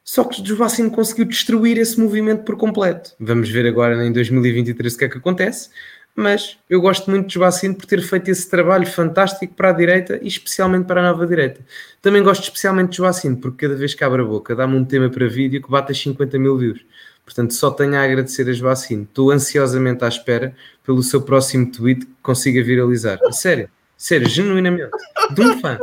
Só 0.04 0.24
que 0.24 0.43
Joacim 0.43 0.89
conseguiu 0.89 1.26
destruir 1.26 1.78
esse 1.78 1.99
movimento 1.99 2.43
por 2.43 2.58
completo. 2.58 3.12
Vamos 3.20 3.49
ver 3.49 3.68
agora 3.68 4.06
em 4.06 4.12
2023 4.12 4.93
o 4.93 4.97
que 4.97 5.06
é 5.06 5.10
que 5.10 5.18
acontece. 5.18 5.70
Mas 6.14 6.58
eu 6.70 6.82
gosto 6.82 7.10
muito 7.10 7.28
de 7.28 7.36
Joacim 7.36 7.74
por 7.74 7.86
ter 7.86 8.02
feito 8.02 8.30
esse 8.30 8.49
trabalho 8.49 8.86
fantástico 8.86 9.54
para 9.54 9.70
a 9.70 9.72
direita 9.72 10.20
e 10.22 10.28
especialmente 10.28 10.86
para 10.86 10.99
a 10.99 11.12
nova 11.12 11.26
direita. 11.26 11.62
Também 12.02 12.22
gosto 12.22 12.43
especialmente 12.43 12.91
de 12.91 12.97
Joacim 12.97 13.36
porque 13.36 13.66
cada 13.66 13.80
vez 13.80 13.93
que 13.93 14.04
abre 14.04 14.22
a 14.22 14.26
boca 14.26 14.54
dá-me 14.54 14.76
um 14.76 14.84
tema 14.84 15.10
para 15.10 15.28
vídeo 15.28 15.62
que 15.62 15.72
bate 15.72 15.93
a 15.93 15.95
50 15.95 16.38
mil 16.38 16.58
views. 16.58 16.82
Portanto, 17.24 17.54
só 17.54 17.72
tenho 17.72 17.95
a 17.95 18.04
agradecer 18.04 18.49
a 18.49 18.52
Joacim. 18.52 19.04
Estou 19.04 19.32
ansiosamente 19.32 20.04
à 20.04 20.08
espera 20.08 20.54
pelo 20.84 21.02
seu 21.02 21.22
próximo 21.22 21.72
tweet 21.72 22.06
que 22.06 22.12
consiga 22.22 22.62
viralizar. 22.62 23.18
Sério, 23.32 23.70
sério, 23.95 24.28
genuinamente. 24.28 24.91
De 25.34 25.41
um 25.41 25.60
fã. 25.62 25.80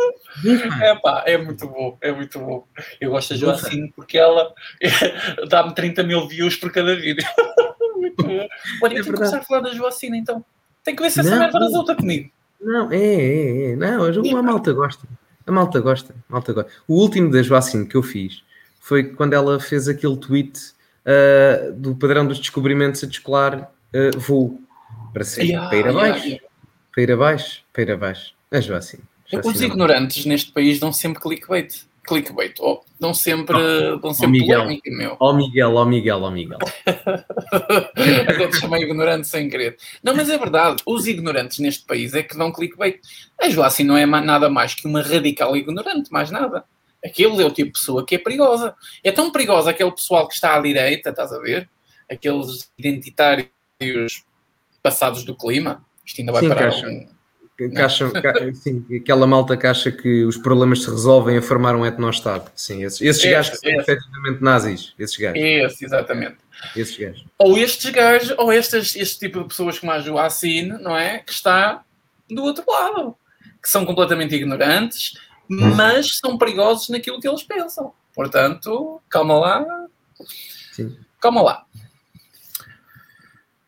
É 0.82 0.95
pá, 0.97 1.24
é 1.26 1.36
muito 1.36 1.66
bom, 1.66 1.97
é 2.01 2.12
muito 2.12 2.39
bom. 2.39 2.66
Eu 3.01 3.11
gosto 3.11 3.30
da 3.30 3.36
Joacine 3.36 3.93
porque 3.95 4.18
ela 4.18 4.53
dá-me 5.49 5.74
30 5.74 6.03
mil 6.05 6.26
views 6.28 6.57
por 6.57 6.70
cada 6.70 6.95
vídeo. 6.95 7.24
muito 7.97 8.22
bom. 8.22 8.49
Olha, 8.82 8.95
eu 8.95 9.01
é 9.01 9.03
tenho 9.03 9.05
que 9.05 9.12
começar 9.12 9.39
a 9.39 9.43
falar 9.43 9.61
da 9.61 9.70
Joacine 9.72 10.18
então. 10.18 10.45
Tem 10.84 10.95
que 10.95 11.03
ver 11.03 11.11
se 11.11 11.20
essa 11.20 11.30
não, 11.30 11.39
merda 11.39 11.59
resulta 11.59 11.95
comigo. 11.95 12.30
Não, 12.61 12.91
é, 12.91 12.97
é, 12.97 13.70
é. 13.72 13.76
Não, 13.76 14.05
a 14.05 14.43
malta 14.43 14.72
gosta. 14.72 15.07
A 15.47 15.53
malta 15.53 15.80
gosta. 15.80 16.14
A 16.28 16.32
malta 16.32 16.53
gosta. 16.53 16.70
O 16.86 16.95
último 16.95 17.30
da 17.30 17.43
Joacine 17.43 17.86
que 17.86 17.97
eu 17.97 18.03
fiz 18.03 18.43
foi 18.80 19.05
quando 19.05 19.34
ela 19.34 19.61
fez 19.61 19.89
aquele 19.89 20.16
tweet 20.16 20.59
uh, 21.05 21.72
do 21.72 21.95
padrão 21.95 22.26
dos 22.26 22.39
descobrimentos 22.39 23.03
a 23.05 23.07
descolar 23.07 23.70
uh, 23.95 24.18
voo. 24.18 24.61
Para 25.12 25.24
ser 25.24 25.45
yeah, 25.45 25.68
para 25.68 25.78
ir 25.78 25.89
abaixo. 25.89 26.18
Yeah, 26.18 26.26
yeah. 26.26 26.49
Para 26.93 27.03
ir 27.03 27.12
abaixo, 27.12 27.62
para 27.72 27.82
ir 27.82 27.91
abaixo. 27.93 28.34
A 28.51 28.61
Joacine. 28.61 29.03
Os 29.45 29.61
ignorantes 29.61 30.24
neste 30.24 30.53
país 30.53 30.79
dão 30.79 30.93
sempre 30.93 31.20
clickbait. 31.20 31.87
clickbait. 32.07 32.55
Oh, 32.61 32.81
dão 32.99 33.12
sempre, 33.12 33.57
oh, 33.57 33.99
dão 33.99 34.14
sempre 34.14 34.29
oh, 34.29 34.31
Miguel, 34.31 34.61
polémica, 34.61 34.91
meu. 34.91 35.16
Ó 35.20 35.31
oh, 35.31 35.35
Miguel, 35.35 35.74
ó 35.74 35.83
oh, 35.83 35.85
Miguel, 35.85 36.22
ó 36.22 36.29
oh, 36.29 36.31
Miguel. 36.31 36.59
Até 36.87 38.49
te 38.49 38.57
chamei 38.57 38.83
ignorante 38.83 39.29
sem 39.29 39.49
querer. 39.51 39.76
Não, 40.03 40.16
mas 40.16 40.31
é 40.31 40.39
verdade. 40.39 40.83
Os 40.87 41.07
ignorantes 41.07 41.59
neste 41.59 41.85
país 41.85 42.14
é 42.14 42.22
que 42.22 42.37
dão 42.37 42.51
clickbait. 42.51 43.01
A 43.41 43.51
Joacim 43.51 43.85
não 43.85 43.97
é 43.97 44.07
nada 44.07 44.49
mais 44.49 44.74
que 44.74 44.87
uma 44.87 45.03
radical 45.03 45.55
ignorante, 45.57 46.11
mais 46.11 46.31
nada. 46.31 46.64
Aquele 47.05 47.43
é 47.43 47.47
o 47.47 47.51
tipo 47.51 47.68
de 47.68 47.79
pessoa 47.79 48.05
que 48.05 48.14
é 48.14 48.18
perigosa. 48.18 48.74
É 49.05 49.12
tão 49.12 49.31
perigosa 49.31 49.70
aquele 49.70 49.93
pessoal 49.93 50.26
que 50.26 50.35
está 50.35 50.57
à 50.57 50.61
direita, 50.61 51.11
estás 51.11 51.33
a 51.33 51.39
ver? 51.39 51.68
Aqueles 52.11 52.70
identitários 52.79 53.51
passados 54.83 55.22
do 55.24 55.37
clima. 55.37 55.85
Isto 56.05 56.22
ainda 56.22 56.33
vai 56.33 56.43
Sim, 56.43 56.49
parar. 56.49 56.72
Um 56.72 57.18
que 57.59 57.68
que, 57.68 58.54
sim, 58.54 58.86
aquela 58.96 59.26
malta 59.26 59.56
que 59.56 59.66
acha 59.66 59.90
que 59.90 60.24
os 60.24 60.36
problemas 60.36 60.84
se 60.84 60.90
resolvem 60.90 61.38
a 61.38 61.42
formar 61.42 61.74
um 61.74 61.84
etnostado. 61.84 62.48
Sim, 62.54 62.84
esses, 62.84 63.00
esses 63.00 63.24
esse, 63.24 63.30
gajos 63.32 63.59
que 63.59 63.68
são 63.68 63.80
efetivamente 63.80 64.44
nazis. 64.44 64.94
Esses 64.96 65.16
gajos. 65.16 65.42
Esse, 65.42 65.84
exatamente. 65.84 66.36
Esses 66.76 66.96
gajos. 66.96 67.26
Ou 67.36 67.59
estes 67.59 67.90
gajos, 67.90 68.34
ou 68.38 68.52
estes, 68.52 68.94
este 68.94 69.18
tipo 69.18 69.40
de 69.40 69.48
pessoas 69.48 69.76
como 69.76 69.90
a 69.90 69.98
Joacine, 69.98 70.80
não 70.80 70.96
é? 70.96 71.18
Que 71.18 71.32
está 71.32 71.82
do 72.30 72.44
outro 72.44 72.62
lado. 72.68 73.16
Que 73.61 73.68
são 73.68 73.84
completamente 73.84 74.36
ignorantes, 74.36 75.14
mas 75.48 76.18
são 76.18 76.38
perigosos 76.38 76.88
naquilo 76.90 77.20
que 77.20 77.26
eles 77.26 77.42
pensam. 77.42 77.92
Portanto, 78.14 79.02
calma 79.09 79.36
lá. 79.36 79.66
Sim. 80.70 80.96
Calma 81.20 81.42
lá. 81.42 81.64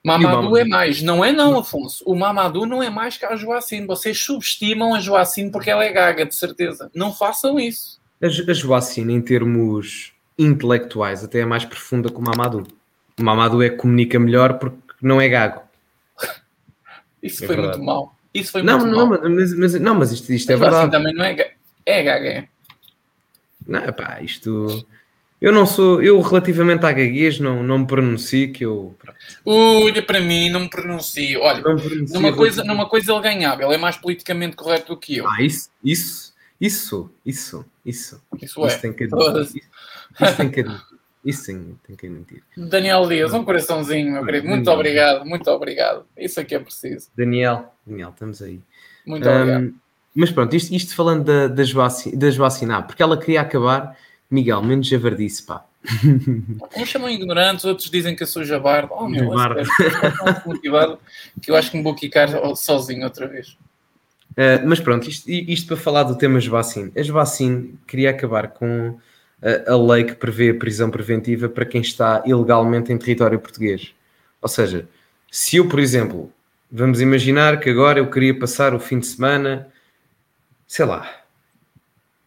Mamadou 0.04 0.56
é 0.56 0.64
mais. 0.64 1.02
Não 1.02 1.24
é 1.24 1.30
não, 1.32 1.58
Afonso. 1.58 2.02
O 2.06 2.14
Mamadou 2.14 2.66
não 2.66 2.82
é 2.82 2.88
mais 2.88 3.18
que 3.18 3.26
a 3.26 3.36
Joacine. 3.36 3.86
Vocês 3.86 4.18
subestimam 4.18 4.94
a 4.94 5.00
Joacine 5.00 5.50
porque 5.50 5.70
ela 5.70 5.84
é 5.84 5.92
gaga, 5.92 6.24
de 6.24 6.34
certeza. 6.34 6.90
Não 6.94 7.12
façam 7.12 7.58
isso. 7.58 8.00
A, 8.22 8.26
a 8.26 8.54
Joacine, 8.54 9.14
em 9.14 9.20
termos 9.20 10.12
intelectuais, 10.38 11.22
até 11.22 11.40
é 11.40 11.44
mais 11.44 11.64
profunda 11.64 12.08
que 12.08 12.16
o 12.16 12.22
Mamadou. 12.22 12.66
O 13.18 13.22
Mamadou 13.22 13.62
é 13.62 13.68
que 13.68 13.76
comunica 13.76 14.18
melhor 14.18 14.58
porque 14.58 14.78
não 15.02 15.20
é 15.20 15.28
gago. 15.28 15.62
Isso 17.22 17.44
é 17.44 17.46
foi 17.46 17.56
verdade. 17.56 17.76
muito 17.76 17.86
mal. 17.86 18.16
Isso 18.32 18.52
foi 18.52 18.62
não, 18.62 18.78
muito 18.78 18.96
não, 18.96 19.06
mal. 19.06 19.20
Mas, 19.30 19.54
mas, 19.54 19.74
não, 19.74 19.94
mas 19.94 20.12
isto, 20.12 20.32
isto 20.32 20.50
é 20.50 20.56
verdade. 20.56 20.90
também 20.90 21.14
não 21.14 21.24
é 21.24 21.34
gaga. 21.34 21.50
É 21.84 22.02
gaga, 22.02 22.28
é. 22.28 22.48
Não, 23.66 23.92
pá, 23.92 24.20
isto... 24.22 24.86
Eu 25.40 25.52
não 25.52 25.64
sou, 25.64 26.02
eu 26.02 26.20
relativamente 26.20 26.84
à 26.84 26.92
gaguez 26.92 27.40
não, 27.40 27.62
não 27.62 27.78
me 27.78 27.86
pronuncio 27.86 28.52
que 28.52 28.64
eu. 28.64 28.94
Olha 29.44 30.02
para 30.02 30.20
mim, 30.20 30.50
não 30.50 30.60
me 30.60 30.68
pronuncio. 30.70 31.40
Olha, 31.40 31.56
me 31.56 31.80
pronuncio 31.80 32.14
numa, 32.14 32.36
coisa, 32.36 32.62
numa 32.62 32.88
coisa 32.88 33.12
ele 33.12 33.22
ganhava, 33.22 33.64
ele 33.64 33.74
é 33.74 33.78
mais 33.78 33.96
politicamente 33.96 34.54
correto 34.54 34.94
do 34.94 35.00
que 35.00 35.16
eu. 35.16 35.26
Ah, 35.26 35.42
isso, 35.42 35.70
isso, 35.82 36.34
isso, 36.60 37.10
isso, 37.24 37.64
isso. 37.86 38.22
Isso, 38.40 38.66
é. 38.66 38.76
Tem 38.76 38.92
que 38.92 39.04
admitir. 39.04 39.40
Isso, 39.40 39.58
isso 40.20 40.36
tem 40.36 40.50
que 40.50 40.60
admitir. 40.60 41.00
Isso 41.24 41.44
sim, 41.44 41.76
tem 41.86 41.96
que 41.96 42.06
admitir. 42.06 42.42
Daniel 42.56 43.06
Dias, 43.06 43.34
um 43.34 43.44
coraçãozinho, 43.44 44.12
meu 44.12 44.24
querido. 44.24 44.46
Muito 44.46 44.64
Daniel. 44.64 44.78
obrigado, 44.78 45.24
muito 45.26 45.50
obrigado. 45.50 46.06
Isso 46.16 46.40
aqui 46.40 46.54
é 46.54 46.58
preciso. 46.58 47.10
Daniel, 47.16 47.74
Daniel, 47.86 48.10
estamos 48.10 48.40
aí. 48.40 48.60
Muito 49.06 49.28
um, 49.28 49.32
obrigado. 49.32 49.74
Mas 50.14 50.30
pronto, 50.30 50.56
isto, 50.56 50.74
isto 50.74 50.94
falando 50.94 51.24
da, 51.24 51.46
das, 51.46 51.70
vaci 51.70 52.16
das 52.16 52.36
vacinar, 52.36 52.86
porque 52.86 53.02
ela 53.02 53.18
queria 53.18 53.42
acabar 53.42 53.96
Miguel, 54.30 54.62
menos 54.62 54.86
javardice, 54.86 55.42
pá. 55.42 55.64
Uns 56.76 56.88
chamam 56.88 57.08
ignorantes, 57.08 57.64
outros 57.64 57.90
dizem 57.90 58.14
que 58.14 58.22
eu 58.22 58.26
sou 58.26 58.44
jabardo. 58.44 58.92
Oh, 58.92 59.08
meu, 59.08 59.24
jabardo. 59.24 59.62
Motivado 60.46 60.98
que 61.40 61.50
eu 61.50 61.56
acho 61.56 61.70
que 61.70 61.76
me 61.76 61.82
vou 61.82 61.94
quicar 61.94 62.28
sozinho 62.54 63.04
outra 63.04 63.26
vez. 63.26 63.56
Uh, 64.32 64.62
mas 64.64 64.78
pronto, 64.78 65.08
isto, 65.08 65.28
isto, 65.28 65.66
para 65.66 65.76
falar 65.76 66.02
do 66.04 66.16
tema 66.16 66.38
Esbacine. 66.38 66.92
A 66.96 67.00
Esbacine 67.00 67.78
queria 67.86 68.10
acabar 68.10 68.48
com 68.48 68.98
a, 69.42 69.72
a 69.72 69.76
lei 69.76 70.04
que 70.04 70.14
prevê 70.14 70.50
a 70.50 70.54
prisão 70.54 70.90
preventiva 70.90 71.48
para 71.48 71.64
quem 71.64 71.80
está 71.80 72.22
ilegalmente 72.24 72.92
em 72.92 72.98
território 72.98 73.40
português. 73.40 73.92
Ou 74.40 74.48
seja, 74.48 74.88
se 75.30 75.56
eu, 75.56 75.68
por 75.68 75.80
exemplo, 75.80 76.32
vamos 76.70 77.00
imaginar 77.00 77.58
que 77.58 77.70
agora 77.70 77.98
eu 77.98 78.10
queria 78.10 78.38
passar 78.38 78.74
o 78.74 78.80
fim 78.80 78.98
de 78.98 79.06
semana, 79.06 79.68
sei 80.66 80.84
lá, 80.84 81.10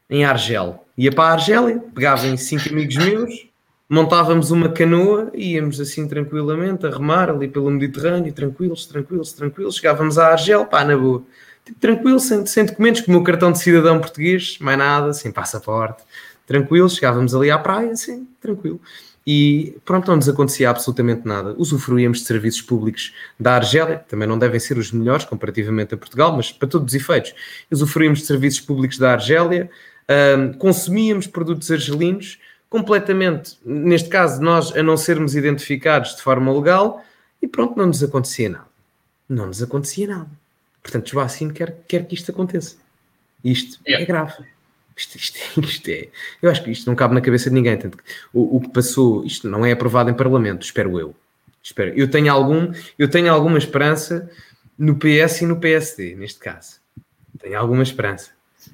em 0.09 0.25
Argel. 0.25 0.82
Ia 0.97 1.11
para 1.11 1.29
a 1.29 1.31
Argélia, 1.33 1.83
pegava 1.93 2.27
em 2.27 2.37
cinco 2.37 2.69
amigos 2.69 2.95
meus, 2.97 3.47
montávamos 3.89 4.51
uma 4.51 4.69
canoa 4.69 5.31
e 5.33 5.53
íamos 5.53 5.79
assim 5.79 6.07
tranquilamente 6.07 6.85
a 6.85 6.89
remar 6.89 7.29
ali 7.29 7.47
pelo 7.47 7.69
Mediterrâneo, 7.71 8.31
tranquilos, 8.31 8.85
tranquilos, 8.85 9.33
tranquilos. 9.33 9.75
Chegávamos 9.75 10.17
à 10.17 10.29
Argel, 10.29 10.65
pá, 10.65 10.83
na 10.83 10.95
boa. 10.97 11.23
Tipo, 11.65 11.79
tranquilo, 11.79 12.19
sem, 12.19 12.45
sem 12.45 12.65
documentos, 12.65 13.01
com 13.01 13.11
o 13.11 13.15
meu 13.15 13.23
cartão 13.23 13.51
de 13.51 13.59
cidadão 13.59 13.99
português, 13.99 14.57
mais 14.59 14.77
nada, 14.77 15.13
sem 15.13 15.31
passaporte. 15.31 16.03
Tranquilo, 16.45 16.89
chegávamos 16.89 17.33
ali 17.33 17.49
à 17.49 17.57
praia, 17.57 17.91
assim, 17.91 18.27
tranquilo. 18.41 18.79
E 19.25 19.77
pronto, 19.85 20.07
não 20.07 20.17
nos 20.17 20.27
acontecia 20.27 20.69
absolutamente 20.69 21.25
nada. 21.25 21.55
Usufruíamos 21.57 22.19
de 22.19 22.25
serviços 22.25 22.61
públicos 22.61 23.13
da 23.39 23.55
Argélia, 23.55 23.99
que 23.99 24.09
também 24.09 24.27
não 24.27 24.37
devem 24.37 24.59
ser 24.59 24.77
os 24.77 24.91
melhores 24.91 25.23
comparativamente 25.23 25.93
a 25.93 25.97
Portugal, 25.97 26.35
mas 26.35 26.51
para 26.51 26.67
todos 26.67 26.93
os 26.93 26.99
efeitos. 26.99 27.33
Usufruímos 27.71 28.19
de 28.19 28.25
serviços 28.25 28.59
públicos 28.59 28.97
da 28.97 29.13
Argélia, 29.13 29.69
um, 30.09 30.53
consumíamos 30.53 31.27
produtos 31.27 31.71
argelinos 31.71 32.39
completamente, 32.69 33.57
neste 33.63 34.09
caso, 34.09 34.41
nós 34.41 34.75
a 34.75 34.81
não 34.81 34.97
sermos 34.97 35.35
identificados 35.35 36.15
de 36.15 36.21
forma 36.21 36.51
legal 36.51 37.03
e 37.41 37.47
pronto, 37.47 37.77
não 37.77 37.85
nos 37.85 38.03
acontecia 38.03 38.49
nada. 38.49 38.67
Não 39.29 39.47
nos 39.47 39.61
acontecia 39.61 40.07
nada. 40.07 40.29
Portanto, 40.81 41.09
Joacim 41.09 41.49
quer, 41.49 41.77
quer 41.87 42.05
que 42.07 42.15
isto 42.15 42.31
aconteça. 42.31 42.75
Isto 43.43 43.79
yeah. 43.85 44.03
é 44.03 44.05
grave. 44.07 44.43
Isto, 44.95 45.17
isto, 45.17 45.59
isto, 45.61 45.87
é. 45.89 46.09
Eu 46.41 46.49
acho 46.49 46.63
que 46.63 46.71
isto 46.71 46.87
não 46.87 46.95
cabe 46.95 47.13
na 47.13 47.21
cabeça 47.21 47.49
de 47.49 47.55
ninguém. 47.55 47.77
Tanto 47.77 47.97
o, 48.33 48.57
o 48.57 48.61
que 48.61 48.69
passou, 48.69 49.25
isto 49.25 49.47
não 49.47 49.65
é 49.65 49.71
aprovado 49.71 50.09
em 50.09 50.13
Parlamento, 50.13 50.63
espero 50.63 50.99
eu. 50.99 51.15
Espero. 51.61 51.93
Eu 51.95 52.09
tenho 52.09 52.31
algum, 52.31 52.71
eu 52.97 53.09
tenho 53.09 53.31
alguma 53.31 53.57
esperança 53.57 54.29
no 54.77 54.97
PS 54.97 55.41
e 55.41 55.45
no 55.45 55.59
PSD, 55.59 56.15
neste 56.15 56.39
caso. 56.39 56.79
Tenho 57.39 57.57
alguma 57.57 57.83
esperança. 57.83 58.31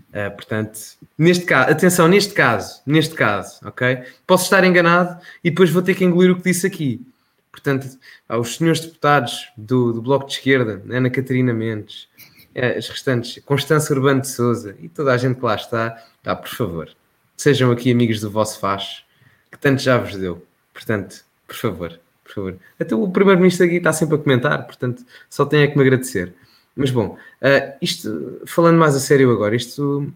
Uh, 0.09 0.31
portanto, 0.35 0.79
neste 1.15 1.45
caso, 1.45 1.71
atenção, 1.71 2.07
neste 2.07 2.33
caso, 2.33 2.81
neste 2.83 3.13
caso, 3.13 3.59
ok? 3.63 4.03
Posso 4.25 4.45
estar 4.45 4.63
enganado 4.63 5.21
e 5.43 5.51
depois 5.51 5.69
vou 5.69 5.83
ter 5.83 5.93
que 5.93 6.03
engolir 6.03 6.31
o 6.31 6.35
que 6.35 6.49
disse 6.49 6.65
aqui. 6.65 7.05
Portanto, 7.51 7.87
aos 8.27 8.55
senhores 8.55 8.79
deputados 8.79 9.49
do, 9.55 9.93
do 9.93 10.01
Bloco 10.01 10.25
de 10.25 10.33
Esquerda, 10.33 10.81
Ana 10.89 11.11
Catarina 11.11 11.53
Mendes, 11.53 12.07
uh, 12.55 12.77
as 12.77 12.89
restantes, 12.89 13.43
Constância 13.45 13.93
Urbano 13.93 14.21
de 14.21 14.29
Souza 14.29 14.75
e 14.79 14.89
toda 14.89 15.13
a 15.13 15.17
gente 15.17 15.37
que 15.37 15.45
lá 15.45 15.55
está, 15.55 16.03
tá, 16.23 16.35
por 16.35 16.49
favor, 16.49 16.89
sejam 17.37 17.71
aqui 17.71 17.91
amigos 17.91 18.19
do 18.19 18.31
vosso 18.31 18.59
faz, 18.59 19.03
que 19.51 19.59
tanto 19.59 19.81
já 19.81 19.97
vos 19.97 20.15
deu. 20.17 20.43
Portanto, 20.73 21.23
por 21.47 21.55
favor, 21.55 21.99
por 22.23 22.33
favor. 22.33 22.57
Até 22.79 22.95
o 22.95 23.07
Primeiro-Ministro 23.09 23.67
aqui 23.67 23.75
está 23.75 23.93
sempre 23.93 24.15
a 24.15 24.19
comentar, 24.19 24.65
portanto, 24.65 25.05
só 25.29 25.45
tenho 25.45 25.63
é 25.63 25.67
que 25.67 25.77
me 25.77 25.83
agradecer. 25.83 26.33
Mas 26.79 26.91
bom, 26.91 27.17
uh, 27.41 27.77
isto, 27.81 28.41
falando 28.45 28.77
mais 28.77 28.95
a 28.95 29.01
sério 29.01 29.29
agora, 29.33 29.53
isto 29.53 30.09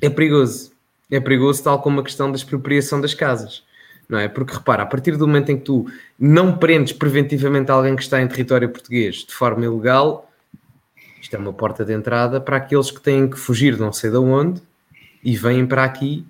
é 0.00 0.08
perigoso. 0.08 0.70
É 1.10 1.18
perigoso, 1.18 1.64
tal 1.64 1.82
como 1.82 1.98
a 1.98 2.04
questão 2.04 2.30
da 2.30 2.36
expropriação 2.36 3.00
das 3.00 3.14
casas. 3.14 3.64
Não 4.08 4.16
é? 4.16 4.28
Porque 4.28 4.54
repara, 4.54 4.84
a 4.84 4.86
partir 4.86 5.16
do 5.16 5.26
momento 5.26 5.50
em 5.50 5.56
que 5.58 5.64
tu 5.64 5.86
não 6.16 6.56
prendes 6.56 6.92
preventivamente 6.92 7.72
alguém 7.72 7.96
que 7.96 8.02
está 8.02 8.22
em 8.22 8.28
território 8.28 8.68
português 8.68 9.16
de 9.16 9.34
forma 9.34 9.64
ilegal, 9.64 10.30
isto 11.20 11.34
é 11.34 11.38
uma 11.38 11.52
porta 11.52 11.84
de 11.84 11.92
entrada 11.92 12.40
para 12.40 12.58
aqueles 12.58 12.92
que 12.92 13.00
têm 13.00 13.28
que 13.28 13.36
fugir 13.36 13.74
de 13.74 13.80
não 13.80 13.92
sei 13.92 14.08
de 14.08 14.18
onde 14.18 14.62
e 15.24 15.36
vêm 15.36 15.66
para 15.66 15.82
aqui, 15.82 16.24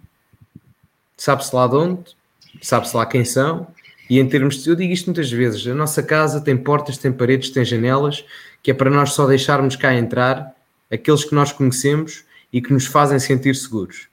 sabe-se 1.15 1.55
lá 1.55 1.67
de 1.67 1.77
onde, 1.77 2.17
sabe-se 2.63 2.97
lá 2.97 3.05
quem 3.05 3.23
são, 3.23 3.67
e 4.09 4.19
em 4.19 4.27
termos 4.27 4.63
de, 4.63 4.71
eu 4.71 4.75
digo 4.75 4.93
isto 4.93 5.07
muitas 5.07 5.31
vezes, 5.31 5.67
a 5.67 5.75
nossa 5.75 6.03
casa 6.03 6.41
tem 6.41 6.57
portas, 6.57 6.97
tem 6.97 7.13
paredes, 7.13 7.51
tem 7.51 7.65
janelas, 7.65 8.25
que 8.63 8.71
é 8.71 8.75
para 8.75 8.91
nós 8.91 9.13
só 9.13 9.27
deixarmos 9.27 9.77
cá 9.77 9.95
entrar 9.95 10.55
aqueles 10.91 11.25
que 11.25 11.35
nós 11.35 11.53
conhecemos 11.53 12.25
e 12.53 12.61
que 12.61 12.73
nos 12.73 12.87
fazem 12.87 13.19
sentir 13.19 13.55
seguros. 13.55 14.09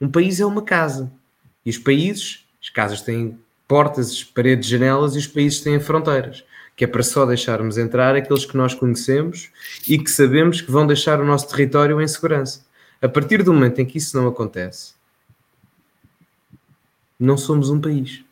Um 0.00 0.10
país 0.10 0.40
é 0.40 0.46
uma 0.46 0.62
casa. 0.62 1.10
E 1.64 1.70
os 1.70 1.78
países, 1.78 2.46
as 2.62 2.70
casas 2.70 3.02
têm 3.02 3.38
portas, 3.66 4.22
paredes, 4.22 4.68
janelas 4.68 5.14
e 5.14 5.18
os 5.18 5.26
países 5.26 5.60
têm 5.60 5.80
fronteiras. 5.80 6.44
Que 6.76 6.84
é 6.84 6.86
para 6.86 7.02
só 7.02 7.26
deixarmos 7.26 7.76
entrar 7.76 8.14
aqueles 8.14 8.44
que 8.44 8.56
nós 8.56 8.72
conhecemos 8.72 9.50
e 9.86 9.98
que 9.98 10.10
sabemos 10.10 10.60
que 10.60 10.70
vão 10.70 10.86
deixar 10.86 11.20
o 11.20 11.24
nosso 11.24 11.48
território 11.48 12.00
em 12.00 12.06
segurança. 12.06 12.64
A 13.02 13.08
partir 13.08 13.42
do 13.42 13.52
momento 13.52 13.80
em 13.80 13.86
que 13.86 13.98
isso 13.98 14.16
não 14.16 14.28
acontece, 14.28 14.94
não 17.18 17.36
somos 17.36 17.68
um 17.68 17.80
país. 17.80 18.24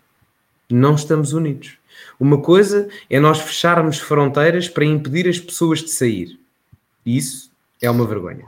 Não 0.70 0.94
estamos 0.94 1.32
unidos. 1.32 1.76
Uma 2.18 2.40
coisa 2.40 2.88
é 3.10 3.20
nós 3.20 3.40
fecharmos 3.40 3.98
fronteiras 3.98 4.68
para 4.68 4.84
impedir 4.84 5.28
as 5.28 5.38
pessoas 5.38 5.80
de 5.80 5.90
sair. 5.90 6.38
Isso 7.04 7.50
é 7.80 7.90
uma 7.90 8.06
vergonha. 8.06 8.44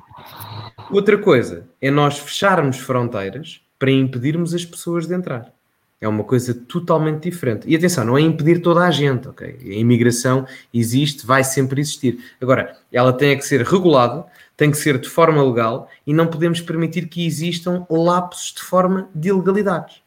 Outra 0.90 1.18
coisa 1.18 1.66
é 1.80 1.90
nós 1.90 2.18
fecharmos 2.18 2.78
fronteiras 2.78 3.60
para 3.78 3.90
impedirmos 3.90 4.54
as 4.54 4.64
pessoas 4.64 5.06
de 5.06 5.14
entrar. 5.14 5.52
É 6.00 6.08
uma 6.08 6.22
coisa 6.22 6.54
totalmente 6.54 7.28
diferente. 7.28 7.68
E 7.68 7.74
atenção, 7.74 8.04
não 8.04 8.16
é 8.16 8.20
impedir 8.20 8.62
toda 8.62 8.86
a 8.86 8.90
gente, 8.90 9.28
ok? 9.28 9.58
A 9.60 9.74
imigração 9.74 10.46
existe, 10.72 11.26
vai 11.26 11.42
sempre 11.42 11.80
existir. 11.80 12.18
Agora, 12.40 12.76
ela 12.92 13.12
tem 13.12 13.36
que 13.36 13.44
ser 13.44 13.62
regulada, 13.62 14.24
tem 14.56 14.70
que 14.70 14.76
ser 14.76 14.98
de 14.98 15.08
forma 15.08 15.42
legal 15.42 15.90
e 16.06 16.12
não 16.12 16.28
podemos 16.28 16.60
permitir 16.60 17.08
que 17.08 17.26
existam 17.26 17.84
lapsos 17.90 18.52
de 18.52 18.62
forma 18.62 19.08
de 19.12 19.28
ilegalidades. 19.28 20.00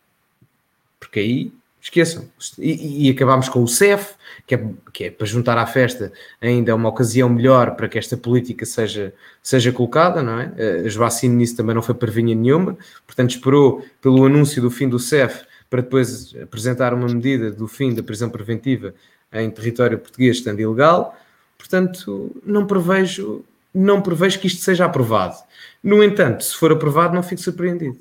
Porque 1.00 1.20
aí, 1.20 1.54
esqueçam. 1.82 2.30
E, 2.60 3.08
e 3.08 3.10
acabamos 3.10 3.50
com 3.50 3.64
o 3.64 3.68
CEF, 3.68 4.14
que 4.46 4.56
é, 4.56 4.70
que 4.94 5.04
é 5.06 5.12
para 5.12 5.26
juntar 5.26 5.58
à 5.58 5.66
festa 5.66 6.14
ainda 6.40 6.76
uma 6.76 6.90
ocasião 6.90 7.28
melhor 7.28 7.76
para 7.76 7.90
que 7.90 7.98
esta 7.98 8.16
política 8.16 8.66
seja, 8.66 9.14
seja 9.42 9.72
colocada, 9.72 10.22
não 10.22 10.40
é? 10.40 10.54
A 10.86 10.88
Joacine 10.88 11.36
nisso 11.36 11.58
também 11.58 11.74
não 11.74 11.82
foi 11.82 11.96
pervinha 11.96 12.36
nenhuma, 12.36 12.78
portanto 13.06 13.32
esperou 13.32 13.84
pelo 14.02 14.26
anúncio 14.26 14.62
do 14.62 14.70
fim 14.70 14.88
do 14.88 15.00
CEF 15.00 15.44
para 15.70 15.82
depois 15.82 16.36
apresentar 16.42 16.94
uma 16.94 17.08
medida 17.08 17.50
do 17.50 17.68
fim 17.68 17.94
da 17.94 18.04
prisão 18.04 18.30
preventiva 18.30 18.94
em 19.34 19.50
território 19.50 19.98
português 19.98 20.38
estando 20.38 20.60
ilegal. 20.60 21.18
Portanto, 21.58 22.36
não 22.46 22.68
prevejo, 22.68 23.46
não 23.74 24.02
prevejo 24.02 24.40
que 24.40 24.48
isto 24.48 24.62
seja 24.62 24.86
aprovado. 24.86 25.38
No 25.82 26.04
entanto, 26.04 26.44
se 26.44 26.56
for 26.56 26.72
aprovado, 26.72 27.16
não 27.16 27.24
fico 27.24 27.42
surpreendido. 27.42 27.98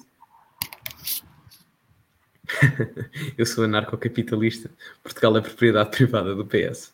Eu 3.37 3.47
sou 3.47 3.65
anarcocapitalista. 3.65 4.71
Portugal 5.03 5.37
é 5.37 5.41
propriedade 5.41 5.91
privada 5.91 6.35
do 6.35 6.47
PS. 6.47 6.93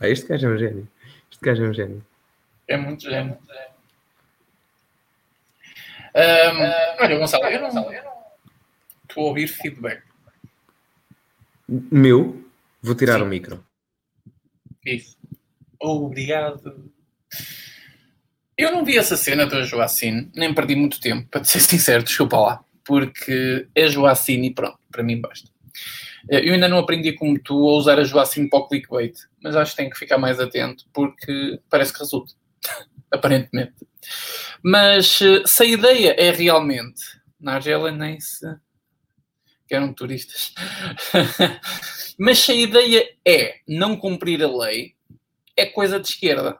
ah, 0.00 0.08
este 0.08 0.28
gajo 0.28 0.46
é 0.46 0.50
um 0.50 0.58
gênio. 0.58 0.88
Este 1.30 1.44
gajo 1.44 1.64
é 1.64 1.68
um 1.68 1.74
gênio. 1.74 2.06
É 2.68 2.76
muito 2.76 3.02
gênio. 3.02 3.38
Um, 6.14 7.02
olha, 7.02 7.18
Gonçalo, 7.18 7.44
eu 7.46 7.60
não, 7.60 7.92
Estou 9.08 9.24
a 9.24 9.28
ouvir 9.28 9.48
feedback. 9.48 10.02
Meu? 11.68 12.44
Vou 12.82 12.94
tirar 12.94 13.18
Sim. 13.18 13.22
o 13.22 13.26
micro. 13.26 13.64
Isso. 14.84 15.16
Obrigado. 15.80 16.90
Eu 18.56 18.70
não 18.70 18.84
vi 18.84 18.96
essa 18.96 19.16
cena 19.16 19.46
da 19.46 19.62
Joacine, 19.62 20.30
nem 20.34 20.54
perdi 20.54 20.76
muito 20.76 21.00
tempo, 21.00 21.28
para 21.28 21.42
ser 21.42 21.60
sincero, 21.60 22.04
desculpa 22.04 22.36
lá, 22.38 22.64
porque 22.84 23.68
é 23.74 23.86
Joacine 23.86 24.48
e 24.48 24.54
pronto, 24.54 24.78
para 24.90 25.02
mim 25.02 25.20
basta. 25.20 25.50
Eh, 26.30 26.48
eu 26.48 26.54
ainda 26.54 26.68
não 26.68 26.78
aprendi 26.78 27.12
como 27.12 27.38
tu 27.38 27.68
a 27.68 27.76
usar 27.76 27.98
a 27.98 28.04
Joacine 28.04 28.48
para 28.48 28.60
o 28.60 28.68
clickbait, 28.68 29.14
mas 29.42 29.56
acho 29.56 29.72
que 29.72 29.76
tenho 29.78 29.90
que 29.90 29.98
ficar 29.98 30.18
mais 30.18 30.38
atento, 30.40 30.84
porque 30.92 31.60
parece 31.68 31.92
que 31.92 32.00
resulta, 32.00 32.34
aparentemente. 33.10 33.74
Mas 34.62 35.20
eh, 35.22 35.42
se 35.46 35.62
a 35.62 35.66
ideia 35.66 36.14
é 36.18 36.30
realmente, 36.30 37.02
na 37.40 37.54
Argélia 37.54 37.90
nem 37.90 38.20
se 38.20 38.46
que 39.66 39.74
eram 39.74 39.92
turistas. 39.92 40.54
Mas 42.18 42.38
se 42.38 42.52
a 42.52 42.54
ideia 42.54 43.16
é 43.26 43.60
não 43.66 43.96
cumprir 43.96 44.42
a 44.42 44.48
lei, 44.48 44.94
é 45.56 45.66
coisa 45.66 45.98
de 45.98 46.08
esquerda. 46.08 46.58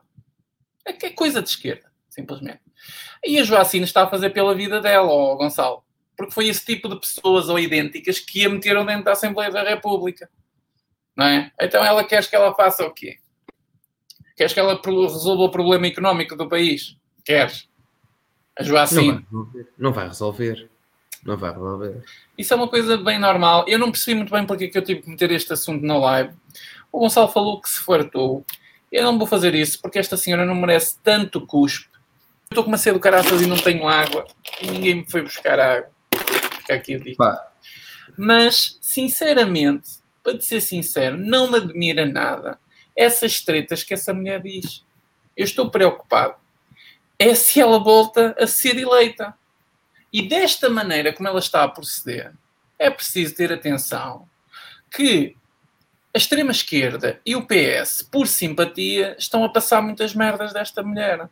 É 0.85 0.91
que 0.91 1.05
é 1.05 1.09
coisa 1.11 1.41
de 1.41 1.49
esquerda, 1.49 1.91
simplesmente. 2.09 2.61
E 3.23 3.39
a 3.39 3.43
Joacine 3.43 3.85
está 3.85 4.03
a 4.03 4.09
fazer 4.09 4.31
pela 4.31 4.55
vida 4.55 4.81
dela, 4.81 5.07
ó 5.07 5.35
Gonçalo. 5.35 5.84
Porque 6.15 6.33
foi 6.33 6.47
esse 6.47 6.65
tipo 6.65 6.87
de 6.87 6.99
pessoas 6.99 7.49
ou 7.49 7.59
idênticas 7.59 8.19
que 8.19 8.45
a 8.45 8.49
meteram 8.49 8.85
dentro 8.85 9.03
da 9.03 9.11
Assembleia 9.11 9.51
da 9.51 9.63
República. 9.63 10.29
Não 11.15 11.25
é? 11.25 11.51
Então 11.59 11.83
ela 11.83 12.03
quer 12.03 12.27
que 12.27 12.35
ela 12.35 12.53
faça 12.53 12.85
o 12.85 12.91
quê? 12.91 13.17
Queres 14.35 14.53
que 14.53 14.59
ela 14.59 14.79
resolva 14.83 15.43
o 15.43 15.49
problema 15.49 15.87
económico 15.87 16.35
do 16.35 16.49
país? 16.49 16.97
Queres? 17.23 17.69
A 18.57 18.63
Joacine. 18.63 19.25
Não 19.31 19.45
vai 19.45 19.65
Não 19.77 19.93
vai 19.93 20.07
resolver. 20.07 20.69
Não 21.25 21.37
vai 21.37 21.51
resolver. 21.51 22.03
Isso 22.37 22.53
é 22.53 22.57
uma 22.57 22.67
coisa 22.67 22.97
bem 22.97 23.17
normal. 23.17 23.65
Eu 23.67 23.79
não 23.79 23.91
percebi 23.91 24.15
muito 24.15 24.31
bem 24.31 24.45
porque 24.45 24.65
é 24.65 24.67
que 24.67 24.77
eu 24.77 24.83
tive 24.83 25.01
que 25.01 25.09
meter 25.09 25.31
este 25.31 25.53
assunto 25.53 25.85
na 25.85 25.97
live. 25.97 26.33
O 26.91 26.99
Gonçalo 26.99 27.29
falou 27.29 27.61
que 27.61 27.69
se 27.69 27.79
fartou. 27.79 28.45
Eu 28.91 29.03
não 29.03 29.17
vou 29.17 29.27
fazer 29.27 29.55
isso 29.55 29.81
porque 29.81 29.99
esta 29.99 30.17
senhora 30.17 30.45
não 30.45 30.55
merece 30.55 30.99
tanto 31.01 31.45
cuspe. 31.45 31.89
Eu 31.93 32.51
estou 32.51 32.63
com 32.63 32.69
uma 32.69 32.77
sede 32.77 32.93
do 32.93 32.99
caraças 32.99 33.41
e 33.41 33.47
não 33.47 33.57
tenho 33.57 33.87
água. 33.87 34.27
E 34.61 34.67
ninguém 34.67 34.95
me 34.95 35.09
foi 35.09 35.21
buscar 35.21 35.59
água. 35.59 35.89
Fica 36.65 36.73
aqui 36.73 36.95
a 36.95 36.99
dica. 36.99 37.47
Mas, 38.17 38.79
sinceramente, 38.81 39.99
para 40.23 40.37
te 40.37 40.43
ser 40.43 40.61
sincero, 40.61 41.15
não 41.15 41.51
me 41.51 41.57
admira 41.57 42.05
nada 42.05 42.59
essas 42.95 43.41
tretas 43.41 43.83
que 43.83 43.93
essa 43.93 44.13
mulher 44.13 44.41
diz. 44.41 44.83
Eu 45.37 45.45
estou 45.45 45.69
preocupado. 45.69 46.35
É 47.19 47.35
se 47.35 47.61
ela 47.61 47.77
volta 47.77 48.35
a 48.39 48.47
ser 48.47 48.77
eleita. 48.77 49.37
E 50.11 50.27
desta 50.27 50.69
maneira 50.69 51.13
como 51.13 51.27
ela 51.27 51.39
está 51.39 51.63
a 51.63 51.67
proceder, 51.67 52.33
é 52.79 52.89
preciso 52.89 53.35
ter 53.35 53.51
atenção 53.51 54.27
que 54.89 55.35
a 56.13 56.17
extrema-esquerda 56.17 57.19
e 57.25 57.35
o 57.35 57.45
PS, 57.45 58.01
por 58.01 58.27
simpatia, 58.27 59.15
estão 59.19 59.43
a 59.43 59.49
passar 59.49 59.81
muitas 59.81 60.15
merdas 60.15 60.53
desta 60.53 60.81
mulher. 60.81 61.29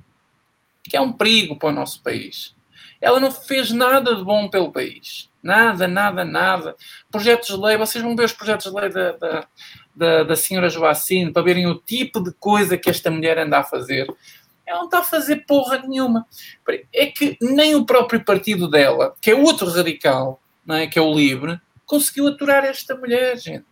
Que 0.84 0.97
é 0.97 1.01
um 1.01 1.14
perigo 1.14 1.57
para 1.57 1.69
o 1.69 1.72
nosso 1.72 2.03
país. 2.03 2.53
Ela 3.03 3.19
não 3.19 3.31
fez 3.31 3.71
nada 3.71 4.15
de 4.15 4.23
bom 4.23 4.49
pelo 4.49 4.71
país. 4.71 5.30
Nada, 5.41 5.88
nada, 5.88 6.23
nada. 6.23 6.75
Projetos 7.11 7.49
de 7.49 7.57
lei, 7.57 7.75
vocês 7.75 8.03
vão 8.03 8.15
ver 8.15 8.25
os 8.25 8.34
projetos 8.34 8.71
de 8.71 8.80
lei 8.80 8.89
da, 8.89 9.11
da, 9.11 9.47
da, 9.95 10.23
da 10.23 10.35
senhora 10.35 10.69
Joacine 10.69 11.34
para 11.34 11.41
verem 11.41 11.67
o 11.67 11.75
tipo 11.75 12.23
de 12.23 12.31
coisa 12.34 12.77
que 12.77 12.89
esta 12.89 13.11
mulher 13.11 13.38
anda 13.38 13.59
a 13.59 13.63
fazer 13.63 14.07
ela 14.65 14.80
não 14.80 14.85
está 14.85 14.99
a 14.99 15.03
fazer 15.03 15.45
porra 15.45 15.80
nenhuma. 15.80 16.25
É 16.93 17.05
que 17.07 17.38
nem 17.41 17.75
o 17.75 17.85
próprio 17.85 18.23
partido 18.23 18.69
dela, 18.69 19.15
que 19.21 19.31
é 19.31 19.35
outro 19.35 19.69
radical, 19.69 20.41
não 20.65 20.75
é? 20.75 20.88
que 20.88 20.97
é 20.97 21.01
o 21.01 21.13
Livre, 21.13 21.59
conseguiu 21.85 22.27
aturar 22.27 22.63
esta 22.63 22.95
mulher, 22.95 23.38
gente. 23.38 23.65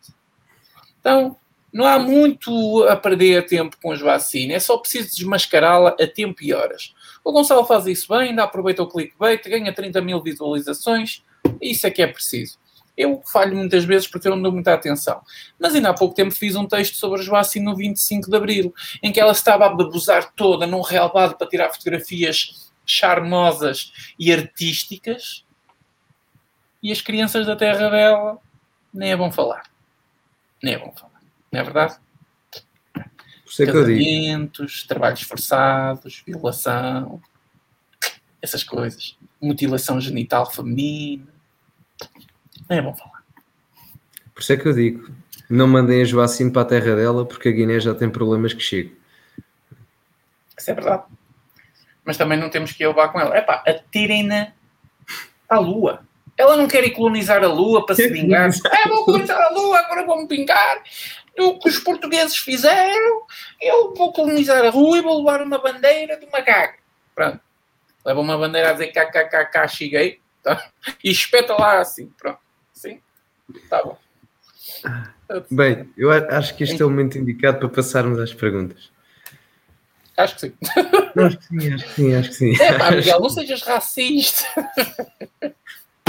Então, 1.00 1.36
não 1.74 1.86
há 1.86 1.98
muito 1.98 2.84
a 2.84 2.96
perder 2.96 3.46
tempo 3.46 3.78
com 3.82 3.92
as 3.92 4.02
vacinas, 4.02 4.58
é 4.58 4.60
só 4.60 4.78
preciso 4.78 5.16
desmascará-la 5.16 5.96
a 6.00 6.08
tempo 6.08 6.44
e 6.44 6.54
horas. 6.54 6.94
O 7.24 7.32
Gonçalo 7.32 7.66
faz 7.66 7.86
isso 7.86 8.08
bem, 8.08 8.30
ainda 8.30 8.44
aproveita 8.44 8.82
o 8.82 8.88
clickbait, 8.88 9.44
ganha 9.48 9.74
30 9.74 10.02
mil 10.02 10.22
visualizações, 10.22 11.24
isso 11.62 11.86
é 11.86 11.92
que 11.92 12.02
é 12.02 12.08
preciso. 12.08 12.60
Eu 12.98 13.22
falho 13.32 13.56
muitas 13.56 13.86
vezes 13.86 14.08
porque 14.08 14.28
eu 14.28 14.36
não 14.36 14.42
dou 14.42 14.52
muita 14.52 14.74
atenção. 14.74 15.22
Mas 15.60 15.74
ainda 15.74 15.90
há 15.90 15.94
pouco 15.94 16.14
tempo 16.14 16.32
fiz 16.32 16.56
um 16.56 16.68
texto 16.68 16.96
sobre 16.96 17.22
a 17.22 17.24
Joacine 17.24 17.66
no 17.66 17.76
25 17.76 18.30
de 18.30 18.36
Abril, 18.36 18.74
em 19.02 19.12
que 19.12 19.20
ela 19.20 19.32
estava 19.32 19.66
a 19.66 19.70
babuzar 19.70 20.34
toda 20.36 20.68
num 20.68 20.82
relvado 20.82 21.38
para 21.38 21.48
tirar 21.48 21.74
fotografias 21.74 22.72
charmosas 22.86 23.92
e 24.20 24.32
artísticas. 24.32 25.46
E 26.84 26.92
as 26.92 27.02
crianças 27.02 27.46
da 27.46 27.56
terra 27.56 27.90
dela 27.90 28.38
nem 28.94 29.12
é 29.12 29.16
bom 29.16 29.32
falar. 29.32 29.64
Nem 30.62 30.74
é 30.74 30.80
bom 30.80 30.92
falar. 30.92 31.22
Não 31.52 31.60
é 31.60 31.64
verdade? 31.64 31.98
Por 33.58 33.66
Casamentos, 33.66 34.84
trabalhos 34.88 35.22
forçados, 35.22 36.24
violação, 36.26 37.22
essas 38.42 38.64
coisas. 38.64 39.18
Mutilação 39.42 40.00
genital 40.00 40.50
feminina 40.50 41.28
é 42.70 42.82
bom 42.82 42.94
falar. 42.94 43.24
Por 44.34 44.42
isso 44.42 44.54
é 44.54 44.58
que 44.58 44.68
eu 44.68 44.74
digo: 44.74 45.12
não 45.50 45.68
mandem 45.68 46.02
a 46.02 46.06
Joacine 46.06 46.52
para 46.52 46.62
a 46.62 46.66
terra 46.66 46.96
dela, 46.96 47.26
porque 47.26 47.50
a 47.50 47.52
Guiné 47.52 47.80
já 47.80 47.94
tem 47.94 48.10
problemas 48.10 48.54
que 48.54 48.62
chegam. 48.62 48.94
Isso 50.58 50.72
é 50.72 50.74
verdade. 50.74 51.04
Mas 52.06 52.18
também 52.18 52.40
não 52.40 52.50
temos 52.50 52.72
que 52.72 52.84
ir 52.84 52.88
levar 52.88 53.10
com 53.10 53.20
ela. 53.20 53.36
É 53.36 53.42
pá, 53.42 53.64
atirem-na 53.68 54.54
à 55.50 55.60
Lua. 55.60 56.06
Ela 56.38 56.58
não 56.58 56.68
quer 56.68 56.84
ir 56.84 56.92
colonizar 56.92 57.44
a 57.44 57.48
Lua 57.48 57.86
para 57.86 57.96
se 57.96 58.08
vingar. 58.08 58.50
é, 58.72 58.88
vou 58.88 59.06
colonizar 59.06 59.40
a 59.40 59.50
Lua, 59.54 59.78
agora 59.80 60.06
vou-me 60.06 60.28
vingar. 60.28 60.82
O 61.38 61.60
que 61.60 61.70
os 61.70 61.80
portugueses 61.80 62.38
fizeram, 62.38 63.26
eu 63.60 63.94
vou 63.94 64.12
colonizar 64.12 64.64
a 64.66 64.70
Lua 64.70 64.98
e 64.98 65.02
vou 65.02 65.20
levar 65.20 65.42
uma 65.42 65.58
bandeira 65.58 66.18
de 66.18 66.26
uma 66.26 66.42
gaga. 66.42 66.76
Pronto. 67.16 67.40
Leva 68.06 68.20
uma 68.20 68.38
bandeira 68.38 68.70
a 68.70 68.74
dizer 68.74 68.88
kkkk, 68.88 69.68
cheguei. 69.68 70.20
Tá? 70.44 70.70
E 71.04 71.12
espeta 71.12 71.54
lá 71.54 71.80
assim. 71.80 72.08
Pronto. 72.18 72.40
Sim, 72.74 73.00
tá 73.70 73.84
bom. 73.84 73.98
Bem, 75.50 75.90
eu 75.96 76.12
acho 76.12 76.56
que 76.56 76.64
este 76.64 76.82
é 76.82 76.86
o 76.86 76.90
momento 76.90 77.18
indicado 77.18 77.60
para 77.60 77.70
passarmos 77.70 78.20
às 78.20 78.34
perguntas. 78.34 78.92
Acho 80.18 80.36
que 80.36 80.42
sim. 80.42 80.54
Acho 81.16 81.38
que 81.38 81.46
sim, 81.46 81.74
acho 81.74 81.86
que 81.86 81.94
sim, 81.94 82.16
acho 82.16 82.30
que 82.30 82.36
sim. 82.36 82.62
É 82.62 82.78
pá, 82.78 82.92
Miguel, 82.92 83.20
não 83.20 83.30
sejas 83.30 83.62
racista. 83.62 84.46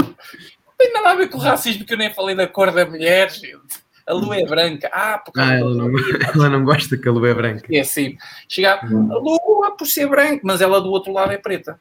Não 0.01 0.73
tem 0.77 0.93
nada 0.93 1.11
a 1.11 1.15
ver 1.15 1.29
com 1.29 1.37
o 1.37 1.41
racismo 1.41 1.85
que 1.85 1.93
eu 1.93 1.97
nem 1.97 2.13
falei 2.13 2.35
da 2.35 2.47
cor 2.47 2.71
da 2.71 2.85
mulher, 2.85 3.29
gente. 3.31 3.82
A 4.05 4.13
lua 4.13 4.37
é 4.37 4.45
branca. 4.45 4.89
Ah, 4.91 5.17
porque 5.17 5.39
ah, 5.39 5.53
ela, 5.53 5.73
não, 5.73 5.89
ela 6.35 6.49
não 6.49 6.63
gosta 6.65 6.97
que 6.97 7.07
a 7.07 7.11
lua 7.11 7.29
é 7.29 7.33
branca. 7.33 7.65
É 7.71 7.79
assim. 7.79 8.17
Chega 8.49 8.79
a 8.81 8.85
lua 8.85 9.75
por 9.77 9.87
ser 9.87 10.07
branca, 10.07 10.41
mas 10.43 10.61
ela 10.61 10.81
do 10.81 10.89
outro 10.89 11.13
lado 11.13 11.31
é 11.31 11.37
preta. 11.37 11.79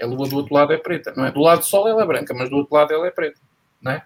A 0.00 0.06
lua 0.06 0.28
do 0.28 0.36
outro 0.36 0.54
lado 0.54 0.72
é 0.72 0.78
preta, 0.78 1.12
não 1.16 1.26
é? 1.26 1.30
Do 1.30 1.40
lado 1.40 1.58
do 1.58 1.64
sol 1.64 1.88
ela 1.88 2.02
é 2.02 2.06
branca, 2.06 2.32
mas 2.32 2.48
do 2.48 2.56
outro 2.56 2.74
lado 2.74 2.92
ela 2.92 3.06
é 3.06 3.10
preta, 3.10 3.40
não 3.82 3.92
é? 3.92 4.02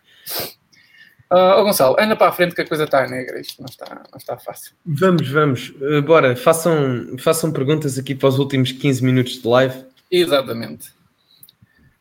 Uh, 1.31 1.59
oh 1.59 1.65
Gonçalo, 1.65 1.97
anda 1.99 2.15
para 2.15 2.29
a 2.29 2.33
frente 2.33 2.55
que 2.55 2.61
a 2.61 2.67
coisa 2.67 2.85
está 2.85 3.07
negra, 3.07 3.41
isto 3.41 3.61
não 3.61 3.67
está, 3.67 4.03
não 4.11 4.19
está 4.19 4.39
fácil. 4.39 4.73
Vamos, 4.85 5.29
vamos. 5.29 5.71
Uh, 5.81 6.03
bora, 6.03 6.37
façam, 6.37 7.17
façam 7.19 7.51
perguntas 7.53 7.99
aqui 7.99 8.15
para 8.15 8.29
os 8.29 8.39
últimos 8.39 8.73
15 8.73 9.05
minutos 9.05 9.41
de 9.41 9.49
live. 9.49 9.85
Exatamente. 10.11 10.93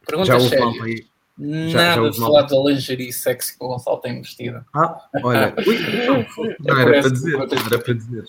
Perguntas 0.06 0.28
Já 0.28 0.38
houve 0.38 0.58
malta 0.58 1.11
Nada 1.44 2.12
de 2.12 2.20
falar 2.20 2.44
da 2.44 2.56
lingerie 2.56 3.12
sexy 3.12 3.58
que 3.58 3.66
o 3.66 3.68
Gonçalo 3.68 3.98
tem 3.98 4.22
vestido. 4.22 4.64
Ah, 4.76 5.02
olha, 5.24 5.56
ui, 5.66 6.56
não, 6.60 6.80
era 6.80 7.02
para 7.02 7.10
dizer, 7.10 7.36
era 7.36 7.80
para 7.80 7.94
dizer. 7.96 8.24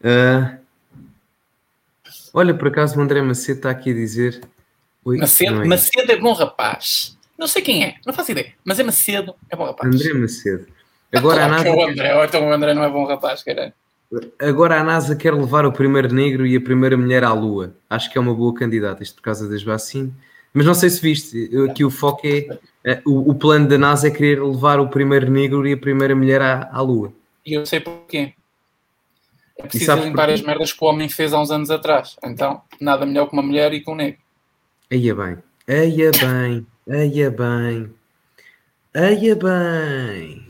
Uh, 0.00 0.58
olha, 2.32 2.54
por 2.54 2.66
acaso 2.66 2.98
o 2.98 3.02
André 3.02 3.22
Macedo 3.22 3.58
está 3.58 3.70
aqui 3.70 3.90
a 3.90 3.94
dizer. 3.94 4.40
Ui, 5.04 5.18
Macedo, 5.18 5.62
é 5.62 5.64
Macedo 5.64 6.10
é 6.10 6.16
bom 6.16 6.32
rapaz. 6.32 7.16
Não 7.38 7.46
sei 7.46 7.62
quem 7.62 7.84
é, 7.84 7.94
não 8.04 8.12
faço 8.12 8.32
ideia, 8.32 8.52
mas 8.64 8.80
é 8.80 8.82
Macedo, 8.82 9.36
é 9.48 9.54
bom 9.54 9.64
rapaz. 9.64 9.94
André 9.94 10.12
Macedo. 10.12 10.66
Agora 11.14 11.36
claro 11.36 11.52
a 11.52 11.56
NASA. 11.56 11.68
É 11.68 11.72
o 11.72 11.88
André, 11.88 12.24
então 12.24 12.48
o 12.48 12.52
André 12.52 12.74
não 12.74 12.82
é 12.82 12.90
bom 12.90 13.04
rapaz, 13.06 13.44
caralho. 13.44 13.72
Agora 14.40 14.80
a 14.80 14.82
NASA 14.82 15.14
quer 15.14 15.32
levar 15.32 15.64
o 15.64 15.72
primeiro 15.72 16.12
negro 16.12 16.44
e 16.44 16.56
a 16.56 16.60
primeira 16.60 16.96
mulher 16.96 17.22
à 17.22 17.32
Lua. 17.32 17.76
Acho 17.88 18.10
que 18.10 18.18
é 18.18 18.20
uma 18.20 18.34
boa 18.34 18.52
candidata, 18.52 19.04
isto 19.04 19.14
por 19.14 19.22
causa 19.22 19.48
das 19.48 19.62
vacinas. 19.62 20.12
Mas 20.54 20.64
não 20.64 20.74
sei 20.74 20.88
se 20.88 21.02
viste, 21.02 21.50
aqui 21.68 21.84
o 21.84 21.90
foco 21.90 22.24
é, 22.24 22.46
é 22.84 23.02
o, 23.04 23.32
o, 23.32 23.34
plano 23.34 23.66
da 23.66 23.76
NASA 23.76 24.06
é 24.06 24.10
querer 24.12 24.40
levar 24.40 24.78
o 24.78 24.88
primeiro 24.88 25.28
negro 25.28 25.66
e 25.66 25.72
a 25.72 25.76
primeira 25.76 26.14
mulher 26.14 26.40
à, 26.40 26.70
à 26.72 26.80
Lua. 26.80 27.12
E 27.44 27.54
eu 27.54 27.66
sei 27.66 27.80
porquê. 27.80 28.34
É 29.58 29.64
preciso 29.64 29.96
limpar 29.96 30.30
as 30.30 30.40
merdas 30.40 30.72
que 30.72 30.84
o 30.84 30.86
homem 30.86 31.08
fez 31.08 31.32
há 31.32 31.40
uns 31.40 31.50
anos 31.50 31.72
atrás. 31.72 32.16
Então, 32.24 32.62
nada 32.80 33.04
melhor 33.04 33.26
que 33.26 33.32
uma 33.32 33.42
mulher 33.42 33.72
e 33.72 33.80
com 33.80 33.92
um 33.92 33.96
negro. 33.96 34.20
Aí 34.90 35.10
é 35.10 35.14
bem, 35.14 35.38
aí 35.66 36.02
é 36.02 36.10
bem, 36.12 36.66
aí 36.88 37.22
é 37.22 37.30
bem, 37.30 37.94
aí 38.94 39.30
é 39.30 39.34
bem, 39.34 40.48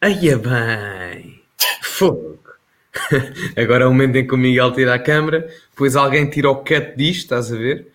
aí 0.00 0.28
é 0.28 0.36
bem. 0.36 1.42
Fogo. 1.82 2.38
Agora 3.56 3.84
é 3.84 3.86
o 3.86 3.90
momento 3.90 4.16
em 4.16 4.26
que 4.26 4.34
o 4.34 4.38
Miguel 4.38 4.72
tira 4.72 4.94
a 4.94 4.98
câmera, 4.98 5.48
depois 5.70 5.96
alguém 5.96 6.30
tira 6.30 6.50
o 6.50 6.56
cut 6.56 6.94
disto, 6.96 7.22
estás 7.22 7.52
a 7.52 7.56
ver? 7.56 7.92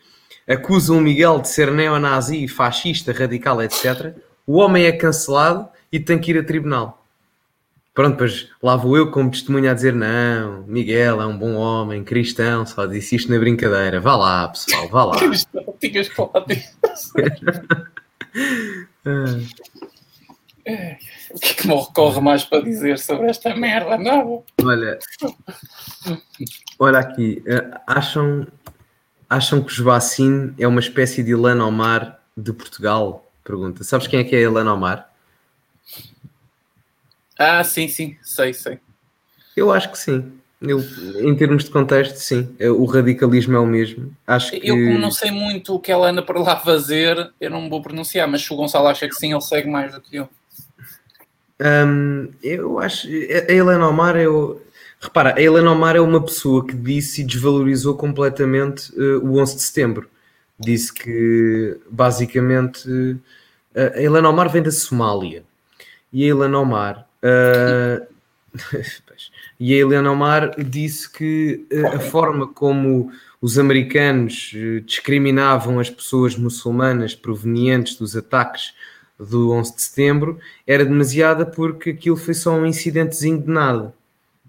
Acusam 0.47 0.97
o 0.97 1.01
Miguel 1.01 1.39
de 1.39 1.49
ser 1.49 1.71
neonazi, 1.71 2.47
fascista, 2.47 3.11
radical, 3.11 3.61
etc. 3.61 4.15
O 4.45 4.57
homem 4.57 4.85
é 4.85 4.91
cancelado 4.91 5.67
e 5.91 5.99
tem 5.99 6.19
que 6.19 6.31
ir 6.31 6.37
a 6.37 6.43
tribunal. 6.43 7.03
Pronto, 7.93 8.17
pois 8.17 8.49
lá 8.61 8.75
vou 8.75 8.97
eu 8.97 9.11
como 9.11 9.29
testemunha 9.29 9.71
a 9.71 9.73
dizer: 9.73 9.93
não, 9.93 10.63
Miguel 10.67 11.21
é 11.21 11.25
um 11.27 11.37
bom 11.37 11.53
homem, 11.53 12.03
cristão, 12.03 12.65
só 12.65 12.87
disse 12.87 13.15
isto 13.15 13.31
na 13.31 13.37
brincadeira. 13.37 13.99
Vá 13.99 14.15
lá, 14.15 14.47
pessoal, 14.47 14.89
vá 14.89 15.05
lá. 15.05 15.17
Cristão, 15.19 15.63
tinhas 15.79 16.07
falado 16.07 16.47
disso. 16.47 17.13
O 20.65 21.39
que 21.39 21.49
é 21.49 21.53
que 21.55 21.67
me 21.67 21.73
ocorre 21.73 22.21
mais 22.21 22.45
para 22.45 22.63
dizer 22.63 22.97
sobre 22.97 23.29
esta 23.29 23.55
merda? 23.55 23.97
Não. 23.97 24.43
Olha, 24.63 24.97
olha 26.79 26.99
aqui, 26.99 27.43
eh, 27.45 27.81
acham 27.87 28.47
acham 29.33 29.61
que 29.61 29.71
o 29.71 29.75
Joacine 29.75 30.53
é 30.59 30.67
uma 30.67 30.79
espécie 30.79 31.23
de 31.23 31.31
Ilana 31.31 31.65
Omar 31.65 32.19
de 32.37 32.53
Portugal? 32.53 33.29
Pergunta. 33.43 33.83
Sabes 33.83 34.07
quem 34.07 34.19
é 34.19 34.23
que 34.23 34.35
é 34.35 34.39
a 34.39 34.41
Ilana 34.43 34.73
Omar? 34.73 35.09
Ah, 37.37 37.63
sim, 37.63 37.87
sim, 37.87 38.15
sei, 38.21 38.53
sei. 38.53 38.79
Eu 39.57 39.71
acho 39.71 39.91
que 39.91 39.97
sim. 39.97 40.31
Eu, 40.61 40.79
em 41.21 41.35
termos 41.35 41.65
de 41.65 41.71
contexto, 41.71 42.15
sim. 42.15 42.55
É, 42.57 42.69
o 42.69 42.85
radicalismo 42.85 43.55
é 43.55 43.59
o 43.59 43.65
mesmo. 43.65 44.15
Acho 44.25 44.51
que... 44.51 44.65
Eu, 44.65 44.75
como 44.75 44.99
não 44.99 45.11
sei 45.11 45.29
muito 45.29 45.75
o 45.75 45.79
que 45.79 45.91
ela 45.91 46.09
anda 46.09 46.21
para 46.21 46.39
lá 46.39 46.55
fazer, 46.55 47.31
eu 47.41 47.49
não 47.49 47.69
vou 47.69 47.81
pronunciar, 47.81 48.27
mas 48.27 48.43
se 48.43 48.53
o 48.53 48.55
Gonçalo 48.55 48.87
acha 48.87 49.07
que 49.09 49.15
sim, 49.15 49.33
ele 49.33 49.41
segue 49.41 49.69
mais 49.69 49.91
do 49.91 49.99
que 49.99 50.15
eu. 50.15 50.29
Um, 51.59 52.29
eu 52.41 52.79
acho. 52.79 53.07
A 53.07 53.51
Helena 53.51 53.87
Omar, 53.89 54.15
eu, 54.15 54.62
Repara, 55.03 55.35
a 55.35 55.41
Helena 55.41 55.69
Omar 55.69 55.97
é 55.97 55.99
uma 55.99 56.23
pessoa 56.23 56.65
que 56.65 56.73
disse 56.73 57.21
e 57.21 57.23
desvalorizou 57.25 57.93
completamente 57.93 58.89
uh, 58.97 59.19
o 59.19 59.37
11 59.37 59.57
de 59.57 59.61
setembro. 59.61 60.09
Disse 60.57 60.93
que, 60.93 61.77
basicamente, 61.91 62.87
uh, 62.87 63.19
a 63.75 64.01
Helena 64.01 64.29
Omar 64.29 64.49
vem 64.49 64.63
da 64.63 64.71
Somália. 64.71 65.43
E 66.11 66.23
a 66.23 66.27
Helena 66.27 66.59
Omar... 66.59 67.07
Uh, 67.23 68.13
e 69.59 69.73
a 69.73 69.77
Helena 69.77 70.11
Omar 70.11 70.61
disse 70.61 71.09
que 71.09 71.65
a 71.95 71.99
forma 71.99 72.45
como 72.45 73.11
os 73.41 73.57
americanos 73.57 74.53
discriminavam 74.85 75.79
as 75.79 75.89
pessoas 75.89 76.35
muçulmanas 76.35 77.15
provenientes 77.15 77.95
dos 77.95 78.15
ataques 78.15 78.73
do 79.17 79.51
11 79.53 79.75
de 79.75 79.81
setembro 79.81 80.39
era 80.67 80.85
demasiada 80.85 81.45
porque 81.45 81.91
aquilo 81.91 82.17
foi 82.17 82.33
só 82.33 82.53
um 82.53 82.65
incidentezinho 82.65 83.41
de 83.41 83.49
nada. 83.49 83.93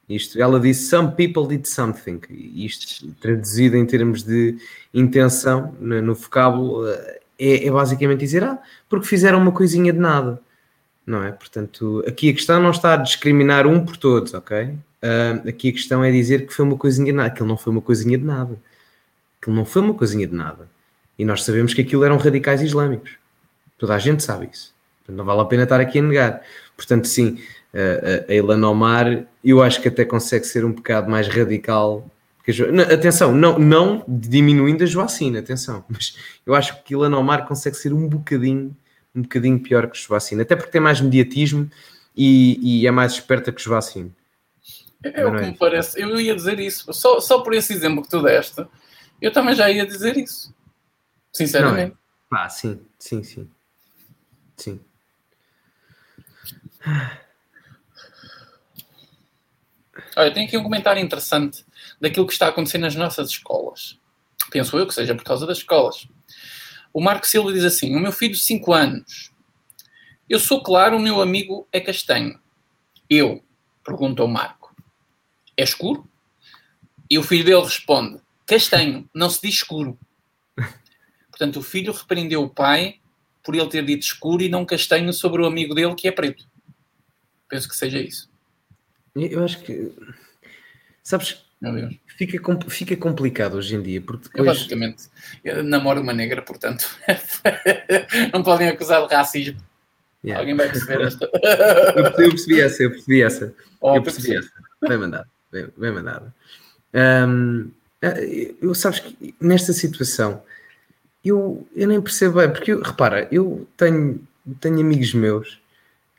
Isto, 0.08 0.40
ela 0.40 0.60
disse 0.60 0.88
some 0.88 1.12
people 1.12 1.46
did 1.46 1.66
something. 1.66 2.20
Isto 2.30 3.08
traduzido 3.20 3.76
em 3.76 3.86
termos 3.86 4.22
de 4.22 4.56
intenção 4.92 5.74
no, 5.80 6.02
no 6.02 6.14
vocábulo 6.14 6.86
é, 7.38 7.66
é, 7.66 7.70
basicamente 7.70 8.20
dizer 8.20 8.44
ah, 8.44 8.58
porque 8.88 9.06
fizeram 9.06 9.38
uma 9.38 9.52
coisinha 9.52 9.92
de 9.92 9.98
nada. 9.98 10.40
Não 11.06 11.22
é? 11.22 11.32
Portanto, 11.32 12.02
aqui 12.06 12.30
a 12.30 12.32
questão 12.32 12.60
não 12.62 12.70
está 12.70 12.94
a 12.94 12.96
discriminar 12.96 13.66
um 13.66 13.84
por 13.84 13.96
todos, 13.96 14.32
ok? 14.32 14.64
Uh, 14.64 15.48
aqui 15.48 15.68
a 15.68 15.72
questão 15.72 16.02
é 16.02 16.10
dizer 16.10 16.46
que 16.46 16.54
foi 16.54 16.64
uma 16.64 16.78
coisinha 16.78 17.12
de 17.12 17.16
nada. 17.16 17.28
Aquilo 17.28 17.48
não 17.48 17.58
foi 17.58 17.72
uma 17.72 17.82
coisinha 17.82 18.16
de 18.16 18.24
nada. 18.24 18.58
Aquilo 19.40 19.54
não 19.54 19.66
foi 19.66 19.82
uma 19.82 19.92
coisinha 19.92 20.26
de 20.26 20.34
nada. 20.34 20.68
E 21.18 21.24
nós 21.24 21.44
sabemos 21.44 21.74
que 21.74 21.82
aquilo 21.82 22.04
eram 22.04 22.16
radicais 22.16 22.62
islâmicos. 22.62 23.12
Toda 23.76 23.94
a 23.94 23.98
gente 23.98 24.22
sabe 24.22 24.48
isso. 24.50 24.72
Portanto, 25.00 25.18
não 25.18 25.24
vale 25.24 25.40
a 25.42 25.44
pena 25.44 25.64
estar 25.64 25.80
aqui 25.80 25.98
a 25.98 26.02
negar. 26.02 26.42
Portanto, 26.74 27.06
sim, 27.06 27.38
a 28.28 28.34
Ilana 28.34 28.68
Omar, 28.68 29.26
eu 29.42 29.62
acho 29.62 29.80
que 29.82 29.88
até 29.88 30.04
consegue 30.04 30.44
ser 30.46 30.64
um 30.64 30.72
bocado 30.72 31.10
mais 31.10 31.26
radical. 31.28 32.08
Que 32.44 32.50
a 32.50 32.54
jo... 32.54 32.70
não, 32.70 32.84
atenção, 32.84 33.34
não, 33.34 33.58
não 33.58 34.04
diminuindo 34.06 34.84
a 34.84 34.86
Joacina, 34.86 35.40
atenção, 35.40 35.84
mas 35.90 36.16
eu 36.46 36.54
acho 36.54 36.82
que 36.82 36.94
Ilana 36.94 37.18
Omar 37.18 37.46
consegue 37.46 37.76
ser 37.76 37.92
um 37.92 38.06
bocadinho, 38.06 38.76
um 39.14 39.22
bocadinho 39.22 39.58
pior 39.58 39.88
que 39.88 39.98
Joacina, 39.98 40.42
até 40.42 40.54
porque 40.54 40.70
tem 40.70 40.80
mais 40.80 41.00
mediatismo 41.00 41.68
e, 42.16 42.80
e 42.82 42.86
é 42.86 42.90
mais 42.90 43.12
esperta 43.12 43.50
que 43.50 43.62
Joacina. 43.62 44.10
É, 45.02 45.22
é 45.22 45.26
o 45.26 45.34
que 45.34 45.42
me 45.42 45.56
parece. 45.56 46.00
Eu 46.00 46.18
ia 46.20 46.34
dizer 46.34 46.58
isso, 46.60 46.92
só, 46.92 47.20
só 47.20 47.40
por 47.40 47.54
esse 47.54 47.72
exemplo 47.72 48.02
que 48.02 48.08
tu 48.08 48.22
deste, 48.22 48.64
eu 49.20 49.32
também 49.32 49.54
já 49.54 49.70
ia 49.70 49.86
dizer 49.86 50.16
isso. 50.16 50.54
Sinceramente. 51.32 51.96
Não 52.30 52.38
é? 52.38 52.44
Ah, 52.44 52.48
sim, 52.48 52.80
sim, 52.98 53.22
sim. 53.22 53.48
Sim. 54.56 54.80
Olha, 60.16 60.32
tem 60.32 60.46
aqui 60.46 60.56
um 60.56 60.62
comentário 60.62 61.02
interessante 61.02 61.64
daquilo 62.00 62.26
que 62.26 62.32
está 62.32 62.48
acontecendo 62.48 62.82
nas 62.82 62.94
nossas 62.94 63.30
escolas. 63.30 63.98
Penso 64.50 64.78
eu 64.78 64.86
que 64.86 64.94
seja 64.94 65.14
por 65.14 65.24
causa 65.24 65.46
das 65.46 65.58
escolas. 65.58 66.06
O 66.92 67.00
Marco 67.00 67.26
Silva 67.26 67.52
diz 67.52 67.64
assim: 67.64 67.96
O 67.96 68.00
meu 68.00 68.12
filho 68.12 68.34
de 68.34 68.40
5 68.40 68.72
anos. 68.72 69.32
Eu 70.28 70.38
sou 70.38 70.62
claro, 70.62 70.96
o 70.96 71.00
meu 71.00 71.20
amigo 71.20 71.66
é 71.72 71.80
castanho. 71.80 72.38
Eu, 73.10 73.44
pergunta 73.84 74.24
o 74.24 74.28
Marco, 74.28 74.74
é 75.56 75.64
escuro? 75.64 76.08
E 77.10 77.18
o 77.18 77.22
filho 77.22 77.44
dele 77.44 77.62
responde: 77.62 78.20
Castanho, 78.46 79.08
não 79.12 79.28
se 79.28 79.40
diz 79.42 79.56
escuro. 79.56 79.98
Portanto, 81.28 81.58
o 81.58 81.62
filho 81.62 81.92
repreendeu 81.92 82.42
o 82.42 82.48
pai 82.48 83.00
por 83.42 83.54
ele 83.54 83.68
ter 83.68 83.84
dito 83.84 84.02
escuro 84.02 84.42
e 84.42 84.48
não 84.48 84.64
castanho 84.64 85.12
sobre 85.12 85.42
o 85.42 85.46
amigo 85.46 85.74
dele 85.74 85.94
que 85.94 86.08
é 86.08 86.12
preto. 86.12 86.48
Penso 87.48 87.68
que 87.68 87.76
seja 87.76 88.00
isso. 88.00 88.33
Eu 89.14 89.44
acho 89.44 89.60
que. 89.60 89.92
Sabes, 91.02 91.44
fica, 92.06 92.38
fica 92.68 92.96
complicado 92.96 93.54
hoje 93.54 93.76
em 93.76 93.82
dia. 93.82 94.00
Porque 94.00 94.28
depois... 94.28 94.38
Eu 94.38 94.44
basicamente 94.44 95.04
eu 95.44 95.62
namoro 95.62 96.00
uma 96.00 96.12
negra, 96.12 96.42
portanto, 96.42 96.88
não 98.32 98.42
podem 98.42 98.68
acusar 98.68 99.06
de 99.06 99.14
racismo. 99.14 99.60
Yeah. 100.24 100.40
Alguém 100.40 100.56
vai 100.56 100.70
perceber 100.70 101.02
esta. 101.06 101.30
eu, 101.96 102.12
percebi 102.30 102.60
essa, 102.60 102.82
eu 102.82 102.90
percebi 102.90 103.22
essa. 103.22 103.54
Oh, 103.80 103.96
eu 103.96 104.02
percebi 104.02 104.36
essa. 104.36 104.50
Bem 104.80 104.98
mandado, 104.98 105.28
bem, 105.52 105.68
bem 105.76 105.92
mandado. 105.92 106.32
Um, 106.94 107.70
eu 108.60 108.74
sabes 108.74 109.00
que 109.00 109.34
nesta 109.40 109.72
situação 109.72 110.42
eu, 111.24 111.66
eu 111.74 111.88
nem 111.88 112.00
percebo 112.00 112.38
bem, 112.38 112.50
porque 112.50 112.72
eu, 112.72 112.82
repara, 112.82 113.28
eu 113.30 113.66
tenho, 113.76 114.20
tenho 114.60 114.80
amigos 114.80 115.14
meus 115.14 115.58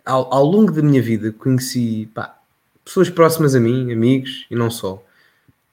ao, 0.06 0.32
ao 0.34 0.44
longo 0.44 0.72
da 0.72 0.82
minha 0.82 1.02
vida 1.02 1.32
conheci 1.32 2.10
pá, 2.14 2.38
pessoas 2.86 3.10
próximas 3.10 3.56
a 3.56 3.60
mim, 3.60 3.92
amigos 3.92 4.46
e 4.50 4.56
não 4.56 4.70
só, 4.70 5.04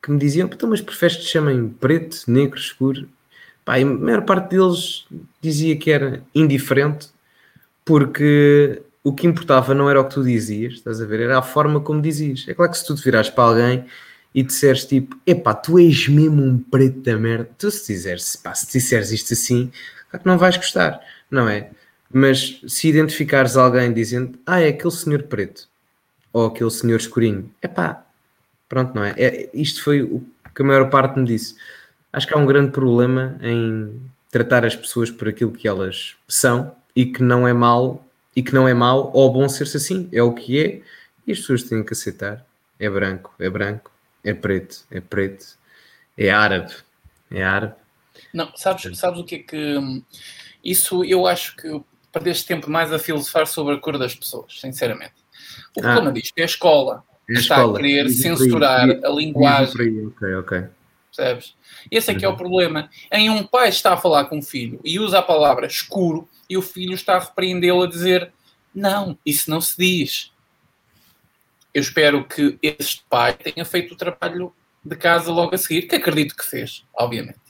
que 0.03 0.11
me 0.11 0.19
diziam: 0.19 0.49
então, 0.53 0.69
mas 0.69 0.81
preferes 0.81 1.17
que 1.17 1.23
te 1.23 1.29
chamem 1.29 1.69
preto, 1.69 2.25
negro, 2.27 2.59
escuro? 2.59 3.09
Pá, 3.65 3.77
a 3.77 3.85
maior 3.85 4.23
parte 4.23 4.51
deles 4.51 5.07
dizia 5.41 5.77
que 5.77 5.91
era 5.91 6.23
indiferente, 6.35 7.11
porque 7.85 8.83
o 9.05 9.13
que 9.13 9.27
importava 9.27 9.75
não 9.75 9.89
era 9.89 10.01
o 10.01 10.05
que 10.05 10.15
tu 10.15 10.25
dizias, 10.25 10.75
estás 10.75 11.01
a 11.01 11.07
ver? 11.07 11.21
Era 11.21 11.39
a 11.39 11.43
forma 11.43 11.81
como 11.81 12.03
dizias. 12.03 12.45
É 12.49 12.55
claro 12.55 12.73
que 12.73 12.79
se 12.79 12.87
tu 12.87 12.95
te 12.95 13.05
virares 13.05 13.31
para 13.31 13.45
alguém 13.45 13.85
e 14.35 14.43
disseres 14.43 14.85
tipo, 14.85 15.17
epá, 15.27 15.55
tu 15.55 15.79
és 15.79 16.09
mesmo 16.09 16.43
um 16.43 16.59
preto 16.59 17.01
da 17.01 17.17
merda, 17.19 17.51
tu 17.59 17.71
se 17.71 17.93
disseres, 17.93 18.37
pá, 18.37 18.55
se 18.55 18.73
disseres 18.73 19.13
isto 19.13 19.35
assim, 19.35 19.71
claro 20.11 20.23
que 20.23 20.29
não 20.29 20.39
vais 20.39 20.57
gostar, 20.57 21.01
não 21.31 21.49
é? 21.49 21.71
Mas 22.13 22.61
se 22.67 22.89
identificares 22.89 23.57
alguém 23.57 23.93
dizendo, 23.93 24.39
ah, 24.47 24.61
é 24.61 24.69
aquele 24.69 24.93
senhor 24.93 25.23
preto, 25.25 25.69
ou 26.33 26.47
aquele 26.47 26.71
senhor 26.71 26.97
escurinho. 26.97 27.51
É 27.61 27.69
pá, 27.69 28.05
pronto, 28.69 28.95
não 28.95 29.05
é? 29.05 29.15
é? 29.17 29.51
Isto 29.53 29.83
foi 29.85 30.03
o 30.03 30.25
que 30.55 30.63
a 30.63 30.65
maior 30.65 30.91
parte 30.91 31.19
me 31.19 31.27
disse. 31.27 31.57
Acho 32.13 32.27
que 32.27 32.35
há 32.35 32.37
um 32.37 32.47
grande 32.47 32.73
problema 32.73 33.39
em, 33.43 34.01
tratar 34.33 34.65
as 34.65 34.75
pessoas 34.75 35.11
por 35.11 35.29
aquilo 35.29 35.53
que 35.53 35.69
elas 35.69 36.17
são 36.27 36.75
e 36.97 37.05
que 37.05 37.23
não 37.23 37.47
é 37.47 37.53
mal 37.53 38.05
e 38.35 38.43
que 38.43 38.55
não 38.55 38.67
é 38.67 38.73
mau 38.73 39.11
ou 39.15 39.31
bom 39.31 39.47
ser-se 39.47 39.77
assim, 39.77 40.09
é 40.11 40.23
o 40.23 40.33
que 40.33 40.59
é 40.59 40.81
e 41.27 41.33
as 41.33 41.39
pessoas 41.39 41.63
têm 41.63 41.85
que 41.85 41.93
aceitar. 41.93 42.45
É 42.81 42.89
branco, 42.89 43.33
é 43.39 43.49
branco, 43.51 43.93
é 44.25 44.33
preto, 44.33 44.85
é 44.91 45.01
preto, 45.01 45.59
é 46.17 46.31
árabe, 46.31 46.73
é 47.31 47.45
árabe. 47.45 47.75
Não, 48.33 48.51
sabes, 48.57 48.99
sabes 48.99 49.21
o 49.21 49.25
que 49.25 49.37
é 49.37 49.39
que. 49.39 49.77
Hum, 49.77 50.03
isso 50.65 51.05
eu 51.05 51.27
acho 51.27 51.55
que 51.57 51.81
perdeste 52.11 52.47
tempo 52.47 52.71
mais 52.71 52.93
a 52.93 52.99
filosofar 52.99 53.47
sobre 53.47 53.75
a 53.75 53.79
cor 53.79 53.99
das 53.99 54.15
pessoas, 54.15 54.59
sinceramente. 54.59 55.22
O 55.77 55.81
ah. 55.81 55.83
problema 55.83 56.13
disto 56.13 56.33
é 56.37 56.43
a 56.43 56.47
escola 56.47 57.05
que 57.27 57.35
está 57.35 57.57
escola. 57.57 57.79
a 57.79 57.83
querer 57.83 58.09
censurar 58.11 58.89
a 59.05 59.09
linguagem. 59.09 60.07
Ok, 60.07 60.35
ok. 60.35 60.65
Percebes? 61.15 61.55
Esse 61.91 62.11
é 62.11 62.15
que 62.15 62.25
é 62.25 62.29
o 62.29 62.33
uhum. 62.33 62.37
problema. 62.37 62.89
Em 63.11 63.29
um 63.29 63.45
pai 63.45 63.69
está 63.69 63.93
a 63.93 63.97
falar 63.97 64.25
com 64.27 64.39
o 64.39 64.43
filho 64.43 64.81
e 64.85 64.99
usa 64.99 65.19
a 65.19 65.23
palavra 65.23 65.67
escuro 65.67 66.29
e 66.49 66.57
o 66.57 66.63
filho 66.63 66.95
está 66.95 67.17
a 67.17 67.21
repreendê-lo 67.21 67.83
a 67.83 67.87
dizer 67.87 68.33
não, 68.75 69.19
isso 69.25 69.51
não 69.51 69.61
se 69.61 69.77
diz. 69.77 70.33
Eu 71.75 71.83
espero 71.83 72.25
que 72.25 72.59
este 72.63 73.05
pai 73.09 73.35
tenha 73.35 73.65
feito 73.65 73.95
o 73.95 73.97
trabalho 73.97 74.53
de 74.85 74.97
casa 74.97 75.31
logo 75.31 75.55
a 75.55 75.59
seguir, 75.59 75.83
que 75.83 75.97
acredito 75.97 76.37
que 76.37 76.45
fez, 76.45 76.85
obviamente. 76.95 77.41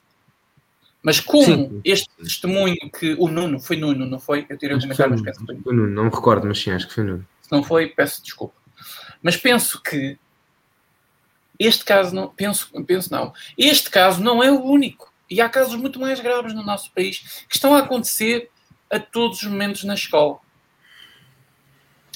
Mas 1.03 1.19
como 1.19 1.45
sim. 1.45 1.81
este 1.85 2.09
testemunho 2.23 2.91
que 2.97 3.15
o 3.19 3.27
Nuno, 3.27 3.59
foi 3.59 3.77
Nuno, 3.77 4.07
não 4.07 4.21
foi? 4.21 4.47
Eu 4.49 4.57
tirei 4.57 4.77
o 4.77 4.81
comentário, 4.81 5.13
mas 5.13 5.23
penso 5.23 5.45
foi 5.45 5.75
Nuno. 5.75 5.89
Não 5.89 6.05
me 6.05 6.11
recordo, 6.11 6.47
mas 6.47 6.61
sim, 6.61 6.71
acho 6.71 6.87
que 6.87 6.95
foi 6.95 7.05
Nuno. 7.05 7.27
Não 7.53 7.63
foi, 7.63 7.89
peço 7.89 8.23
desculpa. 8.23 8.55
Mas 9.23 9.37
penso 9.37 9.83
que 9.83 10.19
este 11.59 11.85
caso 11.85 12.15
não, 12.15 12.29
penso, 12.29 12.71
penso 12.87 13.13
não, 13.13 13.35
este 13.59 13.91
caso 13.91 14.23
não 14.23 14.43
é 14.43 14.51
o 14.51 14.63
único. 14.63 15.13
E 15.29 15.39
há 15.39 15.51
casos 15.51 15.77
muito 15.77 16.01
mais 16.01 16.19
graves 16.19 16.55
no 16.55 16.63
nosso 16.63 16.91
país 16.93 17.45
que 17.47 17.55
estão 17.55 17.75
a 17.75 17.81
acontecer 17.81 18.51
a 18.91 18.99
todos 18.99 19.43
os 19.43 19.49
momentos 19.49 19.85
na 19.85 19.93
escola. 19.93 20.39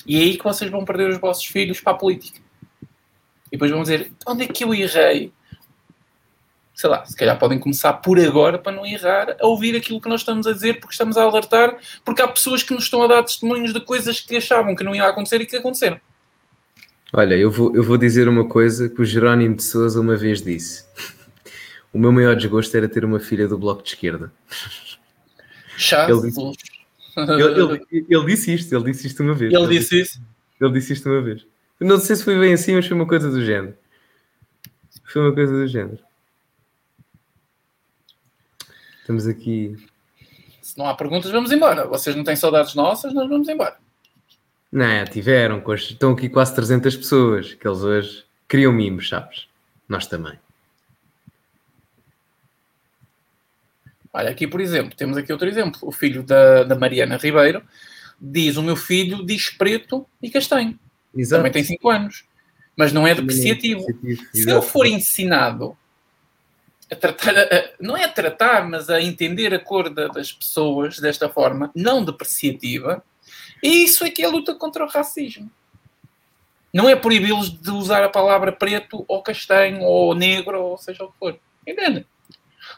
E 0.07 0.17
é 0.17 0.23
aí 0.23 0.39
que 0.39 0.45
vocês 0.45 0.71
vão 0.71 0.87
perder 0.87 1.11
os 1.11 1.19
vossos 1.19 1.45
filhos 1.45 1.83
para 1.83 1.93
a 1.93 1.99
política. 1.99 2.41
E 3.49 3.53
depois 3.53 3.71
vão 3.71 3.83
dizer, 3.83 4.13
onde 4.27 4.45
é 4.45 4.49
que 4.49 4.65
eu 4.65 4.73
errei? 4.73 5.35
Sei 6.77 6.90
lá, 6.90 7.07
se 7.07 7.16
calhar 7.16 7.39
podem 7.39 7.59
começar 7.59 7.94
por 7.94 8.20
agora 8.20 8.59
para 8.59 8.70
não 8.70 8.85
errar 8.85 9.35
a 9.40 9.47
ouvir 9.47 9.74
aquilo 9.74 9.98
que 9.98 10.11
nós 10.11 10.20
estamos 10.20 10.47
a 10.47 10.53
dizer, 10.53 10.74
porque 10.74 10.93
estamos 10.93 11.16
a 11.16 11.23
alertar, 11.23 11.78
porque 12.05 12.20
há 12.20 12.28
pessoas 12.28 12.62
que 12.62 12.74
nos 12.74 12.85
estão 12.85 13.03
a 13.03 13.07
dar 13.07 13.23
testemunhos 13.23 13.73
de 13.73 13.81
coisas 13.81 14.20
que 14.20 14.36
achavam 14.36 14.77
que 14.77 14.85
não 14.85 14.94
ia 14.94 15.07
acontecer 15.07 15.40
e 15.40 15.47
que 15.47 15.57
aconteceram. 15.57 15.98
Olha, 17.15 17.35
eu 17.35 17.51
vou, 17.51 17.74
eu 17.74 17.82
vou 17.82 17.97
dizer 17.97 18.28
uma 18.28 18.47
coisa 18.47 18.90
que 18.90 19.01
o 19.01 19.07
Jerónimo 19.07 19.57
de 19.57 19.62
Souza 19.62 19.98
uma 19.98 20.16
vez 20.16 20.43
disse. 20.43 20.85
O 21.94 21.98
meu 21.98 22.12
maior 22.12 22.36
desgosto 22.36 22.77
era 22.77 22.86
ter 22.86 23.07
uma 23.07 23.19
filha 23.19 23.48
do 23.48 23.57
Bloco 23.57 23.82
de 23.82 23.89
Esquerda. 23.89 24.31
Chato. 25.78 26.11
Ele 26.11 26.20
disse, 26.20 26.40
ele, 27.16 27.86
ele, 27.90 28.07
ele 28.07 28.27
disse 28.27 28.53
isto, 28.53 28.74
ele 28.74 28.85
disse 28.85 29.07
isto 29.07 29.23
uma 29.23 29.32
vez. 29.32 29.51
Ele, 29.51 29.62
ele 29.62 29.78
disse 29.78 30.01
isso? 30.03 30.20
Ele 30.61 30.73
disse 30.74 30.93
isto 30.93 31.09
uma 31.09 31.23
vez. 31.23 31.47
Não 31.81 31.98
sei 31.98 32.16
se 32.16 32.24
foi 32.24 32.39
bem 32.39 32.53
assim, 32.53 32.74
mas 32.74 32.86
foi 32.86 32.94
uma 32.94 33.07
coisa 33.07 33.31
do 33.31 33.43
género. 33.43 33.74
Foi 35.05 35.23
uma 35.23 35.32
coisa 35.32 35.55
do 35.55 35.66
género. 35.66 36.06
Estamos 39.07 39.28
aqui. 39.28 39.77
Se 40.61 40.77
não 40.77 40.89
há 40.89 40.95
perguntas, 40.97 41.31
vamos 41.31 41.53
embora. 41.53 41.87
Vocês 41.87 42.16
não 42.16 42.24
têm 42.24 42.35
saudades 42.35 42.74
nossas, 42.74 43.15
nós 43.15 43.28
vamos 43.28 43.49
embora. 43.49 43.77
Não, 44.73 45.05
tiveram. 45.05 45.62
Estão 45.74 46.11
aqui 46.11 46.28
quase 46.28 46.53
300 46.57 46.97
pessoas 46.97 47.55
que 47.55 47.69
eles 47.69 47.83
hoje 47.83 48.24
criam 48.49 48.73
mimos, 48.73 49.09
sabes? 49.09 49.47
Nós 49.89 50.09
também. 50.09 50.37
Olha, 54.12 54.31
aqui, 54.31 54.45
por 54.45 54.61
exemplo, 54.61 54.97
temos 54.97 55.16
aqui 55.16 55.33
outro 55.33 55.47
exemplo. 55.47 55.78
O 55.83 55.93
filho 55.93 56.24
da, 56.24 56.65
da 56.65 56.74
Mariana 56.74 57.16
Ribeiro 57.16 57.62
diz: 58.20 58.57
O 58.57 58.62
meu 58.62 58.74
filho 58.74 59.24
diz 59.24 59.51
preto 59.51 60.05
e 60.20 60.28
castanho. 60.28 60.77
Exato. 61.16 61.39
Também 61.39 61.53
tem 61.53 61.62
5 61.62 61.89
anos. 61.89 62.24
Mas 62.77 62.93
não 62.93 63.07
é 63.07 63.15
depreciativo. 63.15 63.87
Se 64.35 64.51
eu 64.51 64.61
for 64.61 64.85
ensinado 64.85 65.78
a 66.91 66.97
tratar, 66.97 67.37
a, 67.37 67.71
não 67.81 67.97
é 67.97 68.05
a 68.05 68.09
tratar, 68.09 68.69
mas 68.69 68.89
a 68.89 69.01
entender 69.01 69.53
a 69.53 69.59
cor 69.59 69.91
da, 69.91 70.09
das 70.09 70.33
pessoas 70.33 70.99
desta 70.99 71.29
forma, 71.29 71.71
não 71.75 72.05
depreciativa, 72.05 73.05
isso 73.63 74.05
é 74.05 74.11
que 74.11 74.23
é 74.23 74.27
a 74.27 74.31
luta 74.31 74.55
contra 74.55 74.85
o 74.85 74.89
racismo. 74.89 75.51
Não 76.73 76.89
é 76.89 76.95
proibi-los 76.95 77.51
de 77.51 77.71
usar 77.71 78.05
a 78.05 78.09
palavra 78.09 78.53
preto 78.53 79.05
ou 79.09 79.23
castanho 79.23 79.83
ou 79.83 80.15
negro 80.15 80.63
ou 80.63 80.79
seja 80.79 81.05
o 81.05 81.11
que 81.11 81.19
for. 81.19 81.39
Entende? 81.67 82.07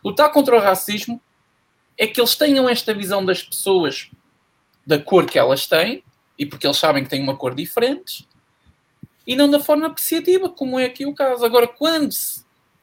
Lutar 0.04 0.30
contra 0.30 0.56
o 0.56 0.60
racismo 0.60 1.20
é 1.98 2.06
que 2.06 2.20
eles 2.20 2.36
tenham 2.36 2.68
esta 2.68 2.94
visão 2.94 3.24
das 3.24 3.42
pessoas 3.42 4.10
da 4.86 4.98
cor 4.98 5.26
que 5.26 5.38
elas 5.38 5.66
têm, 5.66 6.02
e 6.38 6.46
porque 6.46 6.66
eles 6.66 6.78
sabem 6.78 7.02
que 7.02 7.10
têm 7.10 7.22
uma 7.22 7.36
cor 7.36 7.54
diferente, 7.54 8.26
e 9.26 9.36
não 9.36 9.50
da 9.50 9.60
forma 9.60 9.88
apreciativa, 9.88 10.48
como 10.48 10.78
é 10.78 10.86
aqui 10.86 11.04
o 11.04 11.14
caso. 11.14 11.44
Agora, 11.44 11.66
quando 11.66 12.14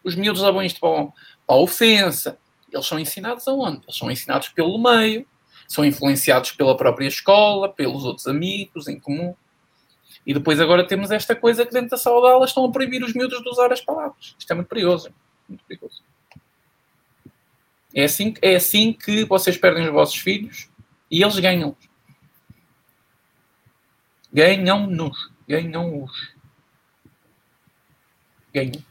os 0.05 0.15
miúdos 0.15 0.41
levam 0.41 0.61
isto 0.61 0.79
para, 0.79 1.05
para 1.05 1.13
a 1.47 1.55
ofensa, 1.55 2.37
eles 2.71 2.85
são 2.85 2.99
ensinados 2.99 3.47
aonde? 3.47 3.81
Eles 3.83 3.97
são 3.97 4.11
ensinados 4.11 4.49
pelo 4.49 4.77
meio, 4.77 5.25
são 5.67 5.83
influenciados 5.83 6.51
pela 6.51 6.77
própria 6.77 7.07
escola, 7.07 7.67
pelos 7.67 8.05
outros 8.05 8.27
amigos 8.27 8.87
em 8.87 8.99
comum. 8.99 9.35
E 10.25 10.33
depois 10.33 10.59
agora 10.59 10.87
temos 10.87 11.11
esta 11.11 11.35
coisa 11.35 11.65
que 11.65 11.71
dentro 11.71 11.89
da 11.89 11.97
sala 11.97 12.21
de 12.21 12.33
aula 12.33 12.45
estão 12.45 12.65
a 12.65 12.71
proibir 12.71 13.03
os 13.03 13.13
miúdos 13.13 13.41
de 13.41 13.49
usar 13.49 13.71
as 13.71 13.81
palavras. 13.81 14.35
Isto 14.37 14.51
é 14.51 14.55
muito 14.55 14.67
perigoso. 14.67 15.09
Muito 15.47 15.63
perigoso. 15.65 16.03
É 17.93 18.03
assim, 18.03 18.33
é 18.41 18.55
assim 18.55 18.91
que 18.91 19.23
vocês 19.25 19.57
perdem 19.57 19.85
os 19.85 19.91
vossos 19.91 20.17
filhos 20.17 20.69
e 21.09 21.23
eles 21.23 21.39
ganham. 21.39 21.75
Ganham-nos. 24.33 25.31
Ganham-os. 25.47 26.35
Ganham. 28.53 28.83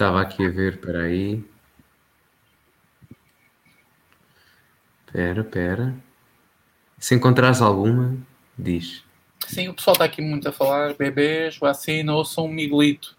Estava 0.00 0.22
aqui 0.22 0.46
a 0.46 0.48
ver, 0.48 0.76
espera 0.76 1.02
aí. 1.02 1.44
Espera, 5.06 5.42
espera. 5.42 5.94
Se 6.98 7.14
encontrares 7.14 7.60
alguma, 7.60 8.16
diz. 8.58 9.04
Sim, 9.46 9.68
o 9.68 9.74
pessoal 9.74 9.92
está 9.92 10.06
aqui 10.06 10.22
muito 10.22 10.48
a 10.48 10.52
falar. 10.52 10.94
Bebês, 10.94 11.58
vacina, 11.58 12.14
ou 12.14 12.24
sou 12.24 12.46
um 12.46 12.50
miguelito. 12.50 13.14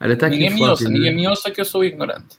Olha, 0.00 0.12
está 0.12 0.28
aqui 0.28 0.36
ninguém 0.36 0.54
me 0.54 0.62
ouça, 0.62 0.88
ninguém 0.88 1.16
me 1.16 1.26
ouça 1.26 1.50
que 1.50 1.60
eu 1.60 1.64
sou 1.64 1.84
ignorante. 1.84 2.38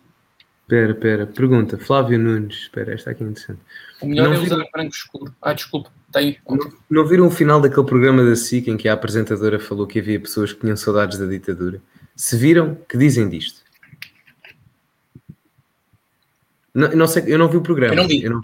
Espera, 0.61 0.93
espera. 0.93 1.27
Pergunta. 1.27 1.77
Flávio 1.77 2.17
Nunes. 2.17 2.59
Espera, 2.59 2.93
esta 2.93 3.11
aqui 3.11 3.25
é 3.25 3.27
interessante. 3.27 3.59
O 4.01 4.07
melhor 4.07 4.29
não 4.29 4.35
é 4.35 4.39
usar 4.39 4.65
branco 4.71 4.95
escuro. 4.95 5.35
Ah, 5.41 5.51
desculpa. 5.51 5.91
Tem. 6.13 6.39
Não, 6.47 6.71
não 6.89 7.05
viram 7.05 7.27
o 7.27 7.31
final 7.31 7.59
daquele 7.59 7.85
programa 7.85 8.23
da 8.23 8.37
SIC 8.37 8.69
em 8.69 8.77
que 8.77 8.87
a 8.87 8.93
apresentadora 8.93 9.59
falou 9.59 9.85
que 9.85 9.99
havia 9.99 10.17
pessoas 10.17 10.53
que 10.53 10.61
tinham 10.61 10.77
saudades 10.77 11.17
da 11.17 11.25
ditadura? 11.25 11.81
Se 12.21 12.37
viram, 12.37 12.75
que 12.87 12.99
dizem 12.99 13.27
disto? 13.27 13.61
Não, 16.71 16.91
não 16.91 17.07
sei, 17.07 17.23
eu 17.25 17.39
não 17.39 17.49
vi 17.49 17.57
o 17.57 17.61
programa. 17.61 17.95
Eu 17.95 17.97
não 17.97 18.07
vi. 18.07 18.23
Eu 18.23 18.29
não. 18.29 18.41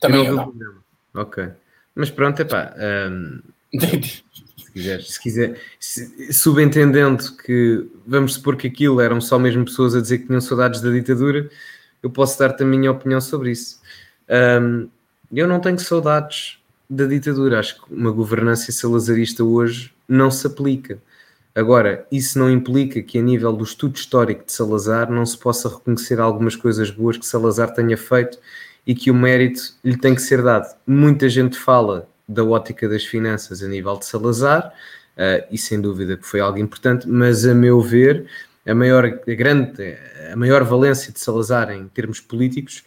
Também 0.00 0.24
eu 0.24 0.34
não 0.34 0.44
vi 0.44 0.48
o 0.48 0.50
programa. 0.50 0.84
Ok. 1.16 1.48
Mas 1.94 2.10
pronto, 2.10 2.40
é 2.40 2.44
pá. 2.46 2.74
Um, 3.10 3.42
se 3.78 4.72
quiser, 4.72 5.02
se 5.02 5.20
quiser, 5.20 5.60
se, 5.78 6.32
subentendendo 6.32 7.36
que 7.36 7.86
vamos 8.06 8.32
supor 8.32 8.56
que 8.56 8.68
aquilo 8.68 8.98
eram 8.98 9.20
só 9.20 9.38
mesmo 9.38 9.66
pessoas 9.66 9.94
a 9.94 10.00
dizer 10.00 10.20
que 10.20 10.28
tinham 10.28 10.40
saudades 10.40 10.80
da 10.80 10.90
ditadura, 10.90 11.50
eu 12.02 12.08
posso 12.08 12.38
dar-te 12.38 12.62
a 12.62 12.66
minha 12.66 12.90
opinião 12.90 13.20
sobre 13.20 13.50
isso. 13.50 13.78
Um, 14.26 14.88
eu 15.30 15.46
não 15.46 15.60
tenho 15.60 15.78
saudades 15.78 16.58
da 16.88 17.04
ditadura, 17.04 17.60
acho 17.60 17.74
que 17.78 17.92
uma 17.92 18.10
governança 18.10 18.72
salazarista 18.72 19.44
hoje 19.44 19.92
não 20.08 20.30
se 20.30 20.46
aplica. 20.46 20.98
Agora, 21.54 22.06
isso 22.10 22.38
não 22.38 22.50
implica 22.50 23.02
que, 23.02 23.18
a 23.18 23.22
nível 23.22 23.52
do 23.52 23.64
estudo 23.64 23.96
histórico 23.96 24.44
de 24.46 24.52
Salazar, 24.52 25.10
não 25.10 25.26
se 25.26 25.36
possa 25.36 25.68
reconhecer 25.68 26.18
algumas 26.18 26.56
coisas 26.56 26.90
boas 26.90 27.18
que 27.18 27.26
Salazar 27.26 27.74
tenha 27.74 27.96
feito 27.96 28.38
e 28.86 28.94
que 28.94 29.10
o 29.10 29.14
mérito 29.14 29.60
lhe 29.84 29.96
tem 29.96 30.14
que 30.14 30.22
ser 30.22 30.42
dado. 30.42 30.74
Muita 30.86 31.28
gente 31.28 31.58
fala 31.58 32.08
da 32.26 32.42
ótica 32.42 32.88
das 32.88 33.04
finanças 33.04 33.62
a 33.62 33.68
nível 33.68 33.98
de 33.98 34.06
Salazar, 34.06 34.72
uh, 35.16 35.46
e 35.50 35.58
sem 35.58 35.80
dúvida 35.80 36.16
que 36.16 36.26
foi 36.26 36.40
algo 36.40 36.58
importante, 36.58 37.06
mas 37.08 37.44
a 37.44 37.54
meu 37.54 37.80
ver, 37.80 38.26
a 38.66 38.74
maior, 38.74 39.04
a 39.04 39.34
grande, 39.34 39.96
a 40.32 40.36
maior 40.36 40.64
valência 40.64 41.12
de 41.12 41.20
Salazar 41.20 41.70
em 41.70 41.86
termos 41.88 42.20
políticos 42.20 42.82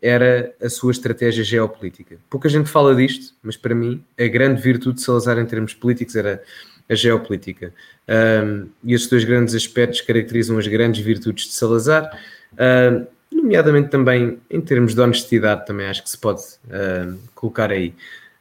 era 0.00 0.54
a 0.62 0.68
sua 0.68 0.92
estratégia 0.92 1.42
geopolítica. 1.42 2.16
Pouca 2.30 2.48
gente 2.48 2.68
fala 2.68 2.94
disto, 2.94 3.34
mas 3.42 3.56
para 3.56 3.74
mim 3.74 4.02
a 4.18 4.26
grande 4.26 4.60
virtude 4.60 4.96
de 4.96 5.02
Salazar 5.02 5.38
em 5.38 5.46
termos 5.46 5.74
políticos 5.74 6.14
era 6.14 6.42
a 6.88 6.94
geopolítica. 6.94 7.72
Um, 8.08 8.68
e 8.82 8.94
estes 8.94 9.10
dois 9.10 9.24
grandes 9.24 9.54
aspectos 9.54 10.00
caracterizam 10.00 10.58
as 10.58 10.66
grandes 10.66 11.04
virtudes 11.04 11.46
de 11.46 11.52
Salazar, 11.52 12.18
uh, 12.54 13.06
nomeadamente 13.30 13.90
também 13.90 14.38
em 14.50 14.60
termos 14.60 14.94
de 14.94 15.00
honestidade, 15.00 15.66
também 15.66 15.86
acho 15.86 16.02
que 16.02 16.10
se 16.10 16.18
pode 16.18 16.40
uh, 16.40 17.18
colocar 17.34 17.70
aí. 17.70 17.94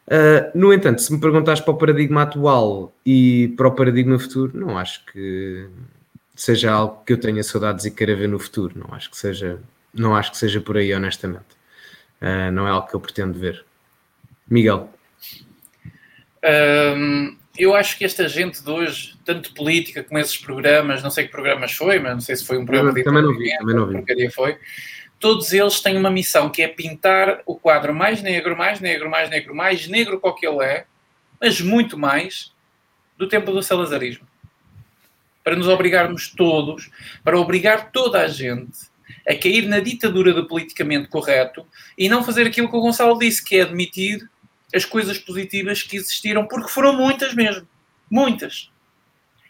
Uh, 0.08 0.58
no 0.58 0.74
entanto, 0.74 1.02
se 1.02 1.12
me 1.12 1.20
perguntares 1.20 1.60
para 1.60 1.74
o 1.74 1.78
paradigma 1.78 2.22
atual 2.24 2.94
e 3.06 3.54
para 3.58 3.68
o 3.68 3.72
paradigma 3.72 4.18
futuro, 4.18 4.58
não 4.58 4.78
acho 4.78 5.06
que 5.06 5.68
seja 6.34 6.72
algo 6.72 7.04
que 7.06 7.12
eu 7.12 7.18
tenha 7.18 7.44
saudades 7.44 7.84
e 7.84 7.92
queira 7.92 8.16
ver 8.16 8.30
no 8.30 8.40
futuro. 8.40 8.74
Não 8.78 8.96
acho 8.96 9.12
que 9.12 9.18
seja 9.18 9.60
não 9.94 10.16
acho 10.16 10.32
que 10.32 10.38
seja 10.38 10.62
por 10.62 10.78
aí, 10.78 10.94
honestamente. 10.94 11.58
Uh, 12.22 12.52
não 12.52 12.68
é 12.68 12.72
algo 12.72 12.88
que 12.88 12.96
eu 12.96 13.00
pretendo 13.00 13.38
ver. 13.38 13.66
Miguel. 14.50 14.90
Um, 16.44 17.36
eu 17.58 17.76
acho 17.76 17.98
que 17.98 18.06
esta 18.06 18.28
gente 18.28 18.64
de 18.64 18.70
hoje, 18.70 19.16
tanto 19.26 19.54
política 19.54 20.04
como 20.04 20.20
esses 20.20 20.38
programas, 20.38 21.02
não 21.02 21.10
sei 21.10 21.26
que 21.26 21.32
programas 21.32 21.74
foi, 21.74 22.00
mas 22.00 22.14
não 22.14 22.22
sei 22.22 22.36
se 22.36 22.46
foi 22.46 22.58
um 22.58 22.66
programa 22.66 22.94
de 22.94 23.04
também 23.04 23.24
não 23.24 23.38
vi, 23.38 23.58
também 23.58 23.76
não 23.76 23.88
vi. 23.88 24.30
foi. 24.30 24.58
Todos 25.20 25.52
eles 25.52 25.82
têm 25.82 25.98
uma 25.98 26.12
missão 26.12 26.50
que 26.50 26.62
é 26.62 26.68
pintar 26.68 27.42
o 27.46 27.56
quadro 27.56 27.94
mais 27.94 28.22
negro, 28.22 28.56
mais 28.56 28.80
negro, 28.80 29.10
mais 29.10 29.30
negro, 29.30 29.56
mais 29.56 29.88
negro 29.88 30.20
qual 30.20 30.36
que 30.36 30.46
ele 30.46 30.64
é, 30.64 30.86
mas 31.42 31.60
muito 31.60 31.98
mais 31.98 32.54
do 33.18 33.28
tempo 33.28 33.52
do 33.52 33.64
salazarismo. 33.64 34.28
Para 35.44 35.56
nos 35.56 35.68
obrigarmos 35.68 36.30
todos, 36.30 36.92
para 37.24 37.40
obrigar 37.40 37.92
toda 37.92 38.22
a 38.22 38.28
gente 38.28 38.78
a 39.28 39.36
cair 39.36 39.68
na 39.68 39.80
ditadura 39.80 40.34
do 40.34 40.48
politicamente 40.48 41.08
correto 41.08 41.66
e 41.98 42.08
não 42.08 42.24
fazer 42.24 42.48
aquilo 42.48 42.70
que 42.70 42.76
o 42.76 42.82
Gonçalo 42.82 43.18
disse, 43.18 43.44
que 43.44 43.58
é 43.58 43.62
admitir 43.62 44.30
as 44.74 44.86
coisas 44.86 45.18
positivas 45.18 45.82
que 45.82 45.98
existiram, 45.98 46.46
porque 46.48 46.70
foram 46.70 46.94
muitas 46.94 47.34
mesmo. 47.34 47.68
Muitas. 48.10 48.72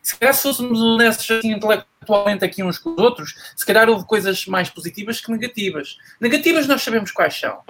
Se 0.01 0.15
calhar 0.17 0.33
se 0.33 0.43
fôssemos 0.43 0.79
honestos 0.79 1.29
assim, 1.29 1.51
intelectualmente 1.51 2.45
aqui 2.45 2.63
uns 2.63 2.77
com 2.77 2.91
os 2.91 2.97
outros, 2.97 3.35
se 3.55 3.65
calhar 3.65 3.89
houve 3.89 4.05
coisas 4.05 4.45
mais 4.45 4.69
positivas 4.69 5.19
que 5.19 5.31
negativas. 5.31 5.97
Negativas 6.19 6.65
nós 6.67 6.81
sabemos 6.81 7.11
quais 7.11 7.37
são. 7.37 7.61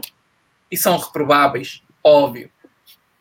E 0.69 0.77
são 0.77 0.97
reprováveis, 0.97 1.81
óbvio. 2.03 2.51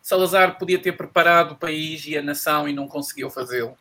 Salazar 0.01 0.57
podia 0.57 0.79
ter 0.79 0.91
preparado 0.93 1.53
o 1.53 1.55
país 1.55 2.05
e 2.05 2.17
a 2.17 2.21
nação 2.21 2.67
e 2.69 2.73
não 2.73 2.87
conseguiu 2.87 3.29
fazê-lo. 3.29 3.75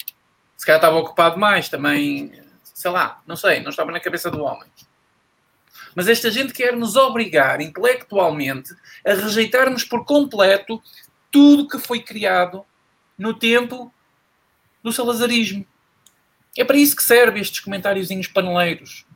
Se 0.57 0.65
calhar 0.65 0.79
estava 0.79 0.97
ocupado 0.97 1.39
mais 1.39 1.69
também, 1.69 2.33
sei 2.63 2.91
lá, 2.91 3.21
não 3.27 3.37
sei, 3.37 3.61
não 3.61 3.71
estava 3.71 3.93
na 3.93 4.01
cabeça 4.01 4.31
do 4.31 4.43
homem. 4.43 4.69
Mas 5.97 6.09
esta 6.09 6.31
gente 6.31 6.53
quer 6.53 6.77
nos 6.77 6.95
obrigar 6.95 7.59
intelectualmente 7.63 8.75
a 9.03 9.15
rejeitarmos 9.15 9.83
por 9.83 10.05
completo 10.05 10.81
tudo 11.31 11.67
que 11.67 11.79
foi 11.79 12.01
criado 12.01 12.67
no 13.19 13.33
tempo 13.33 13.91
do 14.85 14.93
salazarismo. 14.93 15.67
É 16.55 16.65
para 16.65 16.77
isso 16.77 16.95
que 16.95 17.03
servem 17.03 17.41
estes 17.41 17.61
comentáriozinhos 17.61 18.29
paneleiros. 18.29 19.07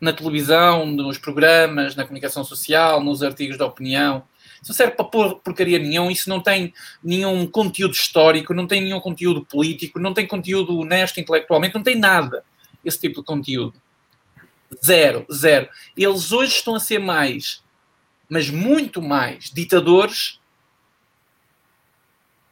Na 0.00 0.12
televisão, 0.12 0.84
nos 0.84 1.16
programas, 1.16 1.94
na 1.94 2.02
comunicação 2.02 2.42
social, 2.42 3.00
nos 3.00 3.22
artigos 3.22 3.56
de 3.56 3.62
opinião. 3.62 4.24
Isso 4.60 4.74
serve 4.74 4.96
para 4.96 5.04
pôr 5.04 5.36
porcaria 5.36 5.78
nenhuma, 5.78 6.10
isso 6.10 6.28
não 6.28 6.40
tem 6.40 6.74
nenhum 7.02 7.46
conteúdo 7.46 7.94
histórico, 7.94 8.52
não 8.52 8.66
tem 8.66 8.80
nenhum 8.80 8.98
conteúdo 8.98 9.44
político, 9.44 10.00
não 10.00 10.12
tem 10.12 10.26
conteúdo 10.26 10.76
honesto 10.80 11.20
intelectualmente, 11.20 11.76
não 11.76 11.84
tem 11.84 11.96
nada 11.96 12.44
esse 12.84 13.00
tipo 13.00 13.20
de 13.20 13.26
conteúdo. 13.26 13.85
Zero, 14.84 15.26
zero. 15.32 15.68
Eles 15.96 16.32
hoje 16.32 16.54
estão 16.54 16.74
a 16.74 16.80
ser 16.80 16.98
mais, 16.98 17.62
mas 18.28 18.50
muito 18.50 19.00
mais, 19.00 19.50
ditadores 19.50 20.40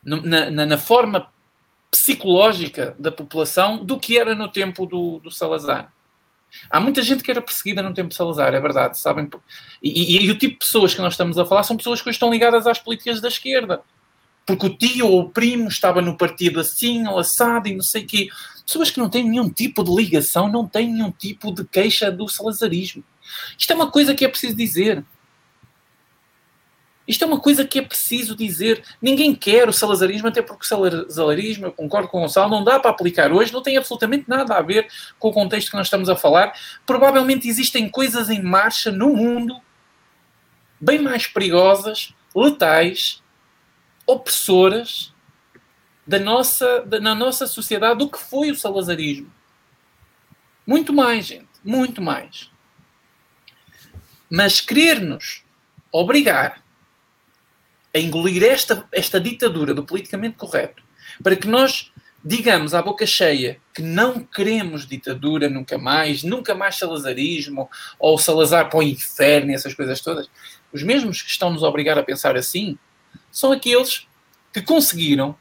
na, 0.04 0.50
na, 0.50 0.66
na 0.66 0.78
forma 0.78 1.32
psicológica 1.90 2.94
da 2.98 3.10
população 3.10 3.84
do 3.84 3.98
que 3.98 4.18
era 4.18 4.34
no 4.34 4.48
tempo 4.48 4.84
do, 4.84 5.20
do, 5.20 5.30
Salazar. 5.30 5.92
Há 6.68 6.78
muita 6.78 7.02
gente 7.02 7.22
que 7.22 7.30
era 7.30 7.40
perseguida 7.40 7.82
no 7.82 7.94
tempo 7.94 8.08
de 8.08 8.14
Salazar, 8.14 8.52
é 8.54 8.60
verdade, 8.60 8.98
sabem? 8.98 9.28
E, 9.82 10.18
e, 10.18 10.26
e, 10.26 10.30
o 10.30 10.38
tipo 10.38 10.54
de 10.54 10.58
pessoas 10.58 10.94
que 10.94 11.00
nós 11.00 11.14
estamos 11.14 11.38
a 11.38 11.46
falar 11.46 11.62
são 11.62 11.76
pessoas 11.76 12.02
que 12.02 12.10
estão 12.10 12.30
ligadas 12.30 12.66
às 12.66 12.78
políticas 12.78 13.20
da 13.20 13.28
esquerda. 13.28 13.82
Porque 14.46 14.66
o 14.66 14.76
tio 14.76 15.06
ou 15.06 15.20
o 15.20 15.30
primo 15.30 15.68
estava 15.68 16.02
no 16.02 16.16
partido 16.16 16.60
assim, 16.60 17.06
ou 17.06 17.18
assado, 17.18 17.68
e 17.68 17.74
não 17.74 17.82
sei 17.82 18.02
o 18.02 18.06
quê. 18.06 18.28
Pessoas 18.66 18.90
que 18.90 18.98
não 18.98 19.08
têm 19.08 19.28
nenhum 19.28 19.48
tipo 19.48 19.82
de 19.82 19.94
ligação, 19.94 20.50
não 20.50 20.66
têm 20.66 20.92
nenhum 20.92 21.10
tipo 21.10 21.52
de 21.52 21.64
queixa 21.64 22.10
do 22.10 22.28
salazarismo. 22.28 23.02
Isto 23.58 23.72
é 23.72 23.76
uma 23.76 23.90
coisa 23.90 24.14
que 24.14 24.24
é 24.24 24.28
preciso 24.28 24.54
dizer. 24.54 25.04
Isto 27.06 27.24
é 27.24 27.26
uma 27.26 27.38
coisa 27.38 27.66
que 27.66 27.78
é 27.78 27.82
preciso 27.82 28.34
dizer. 28.34 28.82
Ninguém 29.00 29.34
quer 29.34 29.68
o 29.68 29.72
salazarismo, 29.72 30.28
até 30.28 30.40
porque 30.40 30.64
o 30.64 30.66
salazarismo, 30.66 31.66
eu 31.66 31.72
concordo 31.72 32.08
com 32.08 32.18
o 32.18 32.20
Gonçalo, 32.22 32.50
não 32.50 32.64
dá 32.64 32.80
para 32.80 32.90
aplicar 32.90 33.30
hoje, 33.30 33.52
não 33.52 33.62
tem 33.62 33.76
absolutamente 33.76 34.24
nada 34.26 34.54
a 34.54 34.62
ver 34.62 34.88
com 35.18 35.28
o 35.28 35.32
contexto 35.32 35.70
que 35.70 35.76
nós 35.76 35.86
estamos 35.86 36.08
a 36.08 36.16
falar. 36.16 36.54
Provavelmente 36.86 37.48
existem 37.48 37.88
coisas 37.88 38.30
em 38.30 38.42
marcha 38.42 38.90
no 38.90 39.14
mundo 39.14 39.60
bem 40.80 40.98
mais 40.98 41.26
perigosas, 41.26 42.14
letais, 42.34 43.22
opressoras 44.06 45.12
da 46.06 46.18
nossa, 46.18 46.80
da, 46.82 47.00
na 47.00 47.14
nossa 47.14 47.46
sociedade 47.46 47.98
do 47.98 48.10
que 48.10 48.18
foi 48.18 48.50
o 48.50 48.54
salazarismo. 48.54 49.32
Muito 50.66 50.92
mais, 50.92 51.26
gente. 51.26 51.48
Muito 51.62 52.02
mais. 52.02 52.50
Mas 54.30 54.60
querer-nos 54.60 55.44
obrigar 55.90 56.62
a 57.94 57.98
engolir 57.98 58.42
esta, 58.42 58.86
esta 58.90 59.20
ditadura 59.20 59.72
do 59.72 59.84
politicamente 59.84 60.36
correto 60.36 60.82
para 61.22 61.36
que 61.36 61.46
nós 61.46 61.92
digamos 62.24 62.74
à 62.74 62.80
boca 62.80 63.06
cheia 63.06 63.60
que 63.74 63.82
não 63.82 64.24
queremos 64.24 64.86
ditadura 64.86 65.48
nunca 65.48 65.76
mais, 65.76 66.22
nunca 66.22 66.54
mais 66.54 66.76
salazarismo, 66.76 67.68
ou 67.98 68.18
Salazar 68.18 68.70
para 68.70 68.78
o 68.78 68.82
inferno 68.82 69.52
essas 69.52 69.74
coisas 69.74 70.00
todas, 70.00 70.30
os 70.72 70.82
mesmos 70.82 71.20
que 71.20 71.30
estão 71.30 71.52
nos 71.52 71.62
a 71.62 71.68
obrigar 71.68 71.98
a 71.98 72.02
pensar 72.02 72.36
assim 72.36 72.78
são 73.34 73.50
aqueles 73.50 74.06
que 74.52 74.62
conseguiram 74.62 75.36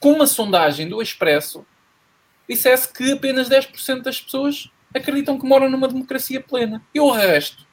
com 0.00 0.12
uma 0.12 0.26
sondagem 0.26 0.88
do 0.88 1.02
Expresso, 1.02 1.64
dissesse 2.48 2.90
que 2.90 3.12
apenas 3.12 3.48
10% 3.48 4.00
das 4.00 4.20
pessoas 4.20 4.70
acreditam 4.94 5.38
que 5.38 5.46
moram 5.46 5.68
numa 5.70 5.86
democracia 5.86 6.40
plena. 6.40 6.82
E 6.94 7.00
o 7.00 7.10
resto? 7.10 7.66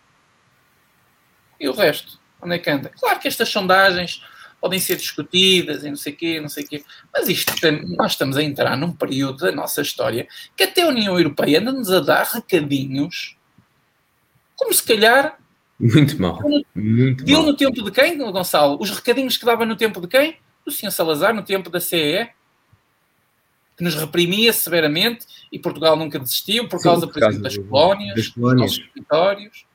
E 1.57 1.69
o 1.69 1.71
resto? 1.71 2.19
Onde 2.41 2.55
é 2.55 2.59
que 2.59 2.69
anda? 2.69 2.89
Claro 2.89 3.19
que 3.19 3.27
estas 3.27 3.47
sondagens 3.47 4.21
podem 4.59 4.79
ser 4.79 4.97
discutidas 4.97 5.83
e 5.83 5.89
não 5.89 5.95
sei 5.95 6.13
quê, 6.13 6.39
não 6.41 6.49
sei 6.49 6.65
quê, 6.65 6.83
mas 7.13 7.29
isto 7.29 7.53
nós 7.97 8.11
estamos 8.11 8.35
a 8.35 8.43
entrar 8.43 8.75
num 8.75 8.91
período 8.91 9.45
da 9.45 9.51
nossa 9.51 9.81
história 9.81 10.27
que 10.55 10.63
até 10.63 10.83
a 10.83 10.87
União 10.87 11.17
Europeia 11.17 11.59
anda-nos 11.59 11.89
a 11.89 11.99
dar 11.99 12.23
recadinhos 12.25 13.37
como 14.55 14.73
se 14.73 14.83
calhar 14.83 15.40
muito 15.81 16.21
mal. 16.21 16.39
Muito 16.75 17.23
deu 17.23 17.39
mal. 17.39 17.47
no 17.47 17.55
tempo 17.55 17.83
de 17.83 17.91
quem, 17.91 18.17
Gonçalo? 18.17 18.77
Os 18.79 18.91
recadinhos 18.91 19.37
que 19.37 19.45
dava 19.45 19.65
no 19.65 19.75
tempo 19.75 19.99
de 19.99 20.07
quem? 20.07 20.37
do 20.65 20.71
Sr. 20.71 20.91
Salazar 20.91 21.33
no 21.33 21.43
tempo 21.43 21.69
da 21.69 21.79
CE, 21.79 22.29
que 23.75 23.83
nos 23.83 23.95
reprimia 23.95 24.53
severamente 24.53 25.25
e 25.51 25.57
Portugal 25.57 25.95
nunca 25.95 26.19
desistiu 26.19 26.67
por 26.67 26.81
causa, 26.81 27.05
Sim, 27.05 27.11
por, 27.11 27.23
exemplo, 27.23 27.41
das 27.41 27.57
colónias, 27.57 28.15
das 28.15 28.27
colónias. 28.29 28.77
dos 28.77 28.87
territórios. 28.87 29.65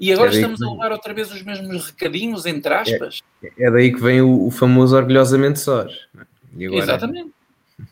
E 0.00 0.12
agora 0.12 0.30
estamos 0.30 0.60
a 0.60 0.70
levar 0.70 0.90
outra 0.90 1.14
vez 1.14 1.30
os 1.32 1.42
mesmos 1.42 1.86
recadinhos, 1.86 2.44
entre 2.44 2.74
aspas. 2.74 3.20
É, 3.42 3.66
é 3.66 3.70
daí 3.70 3.92
que 3.92 4.00
vem 4.00 4.20
o, 4.20 4.46
o 4.46 4.50
famoso 4.50 4.96
orgulhosamente 4.96 5.60
sós. 5.60 5.92
Agora... 6.54 6.76
Exatamente. 6.76 7.30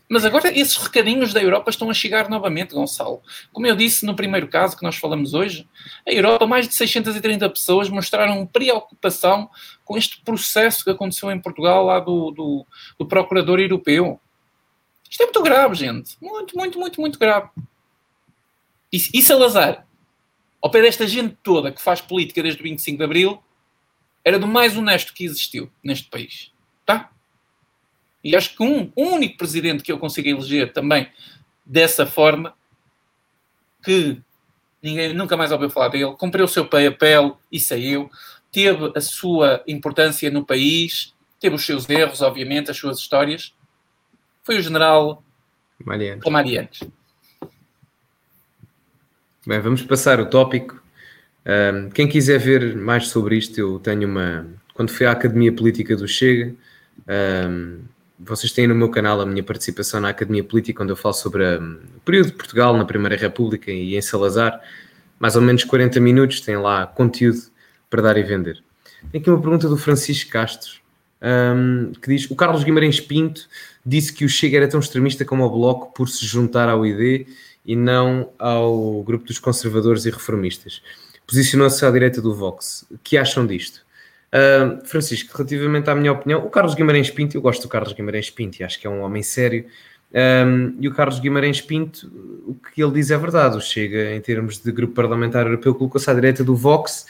Mas 0.09 0.25
agora 0.25 0.57
esses 0.57 0.77
recadinhos 0.77 1.33
da 1.33 1.43
Europa 1.43 1.71
estão 1.71 1.91
a 1.91 1.95
chegar 1.95 2.29
novamente, 2.29 2.75
Gonçalo. 2.75 3.23
Como 3.53 3.67
eu 3.67 3.77
disse 3.77 4.05
no 4.05 4.15
primeiro 4.15 4.49
caso 4.49 4.77
que 4.77 4.83
nós 4.83 4.97
falamos 4.97 5.35
hoje, 5.35 5.69
a 6.07 6.13
Europa, 6.13 6.47
mais 6.47 6.69
de 6.69 6.75
630 6.75 7.49
pessoas 7.51 7.89
mostraram 7.89 8.47
preocupação 8.47 9.49
com 9.85 9.97
este 9.97 10.21
processo 10.21 10.85
que 10.85 10.91
aconteceu 10.91 11.31
em 11.31 11.41
Portugal 11.41 11.85
lá 11.85 12.01
do, 12.01 12.31
do, 12.31 12.67
do 12.99 13.07
procurador 13.07 13.61
europeu. 13.61 14.21
Isto 15.09 15.23
é 15.23 15.27
muito 15.27 15.43
grave, 15.43 15.75
gente. 15.75 16.17
Muito, 16.21 16.57
muito, 16.57 16.79
muito, 16.79 17.01
muito 17.01 17.19
grave. 17.19 17.49
E, 18.93 18.97
e 19.15 19.23
Salazar, 19.23 19.87
ao 20.61 20.71
pé 20.71 20.83
desta 20.83 21.07
gente 21.07 21.37
toda 21.43 21.73
que 21.73 21.81
faz 21.81 22.01
política 22.01 22.43
desde 22.43 22.61
o 22.61 22.65
25 22.65 22.99
de 22.99 23.05
Abril, 23.05 23.43
era 24.25 24.39
do 24.39 24.47
mais 24.47 24.77
honesto 24.77 25.15
que 25.15 25.25
existiu 25.25 25.71
neste 25.83 26.09
país. 26.09 26.53
Tá? 26.85 27.11
E 28.23 28.37
acho 28.37 28.57
que 28.57 28.63
um, 28.63 28.93
um 28.97 29.15
único 29.15 29.39
presidente 29.39 29.83
que 29.83 29.91
eu 29.91 29.99
consigo 29.99 30.29
eleger 30.29 30.73
também 30.73 31.09
dessa 31.65 32.07
forma, 32.07 32.55
que 33.83 34.21
ninguém 34.83 35.15
nunca 35.15 35.37
mais 35.37 35.53
ouviu 35.53 35.71
falar 35.71 35.89
dele, 35.89 36.15
cumpriu 36.19 36.45
o 36.45 36.49
seu 36.49 36.67
papel 36.67 37.39
e 37.51 37.59
saiu, 37.59 38.11
teve 38.53 38.93
a 38.95 39.01
sua 39.01 39.63
importância 39.67 40.31
no 40.31 40.45
país, 40.45 41.15
teve 41.39 41.55
os 41.55 41.65
seus 41.65 41.89
erros, 41.89 42.21
obviamente, 42.21 42.71
as 42.71 42.77
suas 42.77 42.99
histórias, 42.99 43.55
foi 44.43 44.59
o 44.59 44.63
general. 44.63 45.23
Marianes. 46.31 46.81
Bem, 49.47 49.61
vamos 49.61 49.83
passar 49.83 50.21
o 50.21 50.27
tópico. 50.27 50.83
Um, 51.47 51.89
quem 51.91 52.07
quiser 52.07 52.39
ver 52.39 52.77
mais 52.77 53.09
sobre 53.09 53.37
isto, 53.37 53.59
eu 53.59 53.79
tenho 53.79 54.07
uma. 54.07 54.47
Quando 54.75 54.91
fui 54.91 55.07
à 55.07 55.13
Academia 55.13 55.53
Política 55.53 55.97
do 55.97 56.07
Chega, 56.07 56.55
um, 57.49 57.81
vocês 58.23 58.53
têm 58.53 58.67
no 58.67 58.75
meu 58.75 58.91
canal 58.91 59.21
a 59.21 59.27
minha 59.27 59.43
participação 59.43 60.01
na 60.01 60.11
Academia 60.11 60.45
Política, 60.45 60.83
onde 60.83 60.93
eu 60.93 60.97
falo 60.97 61.15
sobre 61.15 61.43
um, 61.59 61.79
o 61.97 62.01
período 62.05 62.27
de 62.27 62.33
Portugal 62.35 62.77
na 62.77 62.85
Primeira 62.85 63.17
República 63.17 63.71
e 63.71 63.97
em 63.97 64.03
Salazar. 64.03 64.61
Mais 65.19 65.37
ou 65.37 65.43
menos 65.43 65.65
40 65.65 65.99
minutos, 66.01 66.41
tem 66.41 66.57
lá 66.57 66.87
conteúdo 66.87 67.41
para 67.89 68.03
dar 68.03 68.17
e 68.17 68.23
vender. 68.23 68.63
Tem 69.11 69.21
aqui 69.21 69.31
uma 69.31 69.41
pergunta 69.41 69.69
do 69.69 69.77
Francisco 69.77 70.31
Castro. 70.31 70.81
um, 71.23 71.93
que 71.93 72.09
diz: 72.09 72.31
O 72.31 72.37
Carlos 72.37 72.63
Guimarães 72.63 73.01
Pinto 73.01 73.49
disse 73.85 74.13
que 74.13 74.25
o 74.25 74.29
Chega 74.29 74.59
era 74.59 74.69
tão 74.69 74.81
extremista 74.81 75.25
como 75.25 75.45
o 75.45 75.51
Bloco 75.51 75.93
por 75.95 76.09
se 76.09 76.25
juntar 76.27 76.69
ao 76.69 76.87
ID 76.87 77.27
e 77.65 77.77
não 77.77 78.31
ao 78.39 79.03
grupo 79.03 79.27
dos 79.27 79.39
conservadores 79.39 80.05
e 80.05 80.11
reformistas. 80.11 80.83
Posicionou-se 81.27 81.85
à 81.85 81.91
direita 81.91 82.21
do 82.21 82.35
Vox. 82.35 82.85
O 82.91 82.99
que 82.99 83.17
acham 83.17 83.47
disto? 83.47 83.81
Uh, 84.33 84.87
Francisco, 84.87 85.37
relativamente 85.37 85.91
à 85.91 85.95
minha 85.95 86.13
opinião, 86.13 86.45
o 86.45 86.51
Carlos 86.51 86.75
Guimarães 86.75 87.11
Pinto, 87.11 87.37
eu 87.37 87.43
gosto 87.43 87.63
do 87.63 87.69
Carlos 87.69 87.93
Guimarães 87.93 88.31
Pinto 88.31 88.61
e 88.61 88.65
acho 88.65 88.79
que 88.79 88.87
é 88.87 88.91
um 88.91 89.03
homem 89.03 89.23
sério. 89.23 89.67
Um, 90.13 90.77
e 90.81 90.89
o 90.89 90.95
Carlos 90.95 91.19
Guimarães 91.19 91.61
Pinto, 91.61 92.11
o 92.47 92.55
que 92.55 92.83
ele 92.83 92.93
diz 92.93 93.11
é 93.11 93.19
verdade. 93.19 93.57
O 93.57 93.61
Chega, 93.61 94.15
em 94.15 94.21
termos 94.21 94.59
de 94.59 94.71
grupo 94.71 94.95
parlamentar 94.95 95.47
europeu, 95.47 95.75
colocou-se 95.75 96.09
à 96.09 96.15
direita 96.15 96.45
do 96.45 96.55
Vox, 96.55 97.07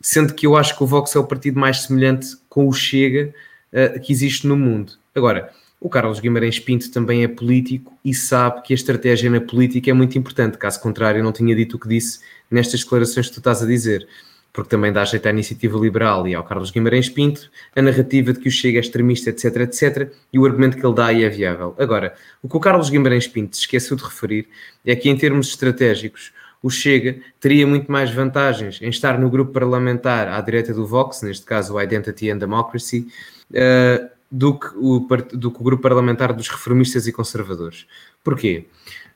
sendo 0.00 0.34
que 0.34 0.46
eu 0.46 0.56
acho 0.56 0.76
que 0.76 0.82
o 0.82 0.86
Vox 0.86 1.14
é 1.14 1.18
o 1.18 1.24
partido 1.24 1.60
mais 1.60 1.82
semelhante 1.82 2.36
com 2.48 2.66
o 2.66 2.72
Chega 2.72 3.34
uh, 3.72 4.00
que 4.00 4.12
existe 4.12 4.46
no 4.46 4.56
mundo. 4.56 4.94
Agora, 5.14 5.50
o 5.78 5.90
Carlos 5.90 6.20
Guimarães 6.20 6.58
Pinto 6.58 6.90
também 6.90 7.24
é 7.24 7.28
político 7.28 7.92
e 8.04 8.14
sabe 8.14 8.62
que 8.62 8.72
a 8.72 8.76
estratégia 8.76 9.28
na 9.28 9.40
política 9.40 9.90
é 9.90 9.92
muito 9.92 10.16
importante. 10.16 10.56
Caso 10.56 10.80
contrário, 10.80 11.18
eu 11.18 11.24
não 11.24 11.32
tinha 11.32 11.54
dito 11.54 11.76
o 11.76 11.78
que 11.78 11.88
disse 11.88 12.20
nestas 12.50 12.80
declarações 12.80 13.26
que 13.26 13.34
tu 13.34 13.40
estás 13.40 13.62
a 13.62 13.66
dizer 13.66 14.06
porque 14.52 14.68
também 14.68 14.92
dá 14.92 15.04
jeito 15.04 15.26
à 15.26 15.30
iniciativa 15.30 15.78
liberal 15.78 16.28
e 16.28 16.34
ao 16.34 16.44
Carlos 16.44 16.70
Guimarães 16.70 17.08
Pinto, 17.08 17.50
a 17.74 17.80
narrativa 17.80 18.32
de 18.32 18.38
que 18.38 18.48
o 18.48 18.50
Chega 18.50 18.78
é 18.78 18.80
extremista, 18.80 19.30
etc, 19.30 19.56
etc, 19.56 20.12
e 20.32 20.38
o 20.38 20.44
argumento 20.44 20.76
que 20.76 20.84
ele 20.84 20.94
dá 20.94 21.06
aí 21.06 21.24
é 21.24 21.28
viável. 21.28 21.74
Agora, 21.78 22.14
o 22.42 22.48
que 22.48 22.56
o 22.56 22.60
Carlos 22.60 22.90
Guimarães 22.90 23.26
Pinto 23.26 23.56
se 23.56 23.62
esqueceu 23.62 23.96
de 23.96 24.04
referir 24.04 24.48
é 24.84 24.94
que, 24.94 25.08
em 25.08 25.16
termos 25.16 25.48
estratégicos, 25.48 26.32
o 26.62 26.70
Chega 26.70 27.16
teria 27.40 27.66
muito 27.66 27.90
mais 27.90 28.10
vantagens 28.12 28.80
em 28.82 28.88
estar 28.88 29.18
no 29.18 29.28
grupo 29.30 29.52
parlamentar 29.52 30.28
à 30.28 30.40
direita 30.40 30.72
do 30.72 30.86
Vox, 30.86 31.22
neste 31.22 31.44
caso 31.44 31.74
o 31.74 31.80
Identity 31.80 32.30
and 32.30 32.38
Democracy, 32.38 33.08
uh, 33.50 34.08
do, 34.30 34.58
que 34.58 34.68
o, 34.76 35.00
do 35.32 35.50
que 35.50 35.60
o 35.60 35.64
grupo 35.64 35.82
parlamentar 35.82 36.32
dos 36.32 36.48
reformistas 36.48 37.06
e 37.06 37.12
conservadores. 37.12 37.86
Porquê? 38.22 38.66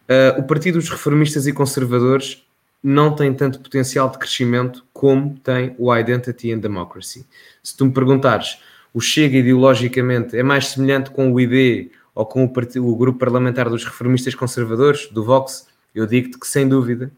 Uh, 0.08 0.40
o 0.40 0.42
Partido 0.44 0.78
dos 0.78 0.88
Reformistas 0.88 1.46
e 1.46 1.52
Conservadores 1.52 2.45
não 2.88 3.16
tem 3.16 3.34
tanto 3.34 3.58
potencial 3.58 4.08
de 4.08 4.16
crescimento 4.16 4.84
como 4.92 5.36
tem 5.42 5.74
o 5.76 5.92
Identity 5.92 6.52
and 6.52 6.60
Democracy. 6.60 7.26
Se 7.60 7.76
tu 7.76 7.84
me 7.84 7.90
perguntares, 7.90 8.60
o 8.94 9.00
Chega 9.00 9.38
ideologicamente 9.38 10.38
é 10.38 10.42
mais 10.44 10.68
semelhante 10.68 11.10
com 11.10 11.32
o 11.32 11.40
ID 11.40 11.90
ou 12.14 12.24
com 12.24 12.44
o, 12.44 12.52
o 12.88 12.96
grupo 12.96 13.18
parlamentar 13.18 13.68
dos 13.68 13.84
reformistas 13.84 14.36
conservadores, 14.36 15.08
do 15.08 15.24
Vox, 15.24 15.66
eu 15.92 16.06
digo-te 16.06 16.38
que 16.38 16.46
sem 16.46 16.68
dúvida, 16.68 17.10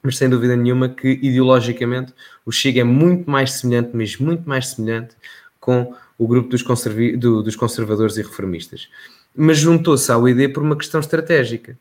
mas 0.00 0.16
sem 0.16 0.30
dúvida 0.30 0.54
nenhuma 0.54 0.88
que 0.88 1.18
ideologicamente 1.20 2.14
o 2.46 2.52
Chega 2.52 2.82
é 2.82 2.84
muito 2.84 3.28
mais 3.28 3.54
semelhante, 3.54 3.90
mas 3.92 4.16
muito 4.16 4.48
mais 4.48 4.68
semelhante 4.68 5.16
com 5.58 5.92
o 6.16 6.28
grupo 6.28 6.50
dos, 6.50 6.62
conservi- 6.62 7.16
do, 7.16 7.42
dos 7.42 7.56
conservadores 7.56 8.16
e 8.16 8.22
reformistas. 8.22 8.88
Mas 9.34 9.58
juntou-se 9.58 10.12
ao 10.12 10.28
ID 10.28 10.52
por 10.52 10.62
uma 10.62 10.76
questão 10.76 11.00
estratégica. 11.00 11.76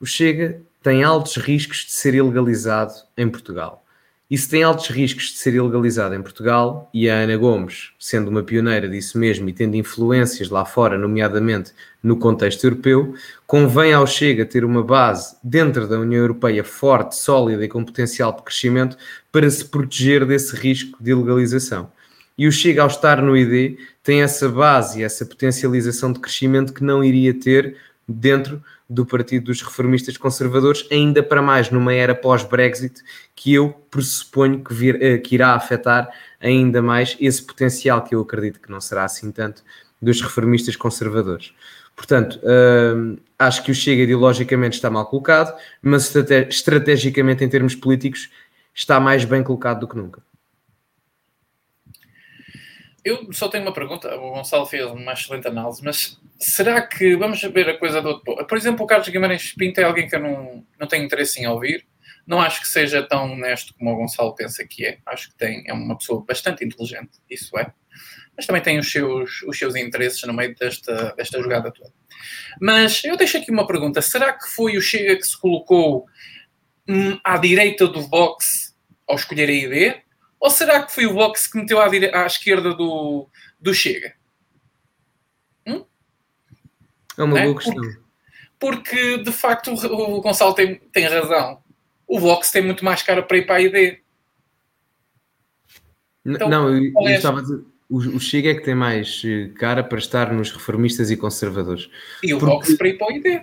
O 0.00 0.06
Chega 0.06 0.62
tem 0.82 1.02
altos 1.02 1.36
riscos 1.36 1.78
de 1.78 1.92
ser 1.92 2.14
ilegalizado 2.14 2.94
em 3.16 3.28
Portugal. 3.28 3.84
E 4.30 4.38
se 4.38 4.48
tem 4.48 4.62
altos 4.62 4.88
riscos 4.90 5.24
de 5.24 5.38
ser 5.38 5.54
ilegalizado 5.54 6.14
em 6.14 6.22
Portugal, 6.22 6.88
e 6.94 7.10
a 7.10 7.16
Ana 7.16 7.36
Gomes, 7.36 7.90
sendo 7.98 8.28
uma 8.28 8.44
pioneira 8.44 8.88
disso 8.88 9.18
mesmo 9.18 9.48
e 9.48 9.52
tendo 9.52 9.74
influências 9.74 10.48
lá 10.48 10.64
fora, 10.64 10.96
nomeadamente 10.96 11.72
no 12.00 12.16
contexto 12.16 12.62
europeu, 12.62 13.12
convém 13.44 13.92
ao 13.92 14.06
Chega 14.06 14.46
ter 14.46 14.64
uma 14.64 14.84
base 14.84 15.36
dentro 15.42 15.88
da 15.88 15.98
União 15.98 16.20
Europeia 16.20 16.62
forte, 16.62 17.16
sólida 17.16 17.64
e 17.64 17.68
com 17.68 17.84
potencial 17.84 18.32
de 18.32 18.42
crescimento 18.42 18.96
para 19.32 19.50
se 19.50 19.64
proteger 19.64 20.24
desse 20.24 20.54
risco 20.54 21.02
de 21.02 21.10
ilegalização. 21.10 21.90
E 22.38 22.46
o 22.46 22.52
Chega, 22.52 22.82
ao 22.82 22.88
estar 22.88 23.20
no 23.20 23.36
ID, 23.36 23.78
tem 24.00 24.22
essa 24.22 24.48
base 24.48 25.00
e 25.00 25.02
essa 25.02 25.26
potencialização 25.26 26.12
de 26.12 26.20
crescimento 26.20 26.72
que 26.72 26.84
não 26.84 27.02
iria 27.02 27.34
ter 27.34 27.76
dentro 28.08 28.62
do 28.90 29.06
Partido 29.06 29.44
dos 29.44 29.62
Reformistas 29.62 30.16
Conservadores, 30.16 30.84
ainda 30.90 31.22
para 31.22 31.40
mais 31.40 31.70
numa 31.70 31.94
era 31.94 32.12
pós-Brexit, 32.12 33.00
que 33.36 33.54
eu 33.54 33.70
pressuponho 33.88 34.64
que, 34.64 34.74
vir, 34.74 35.00
eh, 35.00 35.18
que 35.18 35.36
irá 35.36 35.54
afetar 35.54 36.10
ainda 36.40 36.82
mais 36.82 37.16
esse 37.20 37.40
potencial 37.40 38.02
que 38.02 38.16
eu 38.16 38.20
acredito 38.20 38.60
que 38.60 38.70
não 38.70 38.80
será 38.80 39.04
assim 39.04 39.30
tanto 39.30 39.62
dos 40.02 40.20
reformistas 40.20 40.74
conservadores. 40.74 41.54
Portanto, 41.94 42.40
hum, 42.42 43.16
acho 43.38 43.62
que 43.62 43.70
o 43.70 43.74
Chega 43.74 44.02
ideologicamente 44.02 44.74
está 44.74 44.90
mal 44.90 45.06
colocado, 45.06 45.56
mas 45.80 46.12
estrategicamente, 46.48 47.44
em 47.44 47.48
termos 47.48 47.76
políticos, 47.76 48.28
está 48.74 48.98
mais 48.98 49.24
bem 49.24 49.42
colocado 49.42 49.80
do 49.80 49.88
que 49.88 49.96
nunca. 49.96 50.20
Eu 53.04 53.32
só 53.32 53.48
tenho 53.48 53.64
uma 53.64 53.72
pergunta. 53.72 54.14
O 54.16 54.30
Gonçalo 54.32 54.66
fez 54.66 54.84
uma 54.86 55.12
excelente 55.12 55.48
análise, 55.48 55.82
mas 55.82 56.20
será 56.38 56.82
que 56.82 57.16
vamos 57.16 57.40
ver 57.40 57.68
a 57.68 57.78
coisa 57.78 58.00
do 58.02 58.08
outro 58.08 58.46
Por 58.46 58.58
exemplo, 58.58 58.84
o 58.84 58.86
Carlos 58.86 59.08
Guimarães 59.08 59.54
Pinto 59.54 59.80
é 59.80 59.84
alguém 59.84 60.08
que 60.08 60.16
eu 60.16 60.20
não, 60.20 60.64
não 60.78 60.86
tenho 60.86 61.04
interesse 61.04 61.40
em 61.40 61.46
ouvir. 61.46 61.86
Não 62.26 62.40
acho 62.40 62.60
que 62.60 62.68
seja 62.68 63.02
tão 63.02 63.32
honesto 63.32 63.74
como 63.74 63.92
o 63.92 63.96
Gonçalo 63.96 64.34
pensa 64.34 64.64
que 64.66 64.86
é. 64.86 64.98
Acho 65.06 65.30
que 65.30 65.36
tem, 65.36 65.64
é 65.66 65.72
uma 65.72 65.96
pessoa 65.96 66.24
bastante 66.24 66.64
inteligente, 66.64 67.18
isso 67.28 67.58
é. 67.58 67.72
Mas 68.36 68.46
também 68.46 68.62
tem 68.62 68.78
os 68.78 68.90
seus, 68.90 69.42
os 69.42 69.58
seus 69.58 69.74
interesses 69.74 70.22
no 70.22 70.32
meio 70.32 70.54
desta, 70.54 71.14
desta 71.16 71.42
jogada 71.42 71.72
toda. 71.72 71.92
Mas 72.60 73.02
eu 73.04 73.16
deixo 73.16 73.38
aqui 73.38 73.50
uma 73.50 73.66
pergunta: 73.66 74.00
será 74.02 74.32
que 74.32 74.46
foi 74.46 74.76
o 74.76 74.80
Chega 74.80 75.16
que 75.16 75.26
se 75.26 75.38
colocou 75.38 76.06
hum, 76.88 77.18
à 77.24 77.36
direita 77.36 77.86
do 77.86 78.02
Vox 78.02 78.74
ao 79.08 79.16
escolher 79.16 79.48
a 79.48 79.52
ID? 79.52 79.94
Ou 80.40 80.50
será 80.50 80.82
que 80.82 80.92
foi 80.92 81.06
o 81.06 81.12
Vox 81.12 81.46
que 81.46 81.58
meteu 81.58 81.78
à, 81.78 81.88
dire... 81.88 82.14
à 82.14 82.24
esquerda 82.24 82.74
do, 82.74 83.28
do 83.60 83.74
Chega? 83.74 84.14
Hum? 85.66 85.84
É 87.18 87.22
uma 87.22 87.38
é? 87.38 87.44
boa 87.44 87.56
questão. 87.56 87.74
Porque, 87.74 88.00
porque, 88.58 89.18
de 89.18 89.32
facto, 89.32 89.72
o 89.72 90.20
Gonçalo 90.22 90.54
tem, 90.54 90.76
tem 90.92 91.06
razão. 91.06 91.62
O 92.06 92.18
Vox 92.18 92.50
tem 92.50 92.62
muito 92.62 92.84
mais 92.84 93.02
cara 93.02 93.22
para 93.22 93.36
ir 93.36 93.46
para 93.46 93.56
a 93.56 93.60
ID. 93.60 93.98
Então, 96.24 96.48
não, 96.48 96.68
eu, 96.68 96.84
eu 96.84 97.08
é 97.08 97.16
estava 97.16 97.40
a 97.40 97.42
dizer, 97.42 97.62
o, 97.88 97.98
o 97.98 98.20
Chega 98.20 98.50
é 98.50 98.54
que 98.54 98.64
tem 98.64 98.74
mais 98.74 99.22
eh, 99.24 99.48
cara 99.56 99.84
para 99.84 99.98
estar 99.98 100.32
nos 100.32 100.50
reformistas 100.52 101.10
e 101.10 101.16
conservadores. 101.16 101.90
E 102.22 102.32
o 102.32 102.38
porque... 102.38 102.54
Vox 102.54 102.74
para 102.76 102.88
ir 102.88 102.98
para 102.98 103.06
a 103.06 103.16
ID? 103.16 103.42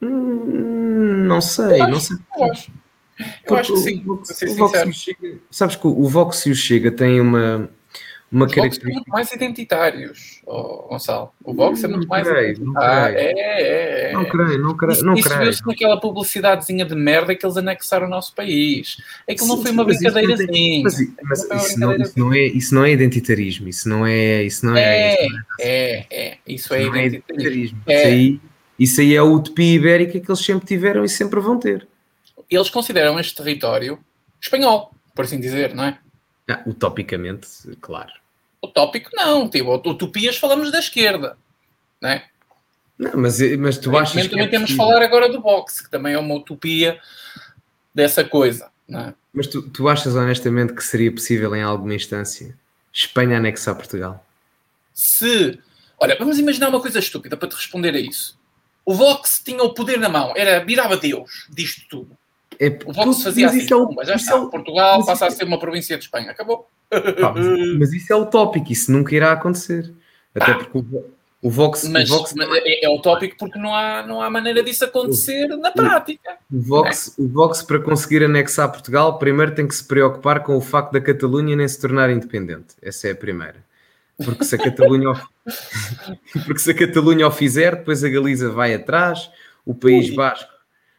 Hum, 0.00 1.24
não 1.26 1.40
sei, 1.40 1.78
não 1.78 2.00
sei. 2.00 2.16
Eu 2.36 2.44
acho. 2.44 2.72
Eu 3.46 3.56
acho 3.56 3.72
que 3.74 3.78
sim, 3.80 4.02
o, 4.06 4.16
Vox, 4.16 4.42
o 4.42 4.54
Vox 4.56 4.94
Chega, 4.96 5.38
sabes 5.50 5.76
que 5.76 5.86
o 5.86 6.08
Vox 6.08 6.46
e 6.46 6.50
o 6.50 6.54
Chega 6.54 6.90
têm 6.92 7.20
uma, 7.20 7.68
uma 8.30 8.46
Os 8.46 8.52
característica. 8.52 8.86
são 8.86 8.94
muito 8.94 9.08
mais 9.10 9.32
identitários, 9.32 10.40
oh, 10.46 10.86
Gonçalo. 10.88 11.32
O 11.42 11.52
Vox 11.54 11.82
é 11.82 11.88
muito 11.88 12.02
não 12.02 12.08
mais 12.08 12.28
creio, 12.28 12.60
não 12.64 12.72
Ah, 12.76 13.10
creio. 13.10 13.26
é, 13.26 13.32
é, 13.40 14.10
é. 14.10 14.12
Não 14.12 14.24
creio, 14.24 14.58
não 14.62 14.76
creio. 14.76 14.92
Isso, 14.92 15.04
Não 15.04 15.14
isso 15.14 15.28
viu-se 15.38 15.66
naquela 15.66 15.98
publicidadezinha 16.00 16.84
de 16.84 16.94
merda 16.94 17.34
que 17.34 17.44
eles 17.44 17.56
anexaram 17.56 18.04
ao 18.04 18.10
nosso 18.10 18.34
país. 18.34 18.98
Aquilo 19.28 19.48
não 19.48 19.56
Sim, 19.56 19.62
foi 19.62 19.70
uma 19.72 19.82
não 19.84 19.90
brincadeirazinha. 19.90 20.82
Mas, 20.84 20.98
Não 21.48 21.56
isso, 21.56 21.80
não, 21.80 21.96
isso, 21.96 22.12
não 22.18 22.32
é, 22.34 22.40
isso 22.46 22.74
não 22.74 22.84
é 22.84 22.92
identitarismo, 22.92 23.68
isso 23.68 23.88
não 23.88 24.06
é. 24.06 24.42
Isso 24.44 24.64
não 24.64 24.76
é, 24.76 25.14
É, 25.14 25.26
isso 25.26 25.34
é, 25.60 26.06
é. 26.10 26.38
Isso 26.46 26.74
é 26.74 26.84
não 26.84 26.94
é 26.94 27.06
identitarismo. 27.06 27.78
identitarismo. 27.78 27.78
É. 27.86 27.96
Isso, 27.98 28.06
aí, 28.08 28.40
isso 28.78 29.00
aí 29.00 29.14
é 29.14 29.18
a 29.18 29.24
utopia 29.24 29.74
ibérica 29.74 30.20
que 30.20 30.30
eles 30.30 30.44
sempre 30.44 30.66
tiveram 30.66 31.04
e 31.04 31.08
sempre 31.08 31.40
vão 31.40 31.58
ter. 31.58 31.86
Eles 32.50 32.70
consideram 32.70 33.18
este 33.18 33.34
território 33.34 34.02
espanhol, 34.40 34.94
por 35.14 35.24
assim 35.24 35.40
dizer, 35.40 35.74
não 35.74 35.84
é? 35.84 35.98
Ah, 36.50 36.62
utopicamente, 36.66 37.48
claro. 37.80 38.12
O 38.62 38.68
tópico 38.68 39.10
não. 39.12 39.48
Tipo, 39.48 39.74
utopias 39.74 40.36
falamos 40.36 40.72
da 40.72 40.78
esquerda, 40.78 41.36
não 42.00 42.10
é? 42.10 42.24
Não, 42.98 43.12
mas, 43.14 43.38
mas 43.58 43.78
tu 43.78 43.96
achas 43.96 44.22
que. 44.22 44.28
também 44.28 44.46
é 44.46 44.50
temos 44.50 44.70
de 44.70 44.76
falar 44.76 45.02
agora 45.02 45.28
do 45.28 45.40
boxe, 45.40 45.84
que 45.84 45.90
também 45.90 46.14
é 46.14 46.18
uma 46.18 46.34
utopia 46.34 47.00
dessa 47.94 48.24
coisa, 48.24 48.70
é? 48.90 49.12
Mas 49.32 49.46
tu, 49.46 49.62
tu 49.62 49.88
achas 49.88 50.16
honestamente 50.16 50.72
que 50.72 50.82
seria 50.82 51.12
possível 51.12 51.54
em 51.54 51.62
alguma 51.62 51.94
instância 51.94 52.58
Espanha 52.92 53.36
anexar 53.36 53.74
Portugal? 53.74 54.24
se. 54.98 55.60
Olha, 56.00 56.16
vamos 56.18 56.38
imaginar 56.38 56.68
uma 56.68 56.80
coisa 56.80 56.98
estúpida 56.98 57.36
para 57.36 57.48
te 57.48 57.54
responder 57.54 57.94
a 57.94 57.98
isso. 57.98 58.38
O 58.84 58.94
Vox 58.94 59.40
tinha 59.44 59.62
o 59.62 59.74
poder 59.74 59.98
na 59.98 60.08
mão, 60.08 60.32
era 60.36 60.64
virava 60.64 60.96
Deus 60.96 61.46
disto 61.50 61.82
tudo. 61.88 62.16
É, 62.60 62.76
O 62.84 62.92
Vox 62.92 63.22
fazia 63.22 63.46
mas 63.46 63.54
assim, 63.56 63.64
isso 63.64 63.72
é 63.74 63.76
o- 63.76 63.86
pumba, 63.86 64.04
já 64.04 64.14
está. 64.16 64.32
é 64.32 64.36
o- 64.36 64.48
Portugal 64.50 64.96
mas 64.98 65.06
passa 65.06 65.24
a 65.26 65.28
isso- 65.28 65.36
ser 65.36 65.44
uma 65.44 65.58
província 65.58 65.96
de 65.96 66.04
Espanha. 66.04 66.30
Acabou. 66.30 66.68
pá, 66.90 67.32
mas, 67.34 67.78
mas 67.78 67.92
isso 67.92 68.12
é 68.12 68.16
utópico, 68.16 68.72
isso 68.72 68.90
nunca 68.90 69.14
irá 69.14 69.32
acontecer. 69.32 69.92
Até 70.34 70.54
porque 70.54 70.78
o, 70.78 71.04
o 71.42 71.50
Vox, 71.50 71.84
Mas, 71.88 72.10
o 72.10 72.16
Vox, 72.16 72.34
mas 72.36 72.48
é, 72.64 72.84
é 72.84 72.88
utópico 72.88 73.36
porque 73.38 73.58
não 73.58 73.74
há, 73.74 74.04
não 74.06 74.20
há 74.20 74.28
maneira 74.30 74.62
disso 74.62 74.84
acontecer 74.84 75.46
na 75.56 75.70
prática. 75.70 76.36
o, 76.52 76.60
Vox, 76.60 77.14
o 77.18 77.28
Vox, 77.28 77.62
para 77.62 77.78
conseguir 77.80 78.24
anexar 78.24 78.70
Portugal, 78.72 79.18
primeiro 79.18 79.54
tem 79.54 79.66
que 79.68 79.74
se 79.74 79.84
preocupar 79.84 80.42
com 80.42 80.56
o 80.56 80.60
facto 80.60 80.92
da 80.92 81.00
Catalunha 81.00 81.54
nem 81.54 81.68
se 81.68 81.80
tornar 81.80 82.10
independente. 82.10 82.74
Essa 82.82 83.08
é 83.08 83.10
a 83.12 83.16
primeira. 83.16 83.56
Porque 84.24 84.44
se 84.44 84.56
a 84.56 84.58
Catalunha, 84.58 85.12
porque 86.44 86.58
se 86.58 86.70
a 86.70 86.74
Catalunha 86.74 87.26
o 87.28 87.30
fizer, 87.30 87.76
depois 87.76 88.02
a 88.02 88.08
Galiza 88.08 88.50
vai 88.50 88.74
atrás, 88.74 89.30
o 89.64 89.74
País 89.74 90.08
Ui. 90.10 90.16
Basco, 90.16 90.50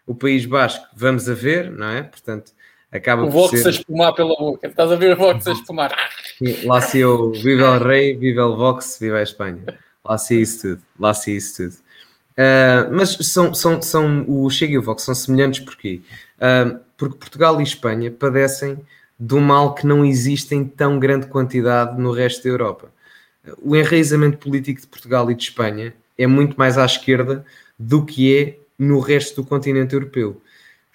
o 0.09 0.15
País 0.15 0.43
Basco, 0.43 0.87
vamos 0.95 1.29
a 1.29 1.35
ver, 1.35 1.69
não 1.69 1.87
é? 1.87 2.01
Portanto, 2.01 2.51
acaba 2.91 3.21
O 3.21 3.25
por 3.25 3.33
Vox 3.33 3.61
ser... 3.61 3.67
a 3.67 3.69
espumar 3.69 4.11
pela 4.15 4.35
boca. 4.35 4.65
Estás 4.65 4.91
a 4.91 4.95
ver 4.95 5.13
o 5.13 5.15
Vox 5.15 5.45
a 5.45 5.51
espumar. 5.51 5.95
Lá 6.63 6.81
se 6.81 6.97
eu, 6.97 7.31
viva 7.31 7.75
o 7.75 7.77
rei, 7.77 8.17
viva 8.17 8.43
o 8.47 8.57
Vox, 8.57 8.97
viva 8.99 9.17
a 9.17 9.21
Espanha. 9.21 9.61
Lá 10.03 10.17
se 10.17 10.41
isso 10.41 10.61
tudo, 10.61 10.81
lá 10.99 11.13
se 11.13 11.37
isso 11.37 11.57
tudo. 11.57 11.75
Uh, 12.31 12.89
mas 12.91 13.11
são, 13.21 13.53
são, 13.53 13.79
são, 13.83 14.25
o 14.27 14.49
Chega 14.49 14.73
e 14.73 14.77
o 14.79 14.81
Vox 14.81 15.03
são 15.03 15.13
semelhantes 15.13 15.59
porquê? 15.59 16.01
Uh, 16.37 16.79
porque 16.97 17.15
Portugal 17.15 17.59
e 17.59 17.63
Espanha 17.63 18.09
padecem 18.09 18.79
de 19.19 19.35
um 19.35 19.41
mal 19.41 19.75
que 19.75 19.85
não 19.85 20.03
existe 20.03 20.55
em 20.55 20.65
tão 20.65 20.97
grande 20.97 21.27
quantidade 21.27 22.01
no 22.01 22.11
resto 22.11 22.45
da 22.45 22.49
Europa. 22.49 22.91
O 23.61 23.75
enraizamento 23.75 24.39
político 24.39 24.81
de 24.81 24.87
Portugal 24.87 25.29
e 25.29 25.35
de 25.35 25.43
Espanha 25.43 25.93
é 26.17 26.25
muito 26.25 26.57
mais 26.57 26.79
à 26.79 26.85
esquerda 26.85 27.45
do 27.77 28.03
que 28.03 28.35
é 28.35 28.59
no 28.79 28.99
resto 28.99 29.41
do 29.41 29.47
continente 29.47 29.93
europeu. 29.93 30.41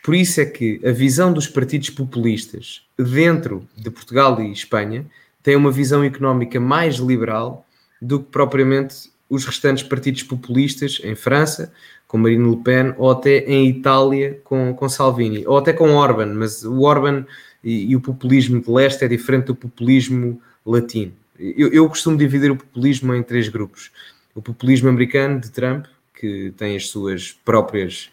Por 0.02 0.14
isso 0.14 0.40
é 0.40 0.46
que 0.46 0.80
a 0.84 0.90
visão 0.90 1.32
dos 1.32 1.46
partidos 1.46 1.90
populistas 1.90 2.82
dentro 2.98 3.68
de 3.76 3.90
Portugal 3.90 4.40
e 4.40 4.50
Espanha 4.50 5.06
tem 5.42 5.54
uma 5.56 5.70
visão 5.70 6.02
económica 6.02 6.58
mais 6.58 6.96
liberal 6.96 7.66
do 8.00 8.20
que 8.20 8.30
propriamente 8.30 9.10
os 9.28 9.44
restantes 9.44 9.82
partidos 9.82 10.22
populistas 10.22 11.00
em 11.04 11.14
França, 11.14 11.72
com 12.06 12.18
Marine 12.18 12.48
Le 12.48 12.62
Pen, 12.62 12.94
ou 12.96 13.10
até 13.10 13.38
em 13.40 13.68
Itália 13.68 14.40
com, 14.44 14.74
com 14.74 14.88
Salvini, 14.88 15.46
ou 15.46 15.56
até 15.56 15.72
com 15.72 15.94
Orban, 15.94 16.34
mas 16.34 16.64
o 16.64 16.82
Orban 16.82 17.26
e, 17.62 17.90
e 17.90 17.96
o 17.96 18.00
populismo 18.00 18.60
de 18.60 18.70
leste 18.70 19.04
é 19.04 19.08
diferente 19.08 19.46
do 19.46 19.54
populismo 19.54 20.40
latino. 20.64 21.12
Eu, 21.38 21.68
eu 21.72 21.88
costumo 21.88 22.16
dividir 22.16 22.50
o 22.50 22.56
populismo 22.56 23.14
em 23.14 23.22
três 23.22 23.48
grupos. 23.48 23.90
O 24.34 24.42
populismo 24.42 24.88
americano 24.88 25.40
de 25.40 25.50
Trump, 25.50 25.86
que 26.24 26.54
tem 26.56 26.74
as 26.74 26.88
suas 26.88 27.32
próprias 27.44 28.10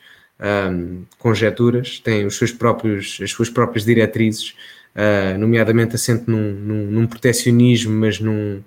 um, 0.69 1.03
conjecturas, 1.17 1.99
tem 1.99 2.25
os 2.25 2.35
seus 2.35 2.51
próprios, 2.51 3.19
as 3.23 3.31
suas 3.31 3.49
próprias 3.49 3.85
diretrizes, 3.85 4.53
uh, 4.95 5.37
nomeadamente 5.37 5.95
assente 5.95 6.25
num, 6.27 6.51
num, 6.51 6.85
num 6.87 7.07
protecionismo, 7.07 7.93
mas 7.93 8.19
num 8.19 8.61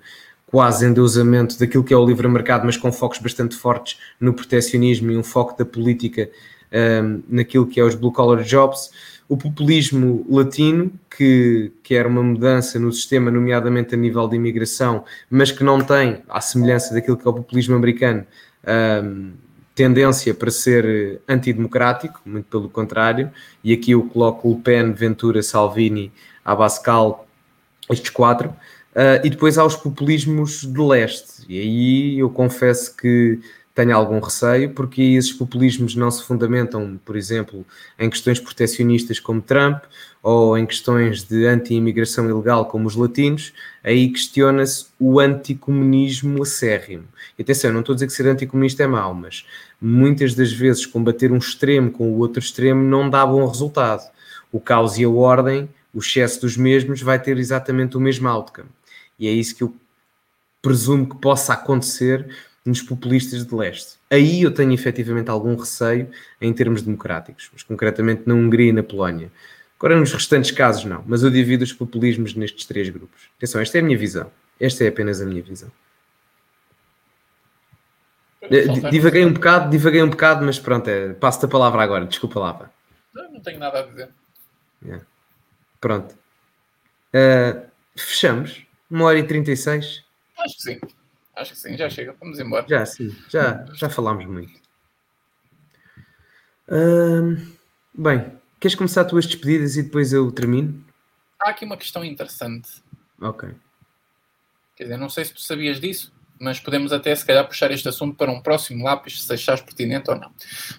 quase 0.47 0.87
endeusamento 0.87 1.59
daquilo 1.59 1.83
que 1.83 1.93
é 1.93 1.97
o 1.97 2.05
livre 2.05 2.27
mercado, 2.27 2.65
mas 2.65 2.75
com 2.75 2.91
focos 2.91 3.19
bastante 3.19 3.55
fortes 3.55 3.99
no 4.19 4.33
protecionismo 4.33 5.11
e 5.11 5.17
um 5.17 5.23
foco 5.23 5.55
da 5.55 5.65
política 5.65 6.29
um, 7.03 7.21
naquilo 7.29 7.67
que 7.67 7.79
é 7.79 7.83
os 7.83 7.93
blue 7.93 8.11
collar 8.11 8.41
jobs. 8.43 8.89
O 9.27 9.35
populismo 9.35 10.25
latino, 10.29 10.91
que 11.15 11.71
quer 11.83 12.05
uma 12.05 12.21
mudança 12.21 12.79
no 12.79 12.91
sistema, 12.91 13.29
nomeadamente 13.29 13.95
a 13.95 13.97
nível 13.97 14.27
de 14.27 14.35
imigração, 14.35 15.03
mas 15.29 15.51
que 15.51 15.63
não 15.63 15.81
tem, 15.81 16.21
à 16.29 16.39
semelhança 16.39 16.93
daquilo 16.93 17.17
que 17.17 17.27
é 17.27 17.29
o 17.29 17.33
populismo 17.33 17.75
americano, 17.75 18.25
um, 18.67 19.31
tendência 19.73 20.33
para 20.33 20.49
ser 20.49 21.21
antidemocrático, 21.27 22.21
muito 22.25 22.45
pelo 22.45 22.69
contrário, 22.69 23.29
e 23.63 23.73
aqui 23.73 23.91
eu 23.91 24.03
coloco 24.03 24.49
o 24.49 24.59
Pen, 24.59 24.93
Ventura, 24.93 25.43
Salvini, 25.43 26.11
Abascal, 26.43 27.27
estes 27.89 28.09
quatro, 28.09 28.49
uh, 28.49 29.23
e 29.23 29.29
depois 29.29 29.57
há 29.57 29.65
os 29.65 29.75
populismos 29.75 30.61
de 30.61 30.81
leste, 30.81 31.43
e 31.49 31.59
aí 31.59 32.19
eu 32.19 32.29
confesso 32.29 32.95
que 32.95 33.39
tenho 33.75 33.93
algum 33.93 34.21
receio, 34.21 34.69
porque 34.69 35.01
esses 35.01 35.33
populismos 35.33 35.95
não 35.95 36.09
se 36.09 36.23
fundamentam, 36.23 36.97
por 37.03 37.17
exemplo, 37.17 37.65
em 37.99 38.09
questões 38.09 38.39
proteccionistas 38.39 39.19
como 39.19 39.41
Trump, 39.41 39.83
ou 40.23 40.57
em 40.57 40.65
questões 40.65 41.23
de 41.23 41.45
anti-imigração 41.45 42.27
ilegal 42.29 42.65
como 42.65 42.87
os 42.87 42.95
latinos, 42.95 43.53
aí 43.83 44.09
questiona-se 44.09 44.87
o 44.97 45.19
anticomunismo 45.19 46.41
acérrimo. 46.41 47.03
E 47.37 47.41
atenção, 47.41 47.73
não 47.73 47.81
estou 47.81 47.93
a 47.93 47.95
dizer 47.97 48.07
que 48.07 48.13
ser 48.13 48.25
anticomunista 48.27 48.81
é 48.81 48.87
mau, 48.87 49.13
mas 49.13 49.45
muitas 49.79 50.33
das 50.33 50.53
vezes 50.53 50.85
combater 50.85 51.31
um 51.31 51.37
extremo 51.37 51.91
com 51.91 52.09
o 52.09 52.17
outro 52.17 52.39
extremo 52.39 52.81
não 52.81 53.09
dá 53.09 53.25
bom 53.25 53.45
resultado. 53.45 54.09
O 54.51 54.59
caos 54.59 54.97
e 54.97 55.03
a 55.03 55.09
ordem, 55.09 55.69
o 55.93 55.99
excesso 55.99 56.41
dos 56.41 56.55
mesmos, 56.55 57.01
vai 57.01 57.21
ter 57.21 57.37
exatamente 57.37 57.97
o 57.97 57.99
mesmo 57.99 58.27
outcome. 58.29 58.69
E 59.19 59.27
é 59.27 59.31
isso 59.31 59.53
que 59.53 59.63
eu 59.63 59.75
presumo 60.61 61.07
que 61.07 61.17
possa 61.17 61.53
acontecer 61.53 62.25
nos 62.65 62.81
populistas 62.81 63.45
de 63.45 63.53
leste. 63.53 63.97
Aí 64.09 64.41
eu 64.41 64.51
tenho 64.51 64.73
efetivamente 64.73 65.29
algum 65.29 65.55
receio 65.55 66.09
em 66.41 66.51
termos 66.51 66.81
democráticos, 66.81 67.49
mas 67.53 67.61
concretamente 67.61 68.23
na 68.25 68.33
Hungria 68.33 68.69
e 68.69 68.73
na 68.73 68.81
Polónia. 68.81 69.31
Agora, 69.77 69.99
nos 69.99 70.11
restantes 70.11 70.51
casos, 70.51 70.85
não, 70.85 71.03
mas 71.05 71.21
eu 71.21 71.29
divido 71.29 71.63
os 71.63 71.71
populismos 71.71 72.33
nestes 72.33 72.65
três 72.65 72.89
grupos. 72.89 73.29
Atenção, 73.37 73.61
esta 73.61 73.77
é 73.77 73.81
a 73.81 73.83
minha 73.83 73.97
visão. 73.97 74.31
Esta 74.59 74.83
é 74.83 74.87
apenas 74.87 75.21
a 75.21 75.25
minha 75.25 75.43
visão. 75.43 75.69
Divaguei 78.89 79.25
um 79.25 79.33
bocado, 79.33 79.69
divaguei 79.69 80.01
um 80.01 80.09
bocado, 80.09 80.45
mas 80.45 80.59
pronto, 80.59 80.87
é, 80.87 81.13
passo-te 81.13 81.45
a 81.45 81.49
palavra 81.49 81.83
agora, 81.83 82.05
desculpa 82.05 82.39
lá. 82.39 82.71
Não, 83.13 83.31
não 83.33 83.39
tenho 83.41 83.59
nada 83.59 83.79
a 83.79 83.81
dizer. 83.83 84.09
Yeah. 84.83 85.05
Pronto. 85.79 86.15
Uh, 87.13 87.65
fechamos. 87.95 88.65
Uma 88.89 89.05
hora 89.05 89.19
e 89.19 89.23
36. 89.23 90.03
Acho 90.37 90.55
que 90.57 90.61
sim. 90.61 90.79
Acho 91.35 91.51
que 91.51 91.59
sim, 91.59 91.75
já 91.77 91.89
chega. 91.89 92.15
Vamos 92.19 92.39
embora. 92.39 92.65
Já, 92.67 92.85
sim. 92.85 93.15
Já, 93.29 93.65
já 93.73 93.89
falámos 93.89 94.25
muito. 94.25 94.59
Bem, 97.93 98.39
queres 98.59 98.75
começar 98.75 99.01
as 99.01 99.07
tuas 99.07 99.25
despedidas 99.25 99.75
e 99.77 99.83
depois 99.83 100.13
eu 100.13 100.31
termino? 100.31 100.83
Há 101.39 101.49
aqui 101.49 101.65
uma 101.65 101.77
questão 101.77 102.03
interessante. 102.03 102.83
Ok. 103.21 103.49
Quer 104.75 104.83
dizer, 104.83 104.97
não 104.97 105.09
sei 105.09 105.25
se 105.25 105.33
tu 105.33 105.41
sabias 105.41 105.79
disso, 105.79 106.13
mas 106.39 106.59
podemos 106.59 106.91
até 106.91 107.15
se 107.15 107.25
calhar 107.25 107.47
puxar 107.47 107.71
este 107.71 107.87
assunto 107.87 108.15
para 108.17 108.31
um 108.31 108.41
próximo 108.41 108.83
lápis, 108.83 109.23
se 109.23 109.33
achares 109.33 109.61
pertinente 109.61 110.09
ou 110.09 110.17
não. 110.17 110.33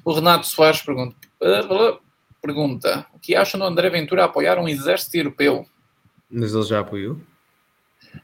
O 0.05 0.12
Renato 0.12 0.47
Soares 0.47 0.83
pergunta, 0.83 1.16
pergunta 2.43 3.07
o 3.15 3.19
que 3.19 3.35
acham 3.35 3.61
do 3.61 3.66
André 3.66 3.89
Ventura 3.89 4.24
apoiar 4.24 4.59
um 4.59 4.69
exército 4.69 5.16
europeu? 5.16 5.66
Mas 6.28 6.55
ele 6.55 6.65
já 6.65 6.81
apoiou? 6.81 7.20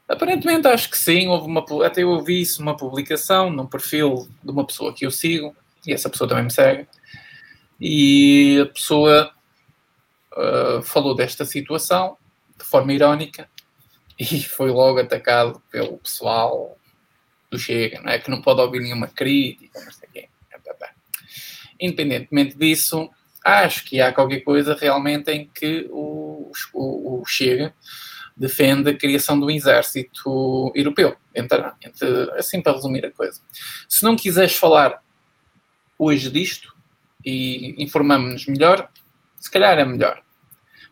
Aparentemente 0.07 0.67
acho 0.67 0.89
que 0.89 0.97
sim, 0.97 1.27
houve 1.27 1.47
uma, 1.47 1.65
até 1.85 2.03
eu 2.03 2.09
ouvi 2.09 2.41
isso 2.41 2.61
numa 2.61 2.75
publicação, 2.75 3.49
num 3.49 3.65
perfil 3.65 4.27
de 4.43 4.51
uma 4.51 4.65
pessoa 4.65 4.93
que 4.93 5.05
eu 5.05 5.11
sigo, 5.11 5.55
e 5.85 5.93
essa 5.93 6.09
pessoa 6.09 6.27
também 6.27 6.45
me 6.45 6.51
segue, 6.51 6.87
e 7.79 8.59
a 8.61 8.65
pessoa 8.67 9.31
uh, 10.33 10.81
falou 10.83 11.15
desta 11.15 11.45
situação 11.45 12.17
de 12.57 12.63
forma 12.63 12.93
irónica 12.93 13.49
e 14.19 14.43
foi 14.43 14.69
logo 14.71 14.99
atacado 14.99 15.61
pelo 15.71 15.97
pessoal 15.97 16.77
do 17.49 17.59
Chega, 17.59 18.01
não 18.01 18.11
é? 18.11 18.19
que 18.19 18.31
não 18.31 18.41
pode 18.41 18.61
ouvir 18.61 18.79
nenhuma 18.79 19.07
crítica, 19.07 19.79
não 19.83 19.91
sei. 19.91 20.29
Independentemente 21.79 22.55
disso, 22.55 23.09
acho 23.43 23.83
que 23.83 23.99
há 23.99 24.13
qualquer 24.13 24.39
coisa 24.41 24.73
realmente 24.73 25.29
em 25.31 25.49
que 25.53 25.87
o, 25.91 26.51
o, 26.73 27.21
o 27.21 27.25
Chega 27.25 27.73
defende 28.35 28.89
a 28.89 28.97
criação 28.97 29.39
do 29.39 29.49
exército 29.49 30.71
europeu. 30.75 31.15
Entre, 31.35 31.63
entre, 31.85 32.31
assim, 32.37 32.61
para 32.61 32.73
resumir 32.73 33.05
a 33.05 33.11
coisa. 33.11 33.39
Se 33.87 34.03
não 34.03 34.15
quiseres 34.15 34.55
falar 34.55 35.01
hoje 35.97 36.29
disto 36.29 36.73
e 37.25 37.75
informamos-nos 37.77 38.45
melhor, 38.47 38.89
se 39.39 39.49
calhar 39.49 39.77
é 39.77 39.85
melhor. 39.85 40.21